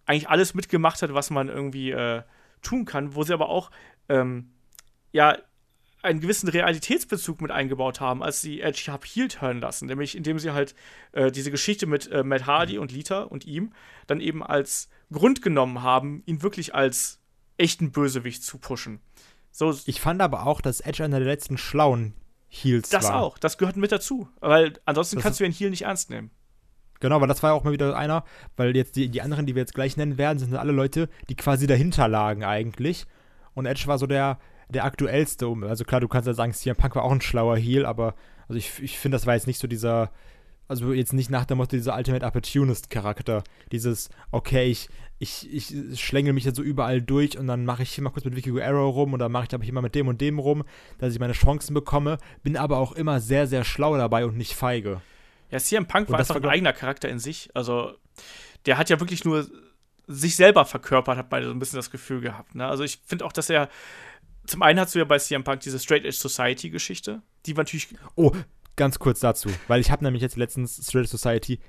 eigentlich 0.07 0.28
alles 0.28 0.55
mitgemacht 0.55 1.01
hat, 1.03 1.14
was 1.14 1.30
man 1.30 1.49
irgendwie 1.49 1.91
äh, 1.91 2.24
tun 2.64 2.86
kann, 2.86 3.16
wo 3.16 3.24
sie 3.24 3.34
aber 3.34 3.49
auch 3.49 3.70
ähm, 4.12 4.51
ja 5.12 5.38
einen 6.03 6.20
gewissen 6.20 6.49
Realitätsbezug 6.49 7.41
mit 7.41 7.51
eingebaut 7.51 7.99
haben, 7.99 8.24
als 8.24 8.41
sie 8.41 8.62
Edge 8.62 8.91
Hub 8.91 9.05
heel 9.05 9.28
turn 9.28 9.59
lassen, 9.59 9.86
nämlich 9.86 10.16
indem 10.16 10.39
sie 10.39 10.51
halt 10.51 10.76
äh, 11.12 11.32
diese 11.32 11.51
Geschichte 11.51 11.86
mit 11.86 12.12
äh, 12.12 12.24
Matt 12.24 12.47
Hardy 12.47 12.78
und 12.80 12.91
Lita 12.91 13.24
und 13.24 13.45
ihm 13.45 13.74
dann 14.07 14.20
eben 14.20 14.43
als 14.43 14.89
Grund 15.12 15.41
genommen 15.41 15.84
haben, 15.84 16.24
ihn 16.26 16.41
wirklich 16.41 16.74
als 16.74 17.20
echten 17.57 17.91
Bösewicht 17.91 18.43
zu 18.43 18.57
pushen. 18.57 18.99
So, 19.51 19.78
ich 19.86 20.01
fand 20.01 20.22
aber 20.22 20.47
auch, 20.47 20.62
dass 20.62 20.80
Edge 20.80 21.03
einer 21.03 21.20
der 21.20 21.28
letzten 21.28 21.57
schlauen 21.57 22.16
Heels 22.47 22.89
das 22.89 23.03
war. 23.03 23.12
Das 23.12 23.22
auch, 23.22 23.38
das 23.38 23.57
gehört 23.57 23.78
mit 23.78 23.91
dazu, 23.91 24.28
weil 24.39 24.74
ansonsten 24.86 25.18
das 25.18 25.24
kannst 25.24 25.39
du 25.39 25.43
ja 25.43 25.45
einen 25.47 25.55
Heel 25.55 25.70
nicht 25.70 25.84
ernst 25.84 26.09
nehmen. 26.09 26.32
Genau, 26.99 27.20
weil 27.20 27.28
das 27.28 27.41
war 27.41 27.51
ja 27.51 27.53
auch 27.55 27.64
mal 27.64 27.74
wieder 27.74 27.95
einer, 27.95 28.24
weil 28.55 28.76
jetzt 28.76 28.95
die, 28.95 29.09
die 29.09 29.22
anderen, 29.22 29.45
die 29.45 29.55
wir 29.55 29.62
jetzt 29.62 29.74
gleich 29.74 29.97
nennen 29.97 30.18
werden, 30.18 30.39
sind 30.39 30.55
alle 30.55 30.72
Leute, 30.72 31.09
die 31.30 31.36
quasi 31.36 31.68
dahinter 31.68 32.07
lagen 32.07 32.43
eigentlich. 32.43 33.07
Und 33.54 33.66
Edge 33.66 33.84
war 33.88 33.97
so 33.97 34.08
der, 34.08 34.39
der 34.70 34.86
aktuellste. 34.86 35.47
Also 35.64 35.84
klar, 35.84 36.02
du 36.02 36.08
kannst 36.08 36.28
ja 36.28 36.34
sagen, 36.34 36.54
CM 36.54 36.76
Punk 36.76 36.95
war 36.95 37.04
auch 37.04 37.12
ein 37.12 37.22
schlauer 37.22 37.58
Heel, 37.58 37.86
aber 37.86 38.16
also 38.47 38.58
ich, 38.58 38.82
ich 38.82 38.97
finde, 38.97 39.16
das 39.16 39.26
war 39.26 39.34
jetzt 39.34 39.47
nicht 39.47 39.60
so 39.60 39.68
dieser, 39.68 40.12
also 40.68 40.93
jetzt 40.93 41.14
nicht 41.14 41.30
nach 41.30 41.45
dem 41.45 41.58
Motto 41.58 41.76
dieser 41.76 41.95
Ultimate 41.95 42.26
Opportunist-Charakter. 42.26 43.43
Dieses, 43.72 44.10
okay, 44.32 44.68
ich, 44.70 44.89
ich, 45.20 45.54
ich 45.54 46.02
schlängel 46.02 46.34
mich 46.34 46.45
jetzt 46.45 46.56
so 46.56 46.64
überall 46.64 47.02
durch 47.02 47.38
und 47.38 47.47
dann 47.47 47.66
mache 47.66 47.84
ich 47.84 47.91
hier 47.91 48.04
mal 48.04 48.10
kurz 48.10 48.26
mit 48.26 48.36
Vicky 48.36 48.52
Guerrero 48.52 48.89
rum 48.89 49.14
oder 49.14 49.30
mache 49.30 49.45
ich 49.47 49.54
aber 49.54 49.64
hier 49.64 49.74
mal 49.74 49.82
mit 49.82 49.95
dem 49.95 50.08
und 50.08 50.22
dem 50.22 50.39
rum, 50.39 50.64
dass 50.97 51.14
ich 51.14 51.20
meine 51.20 51.34
Chancen 51.34 51.74
bekomme, 51.74 52.18
bin 52.41 52.58
aber 52.58 52.78
auch 52.78 52.93
immer 52.93 53.20
sehr, 53.20 53.47
sehr 53.47 53.64
schlau 53.64 53.97
dabei 53.97 54.26
und 54.26 54.38
nicht 54.38 54.54
feige. 54.54 55.02
Ja, 55.52 55.60
CM 55.60 55.86
Punk 55.86 56.10
war 56.10 56.20
einfach 56.20 56.38
ein 56.38 56.45
eigener 56.45 56.74
Charakter 56.74 57.10
in 57.10 57.20
sich. 57.20 57.49
Also, 57.54 57.91
der 58.66 58.78
hat 58.78 58.89
ja 58.89 58.99
wirklich 58.99 59.26
nur 59.26 59.47
sich 60.12 60.36
selber 60.36 60.66
verkörpert, 60.66 61.18
hat 61.18 61.30
beide 61.30 61.45
so 61.45 61.51
ein 61.51 61.59
bisschen 61.59 61.78
das 61.78 61.91
Gefühl 61.91 62.22
gehabt. 62.22 62.55
Ne? 62.55 62.68
Also, 62.68 62.84
ich 62.84 62.99
finde 63.05 63.26
auch, 63.26 63.34
dass 63.34 63.49
er 63.49 63.70
zum 64.45 64.62
einen 64.64 64.80
hast 64.80 64.95
du 64.95 64.99
ja 64.99 65.05
bei 65.05 65.20
CM 65.20 65.43
Punk 65.43 65.62
diese 65.62 65.80
Straight 65.80 66.03
Edge 66.03 66.18
Society 66.18 66.70
Geschichte, 66.70 67.22
die 67.45 67.55
war 67.55 67.64
natürlich. 67.64 67.88
Oh, 68.16 68.32
ganz 68.76 68.99
kurz 68.99 69.20
dazu, 69.20 69.49
weil 69.68 69.82
ich 69.82 69.91
habe 69.91 70.03
nämlich 70.03 70.22
jetzt 70.22 70.36
letztens 70.36 70.76
Straight 70.88 71.05
Edge 71.05 71.18
Society 71.18 71.59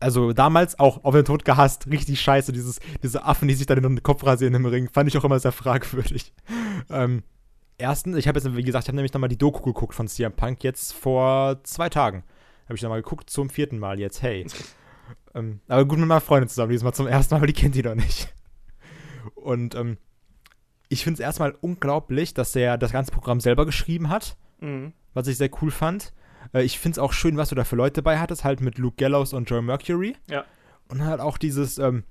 also 0.00 0.32
damals 0.32 0.78
auch 0.78 1.04
auf 1.04 1.14
den 1.14 1.24
Tod 1.24 1.44
gehasst, 1.44 1.88
richtig 1.90 2.20
scheiße, 2.20 2.52
dieses, 2.52 2.78
diese 3.02 3.24
Affen, 3.24 3.48
die 3.48 3.54
sich 3.54 3.66
dann 3.66 3.78
in 3.78 3.96
den 3.96 4.02
Kopf 4.02 4.24
rasieren 4.24 4.54
im 4.54 4.66
Ring, 4.66 4.88
fand 4.88 5.08
ich 5.08 5.18
auch 5.18 5.24
immer 5.24 5.38
sehr 5.38 5.52
fragwürdig. 5.52 6.32
Ähm, 6.90 7.24
erstens, 7.76 8.16
ich 8.16 8.28
habe 8.28 8.38
jetzt, 8.38 8.56
wie 8.56 8.62
gesagt, 8.62 8.84
ich 8.84 8.88
habe 8.88 8.94
nämlich 8.94 9.12
nochmal 9.12 9.28
die 9.28 9.36
Doku 9.36 9.60
geguckt 9.62 9.94
von 9.94 10.06
CM 10.06 10.32
Punk 10.32 10.62
jetzt 10.62 10.92
vor 10.94 11.58
zwei 11.64 11.88
Tagen. 11.88 12.22
Habe 12.66 12.76
ich 12.76 12.82
nochmal 12.82 13.02
geguckt, 13.02 13.28
zum 13.28 13.50
vierten 13.50 13.80
Mal 13.80 13.98
jetzt, 13.98 14.22
hey. 14.22 14.46
ähm, 15.34 15.60
aber 15.68 15.84
gut 15.84 15.98
mit 15.98 16.08
meiner 16.08 16.20
Freundin 16.20 16.48
zusammen, 16.48 16.72
diesmal 16.72 16.94
zum 16.94 17.06
ersten 17.06 17.34
Mal, 17.34 17.38
aber 17.38 17.46
die 17.46 17.52
kennt 17.52 17.74
die 17.74 17.82
doch 17.82 17.94
nicht. 17.94 18.32
Und 19.34 19.74
ähm, 19.74 19.98
ich 20.88 21.04
finde 21.04 21.14
es 21.14 21.20
erstmal 21.20 21.54
unglaublich, 21.60 22.34
dass 22.34 22.54
er 22.56 22.78
das 22.78 22.92
ganze 22.92 23.12
Programm 23.12 23.40
selber 23.40 23.66
geschrieben 23.66 24.08
hat, 24.08 24.36
mhm. 24.60 24.92
was 25.14 25.26
ich 25.28 25.36
sehr 25.36 25.50
cool 25.60 25.70
fand. 25.70 26.12
Äh, 26.52 26.62
ich 26.62 26.78
finde 26.78 26.94
es 26.94 26.98
auch 26.98 27.12
schön, 27.12 27.36
was 27.36 27.50
du 27.50 27.54
da 27.54 27.64
für 27.64 27.76
Leute 27.76 28.02
dabei 28.02 28.18
hattest, 28.18 28.44
halt 28.44 28.60
mit 28.60 28.78
Luke 28.78 28.96
Gallows 28.96 29.32
und 29.32 29.48
Joe 29.48 29.62
Mercury. 29.62 30.16
Ja. 30.30 30.44
Und 30.88 31.04
halt 31.04 31.20
auch 31.20 31.36
dieses, 31.36 31.78
ähm, 31.78 32.04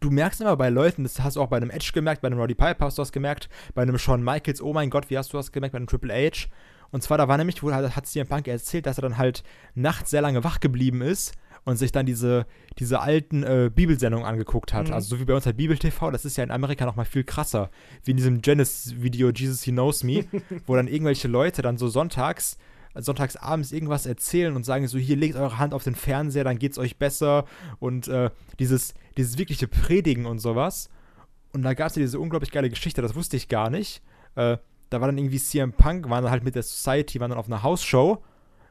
du 0.00 0.10
merkst 0.10 0.40
immer 0.40 0.56
bei 0.56 0.70
Leuten, 0.70 1.04
das 1.04 1.20
hast 1.20 1.36
du 1.36 1.42
auch 1.42 1.48
bei 1.48 1.56
einem 1.56 1.70
Edge 1.70 1.90
gemerkt, 1.94 2.22
bei 2.22 2.26
einem 2.26 2.40
Roddy 2.40 2.54
Piper 2.54 2.86
hast 2.86 2.98
du 2.98 3.02
das 3.02 3.12
gemerkt, 3.12 3.48
bei 3.74 3.82
einem 3.82 3.98
Shawn 3.98 4.22
Michaels, 4.22 4.60
oh 4.60 4.72
mein 4.72 4.90
Gott, 4.90 5.10
wie 5.10 5.18
hast 5.18 5.32
du 5.32 5.36
das 5.36 5.52
gemerkt, 5.52 5.72
bei 5.72 5.76
einem 5.76 5.86
Triple 5.86 6.12
H. 6.12 6.48
Und 6.90 7.02
zwar, 7.02 7.18
da 7.18 7.28
war 7.28 7.36
nämlich, 7.36 7.62
wo 7.62 7.70
hat 7.70 8.06
CM 8.06 8.26
Punk 8.26 8.48
erzählt, 8.48 8.86
dass 8.86 8.98
er 8.98 9.02
dann 9.02 9.18
halt 9.18 9.44
nachts 9.74 10.10
sehr 10.10 10.22
lange 10.22 10.42
wach 10.42 10.58
geblieben 10.58 11.02
ist 11.02 11.34
und 11.68 11.76
sich 11.76 11.92
dann 11.92 12.06
diese, 12.06 12.46
diese 12.78 13.00
alten 13.00 13.42
äh, 13.42 13.70
Bibelsendungen 13.72 14.26
angeguckt 14.26 14.72
hat. 14.72 14.88
Mhm. 14.88 14.94
Also 14.94 15.10
so 15.10 15.20
wie 15.20 15.26
bei 15.26 15.34
uns 15.34 15.44
halt 15.44 15.58
Bibel 15.58 15.76
TV, 15.76 16.10
das 16.10 16.24
ist 16.24 16.38
ja 16.38 16.44
in 16.44 16.50
Amerika 16.50 16.86
noch 16.86 16.96
mal 16.96 17.04
viel 17.04 17.24
krasser. 17.24 17.70
Wie 18.04 18.12
in 18.12 18.16
diesem 18.16 18.40
Genesis-Video 18.40 19.30
Jesus 19.30 19.62
He 19.64 19.72
Knows 19.72 20.02
Me, 20.02 20.24
wo 20.66 20.74
dann 20.76 20.88
irgendwelche 20.88 21.28
Leute 21.28 21.60
dann 21.60 21.76
so 21.76 21.88
sonntags 21.88 22.56
sonntags 22.94 23.36
abends 23.36 23.70
irgendwas 23.70 24.06
erzählen 24.06 24.56
und 24.56 24.64
sagen 24.64 24.88
so, 24.88 24.98
hier 24.98 25.14
legt 25.14 25.36
eure 25.36 25.58
Hand 25.58 25.74
auf 25.74 25.84
den 25.84 25.94
Fernseher, 25.94 26.42
dann 26.42 26.58
geht's 26.58 26.78
euch 26.78 26.96
besser 26.96 27.44
und 27.78 28.08
äh, 28.08 28.30
dieses, 28.58 28.94
dieses 29.16 29.38
wirkliche 29.38 29.68
Predigen 29.68 30.24
und 30.24 30.38
sowas. 30.38 30.88
Und 31.52 31.62
da 31.62 31.74
gab 31.74 31.88
es 31.90 31.96
ja 31.96 32.00
diese 32.00 32.18
unglaublich 32.18 32.50
geile 32.50 32.70
Geschichte, 32.70 33.02
das 33.02 33.14
wusste 33.14 33.36
ich 33.36 33.48
gar 33.48 33.68
nicht. 33.68 34.02
Äh, 34.36 34.56
da 34.88 35.00
war 35.00 35.06
dann 35.06 35.18
irgendwie 35.18 35.38
CM 35.38 35.74
Punk, 35.74 36.08
war 36.08 36.22
dann 36.22 36.30
halt 36.30 36.42
mit 36.42 36.54
der 36.54 36.62
Society, 36.62 37.20
waren 37.20 37.30
dann 37.30 37.38
auf 37.38 37.46
einer 37.46 37.62
Hausshow 37.62 38.24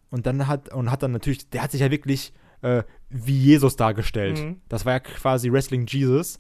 und 0.10 0.26
dann 0.26 0.48
hat, 0.48 0.74
und 0.74 0.90
hat 0.92 1.04
dann 1.04 1.12
natürlich, 1.12 1.48
der 1.52 1.62
hat 1.62 1.72
sich 1.72 1.82
ja 1.82 1.92
wirklich 1.92 2.34
äh, 2.68 2.84
wie 3.10 3.38
Jesus 3.38 3.76
dargestellt. 3.76 4.40
Mhm. 4.40 4.62
Das 4.70 4.86
war 4.86 4.94
ja 4.94 5.00
quasi 5.00 5.52
Wrestling 5.52 5.86
Jesus. 5.88 6.38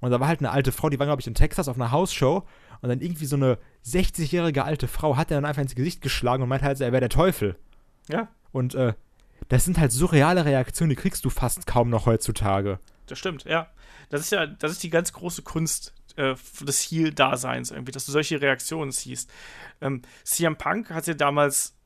Und 0.00 0.10
da 0.10 0.18
war 0.18 0.28
halt 0.28 0.40
eine 0.40 0.50
alte 0.50 0.72
Frau, 0.72 0.88
die 0.88 0.98
war, 0.98 1.06
glaube 1.06 1.20
ich, 1.20 1.26
in 1.26 1.34
Texas 1.34 1.68
auf 1.68 1.76
einer 1.76 1.92
Hausshow 1.92 2.44
und 2.80 2.88
dann 2.88 3.00
irgendwie 3.00 3.26
so 3.26 3.36
eine 3.36 3.58
60-jährige 3.86 4.64
alte 4.64 4.88
Frau 4.88 5.16
hat 5.16 5.30
er 5.30 5.36
dann 5.36 5.44
einfach 5.44 5.62
ins 5.62 5.76
Gesicht 5.76 6.02
geschlagen 6.02 6.42
und 6.42 6.48
meinte 6.48 6.66
halt, 6.66 6.80
er 6.80 6.92
wäre 6.92 7.00
der 7.00 7.08
Teufel. 7.08 7.56
Ja. 8.08 8.28
Und 8.50 8.74
äh, 8.74 8.94
das 9.48 9.64
sind 9.64 9.78
halt 9.78 9.92
surreale 9.92 10.44
Reaktionen, 10.44 10.90
die 10.90 10.96
kriegst 10.96 11.24
du 11.24 11.30
fast 11.30 11.66
kaum 11.66 11.90
noch 11.90 12.06
heutzutage. 12.06 12.80
Das 13.06 13.18
stimmt, 13.18 13.44
ja. 13.44 13.70
Das 14.10 14.20
ist 14.20 14.32
ja, 14.32 14.46
das 14.46 14.72
ist 14.72 14.82
die 14.82 14.90
ganz 14.90 15.12
große 15.12 15.42
Kunst 15.42 15.94
äh, 16.16 16.34
des 16.60 16.80
Heal-Daseins 16.90 17.70
irgendwie, 17.70 17.92
dass 17.92 18.06
du 18.06 18.12
solche 18.12 18.40
Reaktionen 18.40 18.90
siehst. 18.90 19.30
Ähm, 19.80 20.02
CM 20.24 20.56
Punk 20.56 20.90
hat 20.90 21.06
ja 21.06 21.14
damals, 21.14 21.76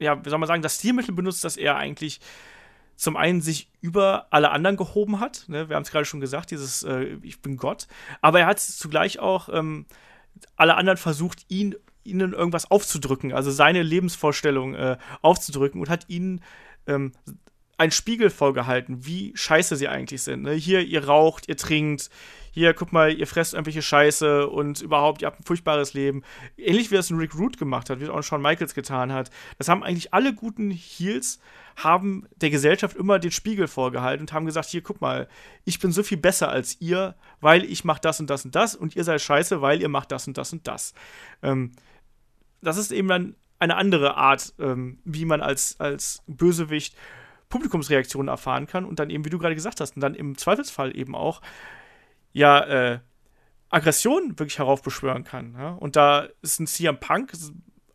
ja, 0.00 0.24
wie 0.24 0.28
soll 0.28 0.38
man 0.38 0.46
sagen, 0.46 0.62
das 0.62 0.76
Stilmittel 0.76 1.14
benutzt, 1.14 1.44
dass 1.44 1.56
er 1.56 1.76
eigentlich 1.76 2.20
zum 2.96 3.16
einen 3.16 3.40
sich 3.40 3.70
über 3.80 4.26
alle 4.30 4.50
anderen 4.50 4.76
gehoben 4.76 5.20
hat. 5.20 5.44
Ne? 5.48 5.68
Wir 5.68 5.76
haben 5.76 5.84
es 5.84 5.90
gerade 5.90 6.04
schon 6.04 6.20
gesagt, 6.20 6.50
dieses 6.50 6.82
äh, 6.82 7.16
Ich 7.22 7.40
bin 7.40 7.56
Gott. 7.56 7.86
Aber 8.20 8.40
er 8.40 8.46
hat 8.46 8.60
zugleich 8.60 9.18
auch 9.18 9.48
ähm, 9.50 9.86
alle 10.56 10.74
anderen 10.74 10.98
versucht, 10.98 11.46
ihn, 11.48 11.76
ihnen 12.04 12.34
irgendwas 12.34 12.70
aufzudrücken, 12.70 13.32
also 13.32 13.50
seine 13.50 13.82
Lebensvorstellung 13.82 14.74
äh, 14.74 14.98
aufzudrücken 15.22 15.80
und 15.80 15.88
hat 15.88 16.08
ihnen 16.08 16.42
ähm, 16.86 17.12
einen 17.78 17.92
Spiegel 17.92 18.28
vorgehalten, 18.28 19.06
wie 19.06 19.32
scheiße 19.34 19.76
sie 19.76 19.88
eigentlich 19.88 20.22
sind. 20.22 20.42
Ne? 20.42 20.52
Hier, 20.52 20.82
ihr 20.82 21.06
raucht, 21.06 21.48
ihr 21.48 21.56
trinkt, 21.56 22.10
hier, 22.50 22.74
guck 22.74 22.92
mal, 22.92 23.12
ihr 23.12 23.26
fresst 23.26 23.54
irgendwelche 23.54 23.82
Scheiße 23.82 24.48
und 24.48 24.80
überhaupt, 24.80 25.22
ihr 25.22 25.26
habt 25.26 25.40
ein 25.40 25.44
furchtbares 25.44 25.94
Leben. 25.94 26.22
Ähnlich 26.56 26.90
wie 26.90 26.96
das 26.96 27.10
ein 27.10 27.18
Rick 27.18 27.34
Root 27.34 27.58
gemacht 27.58 27.90
hat, 27.90 28.00
wie 28.00 28.04
es 28.04 28.10
auch 28.10 28.22
Shawn 28.22 28.42
Michaels 28.42 28.74
getan 28.74 29.12
hat. 29.12 29.30
Das 29.58 29.68
haben 29.68 29.82
eigentlich 29.82 30.12
alle 30.12 30.34
guten 30.34 30.70
Heels 30.70 31.40
haben 31.76 32.26
der 32.36 32.50
Gesellschaft 32.50 32.96
immer 32.96 33.18
den 33.18 33.30
Spiegel 33.30 33.68
vorgehalten 33.68 34.22
und 34.22 34.32
haben 34.32 34.46
gesagt, 34.46 34.68
hier, 34.68 34.82
guck 34.82 35.00
mal, 35.00 35.28
ich 35.64 35.78
bin 35.78 35.92
so 35.92 36.02
viel 36.02 36.18
besser 36.18 36.50
als 36.50 36.80
ihr, 36.80 37.14
weil 37.40 37.64
ich 37.64 37.84
mach 37.84 37.98
das 37.98 38.20
und 38.20 38.28
das 38.28 38.44
und 38.44 38.54
das 38.54 38.74
und 38.74 38.96
ihr 38.96 39.04
seid 39.04 39.20
scheiße, 39.20 39.62
weil 39.62 39.80
ihr 39.80 39.88
macht 39.88 40.12
das 40.12 40.26
und 40.26 40.36
das 40.36 40.52
und 40.52 40.66
das. 40.66 40.94
Ähm, 41.42 41.72
das 42.60 42.76
ist 42.76 42.92
eben 42.92 43.08
dann 43.08 43.36
eine 43.58 43.76
andere 43.76 44.16
Art, 44.16 44.54
ähm, 44.58 44.98
wie 45.04 45.24
man 45.24 45.40
als, 45.40 45.78
als 45.80 46.22
Bösewicht 46.26 46.96
Publikumsreaktionen 47.48 48.28
erfahren 48.28 48.66
kann 48.66 48.84
und 48.84 48.98
dann 48.98 49.10
eben, 49.10 49.24
wie 49.24 49.30
du 49.30 49.38
gerade 49.38 49.54
gesagt 49.54 49.80
hast, 49.80 49.96
und 49.96 50.00
dann 50.00 50.14
im 50.14 50.38
Zweifelsfall 50.38 50.96
eben 50.96 51.14
auch 51.14 51.40
ja 52.32 52.92
äh, 52.92 52.98
Aggression 53.70 54.38
wirklich 54.38 54.58
heraufbeschwören 54.58 55.24
kann. 55.24 55.54
Ja? 55.58 55.70
Und 55.70 55.96
da 55.96 56.28
ist 56.42 56.60
ein 56.60 56.66
CM 56.66 56.98
Punk 56.98 57.32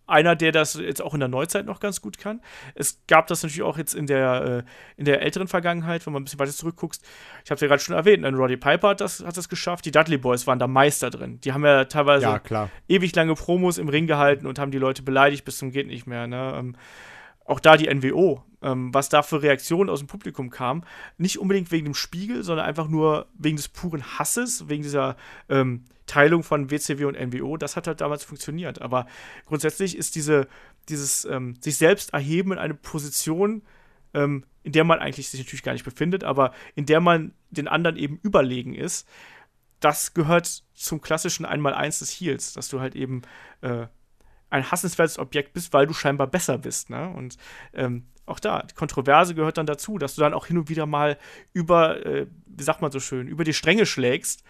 einer, 0.07 0.35
der 0.35 0.51
das 0.51 0.75
jetzt 0.75 1.01
auch 1.01 1.13
in 1.13 1.19
der 1.19 1.29
Neuzeit 1.29 1.65
noch 1.65 1.79
ganz 1.79 2.01
gut 2.01 2.17
kann. 2.17 2.41
Es 2.75 3.01
gab 3.07 3.27
das 3.27 3.41
natürlich 3.41 3.63
auch 3.63 3.77
jetzt 3.77 3.95
in 3.95 4.05
der, 4.05 4.63
äh, 4.65 4.71
in 4.97 5.05
der 5.05 5.21
älteren 5.21 5.47
Vergangenheit, 5.47 6.05
wenn 6.05 6.13
man 6.13 6.21
ein 6.21 6.25
bisschen 6.25 6.39
weiter 6.39 6.51
zurückguckst. 6.51 7.03
Ich 7.43 7.49
habe 7.49 7.55
es 7.55 7.61
ja 7.61 7.67
gerade 7.67 7.81
schon 7.81 7.95
erwähnt, 7.95 8.23
ein 8.23 8.35
Roddy 8.35 8.57
Piper 8.57 8.89
hat 8.89 9.01
das, 9.01 9.23
hat 9.25 9.35
das 9.35 9.49
geschafft. 9.49 9.85
Die 9.85 9.91
Dudley 9.91 10.17
Boys 10.17 10.45
waren 10.45 10.59
da 10.59 10.67
Meister 10.67 11.09
drin. 11.09 11.39
Die 11.41 11.53
haben 11.53 11.65
ja 11.65 11.85
teilweise 11.85 12.25
ja, 12.25 12.69
ewig 12.87 13.15
lange 13.15 13.33
Promos 13.33 13.77
im 13.77 13.89
Ring 13.89 14.05
gehalten 14.05 14.45
und 14.45 14.59
haben 14.59 14.71
die 14.71 14.77
Leute 14.77 15.01
beleidigt 15.01 15.43
bis 15.43 15.57
zum 15.57 15.71
geht 15.71 15.87
nicht 15.87 16.05
mehr. 16.05 16.27
Ne? 16.27 16.53
Ähm, 16.55 16.75
auch 17.45 17.59
da 17.59 17.77
die 17.77 17.93
NWO, 17.93 18.43
ähm, 18.61 18.93
was 18.93 19.09
da 19.09 19.21
für 19.21 19.41
Reaktionen 19.41 19.89
aus 19.89 19.99
dem 19.99 20.07
Publikum 20.07 20.49
kam. 20.49 20.83
Nicht 21.17 21.39
unbedingt 21.39 21.71
wegen 21.71 21.85
dem 21.85 21.93
Spiegel, 21.93 22.43
sondern 22.43 22.65
einfach 22.65 22.87
nur 22.87 23.27
wegen 23.37 23.55
des 23.55 23.69
puren 23.69 24.03
Hasses, 24.17 24.67
wegen 24.67 24.83
dieser 24.83 25.15
ähm, 25.47 25.85
Teilung 26.07 26.43
von 26.43 26.71
WCW 26.71 27.05
und 27.05 27.19
NWO. 27.19 27.57
Das 27.57 27.75
hat 27.75 27.87
halt 27.87 28.01
damals 28.01 28.23
funktioniert. 28.23 28.81
Aber 28.81 29.05
grundsätzlich 29.45 29.97
ist 29.97 30.15
diese, 30.15 30.47
dieses 30.89 31.25
ähm, 31.25 31.55
sich 31.61 31.77
selbst 31.77 32.13
erheben 32.13 32.51
in 32.51 32.57
eine 32.57 32.73
Position, 32.73 33.61
ähm, 34.13 34.43
in 34.63 34.71
der 34.71 34.83
man 34.83 34.99
eigentlich 34.99 35.29
sich 35.29 35.39
natürlich 35.39 35.63
gar 35.63 35.73
nicht 35.73 35.85
befindet, 35.85 36.23
aber 36.23 36.51
in 36.73 36.87
der 36.87 36.99
man 36.99 37.33
den 37.51 37.67
anderen 37.67 37.97
eben 37.97 38.17
überlegen 38.23 38.73
ist, 38.73 39.07
das 39.79 40.15
gehört 40.15 40.63
zum 40.73 41.01
klassischen 41.01 41.45
Einmaleins 41.45 41.99
des 41.99 42.09
Heels, 42.09 42.53
dass 42.53 42.69
du 42.69 42.79
halt 42.79 42.95
eben 42.95 43.21
äh, 43.61 43.85
ein 44.49 44.71
hassenswertes 44.71 45.19
Objekt 45.19 45.53
bist, 45.53 45.73
weil 45.73 45.87
du 45.87 45.93
scheinbar 45.93 46.27
besser 46.27 46.57
bist. 46.57 46.89
Ne? 46.89 47.09
Und 47.09 47.37
ähm, 47.73 48.05
auch 48.25 48.39
da, 48.39 48.63
die 48.63 48.73
Kontroverse 48.73 49.35
gehört 49.35 49.57
dann 49.57 49.65
dazu, 49.65 49.97
dass 49.97 50.15
du 50.15 50.21
dann 50.21 50.33
auch 50.33 50.47
hin 50.47 50.57
und 50.57 50.69
wieder 50.69 50.85
mal 50.85 51.17
über, 51.53 52.05
äh, 52.05 52.27
wie 52.45 52.63
sagt 52.63 52.81
man 52.81 52.91
so 52.91 52.99
schön, 52.99 53.27
über 53.27 53.43
die 53.43 53.53
Stränge 53.53 53.85
schlägst 53.85 54.43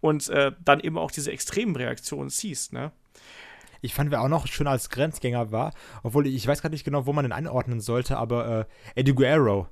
und 0.00 0.28
äh, 0.28 0.52
dann 0.64 0.80
eben 0.80 0.98
auch 0.98 1.10
diese 1.10 1.32
extremen 1.32 1.76
Reaktionen 1.76 2.30
siehst. 2.30 2.72
Ne? 2.72 2.92
Ich 3.80 3.94
fand, 3.94 4.10
wer 4.10 4.22
auch 4.22 4.28
noch 4.28 4.46
schön 4.46 4.66
als 4.66 4.90
Grenzgänger 4.90 5.52
war, 5.52 5.72
obwohl 6.02 6.26
ich, 6.26 6.46
weiß 6.46 6.60
gerade 6.60 6.74
nicht 6.74 6.84
genau, 6.84 7.06
wo 7.06 7.12
man 7.12 7.24
den 7.24 7.32
einordnen 7.32 7.80
sollte, 7.80 8.16
aber 8.16 8.66
äh, 8.94 9.00
Eddie 9.00 9.14
Guerrero, 9.14 9.68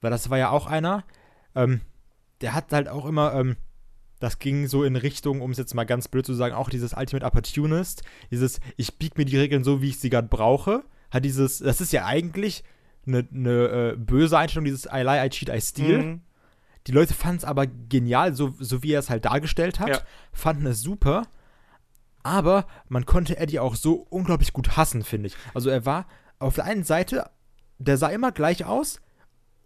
weil 0.00 0.10
das 0.10 0.30
war 0.30 0.38
ja 0.38 0.50
auch 0.50 0.66
einer, 0.66 1.04
ähm, 1.54 1.80
der 2.40 2.54
hat 2.54 2.72
halt 2.72 2.88
auch 2.88 3.06
immer, 3.06 3.34
ähm, 3.34 3.56
das 4.20 4.38
ging 4.38 4.66
so 4.66 4.84
in 4.84 4.96
Richtung, 4.96 5.40
um 5.40 5.50
es 5.50 5.58
jetzt 5.58 5.74
mal 5.74 5.84
ganz 5.84 6.08
blöd 6.08 6.26
zu 6.26 6.34
sagen, 6.34 6.54
auch 6.54 6.70
dieses 6.70 6.92
Ultimate 6.94 7.24
Opportunist, 7.24 8.02
dieses, 8.30 8.60
ich 8.76 8.98
bieg 8.98 9.16
mir 9.16 9.24
die 9.24 9.38
Regeln 9.38 9.64
so, 9.64 9.80
wie 9.80 9.90
ich 9.90 10.00
sie 10.00 10.10
gerade 10.10 10.28
brauche, 10.28 10.84
hat 11.10 11.24
dieses, 11.24 11.58
das 11.58 11.80
ist 11.80 11.92
ja 11.92 12.04
eigentlich 12.04 12.64
eine, 13.06 13.26
eine 13.32 13.92
äh, 13.92 13.96
böse 13.96 14.36
Einstellung, 14.36 14.64
dieses 14.64 14.86
I 14.86 15.02
lie, 15.02 15.24
I 15.24 15.28
cheat, 15.30 15.48
I 15.48 15.60
steal. 15.60 16.02
Mhm. 16.02 16.20
Die 16.86 16.92
Leute 16.92 17.14
fanden 17.14 17.38
es 17.38 17.44
aber 17.44 17.66
genial, 17.66 18.34
so, 18.34 18.54
so 18.58 18.82
wie 18.82 18.92
er 18.92 19.00
es 19.00 19.10
halt 19.10 19.24
dargestellt 19.24 19.78
hat, 19.78 19.88
ja. 19.88 20.00
fanden 20.32 20.66
es 20.66 20.80
super. 20.80 21.26
Aber 22.22 22.66
man 22.88 23.06
konnte 23.06 23.38
Eddie 23.38 23.60
auch 23.60 23.74
so 23.74 23.94
unglaublich 23.94 24.52
gut 24.52 24.76
hassen, 24.76 25.02
finde 25.02 25.28
ich. 25.28 25.36
Also 25.54 25.70
er 25.70 25.86
war 25.86 26.06
auf 26.38 26.56
der 26.56 26.64
einen 26.64 26.84
Seite, 26.84 27.30
der 27.78 27.96
sah 27.96 28.08
immer 28.08 28.32
gleich 28.32 28.64
aus, 28.64 29.00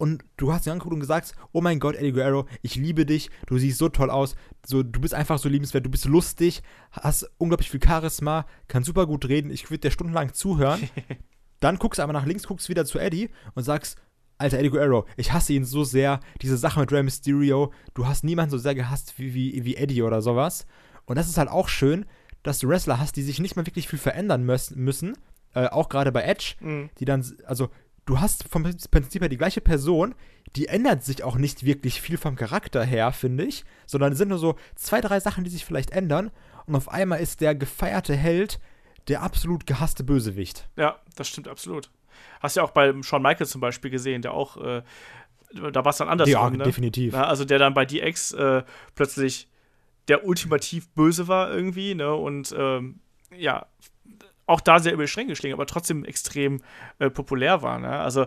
und 0.03 0.25
du 0.37 0.53
hast 0.53 0.67
ihn 0.67 0.73
angeguckt 0.73 0.95
und 0.95 0.99
gesagt, 0.99 1.33
oh 1.53 1.61
mein 1.61 1.79
Gott, 1.79 1.95
Eddie 1.95 2.11
Guerrero, 2.11 2.49
ich 2.61 2.75
liebe 2.75 3.07
dich, 3.07 3.31
du 3.47 3.57
siehst 3.57 3.79
so 3.79 3.89
toll 3.89 4.11
aus, 4.11 4.35
so, 4.67 4.83
du 4.83 5.01
bist 5.01 5.15
einfach 5.15 5.39
so 5.39 5.49
liebenswert, 5.49 5.87
du 5.87 5.91
bist 5.91 6.07
lustig, 6.07 6.65
hast 6.91 7.31
unglaublich 7.39 7.71
viel 7.71 7.81
Charisma, 7.81 8.45
kannst 8.67 8.89
super 8.89 9.07
gut 9.07 9.29
reden, 9.29 9.53
ich 9.53 9.71
würde 9.71 9.79
dir 9.79 9.91
stundenlang 9.93 10.33
zuhören. 10.33 10.89
Dann 11.61 11.79
guckst 11.79 12.01
du 12.01 12.03
aber 12.03 12.13
nach 12.13 12.27
links, 12.27 12.49
guckst 12.49 12.69
wieder 12.69 12.85
zu 12.85 12.99
Eddie 12.99 13.31
und 13.55 13.63
sagst, 13.63 13.97
Alter, 14.39 14.59
Eddie 14.59 14.71
Guerrero, 14.71 15.07
ich 15.17 15.33
hasse 15.33 15.53
ihn 15.53 15.65
so 15.65 15.85
sehr, 15.85 16.19
diese 16.41 16.57
Sache 16.57 16.81
mit 16.81 16.91
Rey 16.91 17.05
Mysterio, 17.05 17.73
du 17.95 18.09
hast 18.09 18.25
niemanden 18.25 18.51
so 18.51 18.59
sehr 18.59 18.75
gehasst 18.75 19.17
wie, 19.21 19.35
wie, 19.35 19.65
wie 19.65 19.77
Eddie 19.77 20.03
oder 20.03 20.21
sowas. 20.21 20.67
Und 21.05 21.15
das 21.15 21.29
ist 21.29 21.39
halt 21.39 21.49
auch 21.49 21.69
schön, 21.69 22.07
dass 22.43 22.59
du 22.59 22.67
Wrestler 22.67 22.99
hast, 22.99 23.15
die 23.15 23.23
sich 23.23 23.39
nicht 23.39 23.55
mehr 23.55 23.67
wirklich 23.67 23.87
viel 23.87 24.01
verändern 24.01 24.43
müssen, 24.43 25.17
äh, 25.55 25.69
auch 25.69 25.89
gerade 25.89 26.11
bei 26.11 26.23
Edge, 26.23 26.55
mhm. 26.59 26.91
die 26.99 27.05
dann, 27.05 27.25
also 27.47 27.69
du 28.07 28.21
hast 28.21 28.49
vom 28.49 28.63
Prinzip 28.63 29.23
her 29.23 29.29
die 29.29 29.37
gleiche 29.39 29.61
Person, 29.61 30.15
die 30.57 30.67
ändert 30.67 31.05
sich 31.05 31.23
auch 31.25 31.37
nicht 31.37 31.65
wirklich 31.65 32.01
viel 32.01 32.19
vom 32.19 32.37
Charakter 32.37 32.85
her, 32.85 33.13
finde 33.13 33.45
ich, 33.45 33.65
sondern 33.87 34.13
es 34.13 34.19
sind 34.19 34.29
nur 34.29 34.39
so 34.39 34.57
zwei, 34.75 35.01
drei 35.01 35.21
Sachen, 35.21 35.45
die 35.45 35.51
sich 35.51 35.65
vielleicht 35.65 35.91
ändern 35.91 36.31
und 36.67 36.75
auf 36.75 36.89
einmal 36.89 37.21
ist 37.21 37.41
der 37.41 37.55
gefeierte 37.55 38.15
Held 38.15 38.61
der 39.09 39.23
absolut 39.23 39.67
gehasste 39.67 40.05
Bösewicht. 40.05 40.69
Ja, 40.77 41.01
das 41.17 41.29
stimmt 41.29 41.49
absolut. 41.49 41.91
Hast 42.41 42.57
ja 42.57 42.63
auch 42.63 42.71
bei 42.71 42.95
Shawn 43.03 43.23
Michaels 43.23 43.51
zum 43.51 43.61
Beispiel 43.61 43.91
gesehen, 43.91 44.23
der 44.23 44.33
auch, 44.33 44.57
äh, 44.59 44.83
da 45.53 45.85
war 45.85 45.91
es 45.91 45.97
dann 45.97 46.09
anders. 46.09 46.29
Ja, 46.29 46.49
ne? 46.49 46.59
definitiv. 46.59 47.13
Na, 47.13 47.27
also 47.27 47.45
der 47.45 47.59
dann 47.59 47.75
bei 47.75 47.85
DX 47.85 48.33
äh, 48.33 48.63
plötzlich 48.95 49.49
der 50.09 50.25
ultimativ 50.25 50.89
Böse 50.91 51.29
war 51.29 51.53
irgendwie, 51.53 51.95
ne, 51.95 52.13
und 52.15 52.55
ähm, 52.57 53.01
ja, 53.37 53.67
auch 54.47 54.61
da 54.61 54.79
sehr 54.81 54.93
über 54.93 55.05
die 55.05 55.09
Stränge 55.09 55.31
geschlagen, 55.31 55.55
aber 55.55 55.67
trotzdem 55.67 56.05
extrem 56.05 56.61
äh, 56.99 57.11
populär 57.11 57.63
war. 57.63 57.79
Ne? 57.79 57.89
Also 57.89 58.27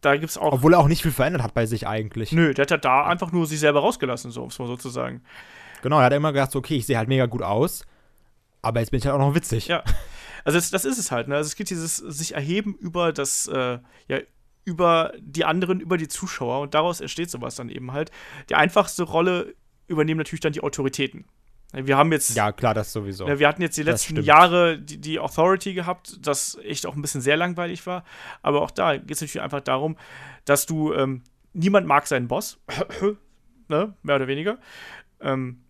da 0.00 0.16
gibt 0.16 0.30
es 0.30 0.38
auch. 0.38 0.52
Obwohl 0.52 0.74
er 0.74 0.78
auch 0.78 0.88
nicht 0.88 1.02
viel 1.02 1.12
verändert 1.12 1.42
hat 1.42 1.54
bei 1.54 1.66
sich 1.66 1.86
eigentlich. 1.86 2.32
Nö, 2.32 2.54
der 2.54 2.62
hat 2.62 2.70
ja 2.70 2.78
da 2.78 3.04
einfach 3.04 3.32
nur 3.32 3.46
sich 3.46 3.60
selber 3.60 3.80
rausgelassen, 3.80 4.30
so, 4.30 4.42
um 4.42 4.48
es 4.48 4.58
mal 4.58 4.66
so 4.66 4.76
zu 4.76 4.88
sagen. 4.88 5.22
Genau, 5.82 5.98
er 5.98 6.06
hat 6.06 6.12
immer 6.12 6.32
gedacht, 6.32 6.54
okay, 6.56 6.76
ich 6.76 6.86
sehe 6.86 6.98
halt 6.98 7.08
mega 7.08 7.26
gut 7.26 7.42
aus, 7.42 7.84
aber 8.62 8.80
jetzt 8.80 8.90
bin 8.90 8.98
ich 8.98 9.06
halt 9.06 9.14
auch 9.14 9.20
noch 9.20 9.34
witzig. 9.34 9.68
Ja. 9.68 9.82
Also 10.42 10.56
das, 10.56 10.70
das 10.70 10.86
ist 10.86 10.98
es 10.98 11.10
halt, 11.10 11.28
ne? 11.28 11.36
Also 11.36 11.48
es 11.48 11.56
gibt 11.56 11.68
dieses 11.68 11.98
sich 11.98 12.34
erheben 12.34 12.74
über 12.74 13.12
das, 13.12 13.46
äh, 13.48 13.78
ja, 14.08 14.18
über 14.64 15.12
die 15.18 15.44
anderen, 15.44 15.80
über 15.80 15.98
die 15.98 16.08
Zuschauer 16.08 16.60
und 16.60 16.72
daraus 16.72 17.00
entsteht 17.00 17.30
sowas 17.30 17.56
dann 17.56 17.68
eben 17.68 17.92
halt. 17.92 18.10
Die 18.48 18.54
einfachste 18.54 19.02
Rolle 19.02 19.54
übernehmen 19.86 20.18
natürlich 20.18 20.40
dann 20.40 20.52
die 20.52 20.62
Autoritäten. 20.62 21.26
Wir 21.72 21.96
haben 21.96 22.10
jetzt. 22.12 22.34
Ja, 22.36 22.52
klar, 22.52 22.74
das 22.74 22.92
sowieso. 22.92 23.26
Wir 23.26 23.46
hatten 23.46 23.62
jetzt 23.62 23.76
die 23.76 23.82
letzten 23.82 24.22
Jahre 24.22 24.78
die, 24.78 24.98
die, 24.98 25.20
Authority 25.20 25.74
gehabt, 25.74 26.18
das 26.20 26.58
echt 26.64 26.86
auch 26.86 26.96
ein 26.96 27.02
bisschen 27.02 27.20
sehr 27.20 27.36
langweilig 27.36 27.86
war. 27.86 28.04
Aber 28.42 28.62
auch 28.62 28.70
da 28.70 28.96
geht 28.96 29.10
es 29.10 29.20
natürlich 29.20 29.40
einfach 29.40 29.60
darum, 29.60 29.96
dass 30.44 30.66
du. 30.66 30.92
Ähm, 30.92 31.22
niemand 31.52 31.86
mag 31.86 32.06
seinen 32.06 32.28
Boss. 32.28 32.58
ne? 33.68 33.94
Mehr 34.02 34.16
oder 34.16 34.26
weniger. 34.26 34.58
Ähm, 35.20 35.62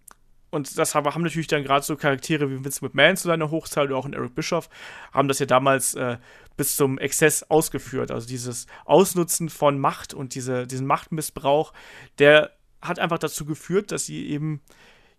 und 0.50 0.76
das 0.78 0.94
haben, 0.94 1.22
natürlich 1.22 1.46
dann 1.46 1.62
gerade 1.62 1.84
so 1.84 1.96
Charaktere 1.96 2.50
wie 2.50 2.64
Vince 2.64 2.84
McMahon 2.84 3.16
zu 3.16 3.28
seiner 3.28 3.50
Hochzeit 3.50 3.86
oder 3.86 3.96
auch 3.96 4.06
in 4.06 4.14
Eric 4.14 4.34
Bischoff, 4.34 4.68
haben 5.12 5.28
das 5.28 5.38
ja 5.38 5.46
damals 5.46 5.94
äh, 5.94 6.18
bis 6.56 6.76
zum 6.76 6.98
Exzess 6.98 7.44
ausgeführt. 7.44 8.10
Also 8.10 8.26
dieses 8.26 8.66
Ausnutzen 8.84 9.48
von 9.48 9.78
Macht 9.78 10.12
und 10.12 10.34
diese, 10.34 10.66
diesen 10.66 10.86
Machtmissbrauch, 10.86 11.72
der 12.18 12.50
hat 12.82 12.98
einfach 12.98 13.18
dazu 13.18 13.44
geführt, 13.44 13.92
dass 13.92 14.06
sie 14.06 14.28
eben, 14.28 14.60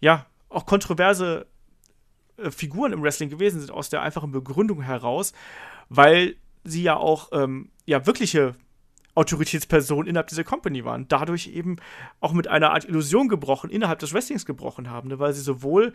ja, 0.01 0.25
auch 0.51 0.65
kontroverse 0.65 1.47
äh, 2.37 2.51
Figuren 2.51 2.93
im 2.93 3.01
Wrestling 3.01 3.29
gewesen 3.29 3.59
sind, 3.59 3.71
aus 3.71 3.89
der 3.89 4.01
einfachen 4.01 4.31
Begründung 4.31 4.81
heraus, 4.81 5.33
weil 5.89 6.35
sie 6.63 6.83
ja 6.83 6.97
auch 6.97 7.29
ähm, 7.31 7.71
ja, 7.85 8.05
wirkliche 8.05 8.55
Autoritätspersonen 9.15 10.07
innerhalb 10.07 10.27
dieser 10.27 10.43
Company 10.43 10.85
waren. 10.85 11.07
Dadurch 11.07 11.47
eben 11.47 11.77
auch 12.19 12.33
mit 12.33 12.47
einer 12.47 12.71
Art 12.71 12.85
Illusion 12.85 13.27
gebrochen, 13.27 13.69
innerhalb 13.69 13.99
des 13.99 14.13
Wrestlings 14.13 14.45
gebrochen 14.45 14.89
haben, 14.89 15.09
ne? 15.09 15.19
weil 15.19 15.33
sie 15.33 15.41
sowohl, 15.41 15.93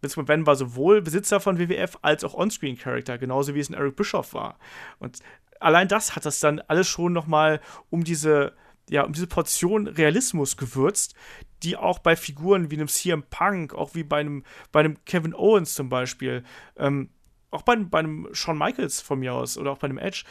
Vince 0.00 0.46
war 0.46 0.56
sowohl 0.56 1.02
Besitzer 1.02 1.40
von 1.40 1.58
WWF 1.58 1.98
als 2.02 2.24
auch 2.24 2.34
On-Screen-Character, 2.34 3.18
genauso 3.18 3.54
wie 3.54 3.60
es 3.60 3.68
in 3.68 3.74
Eric 3.74 3.96
Bischoff 3.96 4.34
war. 4.34 4.58
Und 4.98 5.18
allein 5.60 5.88
das 5.88 6.16
hat 6.16 6.24
das 6.24 6.40
dann 6.40 6.60
alles 6.60 6.88
schon 6.88 7.12
nochmal 7.12 7.60
um 7.90 8.02
diese, 8.02 8.54
ja, 8.88 9.04
um 9.04 9.12
diese 9.12 9.26
Portion 9.26 9.86
Realismus 9.86 10.56
gewürzt, 10.56 11.14
die 11.62 11.76
auch 11.76 11.98
bei 11.98 12.16
Figuren 12.16 12.70
wie 12.70 12.76
einem 12.76 12.88
CM 12.88 13.24
Punk, 13.28 13.74
auch 13.74 13.94
wie 13.94 14.04
bei 14.04 14.20
einem, 14.20 14.44
bei 14.72 14.80
einem 14.80 14.96
Kevin 15.04 15.34
Owens 15.34 15.74
zum 15.74 15.88
Beispiel, 15.88 16.44
ähm, 16.76 17.10
auch 17.50 17.62
bei, 17.62 17.76
bei 17.76 18.00
einem 18.00 18.28
Shawn 18.32 18.58
Michaels 18.58 19.00
von 19.00 19.18
mir 19.18 19.34
aus 19.34 19.58
oder 19.58 19.72
auch 19.72 19.78
bei 19.78 19.86
einem 19.88 19.98
Edge, 19.98 20.24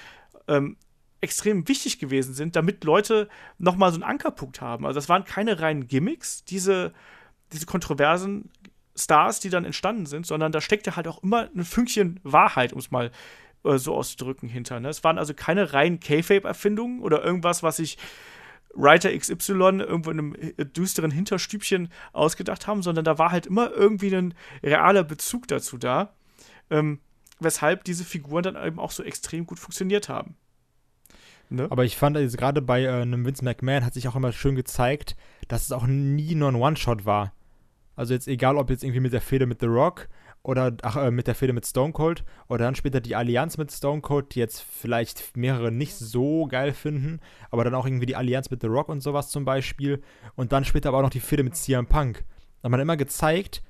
ähm, 0.47 0.77
extrem 1.19 1.67
wichtig 1.67 1.99
gewesen 1.99 2.33
sind, 2.33 2.55
damit 2.55 2.83
Leute 2.83 3.27
nochmal 3.57 3.91
so 3.91 3.95
einen 3.95 4.03
Ankerpunkt 4.03 4.61
haben. 4.61 4.85
Also 4.85 4.97
das 4.97 5.09
waren 5.09 5.23
keine 5.23 5.59
reinen 5.59 5.87
Gimmicks, 5.87 6.45
diese, 6.45 6.93
diese 7.51 7.65
kontroversen 7.65 8.51
Stars, 8.95 9.39
die 9.39 9.49
dann 9.49 9.65
entstanden 9.65 10.05
sind, 10.05 10.25
sondern 10.25 10.51
da 10.51 10.61
steckte 10.61 10.95
halt 10.95 11.07
auch 11.07 11.23
immer 11.23 11.49
ein 11.55 11.65
Fünkchen 11.65 12.19
Wahrheit, 12.23 12.73
um 12.73 12.79
es 12.79 12.91
mal 12.91 13.11
äh, 13.63 13.77
so 13.77 13.95
auszudrücken, 13.95 14.49
hinter. 14.49 14.79
Ne? 14.79 14.89
Es 14.89 15.03
waren 15.03 15.17
also 15.17 15.33
keine 15.33 15.73
reinen 15.73 15.99
K-Fape-Erfindungen 15.99 17.01
oder 17.01 17.23
irgendwas, 17.23 17.63
was 17.63 17.77
sich 17.77 17.97
Writer 18.73 19.17
XY 19.17 19.79
irgendwo 19.79 20.11
in 20.11 20.19
einem 20.19 20.35
äh, 20.35 20.65
düsteren 20.65 21.11
Hinterstübchen 21.11 21.89
ausgedacht 22.13 22.67
haben, 22.67 22.83
sondern 22.83 23.05
da 23.05 23.17
war 23.17 23.31
halt 23.31 23.45
immer 23.45 23.71
irgendwie 23.71 24.15
ein 24.15 24.33
realer 24.63 25.03
Bezug 25.03 25.47
dazu 25.47 25.77
da, 25.77 26.13
ähm, 26.69 26.99
weshalb 27.39 27.83
diese 27.83 28.03
Figuren 28.03 28.43
dann 28.43 28.55
eben 28.55 28.79
auch 28.79 28.91
so 28.91 29.03
extrem 29.03 29.45
gut 29.45 29.59
funktioniert 29.59 30.09
haben. 30.09 30.35
Ne? 31.49 31.67
Aber 31.69 31.85
ich 31.85 31.95
fand, 31.95 32.17
also 32.17 32.37
gerade 32.37 32.61
bei 32.61 32.83
äh, 32.83 32.89
einem 32.89 33.25
Vince 33.25 33.43
McMahon 33.43 33.85
hat 33.85 33.93
sich 33.93 34.07
auch 34.07 34.15
immer 34.15 34.31
schön 34.31 34.55
gezeigt, 34.55 35.15
dass 35.47 35.63
es 35.63 35.71
auch 35.71 35.87
nie 35.87 36.35
nur 36.35 36.49
ein 36.49 36.55
One-Shot 36.55 37.05
war. 37.05 37.33
Also 37.95 38.13
jetzt 38.13 38.27
egal, 38.27 38.57
ob 38.57 38.69
jetzt 38.69 38.83
irgendwie 38.83 38.99
mit 38.99 39.13
der 39.13 39.21
Fehde 39.21 39.45
mit 39.45 39.59
The 39.59 39.67
Rock 39.67 40.07
oder 40.47 40.77
ach, 40.81 40.95
äh, 40.95 41.11
mit 41.11 41.27
der 41.27 41.35
Fehde 41.35 41.51
mit 41.51 41.65
Stone 41.65 41.91
Cold 41.91 42.23
oder 42.47 42.63
dann 42.63 42.75
später 42.75 43.01
die 43.01 43.15
Allianz 43.15 43.57
mit 43.57 43.69
Stone 43.69 43.99
Cold, 43.99 44.33
die 44.33 44.39
jetzt 44.39 44.61
vielleicht 44.61 45.35
mehrere 45.35 45.73
nicht 45.73 45.93
so 45.95 46.47
geil 46.47 46.73
finden, 46.73 47.19
aber 47.51 47.65
dann 47.65 47.75
auch 47.75 47.85
irgendwie 47.85 48.05
die 48.05 48.15
Allianz 48.15 48.49
mit 48.49 48.61
The 48.61 48.67
Rock 48.67 48.87
und 48.87 49.01
sowas 49.01 49.29
zum 49.29 49.43
Beispiel 49.43 50.01
und 50.35 50.53
dann 50.53 50.63
später 50.63 50.89
aber 50.89 50.99
auch 50.99 51.03
noch 51.03 51.09
die 51.09 51.19
Fehde 51.19 51.43
mit 51.43 51.57
CM 51.57 51.85
Punk. 51.85 52.23
Da 52.61 52.67
hat 52.67 52.71
man 52.71 52.79
immer 52.79 52.95
gezeigt, 52.95 53.61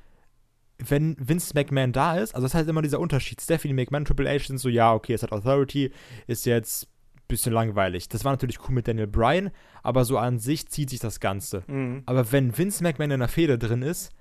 wenn 0.77 1.17
Vince 1.19 1.55
McMahon 1.55 1.93
da 1.93 2.17
ist, 2.17 2.35
also 2.35 2.45
das 2.45 2.53
heißt 2.53 2.69
immer 2.69 2.83
dieser 2.83 2.99
Unterschied. 2.99 3.41
Stephanie 3.41 3.73
McMahon, 3.73 4.05
Triple 4.05 4.29
H 4.29 4.45
sind 4.45 4.59
so, 4.59 4.69
ja, 4.69 4.93
okay, 4.93 5.13
es 5.13 5.23
hat 5.23 5.31
Authority, 5.31 5.91
ist 6.27 6.45
jetzt 6.45 6.89
bisschen 7.27 7.53
langweilig. 7.53 8.07
Das 8.07 8.23
war 8.23 8.31
natürlich 8.31 8.59
cool 8.69 8.75
mit 8.75 8.87
Daniel 8.87 9.07
Bryan, 9.07 9.49
aber 9.81 10.05
so 10.05 10.17
an 10.17 10.37
sich 10.37 10.69
zieht 10.69 10.91
sich 10.91 10.99
das 10.99 11.19
Ganze. 11.19 11.63
Mhm. 11.67 12.03
Aber 12.05 12.31
wenn 12.31 12.55
Vince 12.55 12.83
McMahon 12.83 13.11
in 13.11 13.19
der 13.19 13.27
Feder 13.27 13.57
drin 13.57 13.81
ist, 13.81 14.11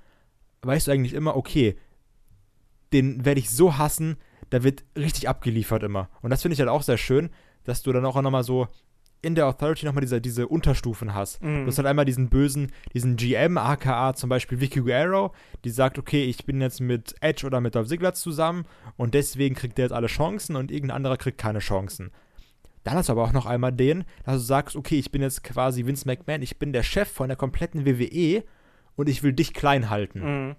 weißt 0.63 0.87
du 0.87 0.91
eigentlich 0.91 1.13
immer, 1.13 1.37
okay, 1.37 1.77
den 2.93 3.25
werde 3.25 3.41
ich 3.41 3.51
so 3.51 3.79
hassen, 3.79 4.17
da 4.51 4.63
wird 4.63 4.85
richtig 4.97 5.29
abgeliefert 5.29 5.83
immer. 5.83 6.09
Und 6.23 6.31
das 6.31 6.43
finde 6.43 6.55
ich 6.55 6.61
halt 6.61 6.71
auch 6.71 6.83
sehr 6.83 6.99
schön, 6.99 7.31
dass 7.65 7.83
du 7.83 7.93
dann 7.93 8.05
auch 8.05 8.21
nochmal 8.21 8.45
so 8.45 8.69
in 9.23 9.35
der 9.35 9.47
Authority 9.47 9.87
nochmal 9.87 10.03
diese, 10.03 10.21
diese 10.21 10.47
Unterstufen 10.47 11.15
hast. 11.15 11.43
Mhm. 11.43 11.63
Du 11.63 11.67
hast 11.67 11.79
halt 11.79 11.89
einmal 11.89 12.05
diesen 12.05 12.29
bösen, 12.29 12.71
diesen 12.95 13.17
GM, 13.17 13.59
aka 13.59 14.15
zum 14.15 14.29
Beispiel 14.29 14.61
Vicky 14.61 14.81
Guerrero, 14.81 15.33
die 15.65 15.71
sagt, 15.71 15.99
okay, 15.99 16.25
ich 16.25 16.47
bin 16.47 16.61
jetzt 16.61 16.81
mit 16.81 17.15
Edge 17.21 17.47
oder 17.47 17.61
mit 17.61 17.75
Dolph 17.75 17.89
Ziggler 17.89 18.15
zusammen 18.15 18.67
und 18.97 19.15
deswegen 19.15 19.55
kriegt 19.55 19.79
der 19.79 19.87
jetzt 19.87 19.93
alle 19.93 20.07
Chancen 20.07 20.55
und 20.55 20.71
irgendein 20.71 20.97
anderer 20.97 21.17
kriegt 21.17 21.39
keine 21.39 21.59
Chancen. 21.59 22.13
Dann 22.85 22.95
hast 22.95 23.09
du 23.09 23.13
aber 23.15 23.25
auch 23.25 23.33
noch 23.33 23.47
einmal 23.47 23.73
den, 23.73 24.05
dass 24.25 24.37
du 24.37 24.41
sagst, 24.43 24.77
okay, 24.77 24.99
ich 24.99 25.11
bin 25.11 25.23
jetzt 25.23 25.43
quasi 25.43 25.87
Vince 25.87 26.07
McMahon, 26.07 26.43
ich 26.43 26.59
bin 26.59 26.73
der 26.73 26.85
Chef 26.85 27.11
von 27.11 27.29
der 27.29 27.37
kompletten 27.37 27.85
WWE 27.85 28.45
und 28.95 29.09
ich 29.09 29.25
will 29.25 29.33
dich 29.33 29.55
klein 29.55 29.91
halten. 29.91 30.21
Mhm. 30.21 30.57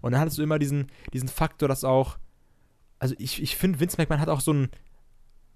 Und 0.00 0.12
dann 0.12 0.20
hattest 0.20 0.38
du 0.38 0.42
immer 0.42 0.58
diesen, 0.58 0.86
diesen 1.12 1.28
Faktor, 1.28 1.68
dass 1.68 1.84
auch, 1.84 2.18
also 2.98 3.14
ich, 3.18 3.42
ich 3.42 3.56
finde, 3.56 3.80
Vince 3.80 3.96
McMahon 3.98 4.20
hat 4.20 4.28
auch 4.28 4.40
so 4.40 4.52
ein, 4.52 4.68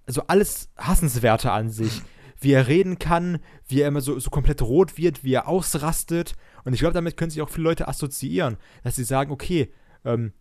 so 0.06 0.22
alles 0.26 0.70
Hassenswerte 0.76 1.52
an 1.52 1.70
sich. 1.70 2.02
Wie 2.38 2.52
er 2.52 2.66
reden 2.66 2.98
kann, 2.98 3.38
wie 3.66 3.80
er 3.80 3.88
immer 3.88 4.02
so, 4.02 4.18
so 4.18 4.28
komplett 4.28 4.60
rot 4.60 4.98
wird, 4.98 5.24
wie 5.24 5.32
er 5.32 5.48
ausrastet. 5.48 6.34
Und 6.64 6.74
ich 6.74 6.80
glaube, 6.80 6.92
damit 6.92 7.16
können 7.16 7.30
sich 7.30 7.40
auch 7.40 7.48
viele 7.48 7.64
Leute 7.64 7.88
assoziieren, 7.88 8.58
dass 8.84 8.96
sie 8.96 9.04
sagen, 9.04 9.32
okay, 9.32 9.72
ähm, 10.04 10.32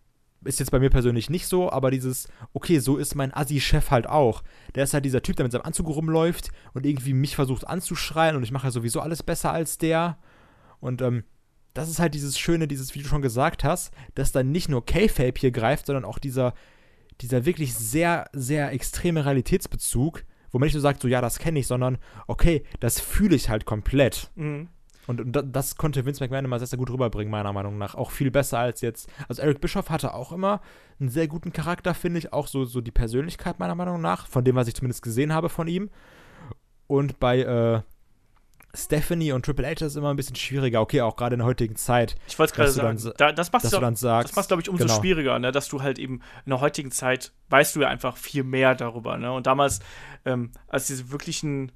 ist 0.44 0.60
jetzt 0.60 0.70
bei 0.70 0.78
mir 0.78 0.90
persönlich 0.90 1.30
nicht 1.30 1.46
so, 1.46 1.70
aber 1.70 1.90
dieses, 1.90 2.28
okay, 2.52 2.78
so 2.78 2.96
ist 2.96 3.14
mein 3.14 3.34
Assi-Chef 3.34 3.90
halt 3.90 4.06
auch. 4.06 4.42
Der 4.74 4.84
ist 4.84 4.94
halt 4.94 5.04
dieser 5.04 5.22
Typ, 5.22 5.36
der 5.36 5.44
mit 5.44 5.52
seinem 5.52 5.62
Anzug 5.62 5.88
rumläuft 5.88 6.50
und 6.74 6.86
irgendwie 6.86 7.14
mich 7.14 7.34
versucht 7.34 7.66
anzuschreien 7.66 8.36
und 8.36 8.42
ich 8.42 8.52
mache 8.52 8.66
ja 8.66 8.70
sowieso 8.70 9.00
alles 9.00 9.22
besser 9.22 9.52
als 9.52 9.78
der. 9.78 10.18
Und 10.80 11.02
ähm, 11.02 11.24
das 11.76 11.88
ist 11.88 11.98
halt 11.98 12.14
dieses 12.14 12.38
Schöne, 12.38 12.66
dieses, 12.66 12.94
wie 12.94 13.02
du 13.02 13.08
schon 13.08 13.22
gesagt 13.22 13.64
hast, 13.64 13.92
dass 14.14 14.32
dann 14.32 14.50
nicht 14.50 14.68
nur 14.68 14.84
K-Fape 14.84 15.38
hier 15.38 15.50
greift, 15.50 15.86
sondern 15.86 16.04
auch 16.04 16.18
dieser, 16.18 16.54
dieser 17.20 17.44
wirklich 17.44 17.74
sehr, 17.74 18.28
sehr 18.32 18.72
extreme 18.72 19.24
Realitätsbezug, 19.24 20.24
wo 20.50 20.58
man 20.58 20.66
nicht 20.66 20.74
nur 20.74 20.80
sagt, 20.80 21.02
so 21.02 21.08
ja, 21.08 21.20
das 21.20 21.38
kenne 21.38 21.58
ich, 21.58 21.66
sondern 21.66 21.98
okay, 22.26 22.64
das 22.80 23.00
fühle 23.00 23.36
ich 23.36 23.50
halt 23.50 23.66
komplett. 23.66 24.30
Mhm. 24.36 24.68
Und, 25.06 25.20
und 25.20 25.54
das 25.54 25.76
konnte 25.76 26.04
Vince 26.04 26.22
McMahon 26.22 26.46
immer 26.46 26.58
sehr, 26.58 26.66
sehr 26.66 26.78
gut 26.78 26.90
rüberbringen, 26.90 27.30
meiner 27.30 27.52
Meinung 27.52 27.78
nach. 27.78 27.94
Auch 27.94 28.10
viel 28.10 28.30
besser 28.30 28.58
als 28.58 28.80
jetzt. 28.80 29.08
Also 29.28 29.42
Eric 29.42 29.60
Bischoff 29.60 29.90
hatte 29.90 30.14
auch 30.14 30.32
immer 30.32 30.60
einen 30.98 31.10
sehr 31.10 31.28
guten 31.28 31.52
Charakter, 31.52 31.94
finde 31.94 32.18
ich. 32.18 32.32
Auch 32.32 32.48
so, 32.48 32.64
so 32.64 32.80
die 32.80 32.90
Persönlichkeit, 32.90 33.60
meiner 33.60 33.76
Meinung 33.76 34.00
nach. 34.00 34.26
Von 34.26 34.44
dem, 34.44 34.56
was 34.56 34.66
ich 34.66 34.74
zumindest 34.74 35.02
gesehen 35.02 35.32
habe 35.32 35.48
von 35.48 35.68
ihm. 35.68 35.90
Und 36.88 37.20
bei 37.20 37.40
äh, 37.40 37.82
Stephanie 38.76 39.32
und 39.32 39.44
Triple 39.44 39.66
H 39.66 39.84
ist 39.84 39.96
immer 39.96 40.10
ein 40.10 40.16
bisschen 40.16 40.36
schwieriger. 40.36 40.80
Okay, 40.80 41.00
auch 41.00 41.16
gerade 41.16 41.34
in 41.34 41.38
der 41.38 41.46
heutigen 41.46 41.76
Zeit. 41.76 42.16
Ich 42.28 42.38
wollte 42.38 42.52
es 42.52 42.56
gerade 42.56 42.70
sagen. 42.70 43.12
Da, 43.16 43.32
das 43.32 43.52
macht 43.52 43.64
es, 43.64 43.70
glaube 44.48 44.62
ich, 44.62 44.68
umso 44.68 44.84
genau. 44.84 45.00
schwieriger, 45.00 45.38
ne? 45.38 45.52
dass 45.52 45.68
du 45.68 45.82
halt 45.82 45.98
eben 45.98 46.20
in 46.44 46.50
der 46.50 46.60
heutigen 46.60 46.90
Zeit 46.90 47.32
weißt 47.48 47.76
du 47.76 47.80
ja 47.80 47.88
einfach 47.88 48.16
viel 48.16 48.44
mehr 48.44 48.74
darüber. 48.74 49.16
Ne? 49.16 49.32
Und 49.32 49.46
damals, 49.46 49.80
ähm, 50.24 50.52
als 50.68 50.86
diese 50.86 51.10
wirklichen 51.10 51.72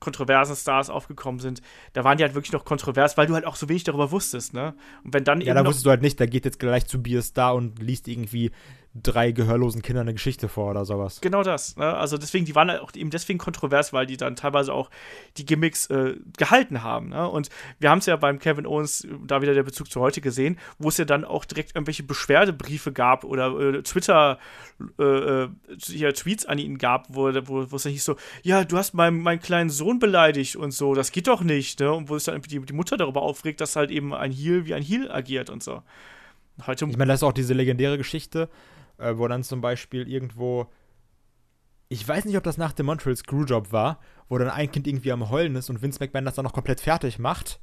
kontroversen 0.00 0.54
Stars 0.54 0.90
aufgekommen 0.90 1.40
sind, 1.40 1.60
da 1.92 2.04
waren 2.04 2.18
die 2.18 2.24
halt 2.24 2.34
wirklich 2.34 2.52
noch 2.52 2.64
kontrovers, 2.64 3.16
weil 3.16 3.26
du 3.26 3.34
halt 3.34 3.44
auch 3.44 3.56
so 3.56 3.68
wenig 3.68 3.84
darüber 3.84 4.12
wusstest, 4.12 4.54
ne? 4.54 4.74
Und 5.04 5.12
wenn 5.12 5.24
dann 5.24 5.40
Ja, 5.40 5.54
da 5.54 5.66
wusstest 5.66 5.86
du 5.86 5.90
halt 5.90 6.02
nicht, 6.02 6.20
da 6.20 6.26
geht 6.26 6.44
jetzt 6.44 6.60
gleich 6.60 6.86
zu 6.86 7.02
Bier 7.02 7.20
Star 7.22 7.54
und 7.54 7.82
liest 7.82 8.06
irgendwie 8.06 8.52
drei 8.94 9.32
gehörlosen 9.32 9.82
Kindern 9.82 10.02
eine 10.02 10.14
Geschichte 10.14 10.48
vor 10.48 10.70
oder 10.70 10.84
sowas. 10.84 11.20
Genau 11.20 11.42
das. 11.42 11.76
Ne? 11.76 11.84
Also 11.84 12.16
deswegen, 12.16 12.44
die 12.44 12.54
waren 12.54 12.70
auch 12.70 12.92
eben 12.94 13.10
deswegen 13.10 13.38
kontrovers, 13.38 13.92
weil 13.92 14.06
die 14.06 14.16
dann 14.16 14.34
teilweise 14.34 14.72
auch 14.72 14.90
die 15.36 15.44
Gimmicks 15.44 15.86
äh, 15.86 16.16
gehalten 16.36 16.82
haben. 16.82 17.10
Ne? 17.10 17.28
Und 17.28 17.50
wir 17.78 17.90
haben 17.90 17.98
es 17.98 18.06
ja 18.06 18.16
beim 18.16 18.38
Kevin 18.38 18.66
Owens, 18.66 19.06
da 19.26 19.42
wieder 19.42 19.54
der 19.54 19.62
Bezug 19.62 19.90
zu 19.90 20.00
heute 20.00 20.20
gesehen, 20.20 20.58
wo 20.78 20.88
es 20.88 20.96
ja 20.96 21.04
dann 21.04 21.24
auch 21.24 21.44
direkt 21.44 21.74
irgendwelche 21.74 22.02
Beschwerdebriefe 22.02 22.92
gab 22.92 23.24
oder 23.24 23.58
äh, 23.58 23.82
Twitter 23.82 24.38
äh, 24.98 25.02
äh 25.02 25.48
ja, 25.88 26.12
Tweets 26.12 26.46
an 26.46 26.58
ihn 26.58 26.78
gab, 26.78 27.06
wo, 27.10 27.32
wo, 27.46 27.70
wo 27.70 27.76
es 27.76 27.82
dann 27.82 27.92
hieß 27.92 28.04
so, 28.04 28.16
ja, 28.42 28.64
du 28.64 28.76
hast 28.76 28.94
meinen, 28.94 29.20
meinen 29.20 29.40
kleinen 29.40 29.70
Sohn 29.70 29.98
beleidigt 29.98 30.56
und 30.56 30.72
so, 30.72 30.94
das 30.94 31.12
geht 31.12 31.28
doch 31.28 31.42
nicht, 31.42 31.80
ne? 31.80 31.92
Und 31.92 32.08
wo 32.08 32.18
sich 32.18 32.24
dann 32.24 32.40
die, 32.42 32.60
die 32.60 32.72
Mutter 32.72 32.96
darüber 32.96 33.22
aufregt, 33.22 33.60
dass 33.60 33.76
halt 33.76 33.90
eben 33.90 34.14
ein 34.14 34.32
Heel 34.32 34.66
wie 34.66 34.74
ein 34.74 34.82
Heel 34.82 35.10
agiert 35.10 35.50
und 35.50 35.62
so. 35.62 35.82
Heute 36.66 36.86
ich 36.86 36.96
meine, 36.96 37.12
das 37.12 37.20
ist 37.20 37.24
auch 37.24 37.32
diese 37.32 37.54
legendäre 37.54 37.98
Geschichte, 37.98 38.48
äh, 38.98 39.16
wo 39.16 39.26
dann 39.28 39.42
zum 39.42 39.60
Beispiel 39.60 40.08
irgendwo, 40.08 40.66
ich 41.88 42.06
weiß 42.06 42.24
nicht, 42.24 42.36
ob 42.36 42.44
das 42.44 42.58
nach 42.58 42.72
dem 42.72 42.86
Montreal 42.86 43.16
Screwjob 43.16 43.72
war, 43.72 43.98
wo 44.28 44.38
dann 44.38 44.50
ein 44.50 44.70
Kind 44.70 44.86
irgendwie 44.86 45.12
am 45.12 45.30
Heulen 45.30 45.56
ist 45.56 45.70
und 45.70 45.82
Vince 45.82 45.98
McMahon 46.00 46.24
das 46.24 46.34
dann 46.34 46.44
noch 46.44 46.52
komplett 46.52 46.80
fertig 46.80 47.18
macht 47.18 47.60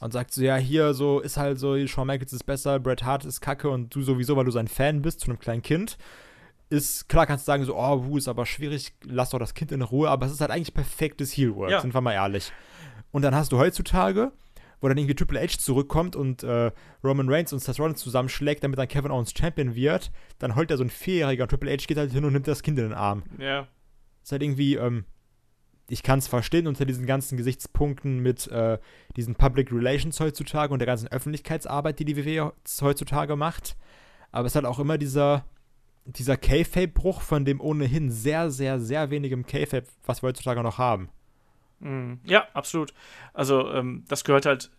und 0.00 0.12
sagt 0.12 0.32
so, 0.32 0.42
ja, 0.42 0.56
hier 0.56 0.94
so 0.94 1.20
ist 1.20 1.36
halt 1.36 1.58
so, 1.58 1.74
Shawn 1.86 2.06
Michaels 2.06 2.32
ist 2.32 2.44
besser, 2.44 2.78
Bret 2.78 3.04
Hart 3.04 3.24
ist 3.24 3.40
kacke 3.40 3.68
und 3.68 3.94
du 3.94 4.02
sowieso, 4.02 4.36
weil 4.36 4.44
du 4.44 4.50
sein 4.50 4.68
Fan 4.68 5.02
bist, 5.02 5.20
zu 5.20 5.26
einem 5.26 5.38
kleinen 5.38 5.62
Kind. 5.62 5.98
Ist, 6.70 7.08
klar 7.08 7.26
kannst 7.26 7.46
du 7.46 7.46
sagen, 7.46 7.64
so, 7.64 7.76
oh, 7.76 8.04
wuh, 8.04 8.16
ist 8.16 8.26
aber 8.26 8.46
schwierig, 8.46 8.94
lass 9.04 9.30
doch 9.30 9.38
das 9.38 9.54
Kind 9.54 9.70
in 9.70 9.82
Ruhe, 9.82 10.08
aber 10.08 10.26
es 10.26 10.32
ist 10.32 10.40
halt 10.40 10.50
eigentlich 10.50 10.74
perfektes 10.74 11.36
Heelwork, 11.36 11.70
ja. 11.70 11.80
sind 11.80 11.94
wir 11.94 12.00
mal 12.00 12.12
ehrlich. 12.12 12.52
Und 13.12 13.22
dann 13.22 13.34
hast 13.34 13.52
du 13.52 13.58
heutzutage 13.58 14.32
wo 14.80 14.88
dann 14.88 14.98
irgendwie 14.98 15.14
Triple 15.14 15.40
H 15.40 15.58
zurückkommt 15.58 16.16
und 16.16 16.42
äh, 16.42 16.70
Roman 17.02 17.28
Reigns 17.28 17.52
und 17.52 17.60
Seth 17.60 17.78
Rollins 17.78 18.00
zusammenschlägt, 18.00 18.64
damit 18.64 18.78
dann 18.78 18.88
Kevin 18.88 19.10
Owens 19.10 19.32
Champion 19.36 19.74
wird, 19.74 20.10
dann 20.38 20.56
heult 20.56 20.70
er 20.70 20.76
so 20.76 20.84
ein 20.84 20.90
Vierjähriger 20.90 21.44
und 21.44 21.48
Triple 21.50 21.70
H 21.70 21.86
geht 21.86 21.96
halt 21.96 22.12
hin 22.12 22.24
und 22.24 22.32
nimmt 22.32 22.48
das 22.48 22.62
Kind 22.62 22.78
in 22.78 22.84
den 22.84 22.94
Arm. 22.94 23.22
Ja. 23.38 23.68
Ist 24.22 24.32
halt 24.32 24.42
irgendwie, 24.42 24.76
ähm, 24.76 25.04
ich 25.88 26.02
kann 26.02 26.18
es 26.18 26.28
verstehen 26.28 26.66
unter 26.66 26.84
diesen 26.84 27.06
ganzen 27.06 27.36
Gesichtspunkten 27.36 28.20
mit 28.20 28.46
äh, 28.48 28.78
diesen 29.16 29.34
Public 29.34 29.70
Relations 29.70 30.18
heutzutage 30.20 30.72
und 30.72 30.78
der 30.78 30.86
ganzen 30.86 31.08
Öffentlichkeitsarbeit, 31.08 31.98
die 31.98 32.04
die 32.04 32.16
WWE 32.16 32.52
heutzutage 32.80 33.36
macht. 33.36 33.76
Aber 34.32 34.46
es 34.46 34.52
ist 34.52 34.56
halt 34.56 34.66
auch 34.66 34.78
immer 34.78 34.98
dieser, 34.98 35.44
dieser 36.06 36.36
K-Fape-Bruch 36.36 37.20
von 37.20 37.44
dem 37.44 37.60
ohnehin 37.60 38.10
sehr, 38.10 38.50
sehr, 38.50 38.80
sehr 38.80 39.10
wenigem 39.10 39.46
K-Fape, 39.46 39.86
was 40.04 40.22
wir 40.22 40.28
heutzutage 40.28 40.62
noch 40.62 40.78
haben. 40.78 41.10
Mhm. 41.80 42.20
Ja, 42.24 42.48
absolut. 42.54 42.94
Also, 43.32 43.70
ähm, 43.72 44.04
das 44.08 44.24
gehört 44.24 44.46
halt. 44.46 44.70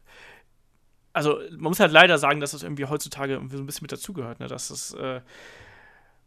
Also, 1.14 1.40
man 1.52 1.70
muss 1.70 1.80
halt 1.80 1.92
leider 1.92 2.18
sagen, 2.18 2.40
dass 2.40 2.52
das 2.52 2.64
irgendwie 2.64 2.86
heutzutage 2.86 3.34
irgendwie 3.34 3.56
so 3.56 3.64
ein 3.64 3.66
bisschen 3.66 3.84
mit 3.84 3.92
dazugehört, 3.92 4.40
ne? 4.40 4.48
Dass 4.48 4.68
das. 4.70 4.94
Äh, 4.94 5.22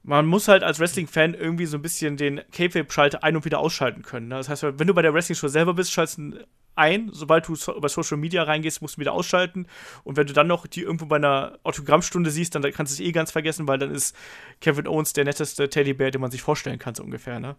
man 0.02 0.26
muss 0.26 0.48
halt 0.48 0.62
als 0.62 0.78
Wrestling-Fan 0.78 1.34
irgendwie 1.34 1.66
so 1.66 1.76
ein 1.76 1.82
bisschen 1.82 2.16
den 2.16 2.40
K-Fape-Schalter 2.52 3.22
ein- 3.24 3.36
und 3.36 3.44
wieder 3.44 3.58
ausschalten 3.58 4.02
können. 4.02 4.28
Ne? 4.28 4.36
Das 4.36 4.48
heißt, 4.48 4.62
wenn 4.62 4.86
du 4.86 4.94
bei 4.94 5.02
der 5.02 5.12
Wrestling-Show 5.12 5.48
selber 5.48 5.74
bist, 5.74 5.92
schaltest 5.92 6.18
du 6.18 6.46
ein. 6.76 7.10
Sobald 7.12 7.46
du 7.48 7.54
über 7.76 7.88
Social 7.88 8.16
Media 8.16 8.42
reingehst, 8.44 8.80
musst 8.80 8.96
du 8.96 9.00
wieder 9.00 9.12
ausschalten. 9.12 9.66
Und 10.04 10.16
wenn 10.16 10.26
du 10.26 10.32
dann 10.32 10.46
noch 10.46 10.66
die 10.66 10.82
irgendwo 10.82 11.06
bei 11.06 11.16
einer 11.16 11.58
Autogrammstunde 11.64 12.30
siehst, 12.30 12.54
dann 12.54 12.62
kannst 12.62 12.98
du 12.98 13.02
es 13.02 13.06
eh 13.06 13.12
ganz 13.12 13.32
vergessen, 13.32 13.68
weil 13.68 13.78
dann 13.78 13.90
ist 13.90 14.16
Kevin 14.60 14.86
Owens 14.86 15.12
der 15.12 15.24
netteste 15.24 15.68
Teddybär, 15.68 16.10
den 16.10 16.20
man 16.20 16.30
sich 16.30 16.40
vorstellen 16.40 16.78
kann, 16.78 16.94
so 16.94 17.02
ungefähr. 17.02 17.40
Ne? 17.40 17.56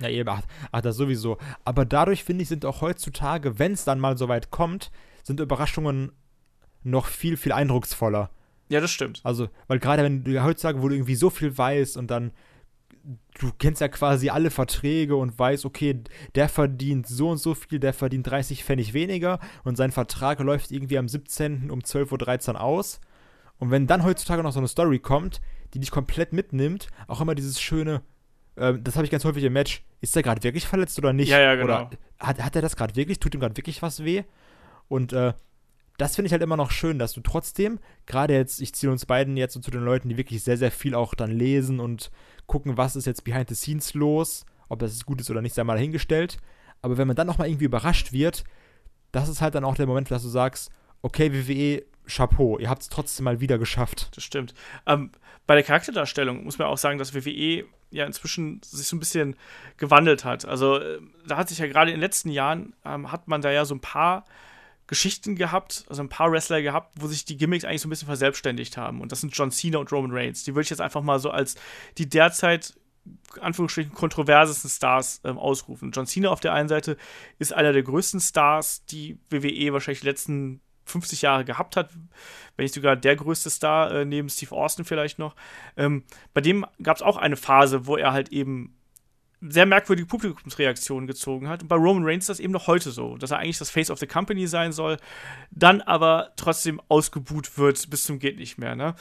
Ja, 0.00 0.08
eben, 0.08 0.28
ach, 0.28 0.42
ach, 0.72 0.80
das 0.80 0.96
sowieso. 0.96 1.38
Aber 1.64 1.84
dadurch, 1.84 2.24
finde 2.24 2.42
ich, 2.42 2.48
sind 2.48 2.64
auch 2.64 2.80
heutzutage, 2.80 3.58
wenn 3.58 3.72
es 3.72 3.84
dann 3.84 4.00
mal 4.00 4.18
so 4.18 4.28
weit 4.28 4.50
kommt, 4.50 4.90
sind 5.22 5.40
Überraschungen 5.40 6.12
noch 6.82 7.06
viel, 7.06 7.36
viel 7.36 7.52
eindrucksvoller. 7.52 8.30
Ja, 8.68 8.80
das 8.80 8.90
stimmt. 8.90 9.20
Also, 9.24 9.48
weil 9.68 9.78
gerade 9.78 10.02
wenn 10.02 10.24
du 10.24 10.42
heutzutage, 10.42 10.82
wo 10.82 10.88
du 10.88 10.94
irgendwie 10.94 11.14
so 11.14 11.30
viel 11.30 11.56
weißt 11.56 11.96
und 11.96 12.10
dann, 12.10 12.32
du 13.38 13.50
kennst 13.58 13.80
ja 13.80 13.88
quasi 13.88 14.30
alle 14.30 14.50
Verträge 14.50 15.16
und 15.16 15.38
weißt, 15.38 15.64
okay, 15.64 16.02
der 16.34 16.48
verdient 16.48 17.06
so 17.06 17.30
und 17.30 17.38
so 17.38 17.54
viel, 17.54 17.78
der 17.78 17.92
verdient 17.92 18.26
30 18.26 18.64
Pfennig 18.64 18.94
weniger 18.94 19.38
und 19.64 19.76
sein 19.76 19.92
Vertrag 19.92 20.40
läuft 20.40 20.70
irgendwie 20.70 20.98
am 20.98 21.08
17. 21.08 21.70
um 21.70 21.80
12.13 21.80 22.54
Uhr 22.54 22.60
aus. 22.60 23.00
Und 23.58 23.70
wenn 23.70 23.86
dann 23.86 24.04
heutzutage 24.04 24.42
noch 24.42 24.52
so 24.52 24.58
eine 24.58 24.68
Story 24.68 24.98
kommt, 24.98 25.40
die 25.74 25.80
dich 25.80 25.90
komplett 25.90 26.32
mitnimmt, 26.32 26.88
auch 27.06 27.20
immer 27.20 27.34
dieses 27.34 27.60
schöne, 27.60 28.02
äh, 28.56 28.74
das 28.78 28.96
habe 28.96 29.04
ich 29.04 29.10
ganz 29.10 29.24
häufig 29.24 29.44
im 29.44 29.52
Match, 29.52 29.82
ist 30.00 30.14
der 30.14 30.22
gerade 30.22 30.42
wirklich 30.42 30.66
verletzt 30.66 30.98
oder 30.98 31.12
nicht? 31.12 31.28
Ja, 31.28 31.40
ja, 31.40 31.54
genau. 31.54 31.64
Oder 31.64 31.90
hat, 32.18 32.42
hat 32.42 32.56
er 32.56 32.62
das 32.62 32.76
gerade 32.76 32.96
wirklich? 32.96 33.20
Tut 33.20 33.34
ihm 33.34 33.40
gerade 33.40 33.56
wirklich 33.56 33.82
was 33.82 34.04
weh? 34.04 34.24
Und 34.88 35.12
äh, 35.12 35.32
das 35.96 36.16
finde 36.16 36.26
ich 36.26 36.32
halt 36.32 36.42
immer 36.42 36.56
noch 36.56 36.70
schön, 36.70 36.98
dass 36.98 37.12
du 37.12 37.20
trotzdem, 37.20 37.78
gerade 38.06 38.34
jetzt, 38.34 38.60
ich 38.60 38.74
ziehe 38.74 38.90
uns 38.90 39.06
beiden 39.06 39.36
jetzt 39.36 39.54
so 39.54 39.60
zu 39.60 39.70
den 39.70 39.84
Leuten, 39.84 40.08
die 40.08 40.16
wirklich 40.16 40.42
sehr, 40.42 40.56
sehr 40.56 40.70
viel 40.70 40.94
auch 40.94 41.14
dann 41.14 41.30
lesen 41.30 41.78
und 41.80 42.10
gucken, 42.46 42.76
was 42.76 42.96
ist 42.96 43.06
jetzt 43.06 43.24
behind 43.24 43.48
the 43.48 43.54
scenes 43.54 43.94
los, 43.94 44.44
ob 44.68 44.80
das 44.80 45.04
gut 45.04 45.20
ist 45.20 45.30
oder 45.30 45.40
nicht, 45.40 45.54
sei 45.54 45.64
mal 45.64 45.74
dahingestellt. 45.74 46.38
Aber 46.82 46.98
wenn 46.98 47.06
man 47.06 47.16
dann 47.16 47.26
nochmal 47.26 47.48
irgendwie 47.48 47.64
überrascht 47.66 48.12
wird, 48.12 48.44
das 49.12 49.28
ist 49.28 49.40
halt 49.40 49.54
dann 49.54 49.64
auch 49.64 49.76
der 49.76 49.86
Moment, 49.86 50.10
dass 50.10 50.22
du 50.22 50.28
sagst, 50.28 50.70
okay, 51.02 51.32
WWE, 51.32 51.84
Chapeau, 52.06 52.58
ihr 52.58 52.68
habt 52.68 52.82
es 52.82 52.88
trotzdem 52.88 53.24
mal 53.24 53.40
wieder 53.40 53.58
geschafft. 53.58 54.10
Das 54.16 54.24
stimmt. 54.24 54.52
Ähm, 54.86 55.12
bei 55.46 55.54
der 55.54 55.64
Charakterdarstellung 55.64 56.44
muss 56.44 56.58
man 56.58 56.68
auch 56.68 56.78
sagen, 56.78 56.98
dass 56.98 57.14
WWE 57.14 57.64
ja 57.90 58.06
inzwischen 58.06 58.60
sich 58.62 58.86
so 58.86 58.96
ein 58.96 59.00
bisschen 59.00 59.36
gewandelt 59.76 60.24
hat. 60.24 60.44
Also 60.44 60.78
äh, 60.78 61.00
da 61.26 61.36
hat 61.36 61.48
sich 61.48 61.58
ja 61.58 61.66
gerade 61.66 61.90
in 61.90 61.96
den 61.96 62.00
letzten 62.00 62.30
Jahren, 62.30 62.74
ähm, 62.84 63.12
hat 63.12 63.28
man 63.28 63.42
da 63.42 63.50
ja 63.50 63.64
so 63.64 63.74
ein 63.74 63.80
paar 63.80 64.24
Geschichten 64.86 65.36
gehabt, 65.36 65.84
also 65.88 66.02
ein 66.02 66.08
paar 66.08 66.30
Wrestler 66.30 66.60
gehabt, 66.60 66.92
wo 67.00 67.06
sich 67.06 67.24
die 67.24 67.36
Gimmicks 67.36 67.64
eigentlich 67.64 67.80
so 67.80 67.88
ein 67.88 67.90
bisschen 67.90 68.06
verselbstständigt 68.06 68.76
haben. 68.76 69.00
Und 69.00 69.12
das 69.12 69.20
sind 69.20 69.34
John 69.36 69.50
Cena 69.50 69.78
und 69.78 69.90
Roman 69.92 70.12
Reigns. 70.12 70.44
Die 70.44 70.54
würde 70.54 70.64
ich 70.64 70.70
jetzt 70.70 70.80
einfach 70.80 71.02
mal 71.02 71.18
so 71.18 71.30
als 71.30 71.54
die 71.96 72.08
derzeit 72.08 72.74
Anführungsstrichen 73.40 73.92
kontroversesten 73.92 74.70
Stars 74.70 75.20
ähm, 75.24 75.38
ausrufen. 75.38 75.90
John 75.90 76.06
Cena 76.06 76.30
auf 76.30 76.40
der 76.40 76.52
einen 76.52 76.68
Seite 76.68 76.96
ist 77.38 77.52
einer 77.52 77.72
der 77.72 77.82
größten 77.82 78.20
Stars, 78.20 78.84
die 78.86 79.18
WWE 79.30 79.72
wahrscheinlich 79.72 80.00
die 80.00 80.06
letzten 80.06 80.60
50 80.84 81.22
Jahre 81.22 81.44
gehabt 81.44 81.76
hat, 81.76 81.90
wenn 82.56 82.64
nicht 82.64 82.74
sogar 82.74 82.96
der 82.96 83.16
größte 83.16 83.50
Star 83.50 83.90
äh, 83.90 84.04
neben 84.04 84.28
Steve 84.28 84.52
Austin 84.52 84.84
vielleicht 84.84 85.18
noch. 85.18 85.34
Ähm, 85.76 86.04
bei 86.32 86.40
dem 86.40 86.66
gab 86.82 86.96
es 86.96 87.02
auch 87.02 87.16
eine 87.16 87.36
Phase, 87.36 87.86
wo 87.86 87.96
er 87.96 88.12
halt 88.12 88.30
eben 88.30 88.76
sehr 89.40 89.66
merkwürdige 89.66 90.06
Publikumsreaktionen 90.06 91.06
gezogen 91.06 91.48
hat. 91.48 91.62
Und 91.62 91.68
bei 91.68 91.76
Roman 91.76 92.04
Reigns 92.04 92.24
ist 92.24 92.28
das 92.28 92.40
eben 92.40 92.52
noch 92.52 92.66
heute 92.66 92.90
so, 92.90 93.16
dass 93.16 93.30
er 93.30 93.38
eigentlich 93.38 93.58
das 93.58 93.70
Face 93.70 93.90
of 93.90 93.98
the 93.98 94.06
Company 94.06 94.46
sein 94.46 94.72
soll, 94.72 94.96
dann 95.50 95.82
aber 95.82 96.32
trotzdem 96.36 96.80
ausgebuht 96.88 97.58
wird 97.58 97.90
bis 97.90 98.04
zum 98.04 98.18
geht 98.18 98.38
nicht 98.38 98.58
mehr. 98.58 98.74
Ne? 98.74 98.94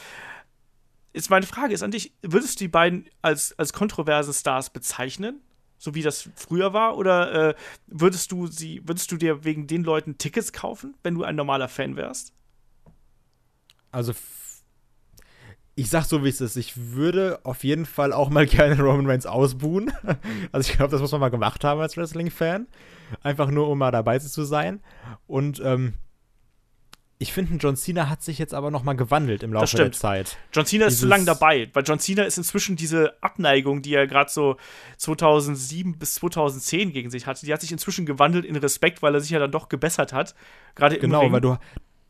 Jetzt 1.13 1.29
meine 1.29 1.45
Frage 1.45 1.73
ist 1.73 1.83
an 1.83 1.91
dich, 1.91 2.13
würdest 2.21 2.59
du 2.59 2.65
die 2.65 2.69
beiden 2.69 3.07
als, 3.21 3.57
als 3.57 3.71
kontroverse 3.71 4.33
Stars 4.33 4.69
bezeichnen? 4.71 5.41
So 5.83 5.93
wie 5.95 6.01
das 6.01 6.29
früher 6.35 6.71
war? 6.71 6.97
Oder 6.97 7.49
äh, 7.49 7.55
würdest 7.87 8.31
du 8.31 8.47
sie, 8.47 8.81
würdest 8.87 9.11
du 9.11 9.17
dir 9.17 9.43
wegen 9.43 9.67
den 9.67 9.83
Leuten 9.83 10.17
Tickets 10.17 10.53
kaufen, 10.53 10.95
wenn 11.03 11.13
du 11.13 11.25
ein 11.25 11.35
normaler 11.35 11.67
Fan 11.67 11.97
wärst? 11.97 12.31
Also 13.91 14.13
ich 15.75 15.89
sag 15.89 16.05
so, 16.05 16.23
wie 16.23 16.29
es 16.29 16.39
ist. 16.39 16.55
Ich 16.55 16.93
würde 16.93 17.41
auf 17.43 17.65
jeden 17.65 17.85
Fall 17.85 18.13
auch 18.13 18.29
mal 18.29 18.45
gerne 18.47 18.81
Roman 18.81 19.07
Reigns 19.07 19.25
ausbuhen. 19.25 19.91
Also 20.53 20.71
ich 20.71 20.77
glaube, 20.77 20.91
das 20.91 21.01
muss 21.01 21.11
man 21.11 21.19
mal 21.19 21.27
gemacht 21.29 21.65
haben 21.65 21.81
als 21.81 21.97
Wrestling-Fan. 21.97 22.65
Einfach 23.21 23.51
nur, 23.51 23.67
um 23.67 23.77
mal 23.77 23.91
dabei 23.91 24.19
zu 24.19 24.45
sein. 24.45 24.81
Und 25.27 25.61
ähm, 25.65 25.95
ich 27.19 27.31
finde, 27.31 27.55
John 27.55 27.75
Cena 27.75 28.09
hat 28.09 28.21
sich 28.21 28.37
jetzt 28.37 28.53
aber 28.53 28.71
noch 28.71 28.83
mal 28.83 28.93
gewandelt 28.93 29.43
im 29.43 29.53
Laufe 29.53 29.77
der 29.77 29.91
Zeit. 29.91 30.37
John 30.51 30.65
Cena 30.65 30.87
ist 30.87 30.99
zu 30.99 31.07
lange 31.07 31.25
dabei, 31.25 31.69
weil 31.73 31.83
John 31.83 31.99
Cena 31.99 32.23
ist 32.23 32.37
inzwischen 32.37 32.75
diese 32.75 33.13
Abneigung, 33.21 33.81
die 33.81 33.93
er 33.93 34.07
gerade 34.07 34.29
so 34.29 34.57
2007 34.97 35.97
bis 35.97 36.15
2010 36.15 36.91
gegen 36.91 37.09
sich 37.09 37.27
hatte, 37.27 37.45
die 37.45 37.53
hat 37.53 37.61
sich 37.61 37.71
inzwischen 37.71 38.05
gewandelt 38.05 38.45
in 38.45 38.55
Respekt, 38.55 39.01
weil 39.01 39.13
er 39.13 39.21
sich 39.21 39.29
ja 39.29 39.39
dann 39.39 39.51
doch 39.51 39.69
gebessert 39.69 40.11
hat. 40.11 40.35
Gerade 40.75 40.97
genau, 40.97 41.31
weil 41.31 41.41
du 41.41 41.57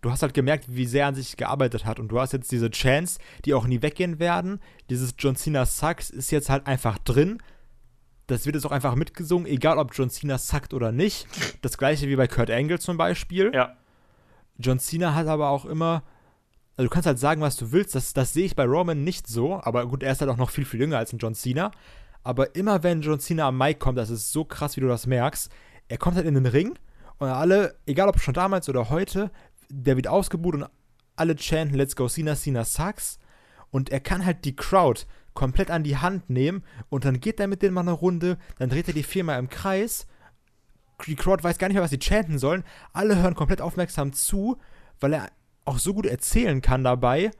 du 0.03 0.11
hast 0.11 0.21
halt 0.21 0.33
gemerkt, 0.33 0.65
wie 0.67 0.85
sehr 0.85 1.07
an 1.07 1.15
sich 1.15 1.37
gearbeitet 1.37 1.85
hat. 1.85 1.99
Und 1.99 2.09
du 2.09 2.19
hast 2.19 2.33
jetzt 2.33 2.51
diese 2.51 2.69
Chance, 2.69 3.19
die 3.45 3.53
auch 3.53 3.65
nie 3.65 3.81
weggehen 3.81 4.19
werden. 4.19 4.59
Dieses 4.89 5.15
John 5.17 5.35
Cena 5.35 5.65
Sucks 5.65 6.09
ist 6.09 6.31
jetzt 6.31 6.49
halt 6.49 6.67
einfach 6.67 6.99
drin. 6.99 7.41
Das 8.27 8.45
wird 8.45 8.55
jetzt 8.55 8.65
auch 8.65 8.71
einfach 8.71 8.95
mitgesungen, 8.95 9.47
egal 9.47 9.77
ob 9.77 9.93
John 9.93 10.09
Cena 10.09 10.37
suckt 10.37 10.73
oder 10.73 10.91
nicht. 10.91 11.27
Das 11.61 11.77
gleiche 11.77 12.07
wie 12.07 12.15
bei 12.15 12.27
Kurt 12.27 12.51
Angle 12.51 12.79
zum 12.79 12.97
Beispiel. 12.97 13.51
Ja. 13.53 13.77
John 14.63 14.79
Cena 14.79 15.13
hat 15.13 15.27
aber 15.27 15.49
auch 15.49 15.65
immer. 15.65 16.03
Also 16.75 16.87
du 16.87 16.93
kannst 16.93 17.05
halt 17.05 17.19
sagen, 17.19 17.41
was 17.41 17.55
du 17.55 17.71
willst. 17.71 17.93
Das, 17.95 18.13
das 18.13 18.33
sehe 18.33 18.45
ich 18.45 18.55
bei 18.55 18.65
Roman 18.65 19.03
nicht 19.03 19.27
so. 19.27 19.61
Aber 19.61 19.87
gut, 19.87 20.03
er 20.03 20.11
ist 20.11 20.21
halt 20.21 20.31
auch 20.31 20.37
noch 20.37 20.49
viel, 20.49 20.65
viel 20.65 20.79
jünger 20.79 20.97
als 20.97 21.13
ein 21.13 21.19
John 21.19 21.35
Cena. 21.35 21.71
Aber 22.23 22.55
immer 22.55 22.83
wenn 22.83 23.01
John 23.01 23.19
Cena 23.19 23.47
am 23.49 23.57
Mic 23.57 23.79
kommt, 23.79 23.97
das 23.97 24.09
ist 24.09 24.31
so 24.31 24.45
krass, 24.45 24.75
wie 24.77 24.81
du 24.81 24.87
das 24.87 25.05
merkst. 25.05 25.51
Er 25.87 25.97
kommt 25.97 26.15
halt 26.15 26.25
in 26.25 26.33
den 26.33 26.45
Ring 26.45 26.73
und 27.17 27.27
alle, 27.27 27.75
egal 27.85 28.07
ob 28.09 28.19
schon 28.19 28.33
damals 28.33 28.69
oder 28.69 28.89
heute, 28.89 29.29
der 29.69 29.95
wird 29.97 30.07
ausgebucht 30.07 30.55
und 30.55 30.65
alle 31.15 31.35
chanten 31.37 31.77
Let's 31.77 31.95
go 31.95 32.07
Cena, 32.07 32.35
Cena 32.35 32.63
sucks. 32.63 33.19
Und 33.69 33.89
er 33.89 33.99
kann 33.99 34.25
halt 34.25 34.45
die 34.45 34.55
Crowd 34.55 35.05
komplett 35.33 35.71
an 35.71 35.83
die 35.83 35.97
Hand 35.97 36.29
nehmen 36.29 36.63
und 36.89 37.05
dann 37.05 37.19
geht 37.19 37.39
er 37.39 37.47
mit 37.47 37.61
denen 37.61 37.73
mal 37.73 37.81
eine 37.81 37.91
Runde, 37.91 38.37
dann 38.59 38.69
dreht 38.69 38.87
er 38.87 38.93
die 38.93 39.03
viermal 39.03 39.39
im 39.39 39.49
Kreis. 39.49 40.07
Die 41.07 41.15
Crowd 41.15 41.43
weiß 41.43 41.57
gar 41.57 41.67
nicht 41.67 41.75
mehr, 41.75 41.83
was 41.83 41.91
sie 41.91 41.99
chanten 41.99 42.39
sollen. 42.39 42.63
Alle 42.93 43.17
hören 43.17 43.35
komplett 43.35 43.61
aufmerksam 43.61 44.13
zu, 44.13 44.57
weil 44.99 45.13
er 45.13 45.31
auch 45.65 45.79
so 45.79 45.93
gut 45.93 46.05
erzählen 46.05 46.61
kann 46.61 46.83
dabei. 46.83 47.31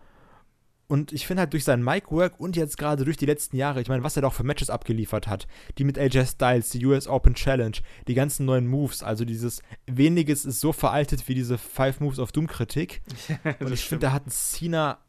Und 0.87 1.11
ich 1.11 1.25
finde 1.25 1.41
halt 1.41 1.53
durch 1.53 1.63
sein 1.63 1.83
Mic-Work 1.83 2.39
und 2.39 2.55
jetzt 2.55 2.77
gerade 2.77 3.05
durch 3.05 3.17
die 3.17 3.25
letzten 3.25 3.55
Jahre, 3.55 3.81
ich 3.81 3.87
meine, 3.87 4.03
was 4.03 4.15
er 4.15 4.21
doch 4.21 4.33
für 4.33 4.43
Matches 4.43 4.69
abgeliefert 4.69 5.27
hat, 5.27 5.47
die 5.77 5.85
mit 5.85 5.97
AJ 5.97 6.25
Styles, 6.25 6.69
die 6.69 6.85
US 6.85 7.07
Open 7.07 7.33
Challenge, 7.33 7.77
die 8.07 8.13
ganzen 8.13 8.45
neuen 8.45 8.67
Moves, 8.67 9.01
also 9.01 9.25
dieses 9.25 9.61
weniges 9.87 10.45
ist 10.45 10.59
so 10.59 10.71
veraltet 10.71 11.27
wie 11.27 11.35
diese 11.35 11.57
Five 11.57 11.99
Moves 11.99 12.19
of 12.19 12.31
Doom-Kritik. 12.31 13.01
und 13.59 13.71
ich 13.71 13.85
finde, 13.85 14.07
da 14.07 14.11
hat 14.11 14.23
Cena 14.29 14.99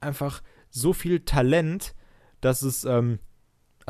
einfach 0.00 0.42
so 0.68 0.92
viel 0.92 1.20
Talent, 1.20 1.94
dass 2.40 2.62
es, 2.62 2.84
ähm, 2.84 3.18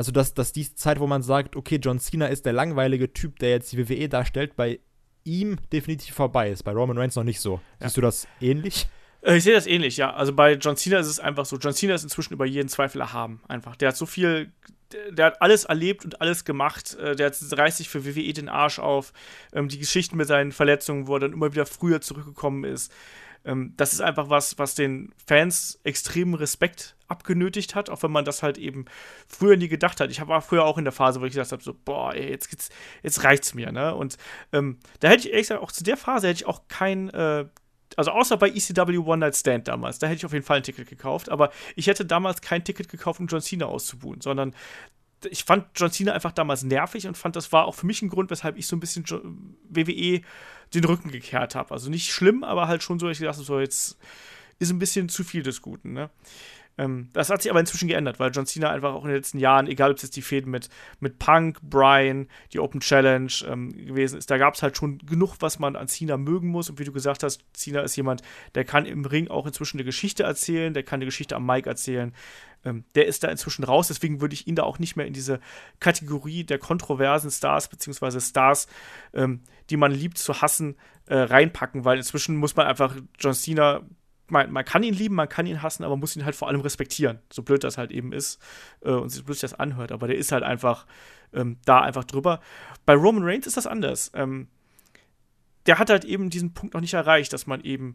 also 0.01 0.13
dass, 0.13 0.33
dass 0.33 0.55
die 0.55 0.75
Zeit, 0.75 0.99
wo 0.99 1.07
man 1.07 1.23
sagt, 1.23 1.57
okay, 1.57 1.77
John 1.77 1.99
Cena 1.99 2.29
ist 2.29 2.47
der 2.47 2.55
langweilige 2.55 3.13
Typ, 3.13 3.39
der 3.39 3.51
jetzt 3.51 3.71
die 3.71 3.77
WWE 3.87 4.09
darstellt, 4.09 4.57
bei 4.57 4.81
ihm 5.25 5.59
definitiv 5.75 6.15
vorbei 6.15 6.49
ist. 6.49 6.63
Bei 6.63 6.73
Roman 6.73 6.97
Reigns 6.97 7.17
noch 7.17 7.23
nicht 7.23 7.39
so. 7.39 7.61
Ja. 7.79 7.89
Siehst 7.89 7.99
du 7.99 8.01
das 8.01 8.27
ähnlich? 8.41 8.89
Äh, 9.21 9.37
ich 9.37 9.45
sehe 9.45 9.53
das 9.53 9.67
ähnlich, 9.67 9.99
ja. 9.99 10.15
Also 10.15 10.33
bei 10.33 10.55
John 10.55 10.79
Cena 10.79 11.01
ist 11.01 11.07
es 11.07 11.21
einfach 11.21 11.45
so. 11.45 11.59
John 11.59 11.75
Cena 11.75 11.95
ist 11.95 12.03
inzwischen 12.03 12.33
über 12.33 12.47
jeden 12.47 12.71
Zweifel 12.71 13.03
erhaben. 13.03 13.43
Einfach. 13.47 13.77
Der 13.77 13.89
hat 13.89 13.97
so 13.99 14.07
viel, 14.07 14.51
der, 14.91 15.13
der 15.13 15.27
hat 15.27 15.43
alles 15.43 15.67
erlebt 15.67 16.07
und 16.07 16.23
alles 16.23 16.47
gemacht. 16.47 16.95
Äh, 16.95 17.15
der 17.15 17.31
reißt 17.31 17.77
sich 17.77 17.91
für 17.91 18.07
WWE 18.07 18.33
den 18.33 18.49
Arsch 18.49 18.79
auf. 18.79 19.13
Ähm, 19.53 19.69
die 19.69 19.79
Geschichten 19.79 20.17
mit 20.17 20.29
seinen 20.29 20.53
Verletzungen, 20.53 21.09
wo 21.09 21.17
er 21.17 21.21
dann 21.21 21.35
immer 21.35 21.53
wieder 21.53 21.67
früher 21.67 22.01
zurückgekommen 22.01 22.65
ist. 22.65 22.91
Ähm, 23.45 23.75
das 23.77 23.93
ist 23.93 24.01
einfach 24.01 24.29
was, 24.29 24.59
was 24.59 24.75
den 24.75 25.13
Fans 25.27 25.81
extremen 25.85 26.35
Respekt 26.35 26.97
abgenötigt 27.09 27.75
hat, 27.75 27.91
auch 27.91 28.03
wenn 28.03 28.13
man 28.13 28.25
das 28.25 28.43
halt 28.43 28.57
eben 28.59 28.85
früher 29.27 29.57
nie 29.57 29.69
gedacht 29.69 30.01
hat. 30.01 30.11
Ich 30.11 30.27
war 30.27 30.43
früher 30.43 30.65
auch 30.65 30.79
in 30.79 30.85
der 30.85 30.93
Phase, 30.93 31.21
wo 31.21 31.25
ich 31.25 31.33
gesagt 31.33 31.53
habe, 31.53 31.63
so, 31.63 31.75
boah, 31.75 32.15
ey, 32.15 32.31
jetzt 32.31 32.49
geht's, 32.49 32.71
jetzt 33.03 33.25
reicht's 33.25 33.55
mir, 33.55 33.73
ne? 33.73 33.95
Und 33.95 34.17
ähm, 34.53 34.79
da 35.01 35.09
hätte 35.09 35.27
ich 35.27 35.31
ehrlich 35.31 35.49
gesagt, 35.49 35.63
auch 35.63 35.73
zu 35.73 35.83
der 35.83 35.97
Phase 35.97 36.29
hätte 36.29 36.43
ich 36.43 36.47
auch 36.47 36.63
kein, 36.69 37.11
äh, 37.11 37.47
also 37.97 38.13
außer 38.13 38.37
bei 38.37 38.49
ECW 38.49 38.99
One 38.99 39.19
Night 39.19 39.37
Stand 39.37 39.67
damals, 39.67 39.99
da 39.99 40.07
hätte 40.07 40.19
ich 40.19 40.27
auf 40.27 40.33
jeden 40.33 40.45
Fall 40.45 40.59
ein 40.59 40.63
Ticket 40.63 40.89
gekauft, 40.89 41.29
aber 41.29 41.51
ich 41.75 41.89
hätte 41.89 42.05
damals 42.07 42.41
kein 42.41 42.63
Ticket 42.63 42.89
gekauft, 42.89 43.19
um 43.19 43.27
John 43.27 43.41
Cena 43.41 43.67
auszubuhen, 43.67 44.21
sondern 44.21 44.55
ich 45.29 45.45
fand 45.45 45.67
John 45.75 45.91
Cena 45.91 46.13
einfach 46.13 46.33
damals 46.33 46.63
nervig 46.63 47.07
und 47.07 47.17
fand, 47.19 47.37
das 47.37 47.53
war 47.53 47.67
auch 47.67 47.75
für 47.75 47.87
mich 47.87 48.01
ein 48.03 48.09
Grund, 48.09 48.31
weshalb 48.31 48.57
ich 48.57 48.67
so 48.67 48.77
ein 48.77 48.81
bisschen 48.81 49.05
WWE 49.69 50.23
den 50.75 50.85
Rücken 50.85 51.11
gekehrt 51.11 51.55
habe. 51.55 51.73
Also 51.73 51.91
nicht 51.91 52.13
schlimm, 52.13 52.45
aber 52.45 52.69
halt 52.69 52.83
schon 52.83 52.99
so, 52.99 53.07
dass 53.07 53.17
ich 53.17 53.21
gedacht 53.21 53.37
habe, 53.37 53.45
so 53.45 53.61
jetzt 53.61 53.97
ist 54.59 54.71
ein 54.71 54.79
bisschen 54.79 55.09
zu 55.09 55.25
viel 55.25 55.43
des 55.43 55.63
Guten. 55.63 55.93
Ne? 55.93 56.11
Ähm, 56.79 57.11
das 57.13 57.31
hat 57.31 57.43
sich 57.43 57.51
aber 57.51 57.61
inzwischen 57.61 57.89
geändert, 57.89 58.19
weil 58.19 58.31
John 58.31 58.47
Cena 58.47 58.71
einfach 58.71 58.95
auch 58.95 59.03
in 59.03 59.09
den 59.09 59.17
letzten 59.17 59.39
Jahren, 59.39 59.67
egal 59.67 59.91
ob 59.91 59.97
es 59.97 60.03
jetzt 60.03 60.17
die 60.17 60.23
Fäden 60.23 60.51
mit, 60.51 60.69
mit 60.99 61.19
Punk, 61.19 61.61
Brian, 61.63 62.29
die 62.53 62.61
Open 62.61 62.81
Challenge 62.81 63.33
ähm, 63.47 63.73
gewesen 63.73 64.19
ist, 64.19 64.31
da 64.31 64.39
gab 64.39 64.55
es 64.55 64.63
halt 64.63 64.77
schon 64.77 64.99
genug, 64.99 65.37
was 65.41 65.59
man 65.59 65.77
an 65.77 65.89
Cena 65.89 66.17
mögen 66.17 66.49
muss. 66.49 66.71
Und 66.71 66.79
wie 66.79 66.85
du 66.85 66.93
gesagt 66.93 67.23
hast, 67.23 67.45
Cena 67.53 67.81
ist 67.81 67.97
jemand, 67.97 68.23
der 68.55 68.65
kann 68.65 68.87
im 68.87 69.05
Ring 69.05 69.29
auch 69.29 69.47
inzwischen 69.47 69.79
eine 69.79 69.85
Geschichte 69.85 70.23
erzählen, 70.23 70.73
der 70.73 70.83
kann 70.83 70.99
eine 70.99 71.07
Geschichte 71.07 71.37
am 71.37 71.45
Mic 71.47 71.69
erzählen. 71.69 72.15
Ähm, 72.65 72.85
der 72.95 73.07
ist 73.07 73.25
da 73.25 73.29
inzwischen 73.29 73.65
raus, 73.65 73.89
deswegen 73.89 74.21
würde 74.21 74.35
ich 74.35 74.47
ihn 74.47 74.55
da 74.55 74.65
auch 74.65 74.79
nicht 74.79 74.97
mehr 74.97 75.07
in 75.07 75.13
diese 75.13 75.41
Kategorie 75.79 76.45
der 76.45 76.59
kontroversen 76.59 77.31
Stars, 77.31 77.69
beziehungsweise 77.69 78.21
Stars, 78.21 78.69
ähm, 79.15 79.41
die 79.71 79.77
man 79.77 79.93
liebt 79.93 80.19
zu 80.19 80.43
hassen, 80.43 80.77
äh, 81.07 81.17
reinpacken, 81.17 81.85
weil 81.85 81.99
inzwischen 81.99 82.37
muss 82.37 82.57
man 82.57 82.67
einfach 82.67 82.95
John 83.19 83.35
Cena 83.35 83.83
man, 84.31 84.51
man, 84.51 84.65
kann 84.65 84.83
ihn 84.83 84.95
lieben, 84.95 85.15
man 85.15 85.29
kann 85.29 85.47
ihn 85.47 85.63
hassen, 85.63 85.85
aber 85.85 85.97
muss 85.97 86.17
ihn 86.17 86.25
halt 86.25 86.37
vor 86.37 86.49
allem 86.49 86.61
respektieren. 86.61 87.21
So 87.33 87.43
blöd 87.43 87.65
das 87.65 87.79
halt 87.79 87.91
eben 87.91 88.13
ist 88.13 88.41
äh, 88.83 88.91
und 88.91 89.11
so 89.11 89.23
blöd 89.23 89.37
sich 89.37 89.51
das 89.51 89.59
anhört. 89.59 89.93
Aber 89.93 90.07
der 90.07 90.17
ist 90.17 90.33
halt 90.33 90.43
einfach 90.43 90.87
ähm, 91.33 91.59
da 91.65 91.81
einfach 91.81 92.05
drüber. 92.05 92.41
Bei 92.87 92.95
Roman 92.95 93.25
Reigns 93.25 93.47
ist 93.47 93.57
das 93.57 93.67
anders. 93.67 94.11
Ähm, 94.15 94.49
der 95.67 95.79
hat 95.79 95.91
halt 95.91 96.05
eben 96.05 96.31
diesen 96.31 96.55
Punkt 96.55 96.75
noch 96.75 96.81
nicht 96.81 96.95
erreicht, 96.95 97.33
dass 97.33 97.47
man 97.47 97.61
eben 97.61 97.95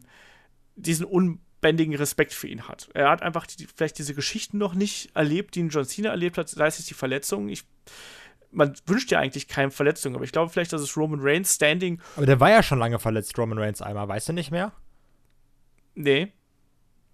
diesen 0.76 1.04
unbändigen 1.04 1.94
Respekt 1.94 2.32
für 2.32 2.48
ihn 2.48 2.68
hat. 2.68 2.88
Er 2.94 3.10
hat 3.10 3.22
einfach 3.22 3.46
die, 3.46 3.66
vielleicht 3.66 3.98
diese 3.98 4.14
Geschichten 4.14 4.58
noch 4.58 4.74
nicht 4.74 5.14
erlebt, 5.14 5.54
die 5.54 5.62
John 5.62 5.84
Cena 5.84 6.10
erlebt 6.10 6.38
hat, 6.38 6.48
sei 6.48 6.66
es 6.66 6.78
jetzt 6.78 6.90
die 6.90 6.94
Verletzung. 6.94 7.48
Ich, 7.48 7.64
man 8.50 8.74
wünscht 8.86 9.10
ja 9.10 9.18
eigentlich 9.18 9.48
keine 9.48 9.70
Verletzung, 9.70 10.14
aber 10.14 10.24
ich 10.24 10.32
glaube 10.32 10.50
vielleicht, 10.50 10.72
dass 10.72 10.80
es 10.80 10.96
Roman 10.96 11.20
Reigns 11.20 11.54
Standing. 11.54 12.00
Aber 12.16 12.26
der 12.26 12.40
war 12.40 12.50
ja 12.50 12.62
schon 12.62 12.78
lange 12.78 12.98
verletzt, 12.98 13.36
Roman 13.38 13.58
Reigns 13.58 13.82
einmal, 13.82 14.06
weißt 14.08 14.28
du 14.28 14.32
nicht 14.32 14.50
mehr? 14.50 14.72
Nee. 15.96 16.32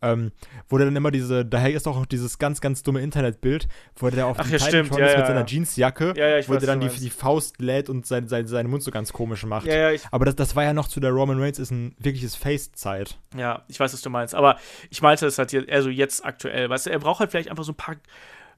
Ähm, 0.04 0.32
wo 0.68 0.78
der 0.78 0.86
dann 0.86 0.96
immer 0.96 1.12
diese, 1.12 1.46
daher 1.46 1.70
ist 1.72 1.86
auch 1.86 2.04
dieses 2.06 2.38
ganz, 2.38 2.60
ganz 2.60 2.82
dumme 2.82 3.00
Internetbild, 3.00 3.68
wo 3.94 4.10
der 4.10 4.26
auf 4.26 4.36
Ach, 4.40 4.44
dem 4.44 4.52
ja, 4.52 4.58
stimmt, 4.58 4.90
ja, 4.96 5.06
ist 5.06 5.12
ja, 5.12 5.18
mit 5.18 5.26
seiner 5.28 5.40
ja. 5.40 5.46
Jeansjacke, 5.46 6.14
wo 6.48 6.54
der 6.54 6.66
dann 6.66 6.80
die, 6.80 6.88
die 6.88 7.08
Faust 7.08 7.60
lädt 7.60 7.88
und 7.88 8.04
sein, 8.04 8.26
sein, 8.26 8.48
seinen 8.48 8.68
Mund 8.68 8.82
so 8.82 8.90
ganz 8.90 9.12
komisch 9.12 9.44
macht. 9.44 9.66
Ja, 9.66 9.76
ja, 9.76 9.90
ich, 9.92 10.02
Aber 10.10 10.24
das, 10.24 10.34
das 10.34 10.56
war 10.56 10.64
ja 10.64 10.72
noch 10.72 10.88
zu 10.88 10.98
der 10.98 11.12
Roman 11.12 11.40
Reigns 11.40 11.60
ist 11.60 11.70
ein 11.70 11.94
wirkliches 12.00 12.34
Face-Zeit. 12.34 13.16
ja, 13.36 13.62
ich 13.68 13.78
weiß, 13.78 13.92
was 13.92 14.02
du 14.02 14.10
meinst. 14.10 14.34
Aber 14.34 14.58
ich 14.90 15.02
meinte 15.02 15.24
es 15.24 15.38
halt 15.38 15.52
jetzt, 15.52 15.70
also 15.70 15.88
jetzt 15.88 16.24
aktuell. 16.24 16.68
Weißt 16.68 16.86
du, 16.86 16.90
er 16.90 16.98
braucht 16.98 17.20
halt 17.20 17.30
vielleicht 17.30 17.48
einfach 17.48 17.64
so 17.64 17.70
ein 17.70 17.76
paar 17.76 17.96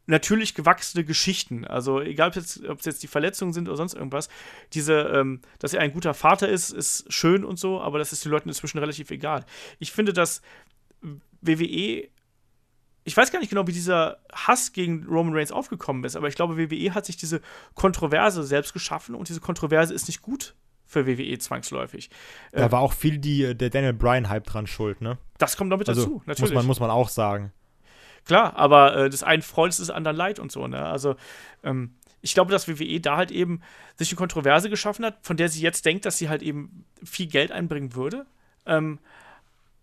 natürlich 0.07 0.55
gewachsene 0.55 1.05
Geschichten. 1.05 1.65
Also 1.65 2.01
egal, 2.01 2.29
ob 2.29 2.37
es 2.37 2.61
jetzt, 2.61 2.87
jetzt 2.87 3.03
die 3.03 3.07
Verletzungen 3.07 3.53
sind 3.53 3.69
oder 3.69 3.77
sonst 3.77 3.95
irgendwas. 3.95 4.29
Diese, 4.73 4.95
ähm, 4.95 5.41
dass 5.59 5.75
er 5.75 5.81
ein 5.81 5.93
guter 5.93 6.15
Vater 6.15 6.49
ist, 6.49 6.71
ist 6.71 7.11
schön 7.13 7.45
und 7.45 7.59
so, 7.59 7.81
aber 7.81 7.99
das 7.99 8.13
ist 8.13 8.25
den 8.25 8.33
Leuten 8.33 8.49
inzwischen 8.49 8.79
relativ 8.79 9.11
egal. 9.11 9.45
Ich 9.79 9.93
finde, 9.93 10.13
dass 10.13 10.43
WWE 11.41 12.09
ich 13.07 13.17
weiß 13.17 13.31
gar 13.31 13.39
nicht 13.39 13.51
genau, 13.51 13.67
wie 13.67 13.73
dieser 13.73 14.17
Hass 14.33 14.73
gegen 14.73 15.05
Roman 15.07 15.35
Reigns 15.35 15.53
aufgekommen 15.53 16.05
ist, 16.05 16.17
aber 16.17 16.29
ich 16.29 16.35
glaube, 16.35 16.57
WWE 16.57 16.95
hat 16.95 17.05
sich 17.05 17.17
diese 17.17 17.43
Kontroverse 17.75 18.43
selbst 18.45 18.73
geschaffen 18.73 19.15
und 19.15 19.29
diese 19.29 19.41
Kontroverse 19.41 19.93
ist 19.93 20.09
nicht 20.09 20.23
gut 20.23 20.55
für 20.87 21.07
WWE 21.07 21.39
zwangsläufig. 21.39 22.09
Äh, 22.53 22.61
Da 22.61 22.73
war 22.73 22.81
auch 22.81 22.93
viel 22.95 23.19
die, 23.19 23.55
der 23.55 23.69
Daniel 23.71 23.93
Bryan-Hype 23.93 24.45
dran 24.47 24.67
schuld, 24.67 25.01
ne? 25.03 25.19
das 25.39 25.57
kommt 25.57 25.71
damit 25.71 25.89
Also 25.89 26.03
dazu, 26.03 26.23
natürlich. 26.25 26.53
muss 26.53 26.55
man, 26.55 26.67
muss 26.67 26.81
man 26.81 26.91
auch 26.91 27.11
sagen. 27.11 27.53
Klar, 28.25 28.57
aber 28.57 28.97
äh, 28.97 29.11
das 29.11 29.23
einen 29.23 29.43
Freund 29.43 29.71
ist 29.71 29.81
des 29.81 29.91
anderen 29.91 30.17
Leid 30.17 30.39
und 30.39 30.51
so, 30.51 30.67
ne? 30.67 30.85
Also, 30.85 31.17
ähm, 31.63 31.95
ich 32.23 32.33
glaube, 32.33 32.51
dass 32.51 32.69
WWE 32.69 33.01
da 33.01 33.19
halt 33.19 33.31
eben 33.31 33.61
sich 33.97 34.11
eine 34.11 34.17
Kontroverse 34.17 34.71
geschaffen 34.71 35.05
hat, 35.05 35.19
von 35.21 35.37
der 35.37 35.51
sie 35.51 35.61
jetzt 35.61 35.85
denkt, 35.85 36.07
dass 36.07 36.17
sie 36.17 36.31
halt 36.31 36.43
eben 36.43 36.87
viel 37.03 37.27
Geld 37.27 37.53
einbringen 37.53 37.95
würde. 37.95 38.25
Ähm, 38.65 38.99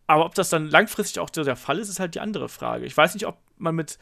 aber 0.08 0.26
ob 0.26 0.34
das 0.34 0.50
dann 0.50 0.68
langfristig 0.68 1.20
auch 1.20 1.30
so 1.34 1.44
der 1.44 1.56
Fall 1.56 1.78
ist, 1.78 1.88
ist 1.88 2.00
halt 2.00 2.16
die 2.16 2.20
andere 2.20 2.50
Frage. 2.50 2.86
Ich 2.86 2.98
weiß 2.98 3.14
nicht, 3.14 3.28
ob 3.28 3.38
man 3.58 3.76
mit 3.76 4.00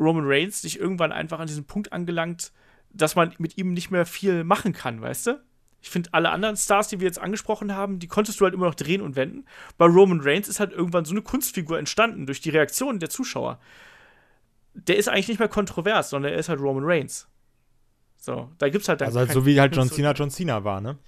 Roman 0.00 0.24
Reigns 0.26 0.62
sich 0.62 0.80
irgendwann 0.80 1.12
einfach 1.12 1.38
an 1.38 1.46
diesen 1.46 1.66
Punkt 1.66 1.92
angelangt, 1.92 2.50
dass 2.92 3.14
man 3.14 3.34
mit 3.38 3.58
ihm 3.58 3.74
nicht 3.74 3.90
mehr 3.90 4.06
viel 4.06 4.42
machen 4.42 4.72
kann, 4.72 5.02
weißt 5.02 5.26
du? 5.28 5.40
Ich 5.82 5.90
finde, 5.90 6.10
alle 6.12 6.30
anderen 6.30 6.56
Stars, 6.56 6.88
die 6.88 7.00
wir 7.00 7.06
jetzt 7.06 7.20
angesprochen 7.20 7.74
haben, 7.74 7.98
die 7.98 8.06
konntest 8.06 8.40
du 8.40 8.44
halt 8.44 8.54
immer 8.54 8.66
noch 8.66 8.74
drehen 8.74 9.00
und 9.00 9.16
wenden. 9.16 9.46
Bei 9.78 9.86
Roman 9.86 10.20
Reigns 10.20 10.48
ist 10.48 10.60
halt 10.60 10.72
irgendwann 10.72 11.04
so 11.04 11.12
eine 11.12 11.22
Kunstfigur 11.22 11.78
entstanden 11.78 12.26
durch 12.26 12.40
die 12.40 12.50
Reaktionen 12.50 12.98
der 12.98 13.08
Zuschauer. 13.08 13.58
Der 14.74 14.96
ist 14.96 15.08
eigentlich 15.08 15.28
nicht 15.28 15.38
mehr 15.38 15.48
kontrovers, 15.48 16.10
sondern 16.10 16.32
er 16.32 16.38
ist 16.38 16.48
halt 16.48 16.60
Roman 16.60 16.84
Reigns. 16.84 17.28
So, 18.18 18.50
da 18.58 18.68
gibt's 18.68 18.88
halt 18.88 19.00
dann 19.00 19.06
Also 19.06 19.20
halt 19.20 19.32
so 19.32 19.46
wie 19.46 19.58
halt 19.58 19.74
John 19.74 19.88
Cena 19.88 20.12
John 20.12 20.30
Cena 20.30 20.62
war, 20.62 20.80
ne? 20.80 20.98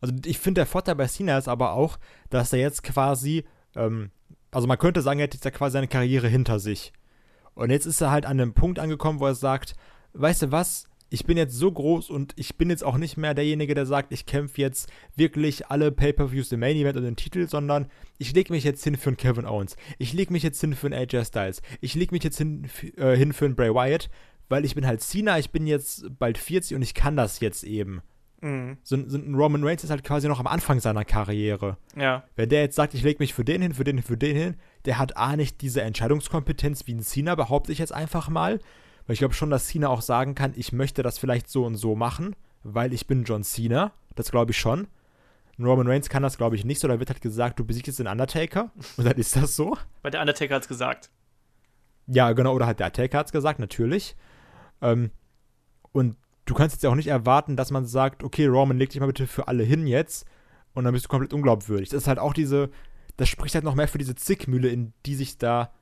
Also 0.00 0.14
ich 0.26 0.38
finde, 0.38 0.60
der 0.60 0.66
Vorteil 0.66 0.96
bei 0.96 1.06
Cena 1.06 1.38
ist 1.38 1.48
aber 1.48 1.72
auch, 1.72 1.98
dass 2.28 2.52
er 2.52 2.58
jetzt 2.58 2.82
quasi, 2.82 3.44
ähm, 3.76 4.10
also 4.50 4.66
man 4.66 4.76
könnte 4.76 5.00
sagen, 5.00 5.20
er 5.20 5.24
hat 5.24 5.34
jetzt 5.34 5.44
ja 5.44 5.50
quasi 5.50 5.74
seine 5.74 5.88
Karriere 5.88 6.28
hinter 6.28 6.58
sich. 6.58 6.92
Und 7.54 7.70
jetzt 7.70 7.86
ist 7.86 8.00
er 8.00 8.10
halt 8.10 8.26
an 8.26 8.40
einem 8.40 8.52
Punkt 8.52 8.80
angekommen, 8.80 9.20
wo 9.20 9.26
er 9.26 9.36
sagt, 9.36 9.76
weißt 10.12 10.42
du 10.42 10.52
was, 10.52 10.88
ich 11.14 11.24
bin 11.26 11.36
jetzt 11.38 11.54
so 11.54 11.70
groß 11.72 12.10
und 12.10 12.32
ich 12.36 12.56
bin 12.56 12.68
jetzt 12.70 12.84
auch 12.84 12.98
nicht 12.98 13.16
mehr 13.16 13.32
derjenige, 13.34 13.74
der 13.74 13.86
sagt, 13.86 14.12
ich 14.12 14.26
kämpfe 14.26 14.60
jetzt 14.60 14.90
wirklich 15.16 15.66
alle 15.68 15.90
Pay-Per-Views 15.92 16.52
im 16.52 16.60
Main 16.60 16.76
Event 16.76 16.96
und 16.96 17.04
den 17.04 17.16
Titel, 17.16 17.48
sondern 17.48 17.86
ich 18.18 18.34
lege 18.34 18.52
mich 18.52 18.64
jetzt 18.64 18.84
hin 18.84 18.96
für 18.96 19.10
einen 19.10 19.16
Kevin 19.16 19.46
Owens. 19.46 19.76
Ich 19.98 20.12
lege 20.12 20.32
mich 20.32 20.42
jetzt 20.42 20.60
hin 20.60 20.74
für 20.74 20.88
einen 20.88 20.94
AJ 21.00 21.24
Styles. 21.26 21.62
Ich 21.80 21.94
lege 21.94 22.14
mich 22.14 22.22
jetzt 22.24 22.38
hin, 22.38 22.66
äh, 22.96 23.16
hin 23.16 23.32
für 23.32 23.44
einen 23.46 23.54
Bray 23.56 23.70
Wyatt, 23.72 24.10
weil 24.48 24.64
ich 24.64 24.74
bin 24.74 24.86
halt 24.86 25.00
Cena, 25.00 25.38
ich 25.38 25.50
bin 25.50 25.66
jetzt 25.66 26.04
bald 26.18 26.36
40 26.36 26.74
und 26.76 26.82
ich 26.82 26.92
kann 26.94 27.16
das 27.16 27.40
jetzt 27.40 27.64
eben. 27.64 28.02
Mhm, 28.40 28.76
So, 28.82 28.96
ein- 28.96 29.08
so 29.08 29.16
ein 29.16 29.34
Roman 29.34 29.64
Reigns 29.64 29.84
ist 29.84 29.90
halt 29.90 30.04
quasi 30.04 30.28
noch 30.28 30.38
am 30.40 30.46
Anfang 30.46 30.78
seiner 30.80 31.04
Karriere. 31.06 31.78
ja, 31.96 32.24
Wenn 32.36 32.50
der 32.50 32.60
jetzt 32.60 32.76
sagt, 32.76 32.92
ich 32.92 33.02
lege 33.02 33.22
mich 33.22 33.32
für 33.32 33.44
den 33.44 33.62
hin, 33.62 33.72
für 33.72 33.84
den 33.84 33.96
hin, 33.96 34.04
für 34.04 34.18
den 34.18 34.36
hin, 34.36 34.56
der 34.84 34.98
hat 34.98 35.16
A 35.16 35.34
nicht 35.36 35.62
diese 35.62 35.80
Entscheidungskompetenz 35.80 36.86
wie 36.86 36.92
ein 36.94 37.02
Cena, 37.02 37.34
behaupte 37.36 37.72
ich 37.72 37.78
jetzt 37.78 37.92
einfach 37.94 38.28
mal. 38.28 38.60
Weil 39.06 39.14
ich 39.14 39.18
glaube 39.18 39.34
schon, 39.34 39.50
dass 39.50 39.68
Cena 39.68 39.88
auch 39.88 40.02
sagen 40.02 40.34
kann, 40.34 40.52
ich 40.56 40.72
möchte 40.72 41.02
das 41.02 41.18
vielleicht 41.18 41.48
so 41.48 41.64
und 41.64 41.76
so 41.76 41.94
machen, 41.94 42.34
weil 42.62 42.92
ich 42.92 43.06
bin 43.06 43.24
John 43.24 43.44
Cena. 43.44 43.92
Das 44.14 44.30
glaube 44.30 44.52
ich 44.52 44.58
schon. 44.58 44.86
Roman 45.58 45.86
Reigns 45.86 46.08
kann 46.08 46.22
das, 46.22 46.36
glaube 46.36 46.56
ich, 46.56 46.64
nicht 46.64 46.80
so. 46.80 46.88
Da 46.88 46.98
wird 46.98 47.10
halt 47.10 47.20
gesagt, 47.20 47.58
du 47.58 47.64
besiegst 47.64 47.86
jetzt 47.86 47.98
den 47.98 48.06
Undertaker. 48.06 48.70
Und 48.96 49.04
dann 49.04 49.16
ist 49.16 49.36
das 49.36 49.56
so. 49.56 49.76
weil 50.02 50.10
der 50.10 50.20
Undertaker 50.20 50.54
hat's 50.56 50.68
gesagt. 50.68 51.10
Ja, 52.06 52.32
genau, 52.32 52.54
oder 52.54 52.66
halt 52.66 52.80
der 52.80 52.86
Attacker 52.86 53.18
hat 53.18 53.26
es 53.26 53.32
gesagt, 53.32 53.58
natürlich. 53.58 54.14
Ähm, 54.82 55.10
und 55.92 56.16
du 56.44 56.54
kannst 56.54 56.76
jetzt 56.76 56.82
ja 56.82 56.90
auch 56.90 56.94
nicht 56.94 57.06
erwarten, 57.06 57.56
dass 57.56 57.70
man 57.70 57.86
sagt, 57.86 58.22
okay, 58.22 58.46
Roman, 58.46 58.76
leg 58.76 58.90
dich 58.90 59.00
mal 59.00 59.06
bitte 59.06 59.26
für 59.26 59.48
alle 59.48 59.62
hin 59.62 59.86
jetzt 59.86 60.26
und 60.74 60.84
dann 60.84 60.92
bist 60.92 61.06
du 61.06 61.08
komplett 61.08 61.32
unglaubwürdig. 61.32 61.88
Das 61.88 62.02
ist 62.02 62.08
halt 62.08 62.18
auch 62.18 62.34
diese, 62.34 62.70
das 63.16 63.28
spricht 63.28 63.54
halt 63.54 63.64
noch 63.64 63.74
mehr 63.74 63.88
für 63.88 63.98
diese 63.98 64.14
Zickmühle, 64.14 64.68
in 64.68 64.92
die 65.06 65.14
sich 65.14 65.38
da 65.38 65.72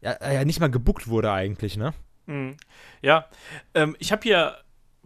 ja, 0.00 0.16
ja 0.32 0.44
nicht 0.44 0.60
mal 0.60 0.70
gebuckt 0.70 1.08
wurde 1.08 1.32
eigentlich, 1.32 1.76
ne? 1.76 1.92
Mhm. 2.26 2.56
Ja, 3.02 3.28
ähm, 3.74 3.96
ich 3.98 4.12
habe 4.12 4.22
hier, 4.22 4.56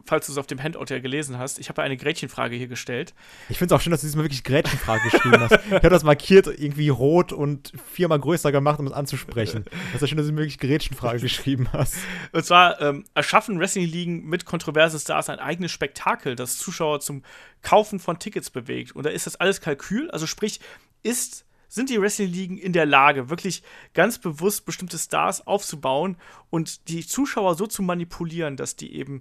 falls 0.05 0.27
du 0.27 0.33
es 0.33 0.39
auf 0.39 0.47
dem 0.47 0.63
Handout 0.63 0.87
ja 0.89 1.01
gelesen 1.01 1.39
hast, 1.39 1.59
ich 1.59 1.69
habe 1.69 1.83
eine 1.83 1.97
Gretchenfrage 1.97 2.57
hier 2.57 2.69
gestellt. 2.69 3.15
Ich 3.49 3.59
finde 3.59 3.75
es 3.75 3.79
auch 3.79 3.83
schön, 3.83 3.91
dass 3.91 4.01
du 4.01 4.07
diesmal 4.07 4.25
wirklich 4.25 4.45
Gretchenfrage 4.45 5.03
geschrieben 5.11 5.41
hast. 5.41 5.59
Ich 5.67 5.73
habe 5.73 5.91
das 5.91 6.05
markiert, 6.05 6.47
irgendwie 6.47 6.89
rot 6.89 7.33
und 7.33 7.73
viermal 7.93 8.21
größer 8.21 8.53
gemacht, 8.53 8.79
um 8.79 8.87
es 8.87 8.93
anzusprechen. 8.93 9.65
Das 9.93 10.03
ist 10.03 10.09
schön, 10.09 10.19
dass 10.19 10.29
du 10.29 10.37
wirklich 10.37 10.59
Gretchenfrage 10.59 11.21
geschrieben 11.21 11.69
hast. 11.73 11.97
Und 12.33 12.45
zwar 12.45 12.81
ähm, 12.81 13.05
erschaffen 13.15 13.59
Wrestling-Ligen 13.59 14.25
mit 14.25 14.45
kontroversen 14.45 15.01
Stars 15.01 15.29
ein 15.29 15.41
eigenes 15.41 15.73
Spektakel, 15.73 16.37
das 16.37 16.59
Zuschauer 16.59 17.01
zum 17.01 17.23
Kaufen 17.63 17.99
von 17.99 18.19
Tickets 18.19 18.51
bewegt. 18.51 18.93
Und 18.93 19.05
da 19.05 19.11
ist 19.11 19.27
das 19.27 19.37
alles 19.37 19.61
Kalkül, 19.61 20.11
also 20.11 20.27
sprich, 20.27 20.61
ist, 21.03 21.45
sind 21.69 21.91
die 21.91 22.01
Wrestling-Ligen 22.01 22.59
in 22.59 22.73
der 22.73 22.87
Lage, 22.87 23.31
wirklich 23.31 23.63
ganz 23.95 24.19
bewusst 24.19 24.65
bestimmte 24.65 24.99
Stars 24.99 25.47
aufzubauen 25.47 26.17
und 26.51 26.89
die 26.89 27.07
Zuschauer 27.07 27.55
so 27.55 27.67
zu 27.67 27.83
manipulieren, 27.83 28.57
dass 28.57 28.77
die 28.77 28.95
eben 28.95 29.21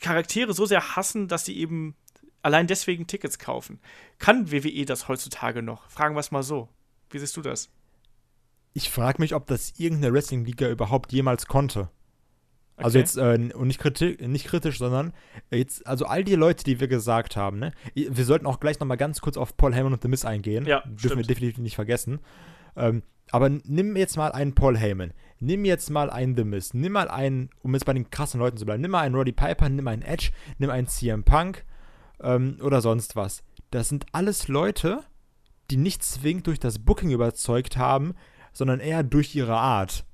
Charaktere 0.00 0.52
so 0.54 0.66
sehr 0.66 0.96
hassen, 0.96 1.28
dass 1.28 1.44
sie 1.44 1.56
eben 1.56 1.94
allein 2.42 2.66
deswegen 2.66 3.06
Tickets 3.06 3.38
kaufen. 3.38 3.80
Kann 4.18 4.50
WWE 4.50 4.84
das 4.84 5.08
heutzutage 5.08 5.62
noch? 5.62 5.88
Fragen 5.88 6.14
wir 6.16 6.20
es 6.20 6.32
mal 6.32 6.42
so. 6.42 6.68
Wie 7.10 7.18
siehst 7.18 7.36
du 7.36 7.42
das? 7.42 7.70
Ich 8.74 8.90
frage 8.90 9.20
mich, 9.20 9.34
ob 9.34 9.46
das 9.46 9.74
irgendeine 9.78 10.14
Wrestling-Liga 10.14 10.68
überhaupt 10.68 11.12
jemals 11.12 11.46
konnte. 11.46 11.90
Also 12.84 12.98
Okay. 12.98 12.98
jetzt, 13.00 13.16
äh, 13.16 13.54
und 13.54 13.66
nicht, 13.68 13.78
kriti 13.80 14.16
nicht 14.26 14.46
kritisch, 14.46 14.78
sondern 14.78 15.12
jetzt, 15.50 15.86
also 15.86 16.06
all 16.06 16.24
die 16.24 16.34
Leute, 16.34 16.64
die 16.64 16.80
wir 16.80 16.88
gesagt 16.88 17.36
haben, 17.36 17.58
ne? 17.58 17.72
Wir 17.94 18.24
sollten 18.24 18.46
auch 18.46 18.60
gleich 18.60 18.78
nochmal 18.80 18.96
ganz 18.96 19.20
kurz 19.20 19.36
auf 19.36 19.56
Paul 19.56 19.74
Heyman 19.74 19.92
und 19.92 20.02
The 20.02 20.08
Miz 20.08 20.24
eingehen. 20.24 20.66
Ja, 20.66 20.80
Dürfen 20.80 20.98
stimmt. 20.98 21.16
wir 21.18 21.26
definitiv 21.26 21.58
nicht 21.58 21.74
vergessen. 21.76 22.20
Ähm, 22.76 23.02
aber 23.30 23.48
nimm 23.48 23.96
jetzt 23.96 24.16
mal 24.16 24.32
einen 24.32 24.54
Paul 24.54 24.76
Heyman, 24.76 25.12
nimm 25.40 25.64
jetzt 25.64 25.90
mal 25.90 26.10
einen 26.10 26.36
The 26.36 26.44
Miz, 26.44 26.74
nimm 26.74 26.92
mal 26.92 27.08
einen, 27.08 27.50
um 27.62 27.72
jetzt 27.74 27.84
bei 27.86 27.92
den 27.94 28.10
krassen 28.10 28.40
Leuten 28.40 28.56
zu 28.58 28.64
bleiben, 28.66 28.82
nimm 28.82 28.90
mal 28.90 29.00
einen 29.00 29.14
Roddy 29.14 29.32
Piper, 29.32 29.68
nimm 29.68 29.88
einen 29.88 30.02
Edge, 30.02 30.30
nimm 30.58 30.70
einen 30.70 30.86
CM 30.86 31.24
Punk 31.24 31.64
ähm, 32.22 32.58
oder 32.62 32.80
sonst 32.80 33.16
was. 33.16 33.42
Das 33.70 33.88
sind 33.88 34.06
alles 34.12 34.48
Leute, 34.48 35.00
die 35.70 35.76
nicht 35.78 36.02
zwingend 36.02 36.46
durch 36.46 36.60
das 36.60 36.78
Booking 36.78 37.10
überzeugt 37.10 37.76
haben, 37.78 38.14
sondern 38.52 38.80
eher 38.80 39.02
durch 39.02 39.34
ihre 39.34 39.56
Art. 39.56 40.04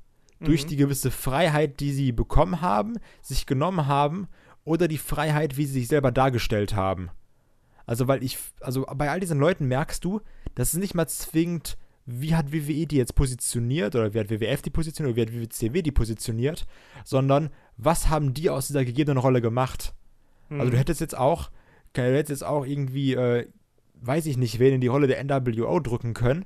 Durch 0.41 0.65
Mhm. 0.65 0.69
die 0.69 0.77
gewisse 0.77 1.11
Freiheit, 1.11 1.81
die 1.81 1.93
sie 1.93 2.13
bekommen 2.13 2.61
haben, 2.61 2.99
sich 3.23 3.47
genommen 3.47 3.87
haben, 3.87 4.29
oder 4.65 4.87
die 4.89 4.99
Freiheit, 4.99 5.57
wie 5.57 5.65
sie 5.67 5.73
sich 5.81 5.89
selber 5.89 6.13
dargestellt 6.13 6.75
haben. 6.75 7.11
Also, 7.87 8.07
weil 8.07 8.23
ich, 8.23 8.37
also 8.61 8.85
bei 8.95 9.11
all 9.11 9.19
diesen 9.21 9.39
Leuten 9.39 9.67
merkst 9.67 10.05
du, 10.05 10.21
dass 10.55 10.75
es 10.75 10.79
nicht 10.79 10.95
mal 10.95 11.07
zwingend, 11.09 11.79
wie 12.05 12.35
hat 12.35 12.53
WWE 12.53 12.87
die 12.87 12.97
jetzt 12.97 13.15
positioniert, 13.15 13.95
oder 13.95 14.13
wie 14.13 14.19
hat 14.21 14.31
WWF 14.31 14.61
die 14.63 14.71
positioniert, 14.71 15.17
oder 15.19 15.27
wie 15.27 15.41
hat 15.41 15.43
WCW 15.51 15.83
die 15.83 15.93
positioniert, 15.93 16.67
sondern 17.05 17.51
was 17.77 18.09
haben 18.11 18.35
die 18.35 18.51
aus 18.51 18.67
dieser 18.67 18.85
gegebenen 18.85 19.19
Rolle 19.19 19.41
gemacht? 19.41 19.95
Also 20.51 20.65
Mhm. 20.67 20.71
du 20.71 20.79
hättest 20.79 21.01
jetzt 21.01 21.17
auch, 21.17 21.51
du 21.95 22.03
hättest 22.03 22.31
jetzt 22.31 22.45
auch 22.45 22.65
irgendwie, 22.67 23.15
äh, 23.15 23.47
weiß 24.01 24.27
ich 24.27 24.37
nicht, 24.37 24.59
wen 24.59 24.75
in 24.75 24.81
die 24.81 24.87
Rolle 24.87 25.07
der 25.07 25.19
NWO 25.25 25.81
drücken 25.81 26.15
können. 26.15 26.45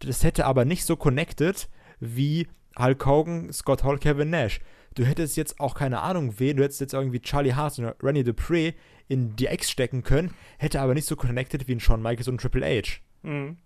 Das 0.00 0.22
hätte 0.22 0.44
aber 0.46 0.64
nicht 0.64 0.84
so 0.84 0.96
connected 0.96 1.68
wie 2.00 2.46
Hulk 2.78 3.06
Hogan, 3.06 3.52
Scott 3.52 3.84
Hall, 3.84 3.98
Kevin 3.98 4.30
Nash. 4.30 4.60
Du 4.94 5.04
hättest 5.04 5.36
jetzt 5.36 5.58
auch 5.60 5.74
keine 5.74 6.00
Ahnung 6.00 6.38
wen, 6.38 6.56
du 6.56 6.62
hättest 6.62 6.80
jetzt 6.80 6.94
irgendwie 6.94 7.20
Charlie 7.20 7.54
Haas 7.54 7.78
oder 7.78 7.96
Rennie 8.02 8.24
Dupree 8.24 8.74
in 9.08 9.36
die 9.36 9.46
X 9.46 9.70
stecken 9.70 10.02
können, 10.02 10.32
hätte 10.58 10.80
aber 10.80 10.94
nicht 10.94 11.06
so 11.06 11.16
connected 11.16 11.66
wie 11.66 11.74
ein 11.74 11.80
Shawn 11.80 12.00
Michaels 12.00 12.28
und 12.28 12.40
Triple 12.40 12.64
H. 12.64 13.00
Mhm. 13.22 13.58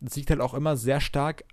Das 0.00 0.16
liegt 0.16 0.30
halt 0.30 0.40
auch 0.40 0.54
immer 0.54 0.76
sehr 0.76 1.00
stark 1.00 1.44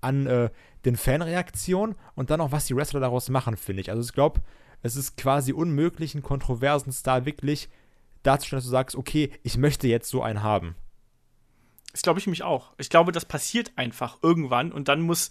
an 0.00 0.26
äh, 0.26 0.50
den 0.84 0.96
Fanreaktionen 0.96 1.96
und 2.14 2.30
dann 2.30 2.40
auch, 2.40 2.52
was 2.52 2.66
die 2.66 2.76
Wrestler 2.76 3.00
daraus 3.00 3.28
machen, 3.28 3.56
finde 3.56 3.80
ich. 3.80 3.90
Also 3.90 4.02
ich 4.02 4.12
glaube, 4.12 4.40
es 4.82 4.94
ist 4.94 5.16
quasi 5.16 5.52
unmöglich, 5.52 6.14
einen 6.14 6.22
kontroversen 6.22 6.92
Star 6.92 7.24
wirklich 7.24 7.68
darzustellen, 8.22 8.58
dass 8.58 8.66
du 8.66 8.70
sagst, 8.70 8.96
okay, 8.96 9.30
ich 9.42 9.56
möchte 9.56 9.88
jetzt 9.88 10.10
so 10.10 10.22
einen 10.22 10.42
haben. 10.42 10.76
Das 11.92 12.02
glaube 12.02 12.20
ich 12.20 12.26
mich 12.26 12.42
auch. 12.42 12.74
Ich 12.78 12.90
glaube, 12.90 13.10
das 13.10 13.24
passiert 13.24 13.72
einfach 13.76 14.18
irgendwann 14.22 14.70
und 14.70 14.88
dann 14.88 15.00
muss 15.00 15.30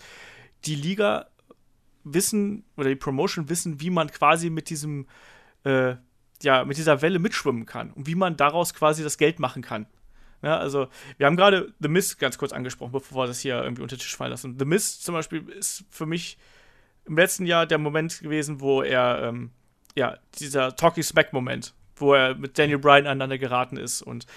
die 0.65 0.75
Liga 0.75 1.27
wissen 2.03 2.63
oder 2.77 2.89
die 2.89 2.95
Promotion 2.95 3.49
wissen, 3.49 3.81
wie 3.81 3.89
man 3.89 4.11
quasi 4.11 4.49
mit 4.49 4.69
diesem, 4.69 5.07
äh, 5.63 5.95
ja, 6.41 6.65
mit 6.65 6.77
dieser 6.77 7.01
Welle 7.01 7.19
mitschwimmen 7.19 7.65
kann 7.65 7.91
und 7.91 8.07
wie 8.07 8.15
man 8.15 8.37
daraus 8.37 8.73
quasi 8.73 9.03
das 9.03 9.17
Geld 9.17 9.39
machen 9.39 9.61
kann. 9.61 9.87
Ja, 10.41 10.57
also, 10.57 10.87
wir 11.17 11.25
haben 11.25 11.37
gerade 11.37 11.73
The 11.79 11.87
Miz 11.87 12.17
ganz 12.17 12.37
kurz 12.37 12.51
angesprochen, 12.51 12.91
bevor 12.91 13.23
wir 13.23 13.27
das 13.27 13.39
hier 13.39 13.63
irgendwie 13.63 13.81
unter 13.81 13.95
den 13.95 14.01
Tisch 14.01 14.15
fallen 14.15 14.31
lassen. 14.31 14.57
The 14.59 14.65
Miz 14.65 14.99
zum 14.99 15.15
Beispiel 15.15 15.49
ist 15.49 15.85
für 15.89 16.05
mich 16.05 16.37
im 17.05 17.17
letzten 17.17 17.45
Jahr 17.45 17.65
der 17.65 17.77
Moment 17.77 18.19
gewesen, 18.19 18.61
wo 18.61 18.81
er, 18.81 19.23
ähm, 19.23 19.51
ja, 19.95 20.17
dieser 20.39 20.75
Talky 20.75 21.01
Smack-Moment, 21.01 21.73
wo 21.95 22.13
er 22.13 22.35
mit 22.35 22.59
Daniel 22.59 22.79
Bryan 22.79 23.07
aneinander 23.07 23.37
geraten 23.37 23.77
ist 23.77 24.01
und 24.01 24.27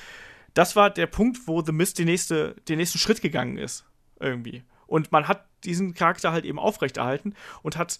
das 0.54 0.76
war 0.76 0.90
der 0.90 1.06
Punkt, 1.06 1.46
wo 1.46 1.62
The 1.62 1.72
Mist 1.72 1.98
den, 1.98 2.06
nächste, 2.06 2.56
den 2.68 2.78
nächsten 2.78 2.98
Schritt 2.98 3.20
gegangen 3.20 3.58
ist. 3.58 3.84
Irgendwie. 4.18 4.64
Und 4.86 5.12
man 5.12 5.28
hat 5.28 5.47
diesen 5.64 5.94
Charakter 5.94 6.32
halt 6.32 6.44
eben 6.44 6.59
aufrechterhalten 6.59 7.35
und 7.62 7.76
hat 7.76 7.98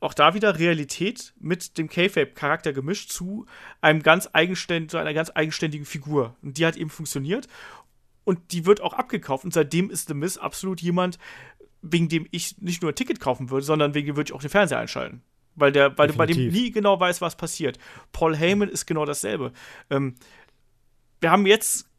auch 0.00 0.14
da 0.14 0.34
wieder 0.34 0.58
Realität 0.58 1.34
mit 1.38 1.78
dem 1.78 1.88
K-Fape-Charakter 1.88 2.72
gemischt 2.72 3.10
zu 3.10 3.46
einem 3.80 4.02
ganz 4.02 4.28
eigenständigen, 4.32 4.88
zu 4.88 4.98
einer 4.98 5.14
ganz 5.14 5.30
eigenständigen 5.34 5.86
Figur. 5.86 6.36
Und 6.42 6.58
die 6.58 6.66
hat 6.66 6.76
eben 6.76 6.90
funktioniert. 6.90 7.48
Und 8.24 8.52
die 8.52 8.66
wird 8.66 8.80
auch 8.80 8.94
abgekauft. 8.94 9.44
Und 9.44 9.52
seitdem 9.52 9.90
ist 9.90 10.08
The 10.08 10.14
Miz 10.14 10.38
absolut 10.38 10.80
jemand, 10.80 11.18
wegen 11.82 12.08
dem 12.08 12.26
ich 12.30 12.58
nicht 12.58 12.82
nur 12.82 12.92
ein 12.92 12.94
Ticket 12.94 13.20
kaufen 13.20 13.50
würde, 13.50 13.66
sondern 13.66 13.94
wegen 13.94 14.06
dem 14.06 14.16
würde 14.16 14.30
ich 14.30 14.34
auch 14.34 14.40
den 14.40 14.50
Fernseher 14.50 14.78
einschalten. 14.78 15.22
Weil, 15.54 15.72
der, 15.72 15.98
weil 15.98 16.08
du 16.08 16.14
bei 16.14 16.26
dem 16.26 16.48
nie 16.48 16.70
genau 16.70 16.98
weißt, 16.98 17.20
was 17.20 17.36
passiert. 17.36 17.78
Paul 18.12 18.36
Heyman 18.36 18.68
ist 18.68 18.86
genau 18.86 19.04
dasselbe. 19.04 19.52
Ähm, 19.90 20.14
wir 21.20 21.30
haben 21.30 21.46
jetzt 21.46 21.90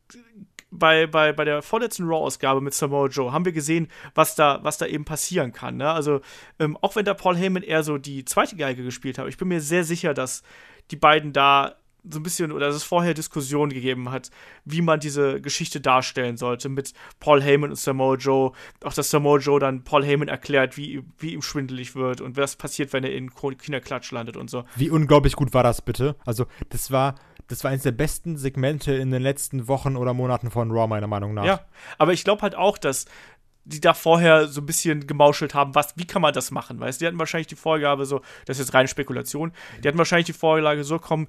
bei, 0.74 1.08
bei, 1.08 1.34
bei 1.34 1.46
der 1.46 1.62
vorletzten 1.62 2.06
Raw-Ausgabe 2.06 2.62
mit 2.62 2.74
Samoa 2.74 3.08
Joe 3.08 3.32
haben 3.32 3.46
wir 3.46 3.52
gesehen, 3.52 3.88
was 4.16 4.36
da, 4.36 4.60
was 4.64 4.78
da 4.78 4.86
eben 4.86 5.06
passieren 5.06 5.54
kann. 5.54 5.78
Ne? 5.78 5.90
Also, 5.90 6.22
ähm, 6.60 6.78
auch 6.82 6.96
wenn 6.96 7.06
da 7.06 7.14
Paul 7.14 7.38
Heyman 7.38 7.64
eher 7.64 7.84
so 7.84 7.98
die 7.98 8.26
zweite 8.26 8.56
Geige 8.56 8.84
gespielt 8.84 9.18
hat, 9.18 9.28
ich 9.28 9.38
bin 9.38 9.48
mir 9.48 9.62
sehr 9.62 9.84
sicher, 9.84 10.14
dass 10.14 10.44
die 10.92 10.96
beiden 10.96 11.34
da 11.34 11.76
so 12.10 12.20
ein 12.20 12.24
bisschen, 12.24 12.52
oder 12.52 12.68
dass 12.68 12.76
es 12.76 12.84
vorher 12.84 13.14
Diskussionen 13.14 13.72
gegeben 13.72 14.12
hat, 14.12 14.30
wie 14.66 14.82
man 14.82 15.00
diese 15.00 15.40
Geschichte 15.40 15.80
darstellen 15.80 16.36
sollte 16.36 16.68
mit 16.68 16.94
Paul 17.20 17.42
Heyman 17.42 17.70
und 17.70 17.78
Samoa 17.78 18.16
Joe. 18.16 18.52
Auch 18.84 18.94
dass 18.94 19.10
Samoa 19.10 19.38
Joe 19.38 19.60
dann 19.60 19.84
Paul 19.84 20.04
Heyman 20.04 20.28
erklärt, 20.28 20.76
wie, 20.76 21.04
wie 21.18 21.34
ihm 21.34 21.42
schwindelig 21.42 21.96
wird 21.96 22.20
und 22.20 22.36
was 22.36 22.58
passiert, 22.58 22.92
wenn 22.92 23.04
er 23.04 23.14
in 23.14 23.32
Kinderklatsch 23.34 24.12
landet 24.12 24.36
und 24.36 24.50
so. 24.50 24.66
Wie 24.76 24.90
unglaublich 24.90 25.36
gut 25.36 25.54
war 25.54 25.64
das 25.64 25.82
bitte? 25.82 26.16
Also, 26.26 26.46
das 26.70 26.92
war, 26.92 27.16
das 27.54 27.64
war 27.64 27.70
eines 27.70 27.84
der 27.84 27.92
besten 27.92 28.36
Segmente 28.36 28.94
in 28.94 29.12
den 29.12 29.22
letzten 29.22 29.68
Wochen 29.68 29.96
oder 29.96 30.16
Monaten 30.16 30.50
von 30.50 30.72
Raw, 30.72 30.88
meiner 30.88 31.06
Meinung 31.06 31.36
nach. 31.36 31.46
Ja, 31.46 31.62
aber 32.00 32.14
ich 32.14 32.24
glaube 32.24 32.42
halt 32.42 32.56
auch, 32.56 32.80
dass 32.80 33.06
die 33.64 33.80
da 33.80 33.94
vorher 33.94 34.48
so 34.48 34.62
ein 34.62 34.66
bisschen 34.66 35.06
gemauschelt 35.06 35.54
haben, 35.54 35.76
was, 35.76 35.96
wie 35.96 36.06
kann 36.06 36.22
man 36.24 36.34
das 36.34 36.50
machen, 36.50 36.80
weißt? 36.80 37.00
Die 37.00 37.06
hatten 37.06 37.20
wahrscheinlich 37.20 37.48
die 37.48 37.56
Vorgabe 37.56 38.06
so, 38.06 38.22
das 38.46 38.58
ist 38.58 38.66
jetzt 38.66 38.74
reine 38.74 38.88
Spekulation, 38.88 39.54
die 39.84 39.88
hatten 39.88 40.00
wahrscheinlich 40.00 40.26
die 40.26 40.34
Vorlage 40.34 40.84
so, 40.84 40.98
komm, 40.98 41.28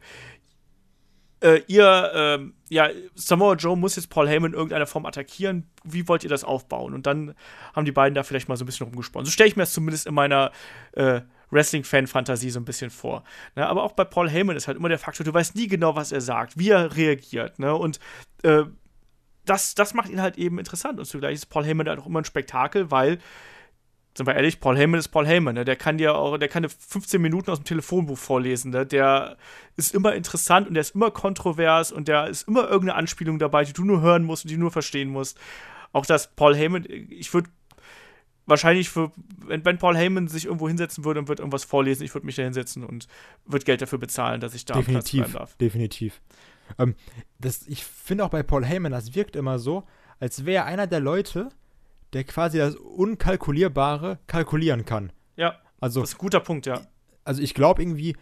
äh, 1.40 1.60
ihr, 1.66 2.10
ähm, 2.14 2.54
ja, 2.70 2.88
Samoa 3.14 3.54
Joe 3.56 3.76
muss 3.76 3.96
jetzt 3.96 4.08
Paul 4.08 4.26
Heyman 4.26 4.52
in 4.52 4.54
irgendeiner 4.54 4.86
Form 4.86 5.04
attackieren, 5.04 5.68
wie 5.84 6.08
wollt 6.08 6.24
ihr 6.24 6.30
das 6.30 6.42
aufbauen? 6.42 6.94
Und 6.94 7.06
dann 7.06 7.34
haben 7.74 7.84
die 7.84 7.92
beiden 7.92 8.14
da 8.14 8.22
vielleicht 8.22 8.48
mal 8.48 8.56
so 8.56 8.64
ein 8.64 8.66
bisschen 8.66 8.86
rumgesponnen. 8.86 9.26
So 9.26 9.30
stelle 9.30 9.48
ich 9.48 9.56
mir 9.56 9.62
das 9.62 9.74
zumindest 9.74 10.06
in 10.06 10.14
meiner 10.14 10.52
äh, 10.92 11.20
Wrestling-Fan-Fantasie 11.54 12.50
so 12.50 12.60
ein 12.60 12.64
bisschen 12.64 12.90
vor. 12.90 13.24
Ne? 13.56 13.66
Aber 13.66 13.82
auch 13.84 13.92
bei 13.92 14.04
Paul 14.04 14.28
Heyman 14.28 14.56
ist 14.56 14.66
halt 14.66 14.76
immer 14.76 14.88
der 14.88 14.98
Faktor, 14.98 15.24
du 15.24 15.32
weißt 15.32 15.54
nie 15.54 15.68
genau, 15.68 15.96
was 15.96 16.12
er 16.12 16.20
sagt, 16.20 16.58
wie 16.58 16.70
er 16.70 16.96
reagiert. 16.96 17.58
Ne? 17.58 17.74
Und 17.74 18.00
äh, 18.42 18.64
das, 19.44 19.74
das 19.74 19.94
macht 19.94 20.10
ihn 20.10 20.20
halt 20.20 20.36
eben 20.36 20.58
interessant. 20.58 20.98
Und 20.98 21.06
zugleich 21.06 21.34
ist 21.34 21.46
Paul 21.46 21.64
Heyman 21.64 21.88
halt 21.88 22.00
auch 22.00 22.06
immer 22.06 22.20
ein 22.20 22.24
Spektakel, 22.24 22.90
weil, 22.90 23.18
sind 24.16 24.26
wir 24.26 24.34
ehrlich, 24.34 24.60
Paul 24.60 24.76
Heyman 24.76 24.98
ist 24.98 25.08
Paul 25.08 25.26
Heyman. 25.26 25.54
Ne? 25.54 25.64
Der 25.64 25.76
kann 25.76 25.98
dir 25.98 26.16
auch, 26.16 26.38
der 26.38 26.48
kann 26.48 26.62
dir 26.62 26.68
15 26.68 27.20
Minuten 27.20 27.50
aus 27.50 27.60
dem 27.60 27.64
Telefonbuch 27.64 28.18
vorlesen. 28.18 28.70
Ne? 28.70 28.86
Der 28.86 29.36
ist 29.76 29.94
immer 29.94 30.14
interessant 30.14 30.68
und 30.68 30.74
der 30.74 30.82
ist 30.82 30.94
immer 30.94 31.10
kontrovers 31.10 31.92
und 31.92 32.08
der 32.08 32.28
ist 32.28 32.48
immer 32.48 32.62
irgendeine 32.68 32.94
Anspielung 32.94 33.38
dabei, 33.38 33.64
die 33.64 33.72
du 33.72 33.84
nur 33.84 34.00
hören 34.00 34.24
musst 34.24 34.44
und 34.44 34.50
die 34.50 34.56
du 34.56 34.60
nur 34.60 34.70
verstehen 34.70 35.10
musst. 35.10 35.38
Auch 35.92 36.06
dass 36.06 36.34
Paul 36.34 36.56
Heyman, 36.56 36.86
ich 36.88 37.32
würde 37.32 37.48
wahrscheinlich 38.46 38.90
für, 38.90 39.12
wenn, 39.46 39.64
wenn 39.64 39.78
Paul 39.78 39.96
Heyman 39.96 40.28
sich 40.28 40.46
irgendwo 40.46 40.68
hinsetzen 40.68 41.04
würde 41.04 41.20
und 41.20 41.28
wird 41.28 41.40
irgendwas 41.40 41.64
vorlesen, 41.64 42.04
ich 42.04 42.14
würde 42.14 42.26
mich 42.26 42.36
da 42.36 42.42
hinsetzen 42.42 42.84
und 42.84 43.06
würde 43.46 43.64
Geld 43.64 43.82
dafür 43.82 43.98
bezahlen, 43.98 44.40
dass 44.40 44.54
ich 44.54 44.64
da 44.64 44.74
Platz 44.74 44.86
definitiv. 44.86 45.20
bleiben 45.20 45.32
darf. 45.32 45.56
Definitiv. 45.56 46.20
Ähm, 46.78 46.94
das, 47.38 47.66
ich 47.66 47.84
finde 47.84 48.24
auch 48.24 48.30
bei 48.30 48.42
Paul 48.42 48.64
Heyman, 48.64 48.92
das 48.92 49.14
wirkt 49.14 49.36
immer 49.36 49.58
so, 49.58 49.84
als 50.20 50.44
wäre 50.44 50.64
er 50.64 50.66
einer 50.66 50.86
der 50.86 51.00
Leute, 51.00 51.48
der 52.12 52.24
quasi 52.24 52.58
das 52.58 52.76
Unkalkulierbare 52.76 54.18
kalkulieren 54.26 54.84
kann. 54.84 55.12
Ja, 55.36 55.56
Also, 55.80 56.00
das 56.00 56.10
ist 56.10 56.16
ein 56.16 56.18
guter 56.18 56.40
Punkt, 56.40 56.66
ja. 56.66 56.80
also 57.24 57.42
ich 57.42 57.54
glaube 57.54 57.82
irgendwie, 57.82 58.16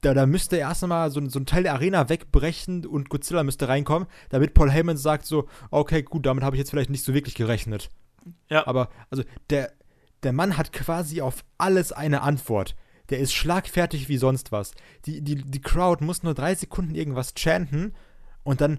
da, 0.00 0.14
da 0.14 0.26
müsste 0.26 0.56
erst 0.56 0.82
einmal 0.82 1.10
so, 1.10 1.26
so 1.28 1.38
ein 1.38 1.46
Teil 1.46 1.64
der 1.64 1.74
Arena 1.74 2.08
wegbrechen 2.08 2.86
und 2.86 3.10
Godzilla 3.10 3.42
müsste 3.42 3.68
reinkommen, 3.68 4.08
damit 4.30 4.54
Paul 4.54 4.70
Heyman 4.70 4.96
sagt 4.96 5.26
so, 5.26 5.48
okay, 5.70 6.02
gut, 6.02 6.24
damit 6.24 6.42
habe 6.42 6.56
ich 6.56 6.60
jetzt 6.60 6.70
vielleicht 6.70 6.90
nicht 6.90 7.04
so 7.04 7.12
wirklich 7.12 7.34
gerechnet. 7.34 7.90
Ja. 8.48 8.66
Aber, 8.66 8.88
also, 9.10 9.22
der, 9.50 9.72
der 10.22 10.32
Mann 10.32 10.56
hat 10.56 10.72
quasi 10.72 11.20
auf 11.20 11.44
alles 11.58 11.92
eine 11.92 12.22
Antwort. 12.22 12.76
Der 13.10 13.18
ist 13.18 13.32
schlagfertig 13.32 14.08
wie 14.08 14.18
sonst 14.18 14.52
was. 14.52 14.72
Die, 15.06 15.20
die, 15.22 15.36
die 15.36 15.60
Crowd 15.60 16.04
muss 16.04 16.22
nur 16.22 16.34
drei 16.34 16.54
Sekunden 16.54 16.94
irgendwas 16.94 17.34
chanten 17.34 17.94
und 18.44 18.60
dann 18.60 18.78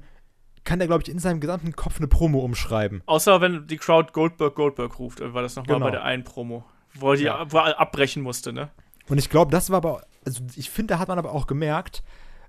kann 0.64 0.80
der, 0.80 0.88
glaube 0.88 1.04
ich, 1.04 1.10
in 1.10 1.20
seinem 1.20 1.40
gesamten 1.40 1.76
Kopf 1.76 1.98
eine 1.98 2.08
Promo 2.08 2.40
umschreiben. 2.40 3.02
Außer 3.08 3.42
wenn 3.42 3.68
die 3.68 3.78
Crowd 3.78 4.14
Goldberg 4.14 4.56
Goldberg 4.56 5.00
ruft, 5.00 5.20
war 5.20 5.42
das 5.42 5.56
nochmal 5.56 5.76
Genau. 5.76 5.86
bei 5.88 5.92
der 5.92 6.04
einen 6.04 6.24
Promo, 6.24 6.64
wo 6.94 7.12
er 7.12 7.18
die 7.18 7.24
Ja. 7.24 7.40
abbrechen 7.42 8.22
musste, 8.22 8.54
ne? 8.54 8.70
Und 9.10 9.18
ich 9.18 9.30
glaube, 9.30 9.52
das 9.52 9.70
war 9.72 9.78
aber, 9.78 10.04
also 10.26 10.44
ich 10.56 10.70
finde, 10.70 10.94
da 10.94 11.00
hat 11.00 11.08
man 11.08 11.18
aber 11.18 11.32
auch 11.34 11.48
gemerkt, 11.48 12.04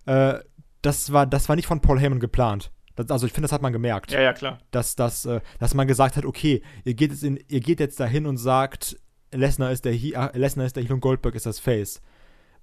äh, 0.06 0.35
das, 0.82 1.12
war, 1.12 1.27
das 1.27 1.48
war 1.48 1.56
nicht 1.56 1.66
von 1.66 1.81
Paul 1.81 1.98
Heyman 1.98 2.20
geplant. 2.20 2.70
Das, 2.97 3.10
also 3.10 3.27
ich 3.27 3.32
finde, 3.32 3.47
das 3.47 3.52
hat 3.52 3.62
man 3.62 3.73
gemerkt. 3.73 4.12
Ja, 4.12 4.20
ja, 4.20 4.32
klar. 4.32 4.59
dass, 4.70 4.97
dass, 4.97 5.24
äh, 5.24 5.40
dass 5.59 5.74
man 5.74 5.86
gesagt 5.86 6.16
hat, 6.16 6.24
okay, 6.24 6.62
ihr 6.85 6.94
geht 6.94 7.10
jetzt, 7.10 7.24
in, 7.24 7.39
ihr 7.48 7.60
geht 7.60 7.81
jetzt 7.81 7.98
dahin 7.98 8.27
und 8.27 8.36
sagt, 8.36 8.98
Lesnar 9.32 9.73
ist 9.73 9.85
der 9.85 9.93
He 9.93 10.12
äh, 10.12 10.36
Lesnar 10.36 10.66
ist 10.66 10.77
der 10.77 10.82
Heel 10.82 10.93
und 10.93 11.01
Goldberg 11.01 11.35
ist 11.35 11.47
das 11.47 11.59
Face. 11.59 12.02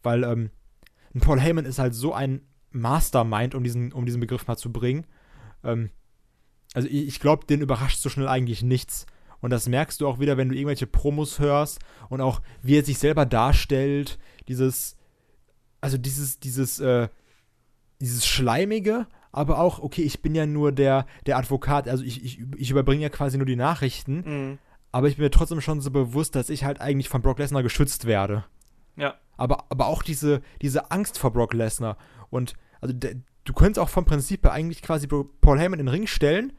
Weil 0.04 0.24
ähm, 0.24 0.52
ein 1.14 1.22
Paul 1.22 1.40
Heyman 1.40 1.66
ist 1.66 1.80
halt 1.80 1.96
so 1.96 2.14
ein 2.14 2.42
Mastermind, 2.72 3.56
um 3.56 3.64
diesen, 3.64 3.92
um 3.92 4.06
diesen 4.06 4.22
Begriff 4.22 4.48
mal 4.48 4.58
zu 4.58 4.72
bringen. 4.72 5.06
Ähm, 5.64 5.90
also 6.74 6.88
ich, 6.88 7.08
ich 7.08 7.20
glaube, 7.20 7.46
den 7.46 7.62
überrascht 7.62 8.00
so 8.00 8.10
schnell 8.10 8.28
eigentlich 8.28 8.62
nichts. 8.62 9.06
Und 9.42 9.52
das 9.52 9.68
merkst 9.68 10.02
du 10.02 10.08
auch 10.08 10.20
wieder, 10.20 10.38
wenn 10.38 10.50
du 10.50 10.56
irgendwelche 10.56 10.88
Promos 10.88 11.40
hörst 11.40 11.80
und 12.10 12.22
auch 12.22 12.42
wie 12.62 12.78
er 12.78 12.84
sich 12.84 13.00
selber 13.00 13.26
darstellt, 13.26 14.20
dieses, 14.48 14.98
also 15.82 15.98
dieses, 15.98 16.40
dieses, 16.40 16.80
äh, 16.80 17.08
dieses 18.02 18.26
Schleimige, 18.26 19.08
aber 19.32 19.60
auch, 19.60 19.80
okay, 19.80 20.02
ich 20.02 20.22
bin 20.22 20.34
ja 20.36 20.46
nur 20.46 20.72
der, 20.72 21.06
der 21.26 21.38
Advokat, 21.38 21.88
also 21.88 22.04
ich, 22.04 22.24
ich, 22.24 22.42
ich 22.58 22.72
überbringe 22.72 23.02
ja 23.04 23.10
quasi 23.10 23.38
nur 23.38 23.46
die 23.46 23.56
Nachrichten, 23.56 24.24
Mhm. 24.26 24.58
aber 24.92 25.08
ich 25.08 25.18
bin 25.18 25.26
mir 25.26 25.32
trotzdem 25.32 25.62
schon 25.62 25.82
so 25.82 25.92
bewusst, 25.92 26.36
dass 26.36 26.50
ich 26.50 26.64
halt 26.64 26.82
eigentlich 26.82 27.10
von 27.10 27.22
Brock 27.22 27.40
Lesnar 27.40 27.64
geschützt 27.64 28.06
werde. 28.06 28.46
Ja. 28.96 29.16
Aber, 29.38 29.66
aber 29.70 29.88
auch 29.88 30.04
diese, 30.04 30.42
diese 30.62 30.92
Angst 30.92 31.18
vor 31.18 31.32
Brock 31.32 31.54
Lesnar. 31.54 31.98
Und 32.30 32.54
also 32.82 32.94
der, 32.94 33.16
du 33.46 33.54
könntest 33.54 33.80
auch 33.80 33.90
vom 33.90 34.06
Prinzip 34.06 34.44
her 34.44 34.52
eigentlich 34.52 34.82
quasi 34.82 35.08
Paul 35.08 35.60
Heyman 35.60 35.80
in 35.80 35.86
den 35.86 35.94
Ring 35.94 36.08
stellen, 36.08 36.54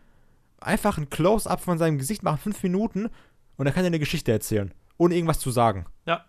einfach 0.60 0.96
ein 0.98 1.10
Close-Up 1.10 1.60
von 1.60 1.78
seinem 1.78 1.98
Gesicht 1.98 2.22
machen, 2.22 2.38
fünf 2.38 2.62
Minuten, 2.62 3.08
und 3.56 3.66
er 3.66 3.72
kann 3.72 3.82
dir 3.82 3.88
eine 3.88 3.98
Geschichte 3.98 4.32
erzählen. 4.32 4.72
ohne 4.96 5.14
irgendwas 5.14 5.38
zu 5.38 5.50
sagen. 5.50 5.86
Ja. 6.06 6.24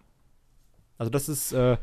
Also 0.97 1.09
das 1.09 1.27
ist, 1.29 1.51
äh, 1.51 1.77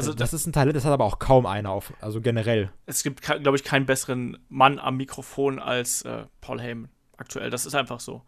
Also 0.00 0.10
also 0.10 0.18
das 0.18 0.32
ist 0.32 0.46
ein 0.46 0.52
Talent, 0.52 0.76
das 0.76 0.84
hat 0.84 0.92
aber 0.92 1.04
auch 1.04 1.18
kaum 1.18 1.46
einer 1.46 1.70
auf, 1.70 1.92
also 2.00 2.20
generell. 2.20 2.70
es 2.86 3.02
gibt, 3.02 3.22
glaube 3.22 3.56
ich, 3.56 3.64
keinen 3.64 3.86
besseren 3.86 4.38
Mann 4.48 4.78
am 4.78 4.96
Mikrofon 4.96 5.58
als 5.58 6.02
äh, 6.02 6.24
Paul 6.40 6.60
Heyman 6.60 6.90
aktuell. 7.16 7.50
Das 7.50 7.66
ist 7.66 7.74
einfach 7.74 8.00
so. 8.00 8.22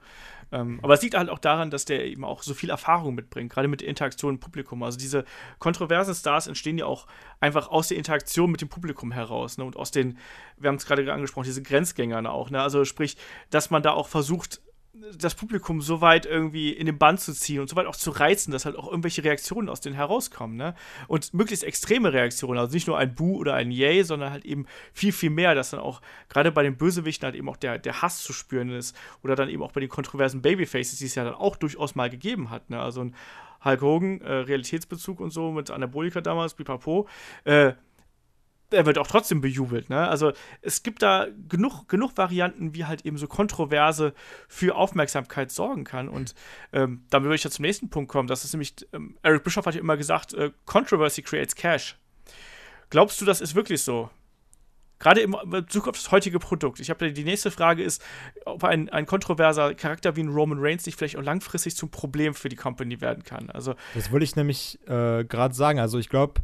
Ähm, 0.53 0.81
aber 0.83 0.95
es 0.95 1.03
liegt 1.03 1.17
halt 1.17 1.31
auch 1.31 1.39
daran, 1.39 1.71
dass 1.71 1.87
der 1.87 2.05
eben 2.05 2.25
auch 2.25 2.43
so 2.43 2.53
viel 2.53 2.69
Erfahrung 2.69 3.15
mitbringt, 3.15 3.51
gerade 3.51 3.69
mit 3.69 3.81
der 3.81 3.89
Interaktion 3.89 4.35
im 4.35 4.41
Publikum. 4.41 4.83
Also 4.83 4.99
diese 4.99 5.25
kontroversen 5.59 6.15
Stars 6.15 6.47
entstehen 6.47 6.77
ja 6.77 6.85
auch 6.85 7.07
einfach 7.41 7.69
aus 7.69 7.89
der 7.89 7.97
Interaktion 7.97 8.51
mit 8.51 8.61
dem 8.61 8.69
Publikum 8.69 9.13
heraus. 9.13 9.57
Ne? 9.57 9.65
Und 9.65 9.77
aus 9.77 9.91
den, 9.91 10.19
wir 10.59 10.69
haben 10.69 10.77
es 10.77 10.85
gerade 10.85 11.11
angesprochen, 11.11 11.47
diese 11.47 11.63
Grenzgängern 11.63 12.27
auch. 12.27 12.51
Ne? 12.51 12.61
Also 12.61 12.85
sprich, 12.85 13.17
dass 13.49 13.71
man 13.71 13.83
da 13.83 13.93
auch 13.93 14.09
versucht, 14.09 14.61
das 14.95 15.35
Publikum 15.35 15.81
so 15.81 16.03
weit 16.03 16.27
irgendwie 16.27 16.71
in 16.71 16.85
den 16.85 16.99
Bann 16.99 17.17
zu 17.17 17.33
ziehen 17.33 17.61
und 17.61 17.69
so 17.71 17.77
weit 17.77 17.87
auch 17.87 17.97
zu 17.97 18.11
reizen, 18.11 18.53
dass 18.53 18.67
halt 18.67 18.77
auch 18.77 18.87
irgendwelche 18.87 19.25
Reaktionen 19.25 19.71
aus 19.71 19.81
denen 19.81 19.95
herauskommen, 19.95 20.57
ne? 20.57 20.75
Und 21.09 21.33
möglichst 21.33 21.65
extreme 21.65 22.13
Reaktionen, 22.13 22.59
also 22.59 22.75
nicht 22.75 22.87
nur 22.87 22.99
ein 22.99 23.15
Bu 23.15 23.39
oder 23.39 23.55
ein 23.55 23.71
Yay, 23.71 24.05
sondern 24.05 24.31
halt 24.31 24.45
eben 24.45 24.67
viel, 24.93 25.13
viel 25.13 25.31
mehr, 25.31 25.55
dass 25.55 25.71
dann 25.71 25.81
auch 25.81 26.03
gerade 26.29 26.53
bei 26.53 26.63
den 26.63 26.77
Bösewichten 26.77 27.25
halt 27.25 27.37
eben 27.37 27.49
auch 27.49 27.57
der, 27.57 27.79
der 27.79 28.03
Hass 28.03 28.23
zu 28.23 28.35
spüren 28.35 28.69
ist 28.69 28.95
oder 29.23 29.35
dann 29.35 29.49
eben 29.49 29.63
auch 29.63 29.73
bei 29.73 29.81
den 29.81 29.89
kontroversen 29.89 30.43
Babyfaces, 30.43 30.99
die 30.99 31.07
es 31.07 31.15
ja 31.15 31.25
dann 31.25 31.35
auch 31.35 31.57
durchaus 31.57 31.95
mal 31.95 32.11
gegeben 32.11 32.51
hat, 32.51 32.69
ne? 32.69 32.79
Also 32.79 33.03
ein 33.03 33.15
Hulk 33.65 33.81
Hogan, 33.81 34.21
äh, 34.21 34.33
Realitätsbezug 34.33 35.21
und 35.21 35.31
so 35.31 35.53
mit 35.53 35.71
Anabolika 35.71 36.21
damals, 36.21 36.53
pipapo, 36.53 37.09
äh, 37.45 37.73
er 38.73 38.87
wird 38.87 38.99
auch 38.99 39.07
trotzdem 39.07 39.41
bejubelt. 39.41 39.91
Ne? 39.91 40.09
Also 40.09 40.33
es 40.61 40.83
gibt 40.83 41.03
da 41.03 41.27
genug, 41.49 41.89
genug 41.89 42.17
Varianten, 42.17 42.75
wie 42.75 42.85
halt 42.85 43.05
eben 43.05 43.19
so 43.19 43.27
Kontroverse 43.27 44.15
für 44.49 44.75
Aufmerksamkeit 44.75 45.51
sorgen 45.51 45.85
kann. 45.85 46.09
Und 46.09 46.35
ähm, 46.73 47.05
damit 47.11 47.27
würde 47.27 47.37
ich 47.37 47.45
ja 47.45 47.51
zum 47.51 47.65
nächsten 47.65 47.91
Punkt 47.91 48.11
kommen. 48.11 48.29
Das 48.29 48.45
ist 48.45 48.53
nämlich, 48.53 48.75
ähm, 48.93 49.17
Eric 49.23 49.45
Bischoff 49.45 49.67
hat 49.67 49.75
ja 49.75 49.81
immer 49.81 49.97
gesagt, 49.97 50.35
äh, 50.35 50.51
Controversy 50.67 51.23
creates 51.23 51.55
Cash. 51.55 51.99
Glaubst 52.91 53.21
du, 53.21 53.25
das 53.25 53.41
ist 53.41 53.55
wirklich 53.55 53.83
so? 53.83 54.11
Gerade 54.99 55.21
im 55.21 55.35
Bezug 55.47 55.89
auf 55.89 55.97
das 55.97 56.13
heutige 56.13 56.39
Produkt. 56.39 56.79
Ich 56.79 56.89
habe 56.89 57.13
die 57.13 57.25
nächste 57.25 57.51
Frage 57.51 57.83
ist, 57.83 58.01
ob 58.45 58.63
ein, 58.63 58.89
ein 58.89 59.05
kontroverser 59.05 59.75
Charakter 59.75 60.15
wie 60.15 60.23
ein 60.23 60.29
Roman 60.29 60.59
Reigns 60.61 60.87
nicht 60.87 60.97
vielleicht 60.97 61.17
auch 61.17 61.23
langfristig 61.23 61.75
zum 61.75 61.91
Problem 61.91 62.35
für 62.35 62.49
die 62.49 62.55
Company 62.55 63.01
werden 63.01 63.25
kann. 63.25 63.51
Also 63.51 63.75
Das 63.95 64.13
wollte 64.13 64.23
ich 64.23 64.37
nämlich 64.37 64.79
äh, 64.87 65.25
gerade 65.25 65.55
sagen. 65.55 65.81
Also 65.81 65.99
ich 65.99 66.09
glaube, 66.09 66.43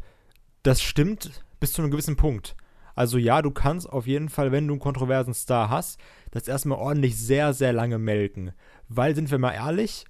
das 0.64 0.82
stimmt 0.82 1.44
bis 1.60 1.72
zu 1.72 1.82
einem 1.82 1.90
gewissen 1.90 2.16
Punkt. 2.16 2.56
Also 2.94 3.16
ja, 3.18 3.42
du 3.42 3.50
kannst 3.52 3.88
auf 3.88 4.06
jeden 4.06 4.28
Fall, 4.28 4.50
wenn 4.52 4.66
du 4.66 4.74
einen 4.74 4.80
kontroversen 4.80 5.34
Star 5.34 5.70
hast, 5.70 6.00
das 6.32 6.48
erstmal 6.48 6.78
ordentlich 6.78 7.16
sehr, 7.16 7.54
sehr 7.54 7.72
lange 7.72 7.98
melken. 7.98 8.52
Weil, 8.88 9.14
sind 9.14 9.30
wir 9.30 9.38
mal 9.38 9.52
ehrlich, 9.52 10.04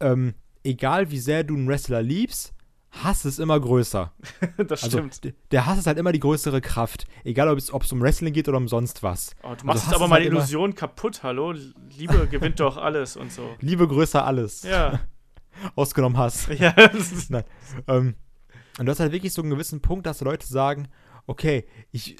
ähm, 0.00 0.34
egal 0.64 1.10
wie 1.10 1.18
sehr 1.20 1.44
du 1.44 1.54
einen 1.54 1.68
Wrestler 1.68 2.02
liebst, 2.02 2.54
Hass 2.90 3.24
ist 3.26 3.38
immer 3.38 3.60
größer. 3.60 4.12
das 4.66 4.82
Also 4.82 4.98
stimmt. 5.10 5.34
der 5.52 5.66
Hass 5.66 5.78
ist 5.78 5.86
halt 5.86 5.98
immer 5.98 6.10
die 6.10 6.20
größere 6.20 6.60
Kraft. 6.62 7.04
Egal, 7.22 7.48
ob 7.50 7.58
es, 7.58 7.70
ob 7.72 7.82
es 7.82 7.92
um 7.92 8.00
Wrestling 8.00 8.32
geht 8.32 8.48
oder 8.48 8.56
um 8.56 8.66
sonst 8.66 9.02
was. 9.02 9.36
Oh, 9.42 9.54
du 9.54 9.66
machst 9.66 9.68
Also 9.68 9.76
jetzt 9.78 9.86
Hass 9.88 9.94
aber 9.96 10.08
meine 10.08 10.24
halt 10.24 10.26
immer- 10.32 10.38
Illusion 10.40 10.74
kaputt, 10.74 11.22
hallo? 11.22 11.52
Liebe 11.96 12.26
gewinnt 12.28 12.58
doch 12.60 12.78
alles 12.78 13.16
und 13.16 13.30
so. 13.30 13.54
Liebe 13.60 13.86
größer 13.86 14.24
alles. 14.24 14.62
Ja, 14.62 15.00
Ausgenommen 15.76 16.16
Hass. 16.16 16.48
ja, 16.58 16.72
das 16.72 17.12
ist, 17.12 17.30
Nein. 17.30 17.44
Ähm, 17.86 18.14
und 18.78 18.86
du 18.86 18.90
hast 18.90 19.00
halt 19.00 19.12
wirklich 19.12 19.32
so 19.32 19.42
einen 19.42 19.50
gewissen 19.50 19.80
Punkt, 19.80 20.06
dass 20.06 20.20
Leute 20.20 20.46
sagen, 20.46 20.88
okay, 21.26 21.66
ich, 21.90 22.16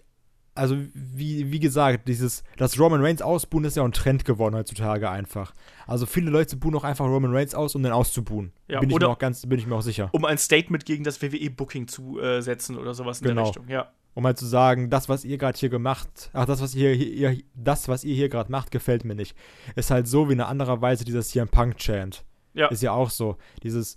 also 0.54 0.76
wie, 0.92 1.52
wie 1.52 1.60
gesagt, 1.60 2.08
dieses, 2.08 2.42
das 2.56 2.78
Roman 2.80 3.00
Reigns 3.00 3.22
ausbuhen 3.22 3.64
ist 3.64 3.76
ja 3.76 3.82
auch 3.82 3.86
ein 3.86 3.92
Trend 3.92 4.24
geworden 4.24 4.54
heutzutage 4.56 5.08
einfach. 5.08 5.54
Also 5.86 6.04
viele 6.04 6.30
Leute 6.30 6.56
buhen 6.56 6.74
auch 6.74 6.84
einfach 6.84 7.06
Roman 7.06 7.32
Reigns 7.32 7.54
aus, 7.54 7.74
um 7.76 7.82
den 7.84 7.92
auszubuhen. 7.92 8.52
Ja, 8.66 8.80
bin 8.80 8.90
ich 8.90 8.98
mir 8.98 9.08
auch 9.08 9.18
ganz, 9.18 9.46
bin 9.46 9.58
ich 9.58 9.66
mir 9.66 9.76
auch 9.76 9.82
sicher. 9.82 10.08
um 10.12 10.24
ein 10.24 10.36
Statement 10.36 10.84
gegen 10.84 11.04
das 11.04 11.22
WWE-Booking 11.22 11.86
zu 11.86 12.18
äh, 12.20 12.42
setzen 12.42 12.76
oder 12.76 12.92
sowas 12.92 13.20
in 13.20 13.24
der 13.26 13.34
Genau. 13.34 13.46
Richtung. 13.46 13.68
Ja, 13.68 13.92
Um 14.14 14.26
halt 14.26 14.36
zu 14.36 14.46
sagen, 14.46 14.90
das, 14.90 15.08
was 15.08 15.24
ihr 15.24 15.38
gerade 15.38 15.56
hier 15.56 15.68
gemacht, 15.68 16.30
ach, 16.32 16.46
das, 16.46 16.60
was 16.60 16.74
ihr 16.74 16.92
hier, 16.92 17.12
ihr, 17.12 17.42
das, 17.54 17.86
was 17.86 18.02
ihr 18.02 18.16
hier 18.16 18.28
gerade 18.28 18.50
macht, 18.50 18.72
gefällt 18.72 19.04
mir 19.04 19.14
nicht. 19.14 19.36
Ist 19.76 19.92
halt 19.92 20.08
so 20.08 20.28
wie 20.28 20.32
in 20.32 20.40
anderer 20.40 20.80
Weise 20.80 21.04
dieser 21.04 21.22
CM 21.22 21.48
Punk-Chant. 21.48 22.24
Ja, 22.58 22.68
Ist 22.68 22.82
ja 22.82 22.92
auch 22.92 23.10
so. 23.10 23.36
Dieses, 23.62 23.96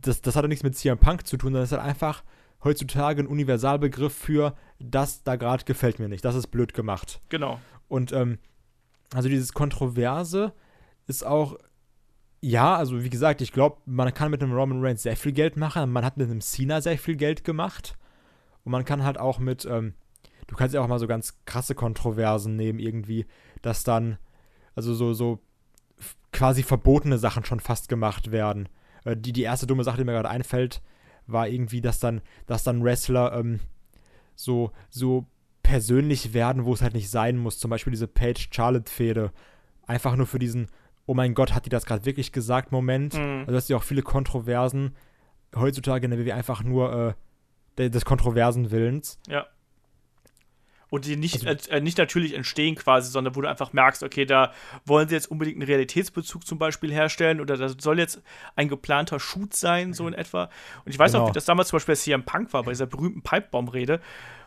das, 0.00 0.20
das 0.20 0.36
hat 0.36 0.42
ja 0.42 0.48
nichts 0.48 0.64
mit 0.64 0.76
CM 0.76 0.98
Punk 0.98 1.26
zu 1.26 1.36
tun, 1.36 1.48
sondern 1.52 1.62
es 1.62 1.70
ist 1.70 1.78
halt 1.78 1.88
einfach 1.88 2.24
heutzutage 2.64 3.22
ein 3.22 3.28
Universalbegriff 3.28 4.12
für, 4.12 4.56
das 4.80 5.22
da 5.22 5.36
gerade 5.36 5.64
gefällt 5.64 6.00
mir 6.00 6.08
nicht. 6.08 6.24
Das 6.24 6.34
ist 6.34 6.48
blöd 6.48 6.74
gemacht. 6.74 7.20
genau. 7.28 7.60
Und, 7.86 8.12
ähm, 8.12 8.38
also 9.14 9.28
dieses 9.28 9.52
Kontroverse 9.52 10.52
ist 11.06 11.24
auch, 11.24 11.56
ja, 12.40 12.74
also 12.74 13.04
wie 13.04 13.10
gesagt, 13.10 13.40
ich 13.42 13.52
glaube, 13.52 13.76
man 13.86 14.12
kann 14.12 14.30
mit 14.30 14.42
einem 14.42 14.52
Roman 14.52 14.84
Reigns 14.84 15.02
sehr 15.02 15.16
viel 15.16 15.32
Geld 15.32 15.56
machen. 15.56 15.92
Man 15.92 16.04
hat 16.04 16.16
mit 16.16 16.28
einem 16.28 16.40
Cena 16.40 16.80
sehr 16.80 16.98
viel 16.98 17.14
Geld 17.14 17.44
gemacht. 17.44 17.96
Und 18.64 18.72
man 18.72 18.84
kann 18.84 19.04
halt 19.04 19.18
auch 19.18 19.38
mit, 19.38 19.66
ähm, 19.66 19.94
du 20.46 20.56
kannst 20.56 20.74
ja 20.74 20.80
auch 20.80 20.88
mal 20.88 20.98
so 20.98 21.06
ganz 21.06 21.38
krasse 21.44 21.74
Kontroversen 21.74 22.56
nehmen, 22.56 22.80
irgendwie, 22.80 23.26
dass 23.62 23.84
dann, 23.84 24.18
also 24.74 24.94
so, 24.94 25.12
so 25.12 25.40
quasi 26.34 26.62
verbotene 26.62 27.16
Sachen 27.16 27.44
schon 27.46 27.60
fast 27.60 27.88
gemacht 27.88 28.30
werden. 28.30 28.68
Äh, 29.04 29.16
die, 29.16 29.32
die 29.32 29.42
erste 29.42 29.66
dumme 29.66 29.84
Sache, 29.84 29.96
die 29.96 30.04
mir 30.04 30.12
gerade 30.12 30.28
einfällt, 30.28 30.82
war 31.26 31.48
irgendwie, 31.48 31.80
dass 31.80 31.98
dann, 32.00 32.20
dass 32.46 32.64
dann 32.64 32.84
Wrestler 32.84 33.32
ähm, 33.32 33.60
so, 34.34 34.72
so 34.90 35.24
persönlich 35.62 36.34
werden, 36.34 36.66
wo 36.66 36.74
es 36.74 36.82
halt 36.82 36.92
nicht 36.94 37.08
sein 37.08 37.38
muss. 37.38 37.58
Zum 37.58 37.70
Beispiel 37.70 37.92
diese 37.92 38.08
Page-Charlotte-Fehde. 38.08 39.32
Einfach 39.86 40.16
nur 40.16 40.26
für 40.26 40.38
diesen, 40.38 40.68
oh 41.06 41.14
mein 41.14 41.34
Gott, 41.34 41.54
hat 41.54 41.64
die 41.64 41.70
das 41.70 41.86
gerade 41.86 42.04
wirklich 42.04 42.32
gesagt, 42.32 42.72
Moment. 42.72 43.14
Mhm. 43.14 43.44
Also 43.46 43.54
hast 43.56 43.68
du 43.68 43.74
ja 43.74 43.78
auch 43.78 43.82
viele 43.84 44.02
Kontroversen 44.02 44.94
heutzutage 45.56 46.04
in 46.04 46.10
der 46.10 46.20
WWE 46.20 46.34
einfach 46.34 46.62
nur 46.62 46.92
äh, 46.92 47.14
de- 47.78 47.88
des 47.90 48.04
kontroversen 48.04 48.70
Willens. 48.70 49.18
Ja. 49.28 49.46
Und 50.94 51.06
die 51.06 51.16
nicht, 51.16 51.44
Also- 51.46 51.70
äh, 51.70 51.80
nicht 51.80 51.98
natürlich 51.98 52.34
entstehen 52.34 52.76
quasi, 52.76 53.10
sondern 53.10 53.34
wo 53.34 53.40
du 53.40 53.48
einfach 53.48 53.72
merkst, 53.72 54.04
okay, 54.04 54.24
da 54.26 54.52
wollen 54.84 55.08
sie 55.08 55.14
jetzt 55.16 55.28
unbedingt 55.30 55.56
einen 55.56 55.66
Realitätsbezug 55.66 56.46
zum 56.46 56.58
Beispiel 56.58 56.92
herstellen 56.92 57.40
oder 57.40 57.56
das 57.56 57.74
soll 57.80 57.98
jetzt 57.98 58.22
ein 58.54 58.68
geplanter 58.68 59.18
Shoot 59.18 59.54
sein, 59.54 59.92
so 59.92 60.06
in 60.06 60.14
etwa. 60.14 60.44
Und 60.84 60.92
ich 60.92 60.98
weiß 60.98 61.14
auch, 61.16 61.18
Genau. 61.20 61.28
wie 61.30 61.32
das 61.32 61.46
damals 61.46 61.68
zum 61.68 61.78
Beispiel 61.78 61.94
bei 61.94 61.96
CM 62.00 62.22
Punk 62.24 62.52
war, 62.52 62.62
bei 62.62 62.70
dieser 62.70 62.86
berühmten 62.86 63.22
Pipebomb-Rede, 63.22 64.00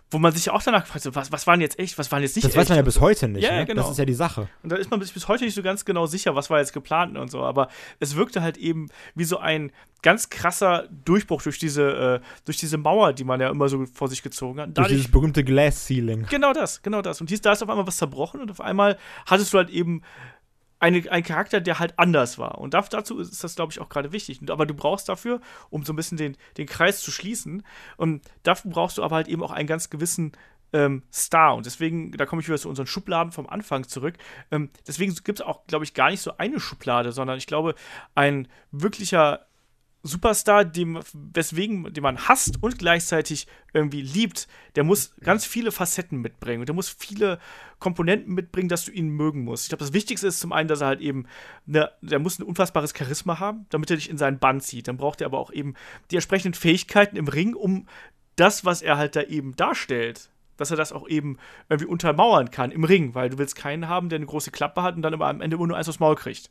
wo 0.09 0.19
man 0.19 0.31
sich 0.31 0.49
auch 0.49 0.63
danach 0.63 0.85
gefragt 0.85 1.05
hat, 1.05 1.15
was, 1.15 1.31
was 1.31 1.47
waren 1.47 1.59
jetzt 1.59 1.79
echt, 1.79 1.97
was 1.97 2.11
waren 2.11 2.21
jetzt 2.21 2.35
nicht 2.35 2.45
Das 2.45 2.51
echt. 2.51 2.57
weiß 2.57 2.69
man 2.69 2.77
ja 2.77 2.81
bis 2.81 3.01
heute 3.01 3.27
nicht. 3.27 3.43
Ja, 3.43 3.57
ne? 3.57 3.65
genau. 3.65 3.81
Das 3.81 3.91
ist 3.91 3.97
ja 3.97 4.05
die 4.05 4.13
Sache. 4.13 4.47
Und 4.63 4.71
da 4.71 4.77
ist 4.77 4.89
man 4.89 4.99
bis, 4.99 5.11
bis 5.11 5.27
heute 5.27 5.43
nicht 5.43 5.53
so 5.53 5.61
ganz 5.61 5.83
genau 5.83 6.05
sicher, 6.05 6.33
was 6.33 6.49
war 6.49 6.59
jetzt 6.59 6.71
geplant 6.71 7.17
und 7.17 7.29
so. 7.29 7.43
Aber 7.43 7.67
es 7.99 8.15
wirkte 8.15 8.41
halt 8.41 8.57
eben 8.57 8.87
wie 9.15 9.25
so 9.25 9.37
ein 9.39 9.71
ganz 10.03 10.29
krasser 10.29 10.87
Durchbruch 11.03 11.41
durch 11.41 11.59
diese, 11.59 12.21
äh, 12.21 12.27
durch 12.45 12.57
diese 12.57 12.77
Mauer, 12.77 13.11
die 13.13 13.25
man 13.25 13.41
ja 13.41 13.49
immer 13.49 13.67
so 13.67 13.85
vor 13.85 14.07
sich 14.07 14.23
gezogen 14.23 14.61
hat. 14.61 14.67
Und 14.69 14.77
Durch 14.77 14.85
Dadurch, 14.85 14.99
dieses 15.01 15.11
berühmte 15.11 15.43
Glass 15.43 15.85
Ceiling. 15.87 16.25
genau 16.29 16.53
das, 16.53 16.81
genau 16.81 17.01
das. 17.01 17.19
Und 17.19 17.29
dies, 17.29 17.41
da 17.41 17.51
ist 17.51 17.61
auf 17.61 17.69
einmal 17.69 17.85
was 17.87 17.97
zerbrochen 17.97 18.39
und 18.39 18.49
auf 18.51 18.61
einmal 18.61 18.97
hattest 19.25 19.53
du 19.53 19.57
halt 19.57 19.69
eben 19.69 20.03
eine, 20.79 21.09
einen 21.11 21.23
Charakter, 21.23 21.59
der 21.59 21.79
halt 21.79 21.97
anders 21.97 22.37
war. 22.37 22.59
Und 22.59 22.73
da, 22.73 22.81
dazu 22.81 23.19
ist 23.19 23.43
das, 23.43 23.55
glaube 23.55 23.71
ich, 23.71 23.79
auch 23.79 23.89
gerade 23.89 24.11
wichtig. 24.11 24.39
Aber 24.49 24.65
du 24.65 24.73
brauchst 24.73 25.09
dafür, 25.09 25.41
um 25.69 25.83
so 25.83 25.93
ein 25.93 25.95
bisschen 25.95 26.17
den, 26.17 26.37
den 26.57 26.67
Kreis 26.67 27.01
zu 27.01 27.11
schließen, 27.11 27.63
und 27.97 28.21
dafür 28.43 28.71
brauchst 28.71 28.97
du 28.97 29.03
aber 29.03 29.15
halt 29.15 29.27
eben 29.27 29.43
auch 29.43 29.51
einen 29.51 29.67
ganz 29.67 29.89
gewissen 29.89 30.33
ähm, 30.73 31.03
Star. 31.11 31.55
Und 31.55 31.65
deswegen, 31.65 32.11
da 32.11 32.25
komme 32.25 32.41
ich 32.41 32.47
wieder 32.47 32.57
zu 32.57 32.69
unseren 32.69 32.87
Schubladen 32.87 33.31
vom 33.31 33.47
Anfang 33.47 33.87
zurück. 33.87 34.15
Ähm, 34.51 34.69
deswegen 34.85 35.15
gibt 35.23 35.39
es 35.39 35.45
auch, 35.45 35.65
glaube 35.67 35.85
ich, 35.85 35.93
gar 35.93 36.09
nicht 36.09 36.21
so 36.21 36.37
eine 36.37 36.59
Schublade, 36.59 37.11
sondern 37.11 37.37
ich 37.37 37.47
glaube, 37.47 37.75
ein 38.15 38.47
wirklicher 38.71 39.46
Superstar, 40.07 40.65
dem, 40.65 40.99
weswegen, 41.13 41.93
den 41.93 42.03
man 42.03 42.27
hasst 42.27 42.61
und 42.61 42.79
gleichzeitig 42.79 43.47
irgendwie 43.73 44.01
liebt, 44.01 44.47
der 44.75 44.83
muss 44.83 45.13
ganz 45.21 45.45
viele 45.45 45.71
Facetten 45.71 46.19
mitbringen 46.19 46.61
und 46.61 46.69
der 46.69 46.75
muss 46.75 46.89
viele 46.89 47.39
Komponenten 47.79 48.33
mitbringen, 48.33 48.69
dass 48.69 48.85
du 48.85 48.91
ihn 48.91 49.09
mögen 49.09 49.43
musst. 49.43 49.65
Ich 49.65 49.69
glaube, 49.69 49.83
das 49.83 49.93
Wichtigste 49.93 50.27
ist 50.27 50.39
zum 50.39 50.51
einen, 50.51 50.67
dass 50.67 50.81
er 50.81 50.87
halt 50.87 51.01
eben, 51.01 51.25
ne, 51.65 51.91
der 52.01 52.19
muss 52.19 52.39
ein 52.39 52.43
unfassbares 52.43 52.93
Charisma 52.97 53.39
haben, 53.39 53.65
damit 53.69 53.89
er 53.89 53.97
dich 53.97 54.09
in 54.09 54.17
seinen 54.17 54.39
Bann 54.39 54.61
zieht. 54.61 54.87
Dann 54.87 54.97
braucht 54.97 55.21
er 55.21 55.27
aber 55.27 55.39
auch 55.39 55.51
eben 55.51 55.75
die 56.11 56.15
entsprechenden 56.15 56.53
Fähigkeiten 56.53 57.17
im 57.17 57.27
Ring, 57.27 57.53
um 57.53 57.87
das, 58.35 58.65
was 58.65 58.81
er 58.81 58.97
halt 58.97 59.15
da 59.15 59.23
eben 59.23 59.55
darstellt, 59.55 60.29
dass 60.57 60.71
er 60.71 60.77
das 60.77 60.91
auch 60.91 61.07
eben 61.07 61.37
irgendwie 61.69 61.89
untermauern 61.89 62.51
kann 62.51 62.71
im 62.71 62.83
Ring, 62.83 63.15
weil 63.15 63.29
du 63.29 63.37
willst 63.37 63.55
keinen 63.55 63.87
haben, 63.87 64.09
der 64.09 64.17
eine 64.17 64.25
große 64.25 64.51
Klappe 64.51 64.81
hat 64.81 64.95
und 64.95 65.01
dann 65.01 65.13
aber 65.13 65.27
am 65.27 65.41
Ende 65.41 65.55
immer 65.55 65.67
nur 65.67 65.77
eins 65.77 65.89
aufs 65.89 65.99
Maul 65.99 66.15
kriegt. 66.15 66.49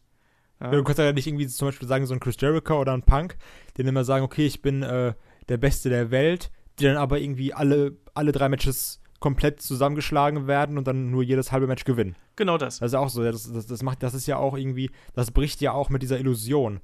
Ja. 0.61 0.71
Du 0.71 0.83
kannst 0.85 0.99
ja 0.99 1.13
nicht 1.13 1.27
irgendwie 1.27 1.47
zum 1.47 1.69
Beispiel 1.69 1.89
sagen, 1.89 2.07
so 2.07 2.15
ein 2.15 2.21
Chris 2.21 2.37
Jericho 2.39 2.81
oder 2.81 2.93
ein 2.93 3.03
Punk, 3.03 3.37
den 3.77 3.87
immer 3.87 4.05
sagen, 4.05 4.25
okay, 4.25 4.47
ich 4.47 4.63
bin 4.63 4.83
äh, 4.83 5.15
der 5.49 5.57
Beste 5.59 5.91
der 5.91 6.11
Welt, 6.11 6.51
die 6.79 6.85
dann 6.85 6.97
aber 6.97 7.21
irgendwie 7.21 7.53
alle, 7.53 7.97
alle 8.15 8.33
drei 8.33 8.49
Matches 8.49 9.01
komplett 9.21 9.61
zusammengeschlagen 9.63 10.47
werden 10.47 10.79
und 10.79 10.87
dann 10.87 11.11
nur 11.11 11.23
jedes 11.23 11.53
halbe 11.53 11.67
Match 11.67 11.85
gewinnen. 11.85 12.17
Genau 12.37 12.59
das. 12.59 12.79
Das 12.79 12.93
ist 12.93 12.95
auch 12.95 13.09
so, 13.09 13.23
das, 13.23 13.51
das, 13.51 13.67
das 13.67 13.83
macht, 13.83 14.03
das 14.03 14.15
ist 14.15 14.27
ja 14.27 14.37
auch 14.37 14.57
irgendwie, 14.57 14.91
das 15.15 15.31
bricht 15.31 15.61
ja 15.61 15.73
auch 15.73 15.89
mit 15.89 16.03
dieser 16.03 16.19
Illusion. 16.19 16.81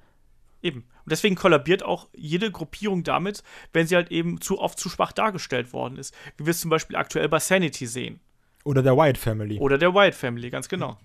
Eben. 0.63 0.81
Und 0.81 1.11
deswegen 1.11 1.35
kollabiert 1.35 1.83
auch 1.83 2.09
jede 2.15 2.51
Gruppierung 2.51 3.03
damit, 3.03 3.43
wenn 3.73 3.87
sie 3.87 3.97
halt 3.97 4.11
eben 4.13 4.41
zu 4.41 4.61
oft 4.61 4.79
zu 4.79 4.89
schwach 4.89 5.13
dargestellt 5.13 5.73
worden 5.73 5.97
ist. 5.97 6.15
Wie 6.37 6.47
wir 6.47 6.53
es 6.53 6.61
zum 6.61 6.71
Beispiel 6.71 6.97
aktuell 6.97 7.29
bei 7.29 7.41
Sanity 7.41 7.87
sehen. 7.87 8.21
Oder 8.65 8.83
der 8.83 8.97
Wyatt 8.97 9.19
Family. 9.19 9.59
Oder 9.59 9.77
der 9.77 9.93
Wyatt 9.93 10.15
Family, 10.15 10.51
ganz 10.51 10.69
genau. 10.69 10.99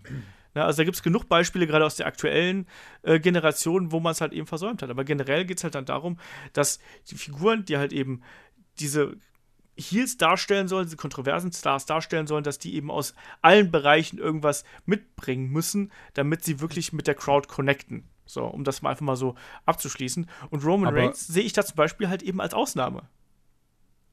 Ja, 0.57 0.65
also 0.65 0.77
da 0.77 0.85
gibt 0.85 0.95
es 0.95 1.03
genug 1.03 1.29
Beispiele, 1.29 1.67
gerade 1.67 1.85
aus 1.85 1.97
der 1.97 2.07
aktuellen 2.07 2.65
äh, 3.03 3.19
Generation, 3.19 3.91
wo 3.91 3.99
man 3.99 4.13
es 4.13 4.21
halt 4.21 4.33
eben 4.33 4.47
versäumt 4.47 4.81
hat. 4.81 4.89
Aber 4.89 5.03
generell 5.03 5.45
geht 5.45 5.57
es 5.59 5.63
halt 5.63 5.75
dann 5.75 5.85
darum, 5.85 6.17
dass 6.53 6.79
die 7.11 7.15
Figuren, 7.15 7.63
die 7.63 7.77
halt 7.77 7.93
eben 7.93 8.23
diese 8.79 9.17
Heels 9.77 10.17
darstellen 10.17 10.67
sollen, 10.67 10.85
diese 10.85 10.97
kontroversen 10.97 11.51
Stars 11.51 11.85
darstellen 11.85 12.25
sollen, 12.25 12.43
dass 12.43 12.57
die 12.57 12.73
eben 12.73 12.89
aus 12.89 13.13
allen 13.43 13.69
Bereichen 13.69 14.17
irgendwas 14.17 14.63
mitbringen 14.87 15.51
müssen, 15.51 15.91
damit 16.15 16.43
sie 16.43 16.59
wirklich 16.59 16.91
mit 16.91 17.05
der 17.05 17.13
Crowd 17.13 17.47
connecten. 17.47 18.09
So, 18.25 18.43
um 18.43 18.63
das 18.63 18.81
mal 18.81 18.89
einfach 18.89 19.05
mal 19.05 19.15
so 19.15 19.35
abzuschließen. 19.67 20.27
Und 20.49 20.65
Roman 20.65 20.89
Aber- 20.89 20.97
Reigns 20.97 21.27
sehe 21.27 21.43
ich 21.43 21.53
da 21.53 21.63
zum 21.63 21.75
Beispiel 21.75 22.09
halt 22.09 22.23
eben 22.23 22.41
als 22.41 22.55
Ausnahme. 22.55 23.07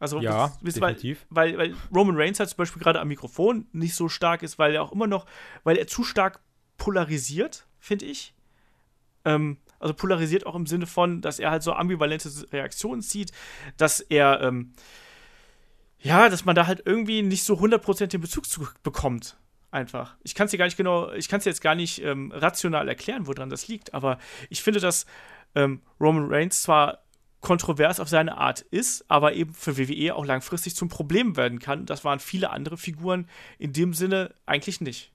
Also, 0.05 0.20
Ja, 0.20 0.47
wisst- 0.48 0.64
wisst- 0.64 0.81
weil, 0.81 0.94
definitiv. 0.94 1.26
weil, 1.31 1.56
weil 1.59 1.74
Roman 1.94 2.16
Reigns 2.16 2.39
halt 2.39 2.51
zum 2.51 2.59
Beispiel 2.59 2.81
gerade 2.82 3.01
am 3.01 3.09
Mikrofon 3.09 3.66
nicht 3.72 3.94
so 3.94 4.09
stark 4.09 4.43
ist, 4.43 4.59
weil 4.59 4.74
er 4.74 4.82
auch 4.82 4.93
immer 4.93 5.06
noch, 5.06 5.24
weil 5.64 5.76
er 5.78 5.86
zu 5.86 6.05
stark 6.05 6.40
polarisiert, 6.76 7.66
finde 7.81 8.05
ich. 8.05 8.35
Ähm, 9.24 9.56
also 9.81 9.94
polarisiert 9.94 10.44
auch 10.47 10.55
im 10.55 10.66
Sinne 10.66 10.86
von, 10.86 11.20
dass 11.22 11.39
er 11.39 11.51
halt 11.51 11.62
so 11.62 11.72
ambivalente 11.72 12.31
Reaktionen 12.52 13.01
zieht, 13.02 13.32
dass 13.78 14.01
er, 14.01 14.40
ähm, 14.43 14.72
ja, 15.98 16.28
dass 16.28 16.44
man 16.44 16.55
da 16.55 16.66
halt 16.66 16.82
irgendwie 16.85 17.22
nicht 17.22 17.44
so 17.44 17.59
100% 17.59 18.12
den 18.12 18.20
Bezug 18.20 18.47
zu 18.47 18.68
bekommt. 18.82 19.36
Einfach. 19.70 20.14
Ich 20.22 20.35
kann 20.35 20.44
es 20.44 20.52
dir 20.52 20.59
gar 20.59 20.66
nicht 20.66 20.76
genau, 20.76 21.10
ich 21.12 21.28
kann 21.28 21.39
es 21.40 21.44
jetzt 21.47 21.60
gar 21.60 21.74
nicht 21.74 22.01
ähm, 22.02 22.31
rational 22.32 22.89
erklären, 22.89 23.26
woran 23.26 23.51
das 23.51 23.66
liegt, 23.66 23.93
aber 23.93 24.18
ich 24.48 24.62
finde, 24.62 24.78
dass 24.81 25.05
ähm, 25.56 25.81
Roman 26.01 26.26
Reigns 26.28 26.62
zwar 26.62 27.03
kontrovers 27.45 28.01
auf 28.01 28.09
seine 28.09 28.39
Art 28.39 28.62
ist, 28.62 29.05
aber 29.09 29.35
eben 29.35 29.55
für 29.55 29.79
WWE 29.79 30.16
auch 30.16 30.25
langfristig 30.25 30.75
zum 30.75 30.89
Problem 30.89 31.37
werden 31.37 31.61
kann. 31.61 31.87
Das 31.87 32.05
waren 32.05 32.19
viele 32.19 32.51
andere 32.51 32.77
Figuren 32.77 33.29
in 33.59 33.73
dem 33.73 33.95
Sinne 33.95 34.35
eigentlich 34.47 34.81
nicht. 34.81 35.12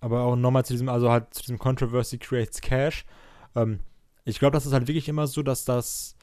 Aber 0.00 0.24
auch 0.24 0.36
nochmal 0.36 0.64
zu 0.64 0.74
diesem, 0.74 0.88
also 0.88 1.10
halt 1.10 1.32
zu 1.32 1.42
diesem 1.42 1.58
Controversy 1.58 2.18
creates 2.18 2.60
Cash. 2.60 3.04
Ähm, 3.54 3.78
ich 4.24 4.38
glaube, 4.40 4.52
das 4.52 4.66
ist 4.66 4.72
halt 4.72 4.88
wirklich 4.88 5.08
immer 5.08 5.28
so, 5.28 5.42
dass 5.42 5.64
das 5.64 6.16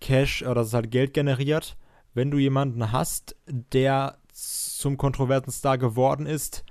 Cash 0.00 0.42
oder 0.42 0.54
dass 0.54 0.68
es 0.68 0.74
halt 0.74 0.90
Geld 0.90 1.12
generiert, 1.12 1.76
wenn 2.14 2.30
du 2.30 2.38
jemanden 2.38 2.92
hast, 2.92 3.36
der 3.46 4.18
zum 4.32 4.96
kontroversen 4.96 5.50
Star 5.50 5.76
geworden 5.76 6.26
ist, 6.26 6.64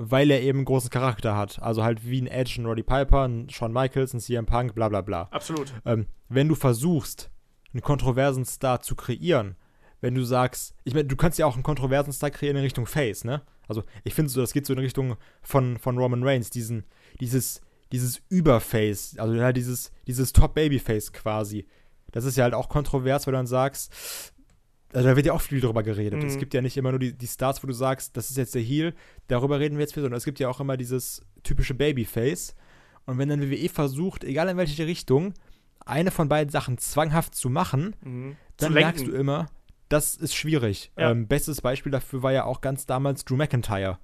weil 0.00 0.30
er 0.30 0.40
eben 0.40 0.60
einen 0.60 0.64
großen 0.64 0.90
Charakter 0.90 1.36
hat. 1.36 1.60
Also 1.60 1.82
halt 1.82 2.08
wie 2.08 2.22
ein 2.22 2.28
Edge, 2.28 2.54
ein 2.58 2.66
Roddy 2.66 2.84
Piper, 2.84 3.26
ein 3.26 3.50
Shawn 3.50 3.72
Michaels, 3.72 4.14
ein 4.14 4.20
CM 4.20 4.46
Punk, 4.46 4.74
bla 4.76 4.88
bla 4.88 5.00
bla. 5.00 5.28
Absolut. 5.32 5.74
ähm, 5.84 6.06
wenn 6.28 6.46
du 6.48 6.54
versuchst, 6.54 7.30
einen 7.72 7.82
kontroversen 7.82 8.44
Star 8.44 8.80
zu 8.80 8.94
kreieren, 8.94 9.56
wenn 10.00 10.14
du 10.14 10.22
sagst, 10.22 10.74
ich 10.84 10.94
meine, 10.94 11.08
du 11.08 11.16
kannst 11.16 11.40
ja 11.40 11.46
auch 11.46 11.54
einen 11.54 11.64
kontroversen 11.64 12.12
Star 12.12 12.30
kreieren 12.30 12.56
in 12.56 12.62
Richtung 12.62 12.86
Face, 12.86 13.24
ne? 13.24 13.42
Also 13.66 13.82
ich 14.04 14.14
finde 14.14 14.30
so, 14.30 14.40
das 14.40 14.52
geht 14.52 14.66
so 14.66 14.72
in 14.72 14.78
Richtung 14.78 15.16
von, 15.42 15.78
von 15.78 15.98
Roman 15.98 16.22
Reigns, 16.22 16.48
diesen, 16.50 16.84
dieses, 17.20 17.60
dieses 17.90 18.22
Überface, 18.28 19.18
also 19.18 19.34
halt 19.42 19.56
dieses, 19.56 19.90
dieses 20.06 20.32
Top-Babyface 20.32 21.12
quasi. 21.12 21.66
Das 22.12 22.24
ist 22.24 22.36
ja 22.36 22.44
halt 22.44 22.54
auch 22.54 22.68
kontrovers, 22.68 23.26
weil 23.26 23.32
du 23.32 23.38
dann 23.38 23.46
sagst, 23.48 24.32
also 24.92 25.08
da 25.08 25.16
wird 25.16 25.26
ja 25.26 25.32
auch 25.32 25.40
viel 25.40 25.60
drüber 25.60 25.82
geredet. 25.82 26.20
Mhm. 26.22 26.28
Es 26.28 26.38
gibt 26.38 26.54
ja 26.54 26.62
nicht 26.62 26.76
immer 26.76 26.90
nur 26.90 26.98
die, 26.98 27.12
die 27.16 27.26
Stars, 27.26 27.62
wo 27.62 27.66
du 27.66 27.72
sagst, 27.72 28.16
das 28.16 28.30
ist 28.30 28.36
jetzt 28.36 28.54
der 28.54 28.62
Heel, 28.62 28.94
darüber 29.28 29.60
reden 29.60 29.76
wir 29.76 29.82
jetzt 29.82 29.94
viel, 29.94 30.02
sondern 30.02 30.18
es 30.18 30.24
gibt 30.24 30.38
ja 30.40 30.48
auch 30.48 30.60
immer 30.60 30.76
dieses 30.76 31.22
typische 31.42 31.74
Babyface. 31.74 32.54
Und 33.06 33.18
wenn 33.18 33.28
dann 33.28 33.40
WWE 33.42 33.68
versucht, 33.68 34.24
egal 34.24 34.48
in 34.48 34.56
welche 34.56 34.86
Richtung, 34.86 35.34
eine 35.86 36.10
von 36.10 36.28
beiden 36.28 36.50
Sachen 36.50 36.78
zwanghaft 36.78 37.34
zu 37.34 37.48
machen, 37.48 37.96
Mhm. 38.02 38.36
dann 38.58 38.68
Zu 38.68 38.74
merkst 38.74 39.06
du 39.06 39.12
immer, 39.12 39.46
das 39.88 40.16
ist 40.16 40.34
schwierig. 40.34 40.92
Ja. 40.98 41.10
Ähm, 41.10 41.26
bestes 41.28 41.62
Beispiel 41.62 41.90
dafür 41.92 42.22
war 42.22 42.32
ja 42.32 42.44
auch 42.44 42.60
ganz 42.60 42.84
damals 42.84 43.24
Drew 43.24 43.36
McIntyre. 43.36 43.98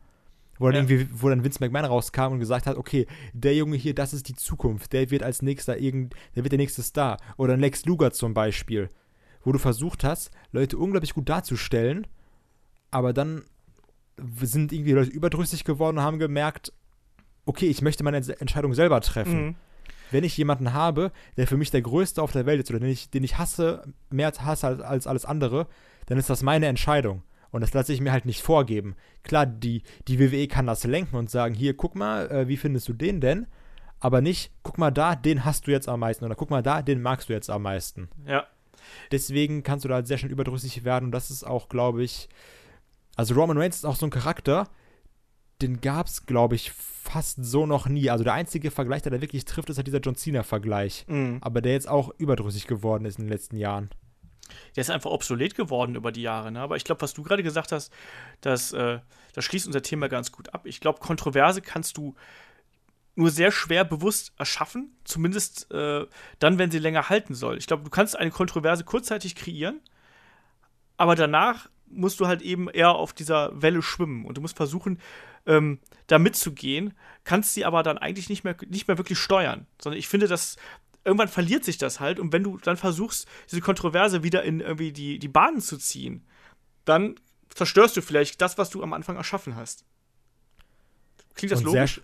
Wo 0.59 0.67
dann, 0.71 0.75
Ja. 0.89 0.91
irgendwie, 0.97 1.09
wo 1.21 1.29
dann 1.29 1.43
Vince 1.45 1.59
McMahon 1.61 1.85
rauskam 1.85 2.33
und 2.33 2.39
gesagt 2.39 2.67
hat, 2.67 2.77
okay, 2.77 3.07
der 3.33 3.55
Junge 3.57 3.77
hier, 3.77 3.95
das 3.95 4.15
ist 4.15 4.29
die 4.29 4.37
Zukunft, 4.37 4.93
der 4.93 5.11
wird 5.11 5.23
als 5.25 5.43
nächster 5.43 5.77
irgend, 5.79 6.15
der 6.37 6.45
wird 6.45 6.53
der 6.53 6.59
nächste 6.59 6.83
Star. 6.83 7.19
Oder 7.37 7.57
Lex 7.57 7.85
Luger 7.87 8.13
zum 8.13 8.33
Beispiel, 8.35 8.89
wo 9.45 9.53
du 9.53 9.59
versucht 9.59 10.05
hast, 10.05 10.31
Leute 10.53 10.77
unglaublich 10.79 11.15
gut 11.15 11.29
darzustellen, 11.29 12.07
aber 12.91 13.13
dann 13.13 13.45
sind 14.41 14.73
irgendwie 14.73 14.93
Leute 14.93 15.11
überdrüssig 15.11 15.65
geworden 15.65 15.99
und 15.99 16.05
haben 16.05 16.19
gemerkt, 16.19 16.73
okay, 17.47 17.67
ich 17.67 17.83
möchte 17.83 18.05
meine 18.05 18.19
Ents- 18.21 18.31
Entscheidung 18.41 18.75
selber 18.75 19.01
treffen 19.01 19.47
Mhm. 19.47 19.55
wenn 20.11 20.23
ich 20.25 20.37
jemanden 20.37 20.73
habe, 20.73 21.11
der 21.37 21.47
für 21.49 21.57
mich 21.57 21.71
der 21.73 21.83
Größte 21.83 22.23
auf 22.23 22.31
der 22.33 22.47
Welt 22.47 22.63
ist 22.63 22.71
oder 22.71 22.79
den 22.81 22.91
ich, 22.91 23.11
den 23.11 23.25
ich 23.25 23.37
hasse, 23.39 23.83
mehr 24.11 24.33
hasse 24.39 24.67
als, 24.69 24.81
als 24.81 25.07
alles 25.09 25.25
andere, 25.25 25.67
dann 26.07 26.19
ist 26.19 26.31
das 26.31 26.43
meine 26.43 26.67
Entscheidung. 26.67 27.23
Und 27.51 27.61
das 27.63 27.73
lasse 27.73 27.93
ich 27.93 28.01
mir 28.01 28.13
halt 28.13 28.25
nicht 28.25 28.43
vorgeben. 28.43 28.95
Klar, 29.25 29.47
die, 29.47 29.83
die 30.09 30.19
WWE 30.21 30.47
kann 30.49 30.67
das 30.67 30.85
lenken 30.85 31.17
und 31.17 31.31
sagen, 31.31 31.55
hier, 31.55 31.77
guck 31.77 31.95
mal, 31.97 32.31
äh, 32.31 32.49
wie 32.49 32.57
findest 32.57 32.89
du 32.89 32.93
den 32.93 33.21
denn? 33.21 33.47
Aber 34.01 34.21
nicht, 34.21 34.53
guck 34.63 34.77
mal 34.79 34.91
da, 34.91 35.15
den 35.17 35.45
hast 35.45 35.67
du 35.67 35.71
jetzt 35.71 35.89
am 35.89 36.01
meisten. 36.01 36.25
Oder 36.25 36.35
guck 36.35 36.51
mal 36.51 36.63
da, 36.63 36.83
den 36.83 37.01
magst 37.01 37.29
du 37.29 37.33
jetzt 37.33 37.51
am 37.51 37.63
meisten. 37.63 38.09
Ja. 38.27 38.45
Deswegen 39.13 39.63
kannst 39.63 39.85
du 39.85 39.89
da 39.89 39.97
halt 39.97 40.07
sehr 40.07 40.19
schnell 40.19 40.33
überdrüssig 40.33 40.85
werden. 40.85 41.07
Und 41.07 41.13
das 41.13 41.31
ist 41.31 41.45
auch, 41.45 41.69
glaube 41.69 42.03
ich, 42.03 42.29
also 43.17 43.35
Roman 43.35 43.59
Reigns 43.59 43.77
ist 43.77 43.85
auch 43.85 43.97
so 43.97 44.07
ein 44.07 44.11
Charakter, 44.11 44.69
den 45.63 45.81
gab 45.81 46.07
es, 46.07 46.27
glaube 46.27 46.57
ich, 46.57 46.73
fast 46.73 47.45
so 47.45 47.67
noch 47.67 47.87
nie. 47.87 48.11
Also 48.11 48.25
der 48.25 48.33
einzige 48.33 48.71
Vergleich, 48.71 49.03
der 49.03 49.13
da 49.13 49.21
wirklich 49.21 49.45
trifft, 49.45 49.71
ist 49.71 49.77
halt 49.77 49.87
dieser 49.87 50.01
John 50.01 50.17
Cena-Vergleich. 50.17 51.05
Mhm. 51.07 51.39
Aber 51.41 51.61
der 51.61 51.73
jetzt 51.73 51.89
auch 51.89 52.11
überdrüssig 52.19 52.67
geworden 52.67 53.05
ist 53.05 53.19
in 53.19 53.25
den 53.25 53.33
letzten 53.33 53.57
Jahren. 53.57 53.91
Der 54.77 54.83
ist 54.83 54.91
einfach 54.91 55.11
obsolet 55.11 55.55
geworden 55.55 55.95
über 55.95 56.13
die 56.13 56.23
Jahre. 56.23 56.53
Ne? 56.53 56.61
Aber 56.61 56.77
ich 56.77 56.85
glaube, 56.85 57.03
was 57.03 57.15
du 57.15 57.23
gerade 57.23 57.43
gesagt 57.43 57.73
hast, 57.73 57.93
das, 58.41 58.73
äh, 58.73 58.99
das 59.33 59.45
schließt 59.45 59.67
unser 59.67 59.83
Thema 59.83 60.09
ganz 60.09 60.33
gut 60.33 60.53
ab. 60.53 60.67
Ich 60.67 60.81
glaube, 60.81 61.01
Kontroverse 61.01 61.63
kannst 61.63 61.97
du 61.97 62.15
nur 63.17 63.31
sehr 63.31 63.53
schwer 63.53 63.85
bewusst 63.85 64.33
erschaffen, 64.39 64.97
zumindest 65.05 65.71
äh, 65.71 66.07
dann, 66.39 66.59
wenn 66.59 66.71
sie 66.71 66.79
länger 66.79 67.09
halten 67.09 67.35
soll. 67.35 67.59
Ich 67.59 67.67
glaube, 67.67 67.85
du 67.85 67.91
kannst 67.91 68.19
eine 68.19 68.31
Kontroverse 68.31 68.85
kurzzeitig 68.85 69.37
kreieren, 69.37 69.81
aber 70.97 71.15
danach 71.15 71.69
musst 71.87 72.21
du 72.21 72.27
halt 72.27 72.43
eben 72.43 72.69
eher 72.69 72.91
auf 72.91 73.13
dieser 73.13 73.51
Welle 73.61 73.83
schwimmen 73.83 74.25
und 74.25 74.37
du 74.37 74.41
musst 74.41 74.57
versuchen, 74.57 74.99
ähm, 75.47 75.79
da 76.07 76.19
mitzugehen, 76.19 76.95
kannst 77.23 77.55
sie 77.55 77.65
aber 77.65 77.83
dann 77.83 77.99
eigentlich 77.99 78.29
nicht 78.29 78.45
mehr, 78.45 78.57
nicht 78.69 78.89
mehr 78.89 78.99
wirklich 78.99 79.19
steuern. 79.19 79.67
Sondern 79.81 79.99
ich 79.99 80.09
finde, 80.09 80.27
dass 80.27 80.57
irgendwann 81.05 81.29
verliert 81.29 81.65
sich 81.65 81.79
das 81.79 82.01
halt 82.01 82.19
und 82.19 82.33
wenn 82.33 82.43
du 82.43 82.59
dann 82.59 82.77
versuchst, 82.77 83.29
diese 83.51 83.61
Kontroverse 83.61 84.23
wieder 84.23 84.43
in 84.43 84.61
irgendwie 84.61 84.93
die, 84.93 85.19
die 85.19 85.29
Bahnen 85.29 85.61
zu 85.61 85.77
ziehen, 85.77 86.27
dann 86.85 87.15
zerstörst 87.51 87.97
du 87.97 88.03
vielleicht 88.03 88.41
das, 88.41 88.59
was 88.59 88.71
du 88.71 88.83
am 88.83 88.93
Anfang 88.93 89.17
erschaffen 89.17 89.55
hast. 89.55 89.85
Klingt 91.35 91.53
das 91.53 91.61
Und 91.61 91.67
logisch? 91.67 92.01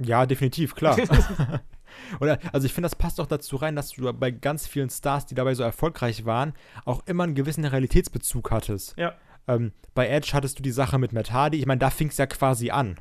Ja, 0.00 0.26
definitiv, 0.26 0.74
klar. 0.74 0.96
Oder, 2.20 2.38
also 2.52 2.66
ich 2.66 2.72
finde, 2.72 2.88
das 2.88 2.96
passt 2.96 3.20
auch 3.20 3.26
dazu 3.26 3.56
rein, 3.56 3.76
dass 3.76 3.90
du 3.90 4.12
bei 4.12 4.30
ganz 4.30 4.66
vielen 4.66 4.90
Stars, 4.90 5.26
die 5.26 5.34
dabei 5.34 5.54
so 5.54 5.62
erfolgreich 5.62 6.24
waren, 6.24 6.54
auch 6.84 7.06
immer 7.06 7.24
einen 7.24 7.34
gewissen 7.34 7.64
Realitätsbezug 7.64 8.50
hattest. 8.50 8.96
Ja. 8.96 9.14
Ähm, 9.48 9.72
bei 9.94 10.08
Edge 10.08 10.30
hattest 10.32 10.58
du 10.58 10.62
die 10.62 10.70
Sache 10.70 10.98
mit 10.98 11.12
Matt 11.12 11.32
Hardy. 11.32 11.58
Ich 11.58 11.66
meine, 11.66 11.80
da 11.80 11.90
fing 11.90 12.08
es 12.08 12.16
ja 12.16 12.26
quasi 12.26 12.70
an. 12.70 12.96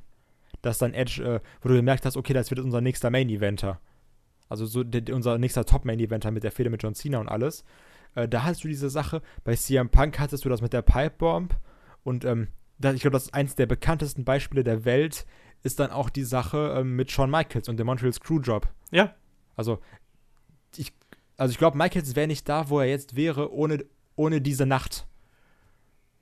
Dass 0.61 0.79
dann 0.79 0.93
Edge, 0.93 1.23
äh, 1.23 1.39
wo 1.61 1.69
du 1.69 1.75
gemerkt 1.75 2.05
hast, 2.05 2.17
okay, 2.17 2.33
das 2.33 2.49
wird 2.49 2.59
unser 2.59 2.81
nächster 2.81 3.09
Main-Eventer. 3.09 3.79
Also 4.49 4.65
so 4.65 4.83
der, 4.83 5.15
unser 5.15 5.37
nächster 5.37 5.65
Top-Main-Eventer 5.65 6.31
mit 6.31 6.43
der 6.43 6.51
Fehde 6.51 6.69
mit 6.69 6.83
John 6.83 6.95
Cena 6.95 7.19
und 7.19 7.29
alles. 7.29 7.63
Äh, 8.15 8.27
da 8.27 8.43
hattest 8.43 8.63
du 8.63 8.67
diese 8.67 8.89
Sache. 8.89 9.21
Bei 9.43 9.55
CM 9.55 9.89
Punk 9.89 10.19
hattest 10.19 10.43
du 10.43 10.49
das 10.49 10.61
mit 10.61 10.73
der 10.73 10.81
Pipe-Bomb. 10.81 11.55
Und 12.03 12.25
ähm, 12.25 12.47
da, 12.79 12.93
ich 12.93 13.01
glaube, 13.01 13.13
das 13.13 13.25
ist 13.25 13.33
eins 13.33 13.55
der 13.55 13.67
bekanntesten 13.67 14.25
Beispiele 14.25 14.63
der 14.63 14.85
Welt, 14.85 15.25
ist 15.63 15.79
dann 15.79 15.91
auch 15.91 16.09
die 16.09 16.23
Sache 16.23 16.75
ähm, 16.79 16.95
mit 16.95 17.11
Shawn 17.11 17.29
Michaels 17.29 17.69
und 17.69 17.77
dem 17.77 17.87
Montreal 17.87 18.13
Screwjob. 18.13 18.67
Ja. 18.91 19.13
Also 19.55 19.79
ich, 20.77 20.93
also 21.37 21.51
ich 21.51 21.57
glaube, 21.57 21.77
Michaels 21.77 22.15
wäre 22.15 22.27
nicht 22.27 22.47
da, 22.47 22.69
wo 22.69 22.79
er 22.79 22.87
jetzt 22.87 23.15
wäre, 23.15 23.53
ohne, 23.53 23.85
ohne 24.15 24.41
diese 24.41 24.65
Nacht. 24.65 25.05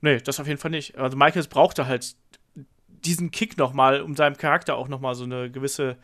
Nee, 0.00 0.18
das 0.18 0.40
auf 0.40 0.46
jeden 0.46 0.58
Fall 0.60 0.70
nicht. 0.70 0.96
Also 0.96 1.16
Michaels 1.16 1.48
brauchte 1.48 1.86
halt 1.86 2.16
diesen 2.86 3.30
Kick 3.30 3.56
nochmal, 3.58 4.00
um 4.00 4.14
seinem 4.16 4.36
Charakter 4.36 4.76
auch 4.76 4.88
nochmal 4.88 5.14
so 5.14 5.24
eine 5.24 5.50
gewisse 5.50 5.96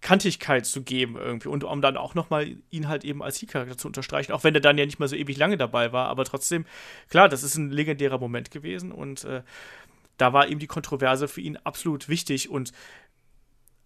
Kantigkeit 0.00 0.66
zu 0.66 0.82
geben 0.82 1.16
irgendwie 1.16 1.48
und 1.48 1.64
um 1.64 1.80
dann 1.80 1.96
auch 1.96 2.14
nochmal 2.14 2.56
ihn 2.70 2.86
halt 2.86 3.04
eben 3.04 3.22
als 3.22 3.40
Heat-Charakter 3.40 3.78
zu 3.78 3.88
unterstreichen, 3.88 4.32
auch 4.32 4.44
wenn 4.44 4.54
er 4.54 4.60
dann 4.60 4.78
ja 4.78 4.84
nicht 4.84 4.98
mehr 4.98 5.08
so 5.08 5.16
ewig 5.16 5.36
lange 5.36 5.56
dabei 5.56 5.92
war, 5.92 6.08
aber 6.08 6.24
trotzdem, 6.24 6.66
klar, 7.08 7.28
das 7.28 7.42
ist 7.42 7.56
ein 7.56 7.70
legendärer 7.70 8.18
Moment 8.18 8.50
gewesen 8.50 8.92
und 8.92 9.24
äh, 9.24 9.42
da 10.16 10.32
war 10.32 10.48
eben 10.48 10.60
die 10.60 10.66
Kontroverse 10.66 11.28
für 11.28 11.40
ihn 11.40 11.56
absolut 11.58 12.08
wichtig 12.08 12.48
und 12.48 12.72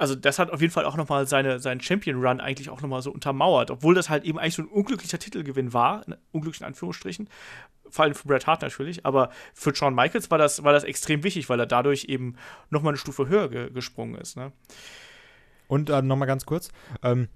also 0.01 0.15
das 0.15 0.39
hat 0.39 0.51
auf 0.51 0.62
jeden 0.62 0.73
Fall 0.73 0.86
auch 0.86 0.97
nochmal 0.97 1.27
seine, 1.27 1.59
seinen 1.59 1.82
Champion-Run 1.82 2.40
eigentlich 2.40 2.70
auch 2.70 2.81
nochmal 2.81 3.02
so 3.02 3.12
untermauert, 3.12 3.70
obwohl 3.70 3.94
das 3.94 4.09
halt 4.09 4.24
eben 4.24 4.39
eigentlich 4.39 4.55
so 4.55 4.62
ein 4.62 4.69
unglücklicher 4.69 5.19
Titelgewinn 5.19 5.74
war, 5.74 6.07
in 6.07 6.16
unglücklichen 6.32 6.65
Anführungsstrichen, 6.65 7.28
vor 7.90 8.05
allem 8.05 8.15
für 8.15 8.27
Bret 8.27 8.47
Hart 8.47 8.62
natürlich, 8.62 9.05
aber 9.05 9.31
für 9.52 9.74
Shawn 9.74 9.94
Michaels 9.94 10.31
war 10.31 10.39
das, 10.39 10.65
war 10.65 10.73
das 10.73 10.85
extrem 10.85 11.23
wichtig, 11.23 11.51
weil 11.51 11.61
er 11.61 11.66
dadurch 11.66 12.07
eben 12.07 12.36
nochmal 12.70 12.93
eine 12.93 12.98
Stufe 12.98 13.28
höher 13.28 13.51
ge 13.51 13.70
gesprungen 13.70 14.15
ist. 14.15 14.39
Ne? 14.39 14.52
Und 15.69 15.90
äh, 15.90 16.01
nochmal 16.01 16.28
ganz 16.28 16.47
kurz, 16.47 16.70
ähm, 17.02 17.28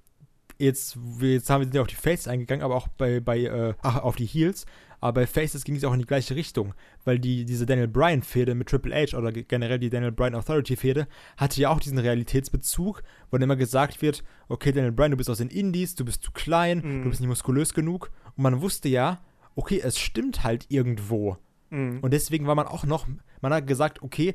jetzt, 0.58 0.96
jetzt 1.20 1.50
haben 1.50 1.70
wir 1.70 1.82
auf 1.82 1.88
die 1.88 1.94
Faces 1.96 2.28
eingegangen, 2.28 2.64
aber 2.64 2.76
auch 2.76 2.88
bei, 2.88 3.20
bei 3.20 3.40
äh, 3.40 3.74
ach, 3.82 3.96
auf 3.96 4.16
die 4.16 4.26
Heels. 4.26 4.64
Aber 5.04 5.20
bei 5.20 5.26
Faces 5.26 5.64
ging 5.64 5.76
es 5.76 5.84
auch 5.84 5.92
in 5.92 5.98
die 5.98 6.06
gleiche 6.06 6.34
Richtung, 6.34 6.72
weil 7.04 7.18
die, 7.18 7.44
diese 7.44 7.66
Daniel 7.66 7.88
Bryan-Fehde 7.88 8.54
mit 8.54 8.70
Triple 8.70 8.94
H 8.94 9.14
oder 9.18 9.32
generell 9.32 9.78
die 9.78 9.90
Daniel 9.90 10.12
Bryan 10.12 10.34
Authority-Fehde 10.34 11.06
hatte 11.36 11.60
ja 11.60 11.68
auch 11.68 11.78
diesen 11.78 11.98
Realitätsbezug, 11.98 13.02
wo 13.30 13.36
dann 13.36 13.42
immer 13.42 13.56
gesagt 13.56 14.00
wird, 14.00 14.24
okay, 14.48 14.72
Daniel 14.72 14.92
Bryan, 14.92 15.10
du 15.10 15.18
bist 15.18 15.28
aus 15.28 15.38
den 15.38 15.50
Indies, 15.50 15.94
du 15.94 16.06
bist 16.06 16.22
zu 16.22 16.32
klein, 16.32 16.78
Mhm. 16.78 17.02
du 17.02 17.10
bist 17.10 17.20
nicht 17.20 17.28
muskulös 17.28 17.74
genug. 17.74 18.10
Und 18.34 18.44
man 18.44 18.62
wusste 18.62 18.88
ja, 18.88 19.20
okay, 19.54 19.78
es 19.84 19.98
stimmt 19.98 20.42
halt 20.42 20.64
irgendwo. 20.70 21.36
Mhm. 21.68 21.98
Und 22.00 22.12
deswegen 22.14 22.46
war 22.46 22.54
man 22.54 22.66
auch 22.66 22.84
noch, 22.84 23.06
man 23.42 23.52
hat 23.52 23.66
gesagt, 23.66 24.02
okay, 24.02 24.34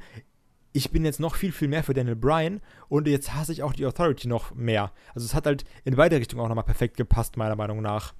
ich 0.71 0.91
bin 0.91 1.03
jetzt 1.03 1.19
noch 1.19 1.33
viel, 1.33 1.51
viel 1.51 1.67
mehr 1.67 1.83
für 1.83 1.95
Daniel 1.95 2.15
Bryan 2.15 2.61
und 2.89 3.07
jetzt 3.07 3.33
hasse 3.33 3.51
ich 3.53 3.63
auch 3.63 3.73
die 3.73 3.87
Authority 3.87 4.27
noch 4.27 4.53
mehr. 4.53 4.91
Also 5.15 5.25
es 5.25 5.33
hat 5.33 5.47
halt 5.47 5.63
in 5.83 5.95
beide 5.95 6.17
Richtungen 6.17 6.43
auch 6.43 6.47
nochmal 6.47 6.63
perfekt 6.63 6.95
gepasst, 6.95 7.37
meiner 7.37 7.55
Meinung 7.55 7.81
nach. 7.81 8.13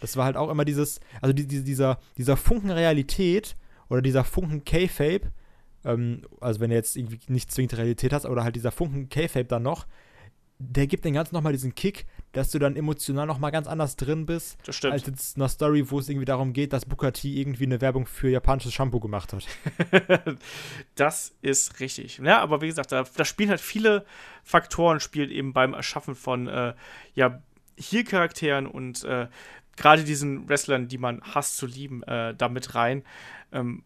Das 0.00 0.16
war 0.16 0.24
halt 0.24 0.36
auch 0.36 0.50
immer 0.50 0.64
dieses, 0.64 1.00
also 1.20 1.32
die, 1.32 1.46
die, 1.46 1.62
dieser, 1.64 1.98
dieser 2.16 2.36
Funken 2.36 2.70
Realität 2.70 3.56
oder 3.88 4.02
dieser 4.02 4.24
Funken 4.24 4.64
K-Fape, 4.64 5.30
ähm, 5.84 6.26
also 6.40 6.60
wenn 6.60 6.70
du 6.70 6.76
jetzt 6.76 6.96
irgendwie 6.96 7.18
nicht 7.28 7.50
zwingend 7.50 7.76
Realität 7.76 8.12
hast, 8.12 8.26
oder 8.26 8.44
halt 8.44 8.56
dieser 8.56 8.72
Funken 8.72 9.08
K-Fape 9.08 9.44
dann 9.44 9.62
noch, 9.62 9.86
der 10.62 10.86
gibt 10.86 11.06
den 11.06 11.14
ganzen 11.14 11.34
nochmal 11.34 11.52
diesen 11.52 11.74
Kick, 11.74 12.04
dass 12.32 12.50
du 12.50 12.58
dann 12.58 12.76
emotional 12.76 13.26
nochmal 13.26 13.50
ganz 13.50 13.66
anders 13.66 13.96
drin 13.96 14.26
bist, 14.26 14.58
als 14.84 15.06
jetzt 15.06 15.36
in 15.36 15.42
einer 15.42 15.48
Story, 15.48 15.90
wo 15.90 15.98
es 15.98 16.08
irgendwie 16.08 16.26
darum 16.26 16.52
geht, 16.52 16.74
dass 16.74 16.84
Booker 16.84 17.14
T 17.14 17.28
irgendwie 17.28 17.64
eine 17.64 17.80
Werbung 17.80 18.06
für 18.06 18.28
japanisches 18.28 18.74
Shampoo 18.74 19.00
gemacht 19.00 19.32
hat. 19.32 19.46
das 20.96 21.34
ist 21.40 21.80
richtig. 21.80 22.18
Ja, 22.22 22.40
aber 22.40 22.60
wie 22.60 22.66
gesagt, 22.66 22.92
da, 22.92 23.04
da 23.16 23.24
spielen 23.24 23.48
halt 23.48 23.60
viele 23.60 24.04
Faktoren, 24.44 25.00
spielt 25.00 25.30
eben 25.30 25.54
beim 25.54 25.72
Erschaffen 25.72 26.14
von 26.14 26.46
äh, 26.46 26.74
ja, 27.14 27.42
Heel-Charakteren 27.78 28.66
und 28.66 29.02
äh, 29.04 29.28
gerade 29.80 30.04
diesen 30.04 30.48
Wrestlern, 30.48 30.88
die 30.88 30.98
man 30.98 31.20
hasst 31.22 31.56
zu 31.56 31.66
lieben, 31.66 32.02
äh, 32.04 32.34
da 32.34 32.48
mit 32.48 32.74
rein. 32.74 33.02
Ähm, 33.50 33.82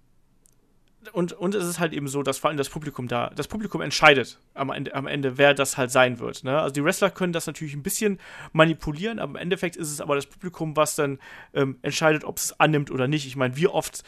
und, 1.12 1.32
und 1.32 1.54
es 1.54 1.64
ist 1.66 1.78
halt 1.78 1.92
eben 1.92 2.08
so, 2.08 2.22
dass 2.22 2.38
vor 2.38 2.48
allem 2.48 2.56
das 2.56 2.68
Publikum 2.68 3.08
da, 3.08 3.30
das 3.36 3.46
Publikum 3.46 3.80
entscheidet 3.80 4.38
am 4.54 4.70
Ende, 4.70 4.94
am 4.94 5.06
Ende 5.06 5.36
wer 5.36 5.52
das 5.54 5.76
halt 5.76 5.90
sein 5.90 6.18
wird. 6.18 6.44
Ne? 6.44 6.58
Also 6.58 6.72
die 6.72 6.82
Wrestler 6.82 7.10
können 7.10 7.32
das 7.32 7.46
natürlich 7.46 7.74
ein 7.74 7.82
bisschen 7.82 8.18
manipulieren, 8.52 9.18
aber 9.18 9.32
im 9.32 9.36
Endeffekt 9.36 9.76
ist 9.76 9.90
es 9.90 10.00
aber 10.00 10.14
das 10.14 10.26
Publikum, 10.26 10.76
was 10.76 10.96
dann 10.96 11.18
ähm, 11.52 11.78
entscheidet, 11.82 12.24
ob 12.24 12.38
es 12.38 12.58
annimmt 12.58 12.90
oder 12.90 13.06
nicht. 13.06 13.26
Ich 13.26 13.36
meine, 13.36 13.56
wie 13.56 13.68
oft 13.68 14.02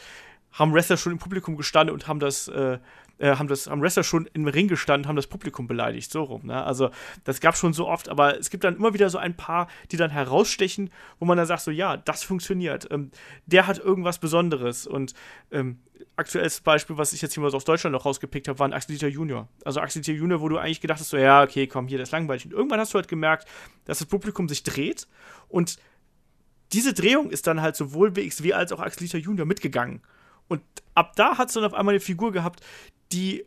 haben 0.51 0.73
Wrestler 0.73 0.97
schon 0.97 1.11
im 1.11 1.19
Publikum 1.19 1.55
gestanden 1.55 1.93
und 1.93 2.07
haben 2.07 2.19
das, 2.19 2.47
äh, 2.47 2.79
äh, 3.19 3.35
haben 3.35 3.47
das, 3.47 3.67
haben 3.67 3.81
Wrestler 3.81 4.03
schon 4.03 4.29
im 4.33 4.47
Ring 4.47 4.67
gestanden, 4.67 5.07
haben 5.07 5.15
das 5.15 5.27
Publikum 5.27 5.67
beleidigt, 5.67 6.11
so 6.11 6.23
rum. 6.23 6.41
Ne? 6.45 6.63
Also 6.63 6.89
das 7.23 7.39
gab 7.39 7.57
schon 7.57 7.73
so 7.73 7.87
oft, 7.87 8.09
aber 8.09 8.39
es 8.39 8.49
gibt 8.49 8.63
dann 8.63 8.75
immer 8.75 8.93
wieder 8.93 9.09
so 9.09 9.17
ein 9.17 9.35
paar, 9.35 9.67
die 9.91 9.97
dann 9.97 10.11
herausstechen, 10.11 10.89
wo 11.19 11.25
man 11.25 11.37
dann 11.37 11.47
sagt 11.47 11.61
so, 11.61 11.71
ja, 11.71 11.97
das 11.97 12.23
funktioniert. 12.23 12.87
Ähm, 12.91 13.11
der 13.45 13.67
hat 13.67 13.79
irgendwas 13.79 14.19
Besonderes 14.19 14.87
und 14.87 15.13
ähm, 15.51 15.79
aktuelles 16.15 16.61
Beispiel, 16.61 16.97
was 16.97 17.13
ich 17.13 17.21
jetzt 17.21 17.33
hier 17.33 17.43
mal 17.43 17.51
so 17.51 17.57
aus 17.57 17.65
Deutschland 17.65 17.93
noch 17.93 18.05
rausgepickt 18.05 18.47
habe, 18.47 18.59
war 18.59 18.67
ein 18.67 18.73
Axel 18.73 18.93
Dieter 18.93 19.07
Junior. 19.07 19.47
Also 19.65 19.79
Axel 19.79 20.01
Dieter 20.01 20.17
Junior, 20.17 20.41
wo 20.41 20.49
du 20.49 20.57
eigentlich 20.57 20.81
gedacht 20.81 20.99
hast, 20.99 21.09
so, 21.09 21.17
ja, 21.17 21.43
okay, 21.43 21.67
komm, 21.67 21.87
hier, 21.87 21.97
das 21.97 22.09
ist 22.09 22.13
langweilig. 22.13 22.45
Und 22.45 22.53
irgendwann 22.53 22.79
hast 22.79 22.93
du 22.93 22.95
halt 22.95 23.07
gemerkt, 23.07 23.47
dass 23.85 23.99
das 23.99 24.07
Publikum 24.07 24.49
sich 24.49 24.63
dreht 24.63 25.07
und 25.47 25.77
diese 26.73 26.93
Drehung 26.93 27.29
ist 27.29 27.47
dann 27.47 27.61
halt 27.61 27.75
sowohl 27.75 28.15
WXW 28.15 28.53
als 28.53 28.71
auch 28.73 28.79
Axel 28.79 29.07
Dieter 29.07 29.19
Junior 29.19 29.45
mitgegangen. 29.45 30.01
Und 30.47 30.61
ab 30.93 31.13
da 31.15 31.37
hat 31.37 31.49
es 31.49 31.53
dann 31.53 31.63
auf 31.63 31.73
einmal 31.73 31.93
eine 31.93 31.99
Figur 31.99 32.31
gehabt, 32.31 32.61
die 33.11 33.45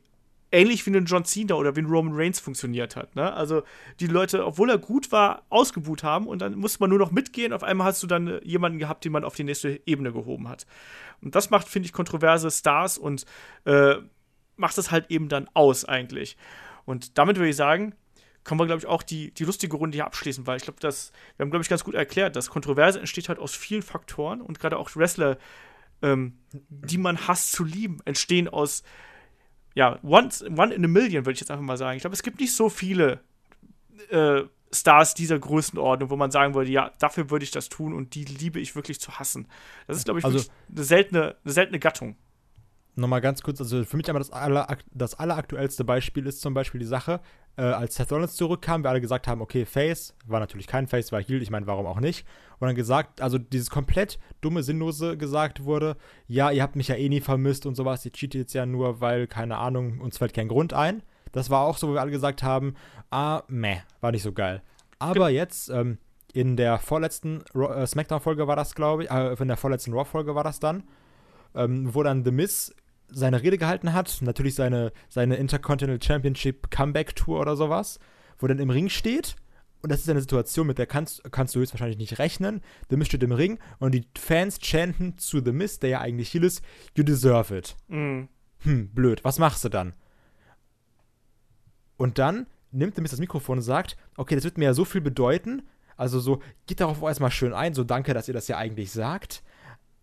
ähnlich 0.52 0.84
wie 0.86 0.90
ein 0.90 1.04
John 1.04 1.24
Cena 1.24 1.54
oder 1.54 1.76
wie 1.76 1.80
ein 1.80 1.86
Roman 1.86 2.14
Reigns 2.14 2.40
funktioniert 2.40 2.96
hat. 2.96 3.14
Ne? 3.14 3.32
Also 3.32 3.62
die 4.00 4.06
Leute, 4.06 4.44
obwohl 4.44 4.70
er 4.70 4.78
gut 4.78 5.12
war, 5.12 5.42
ausgebuht 5.48 6.02
haben 6.02 6.26
und 6.26 6.40
dann 6.42 6.56
musste 6.56 6.80
man 6.80 6.90
nur 6.90 6.98
noch 6.98 7.12
mitgehen. 7.12 7.52
Auf 7.52 7.62
einmal 7.62 7.86
hast 7.86 8.02
du 8.02 8.06
dann 8.06 8.26
äh, 8.26 8.40
jemanden 8.44 8.78
gehabt, 8.78 9.04
den 9.04 9.12
man 9.12 9.24
auf 9.24 9.36
die 9.36 9.44
nächste 9.44 9.80
Ebene 9.86 10.12
gehoben 10.12 10.48
hat. 10.48 10.66
Und 11.20 11.34
das 11.34 11.50
macht, 11.50 11.68
finde 11.68 11.86
ich, 11.86 11.92
kontroverse 11.92 12.50
Stars 12.50 12.98
und 12.98 13.26
äh, 13.64 13.96
macht 14.56 14.76
es 14.78 14.90
halt 14.90 15.10
eben 15.10 15.28
dann 15.28 15.48
aus 15.54 15.84
eigentlich. 15.84 16.36
Und 16.84 17.18
damit 17.18 17.36
würde 17.36 17.50
ich 17.50 17.56
sagen, 17.56 17.94
können 18.42 18.58
wir, 18.58 18.66
glaube 18.66 18.80
ich, 18.80 18.86
auch 18.86 19.02
die, 19.02 19.32
die 19.32 19.44
lustige 19.44 19.76
Runde 19.76 19.96
hier 19.96 20.06
abschließen, 20.06 20.46
weil 20.46 20.56
ich 20.56 20.64
glaube, 20.64 20.82
wir 20.82 20.90
haben, 21.38 21.50
glaube 21.50 21.62
ich, 21.62 21.68
ganz 21.68 21.84
gut 21.84 21.94
erklärt, 21.94 22.36
dass 22.36 22.50
Kontroverse 22.50 22.98
entsteht 22.98 23.28
halt 23.28 23.38
aus 23.38 23.54
vielen 23.54 23.82
Faktoren 23.82 24.40
und 24.40 24.58
gerade 24.58 24.78
auch 24.78 24.96
Wrestler, 24.96 25.36
ähm, 26.02 26.38
die 26.68 26.98
man 26.98 27.26
hasst 27.28 27.52
zu 27.52 27.64
lieben, 27.64 27.98
entstehen 28.04 28.48
aus 28.48 28.82
ja, 29.74 29.98
once, 30.02 30.42
one 30.42 30.74
in 30.74 30.84
a 30.84 30.88
million, 30.88 31.24
würde 31.24 31.34
ich 31.34 31.40
jetzt 31.40 31.50
einfach 31.50 31.64
mal 31.64 31.76
sagen. 31.76 31.96
Ich 31.96 32.00
glaube, 32.02 32.14
es 32.14 32.22
gibt 32.22 32.40
nicht 32.40 32.54
so 32.54 32.68
viele 32.68 33.20
äh, 34.10 34.42
Stars 34.72 35.14
dieser 35.14 35.38
Größenordnung, 35.38 36.10
wo 36.10 36.16
man 36.16 36.30
sagen 36.30 36.54
würde, 36.54 36.70
ja, 36.70 36.92
dafür 36.98 37.30
würde 37.30 37.44
ich 37.44 37.50
das 37.50 37.68
tun 37.68 37.92
und 37.92 38.14
die 38.14 38.24
liebe 38.24 38.58
ich 38.60 38.74
wirklich 38.74 39.00
zu 39.00 39.18
hassen. 39.18 39.46
Das 39.86 39.96
ist, 39.96 40.04
glaube 40.04 40.18
ich, 40.20 40.24
Also- 40.24 40.50
eine 40.74 40.84
seltene, 40.84 41.36
eine 41.44 41.52
seltene 41.52 41.78
Gattung. 41.78 42.16
Nochmal 43.00 43.20
ganz 43.20 43.42
kurz, 43.42 43.60
also 43.60 43.82
für 43.84 43.96
mich 43.96 44.10
aber 44.10 44.18
das, 44.18 44.30
aller, 44.30 44.66
das 44.92 45.14
alleraktuellste 45.14 45.84
Beispiel 45.84 46.26
ist 46.26 46.40
zum 46.40 46.52
Beispiel 46.52 46.78
die 46.78 46.86
Sache, 46.86 47.20
äh, 47.56 47.62
als 47.62 47.94
Seth 47.94 48.12
Rollins 48.12 48.36
zurückkam, 48.36 48.84
wir 48.84 48.90
alle 48.90 49.00
gesagt 49.00 49.26
haben, 49.26 49.40
okay, 49.40 49.64
Face, 49.64 50.14
war 50.26 50.38
natürlich 50.38 50.66
kein 50.66 50.86
Face, 50.86 51.10
war 51.10 51.22
Heal, 51.22 51.40
ich 51.40 51.50
meine, 51.50 51.66
warum 51.66 51.86
auch 51.86 52.00
nicht. 52.00 52.26
Und 52.58 52.66
dann 52.66 52.76
gesagt, 52.76 53.22
also 53.22 53.38
dieses 53.38 53.70
komplett 53.70 54.18
dumme, 54.42 54.62
sinnlose 54.62 55.16
gesagt 55.16 55.64
wurde, 55.64 55.96
ja, 56.26 56.50
ihr 56.50 56.62
habt 56.62 56.76
mich 56.76 56.88
ja 56.88 56.94
eh 56.94 57.08
nie 57.08 57.20
vermisst 57.20 57.64
und 57.64 57.74
sowas, 57.74 58.04
ihr 58.04 58.12
cheatet 58.12 58.40
jetzt 58.40 58.52
ja 58.52 58.66
nur, 58.66 59.00
weil, 59.00 59.26
keine 59.26 59.56
Ahnung, 59.56 60.00
uns 60.00 60.18
fällt 60.18 60.34
kein 60.34 60.48
Grund 60.48 60.74
ein. 60.74 61.02
Das 61.32 61.48
war 61.48 61.62
auch 61.62 61.78
so, 61.78 61.88
wo 61.88 61.94
wir 61.94 62.02
alle 62.02 62.10
gesagt 62.10 62.42
haben, 62.42 62.74
ah, 63.10 63.42
meh, 63.48 63.78
war 64.00 64.12
nicht 64.12 64.22
so 64.22 64.32
geil. 64.32 64.62
Aber 64.98 65.30
jetzt, 65.30 65.70
ähm, 65.70 65.98
in 66.32 66.56
der 66.56 66.78
vorletzten 66.78 67.42
äh, 67.54 67.86
Smackdown-Folge 67.86 68.46
war 68.46 68.56
das, 68.56 68.74
glaube 68.74 69.04
ich, 69.04 69.10
äh, 69.10 69.34
in 69.34 69.48
der 69.48 69.56
vorletzten 69.56 69.92
Raw-Folge 69.94 70.34
war 70.34 70.44
das 70.44 70.60
dann, 70.60 70.84
ähm, 71.54 71.94
wo 71.94 72.02
dann 72.02 72.24
The 72.24 72.30
Miz 72.30 72.74
seine 73.12 73.42
Rede 73.42 73.58
gehalten 73.58 73.92
hat, 73.92 74.18
natürlich 74.22 74.54
seine, 74.54 74.92
seine 75.08 75.36
Intercontinental 75.36 76.02
Championship 76.02 76.70
Comeback 76.70 77.14
Tour 77.16 77.40
oder 77.40 77.56
sowas, 77.56 77.98
wo 78.38 78.46
dann 78.46 78.58
im 78.58 78.70
Ring 78.70 78.88
steht 78.88 79.36
und 79.82 79.90
das 79.90 80.00
ist 80.00 80.10
eine 80.10 80.20
Situation, 80.20 80.66
mit 80.66 80.78
der 80.78 80.86
kannst, 80.86 81.22
kannst 81.30 81.54
du 81.54 81.60
höchstwahrscheinlich 81.60 81.98
nicht 81.98 82.18
rechnen. 82.18 82.60
The 82.90 82.96
Miz 82.96 83.08
steht 83.08 83.22
im 83.22 83.32
Ring 83.32 83.58
und 83.78 83.92
die 83.92 84.06
Fans 84.18 84.58
chanten 84.60 85.16
zu 85.18 85.42
The 85.42 85.52
Miz, 85.52 85.78
der 85.78 85.90
ja 85.90 86.00
eigentlich 86.00 86.32
Heel 86.32 86.44
ist, 86.44 86.62
you 86.94 87.02
deserve 87.02 87.56
it. 87.56 87.76
Mhm. 87.88 88.28
Hm, 88.58 88.90
blöd, 88.90 89.24
was 89.24 89.38
machst 89.38 89.64
du 89.64 89.70
dann? 89.70 89.94
Und 91.96 92.18
dann 92.18 92.46
nimmt 92.72 92.94
The 92.94 93.00
Miz 93.00 93.10
das 93.10 93.20
Mikrofon 93.20 93.58
und 93.58 93.62
sagt, 93.62 93.96
okay, 94.16 94.34
das 94.34 94.44
wird 94.44 94.58
mir 94.58 94.66
ja 94.66 94.74
so 94.74 94.84
viel 94.84 95.00
bedeuten, 95.00 95.62
also 95.96 96.20
so, 96.20 96.40
geht 96.66 96.80
darauf 96.80 97.02
erstmal 97.02 97.30
schön 97.30 97.52
ein, 97.52 97.74
so 97.74 97.84
danke, 97.84 98.14
dass 98.14 98.28
ihr 98.28 98.34
das 98.34 98.48
ja 98.48 98.58
eigentlich 98.58 98.90
sagt, 98.90 99.42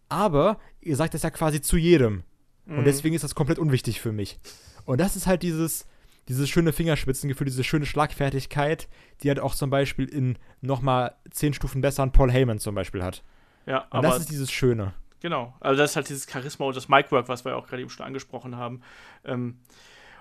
aber 0.09 0.59
ihr 0.79 0.95
sagt 0.95 1.13
das 1.13 1.23
ja 1.23 1.29
quasi 1.29 1.61
zu 1.61 1.77
jedem. 1.77 2.23
Und 2.67 2.85
deswegen 2.85 3.15
ist 3.15 3.23
das 3.23 3.35
komplett 3.35 3.59
unwichtig 3.59 4.01
für 4.01 4.11
mich. 4.11 4.39
Und 4.85 4.99
das 4.99 5.15
ist 5.15 5.27
halt 5.27 5.41
dieses, 5.43 5.87
dieses 6.27 6.49
schöne 6.49 6.73
Fingerspitzengefühl, 6.73 7.45
diese 7.45 7.63
schöne 7.63 7.85
Schlagfertigkeit, 7.85 8.87
die 9.21 9.29
halt 9.29 9.39
auch 9.39 9.55
zum 9.55 9.69
Beispiel 9.69 10.05
in 10.05 10.37
nochmal 10.61 11.15
zehn 11.31 11.53
Stufen 11.53 11.81
besser 11.81 12.03
an 12.03 12.11
Paul 12.11 12.31
Heyman 12.31 12.59
zum 12.59 12.75
Beispiel 12.75 13.03
hat. 13.03 13.23
Ja, 13.65 13.79
Und 13.83 13.93
aber 13.93 14.07
das 14.09 14.19
ist 14.19 14.31
dieses 14.31 14.51
Schöne. 14.51 14.93
Genau, 15.19 15.55
also 15.59 15.81
das 15.81 15.91
ist 15.91 15.95
halt 15.95 16.09
dieses 16.09 16.29
Charisma 16.29 16.65
und 16.65 16.75
das 16.75 16.89
Micwork, 16.89 17.27
was 17.27 17.43
wir 17.43 17.55
auch 17.57 17.67
gerade 17.67 17.81
eben 17.81 17.89
schon 17.89 18.05
angesprochen 18.05 18.55
haben. 18.55 18.81
Ähm, 19.25 19.59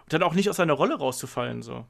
und 0.05 0.13
dann 0.13 0.23
auch 0.23 0.35
nicht 0.35 0.49
aus 0.49 0.57
seiner 0.57 0.73
Rolle 0.73 0.97
rauszufallen, 0.97 1.63
so. 1.63 1.85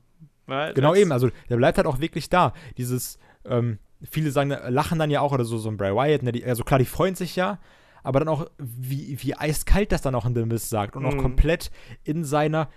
Weil 0.46 0.74
Genau 0.74 0.94
eben, 0.94 1.12
also 1.12 1.30
der 1.48 1.56
bleibt 1.56 1.76
halt 1.76 1.86
auch 1.86 2.00
wirklich 2.00 2.30
da. 2.30 2.52
Dieses, 2.78 3.18
ähm, 3.44 3.78
viele 4.02 4.30
sagen, 4.30 4.50
lachen 4.68 4.98
dann 4.98 5.10
ja 5.10 5.20
auch, 5.20 5.32
oder 5.32 5.44
so, 5.44 5.58
so 5.58 5.68
ein 5.68 5.76
Bray 5.76 5.94
Wyatt, 5.94 6.22
ne, 6.22 6.32
die, 6.32 6.44
also 6.44 6.64
klar, 6.64 6.78
die 6.78 6.86
freuen 6.86 7.14
sich 7.14 7.36
ja, 7.36 7.58
aber 8.06 8.20
dann 8.20 8.28
auch, 8.28 8.46
wie, 8.58 9.18
wie 9.22 9.34
eiskalt 9.34 9.90
das 9.92 10.00
dann 10.02 10.14
auch 10.14 10.24
in 10.26 10.34
The 10.34 10.44
Miz 10.46 10.68
sagt 10.68 10.94
und 10.96 11.04
auch 11.04 11.14
Mhm. 11.14 11.18
komplett 11.22 11.70
in 12.04 12.24
seiner 12.24 12.68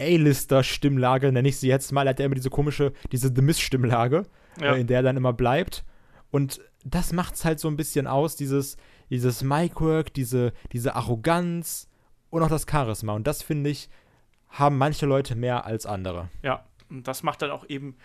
A-Lister-Stimmlage, 0.00 1.32
nenne 1.32 1.48
ich 1.48 1.58
sie 1.58 1.68
jetzt 1.68 1.92
mal, 1.92 2.08
hat 2.08 2.20
er 2.20 2.26
immer 2.26 2.34
diese 2.34 2.50
komische, 2.50 2.92
diese 3.12 3.32
The 3.34 3.42
Miz-Stimmlage, 3.42 4.24
Ja. 4.60 4.74
äh, 4.74 4.80
in 4.80 4.86
der 4.86 4.98
er 4.98 5.02
dann 5.02 5.16
immer 5.16 5.32
bleibt. 5.32 5.84
Und 6.30 6.60
das 6.84 7.12
macht's 7.12 7.44
halt 7.44 7.60
so 7.60 7.68
ein 7.68 7.76
bisschen 7.76 8.06
aus, 8.06 8.36
dieses, 8.36 8.76
dieses 9.10 9.42
Micwork, 9.42 10.12
diese, 10.14 10.52
diese 10.72 10.94
Arroganz 10.94 11.88
und 12.30 12.42
auch 12.42 12.48
das 12.48 12.66
Charisma. 12.70 13.14
Und 13.14 13.26
das, 13.26 13.42
finde 13.42 13.70
ich, 13.70 13.88
haben 14.48 14.78
manche 14.78 15.06
Leute 15.06 15.34
mehr 15.36 15.66
als 15.66 15.84
andere. 15.86 16.28
Ja, 16.42 16.64
und 16.90 17.06
das 17.08 17.22
macht 17.22 17.42
dann 17.42 17.50
auch 17.50 17.68
eben, 17.68 17.96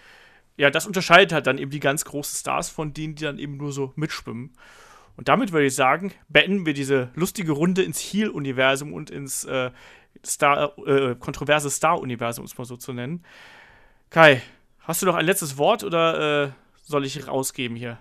ja, 0.57 0.69
das 0.69 0.85
unterscheidet 0.87 1.31
halt 1.33 1.47
dann 1.47 1.57
eben 1.57 1.71
die 1.71 1.79
ganz 1.79 2.05
großen 2.05 2.37
Stars 2.37 2.69
von 2.69 2.93
denen, 2.93 3.15
die 3.15 3.23
dann 3.23 3.39
eben 3.39 3.57
nur 3.57 3.71
so 3.71 3.93
mitschwimmen. 3.95 4.51
Und 5.15 5.27
damit 5.27 5.51
würde 5.51 5.67
ich 5.67 5.75
sagen, 5.75 6.11
beenden 6.27 6.65
wir 6.65 6.73
diese 6.73 7.11
lustige 7.15 7.51
Runde 7.51 7.83
ins 7.83 7.99
Heal-Universum 7.99 8.93
und 8.93 9.09
ins 9.09 9.45
äh, 9.45 9.71
Star, 10.25 10.77
äh, 10.87 11.15
kontroverse 11.15 11.69
Star-Universum, 11.69 12.43
um 12.43 12.45
es 12.45 12.57
mal 12.57 12.65
so 12.65 12.77
zu 12.77 12.93
nennen. 12.93 13.23
Kai, 14.09 14.41
hast 14.79 15.01
du 15.01 15.05
noch 15.05 15.15
ein 15.15 15.25
letztes 15.25 15.57
Wort 15.57 15.83
oder 15.83 16.45
äh, 16.45 16.49
soll 16.83 17.05
ich 17.05 17.27
rausgeben 17.27 17.75
hier? 17.77 17.99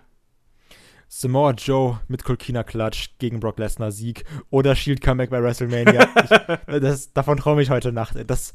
Samoa 1.08 1.52
Joe 1.52 2.00
mit 2.08 2.24
Colkina 2.24 2.62
Klatsch 2.62 3.10
gegen 3.18 3.38
Brock 3.38 3.58
Lesnar 3.58 3.92
Sieg 3.92 4.24
oder 4.48 4.74
Shield 4.74 5.02
Comeback 5.02 5.28
bei 5.28 5.42
WrestleMania. 5.42 6.08
ich, 6.66 6.80
das, 6.80 7.12
davon 7.12 7.36
träume 7.36 7.60
ich 7.60 7.68
heute 7.68 7.92
Nacht. 7.92 8.16
Das, 8.26 8.54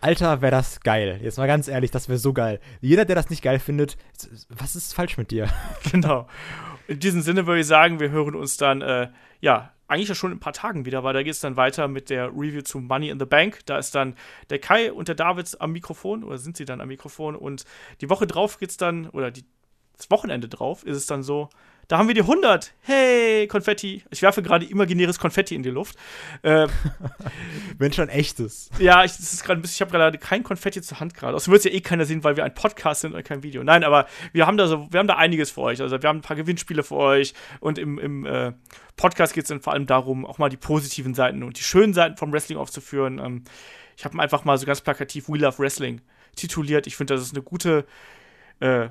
Alter, 0.00 0.40
wäre 0.40 0.52
das 0.52 0.80
geil. 0.80 1.18
Jetzt 1.20 1.36
mal 1.36 1.48
ganz 1.48 1.66
ehrlich, 1.66 1.90
das 1.90 2.08
wäre 2.08 2.18
so 2.18 2.32
geil. 2.32 2.60
Jeder, 2.80 3.06
der 3.06 3.16
das 3.16 3.28
nicht 3.28 3.42
geil 3.42 3.58
findet, 3.58 3.96
was 4.48 4.76
ist 4.76 4.94
falsch 4.94 5.18
mit 5.18 5.32
dir? 5.32 5.48
Genau. 5.90 6.28
In 6.88 7.00
diesem 7.00 7.22
Sinne 7.22 7.46
würde 7.46 7.60
ich 7.60 7.66
sagen, 7.66 8.00
wir 8.00 8.10
hören 8.10 8.34
uns 8.34 8.56
dann, 8.56 8.80
äh, 8.80 9.08
ja, 9.40 9.72
eigentlich 9.88 10.16
schon 10.18 10.32
in 10.32 10.38
ein 10.38 10.40
paar 10.40 10.52
Tagen 10.52 10.84
wieder, 10.84 11.04
weil 11.04 11.14
da 11.14 11.22
geht 11.22 11.32
es 11.32 11.40
dann 11.40 11.56
weiter 11.56 11.86
mit 11.88 12.10
der 12.10 12.28
Review 12.28 12.62
zu 12.62 12.80
Money 12.80 13.08
in 13.08 13.20
the 13.20 13.24
Bank. 13.24 13.60
Da 13.66 13.78
ist 13.78 13.94
dann 13.94 14.16
der 14.50 14.58
Kai 14.58 14.92
und 14.92 15.08
der 15.08 15.14
David 15.14 15.60
am 15.60 15.72
Mikrofon, 15.72 16.24
oder 16.24 16.38
sind 16.38 16.56
sie 16.56 16.64
dann 16.64 16.80
am 16.80 16.88
Mikrofon. 16.88 17.36
Und 17.36 17.64
die 18.00 18.10
Woche 18.10 18.26
drauf 18.26 18.58
geht 18.58 18.70
es 18.70 18.76
dann, 18.76 19.08
oder 19.10 19.30
die, 19.30 19.44
das 19.96 20.10
Wochenende 20.10 20.48
drauf, 20.48 20.84
ist 20.84 20.96
es 20.96 21.06
dann 21.06 21.22
so, 21.22 21.50
da 21.88 21.98
haben 21.98 22.08
wir 22.08 22.14
die 22.14 22.22
100. 22.22 22.72
Hey, 22.80 23.46
Konfetti. 23.46 24.02
Ich 24.10 24.20
werfe 24.22 24.42
gerade 24.42 24.66
imaginäres 24.66 25.18
Konfetti 25.18 25.54
in 25.54 25.62
die 25.62 25.70
Luft. 25.70 25.96
Äh, 26.42 26.66
Wenn 27.78 27.92
schon 27.92 28.08
echtes. 28.08 28.70
Ja, 28.78 29.04
ich, 29.04 29.12
das 29.12 29.32
ist 29.32 29.44
gerade 29.44 29.60
ein 29.60 29.62
bisschen, 29.62 29.76
ich 29.76 29.80
habe 29.82 29.92
gerade 29.92 30.18
kein 30.18 30.42
Konfetti 30.42 30.82
zur 30.82 30.98
Hand 30.98 31.14
gerade. 31.14 31.36
Außerdem 31.36 31.52
wird 31.52 31.64
es 31.64 31.72
ja 31.72 31.76
eh 31.76 31.80
keiner 31.80 32.04
sehen, 32.04 32.24
weil 32.24 32.36
wir 32.36 32.44
ein 32.44 32.54
Podcast 32.54 33.02
sind 33.02 33.14
und 33.14 33.24
kein 33.24 33.44
Video. 33.44 33.62
Nein, 33.62 33.84
aber 33.84 34.06
wir 34.32 34.46
haben 34.46 34.56
da 34.56 34.66
so, 34.66 34.88
wir 34.90 34.98
haben 34.98 35.06
da 35.06 35.16
einiges 35.16 35.52
für 35.52 35.60
euch. 35.60 35.80
Also 35.80 36.02
wir 36.02 36.08
haben 36.08 36.18
ein 36.18 36.22
paar 36.22 36.36
Gewinnspiele 36.36 36.82
für 36.82 36.96
euch 36.96 37.34
und 37.60 37.78
im, 37.78 37.98
im 37.98 38.26
äh, 38.26 38.52
Podcast 38.96 39.34
geht 39.34 39.44
es 39.44 39.48
dann 39.48 39.60
vor 39.60 39.72
allem 39.72 39.86
darum, 39.86 40.26
auch 40.26 40.38
mal 40.38 40.48
die 40.48 40.56
positiven 40.56 41.14
Seiten 41.14 41.44
und 41.44 41.58
die 41.58 41.62
schönen 41.62 41.94
Seiten 41.94 42.16
vom 42.16 42.32
Wrestling 42.32 42.58
aufzuführen. 42.58 43.20
Ähm, 43.20 43.44
ich 43.96 44.04
habe 44.04 44.18
einfach 44.18 44.44
mal 44.44 44.58
so 44.58 44.66
ganz 44.66 44.80
plakativ 44.80 45.28
We 45.28 45.38
Love 45.38 45.58
Wrestling 45.58 46.00
tituliert. 46.34 46.86
Ich 46.86 46.96
finde, 46.96 47.14
das 47.14 47.22
ist 47.22 47.34
eine 47.34 47.42
gute 47.42 47.86
äh, 48.60 48.88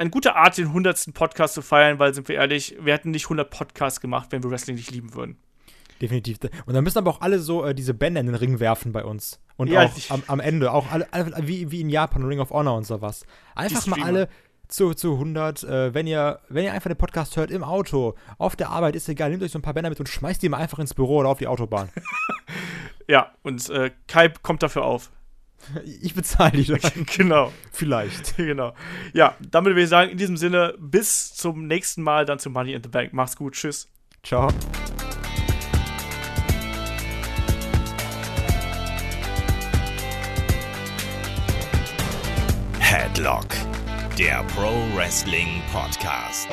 eine 0.00 0.10
gute 0.10 0.34
Art, 0.34 0.56
den 0.56 0.68
100. 0.68 1.12
Podcast 1.12 1.54
zu 1.54 1.62
feiern, 1.62 1.98
weil, 1.98 2.14
sind 2.14 2.28
wir 2.28 2.36
ehrlich, 2.36 2.74
wir 2.80 2.94
hätten 2.94 3.10
nicht 3.10 3.26
100 3.26 3.50
Podcasts 3.50 4.00
gemacht, 4.00 4.28
wenn 4.30 4.42
wir 4.42 4.50
Wrestling 4.50 4.76
nicht 4.76 4.90
lieben 4.90 5.14
würden. 5.14 5.36
Definitiv. 6.00 6.38
Und 6.64 6.72
dann 6.72 6.82
müssen 6.82 6.96
aber 6.96 7.10
auch 7.10 7.20
alle 7.20 7.38
so 7.38 7.66
äh, 7.66 7.74
diese 7.74 7.92
Bänder 7.92 8.20
in 8.20 8.26
den 8.26 8.34
Ring 8.34 8.58
werfen 8.60 8.92
bei 8.92 9.04
uns. 9.04 9.40
Und 9.56 9.68
ja, 9.68 9.84
auch 9.84 9.92
am, 10.08 10.22
am, 10.26 10.40
Ende, 10.40 10.72
auch 10.72 10.90
alle, 10.90 11.12
alle, 11.12 11.46
wie, 11.46 11.70
wie 11.70 11.82
in 11.82 11.90
Japan, 11.90 12.24
Ring 12.24 12.40
of 12.40 12.50
Honor 12.50 12.78
und 12.78 12.86
sowas. 12.86 13.26
Einfach 13.54 13.86
mal 13.86 14.02
alle 14.02 14.28
zu, 14.68 14.94
zu 14.94 15.12
100. 15.12 15.64
Äh, 15.64 15.92
wenn, 15.92 16.06
ihr, 16.06 16.40
wenn 16.48 16.64
ihr 16.64 16.72
einfach 16.72 16.88
den 16.88 16.96
Podcast 16.96 17.36
hört 17.36 17.50
im 17.50 17.62
Auto, 17.62 18.14
auf 18.38 18.56
der 18.56 18.70
Arbeit, 18.70 18.96
ist 18.96 19.06
egal, 19.10 19.28
nehmt 19.28 19.42
euch 19.42 19.52
so 19.52 19.58
ein 19.58 19.62
paar 19.62 19.74
Bänder 19.74 19.90
mit 19.90 20.00
und 20.00 20.08
schmeißt 20.08 20.42
die 20.42 20.48
mal 20.48 20.56
einfach 20.56 20.78
ins 20.78 20.94
Büro 20.94 21.18
oder 21.18 21.28
auf 21.28 21.38
die 21.38 21.46
Autobahn. 21.46 21.90
ja, 23.06 23.32
und 23.42 23.68
äh, 23.68 23.90
Kai 24.08 24.30
kommt 24.42 24.62
dafür 24.62 24.86
auf. 24.86 25.10
Ich 26.02 26.14
bezahle 26.14 26.62
die 26.62 26.64
dann. 26.64 27.06
genau. 27.16 27.52
Vielleicht. 27.72 28.36
Genau. 28.50 28.74
Ja, 29.12 29.36
damit 29.50 29.72
würde 29.72 29.82
ich 29.82 29.88
sagen, 29.88 30.10
in 30.10 30.18
diesem 30.18 30.36
Sinne, 30.36 30.74
bis 30.78 31.34
zum 31.34 31.66
nächsten 31.66 32.02
Mal, 32.02 32.24
dann 32.24 32.38
zu 32.38 32.50
Money 32.50 32.72
in 32.72 32.82
the 32.82 32.88
Bank. 32.88 33.12
Mach's 33.12 33.36
gut. 33.36 33.54
Tschüss. 33.54 33.88
Ciao. 34.22 34.48
Headlock, 42.78 43.46
der 44.18 44.42
Pro 44.54 44.72
Wrestling 44.96 45.62
Podcast. 45.72 46.48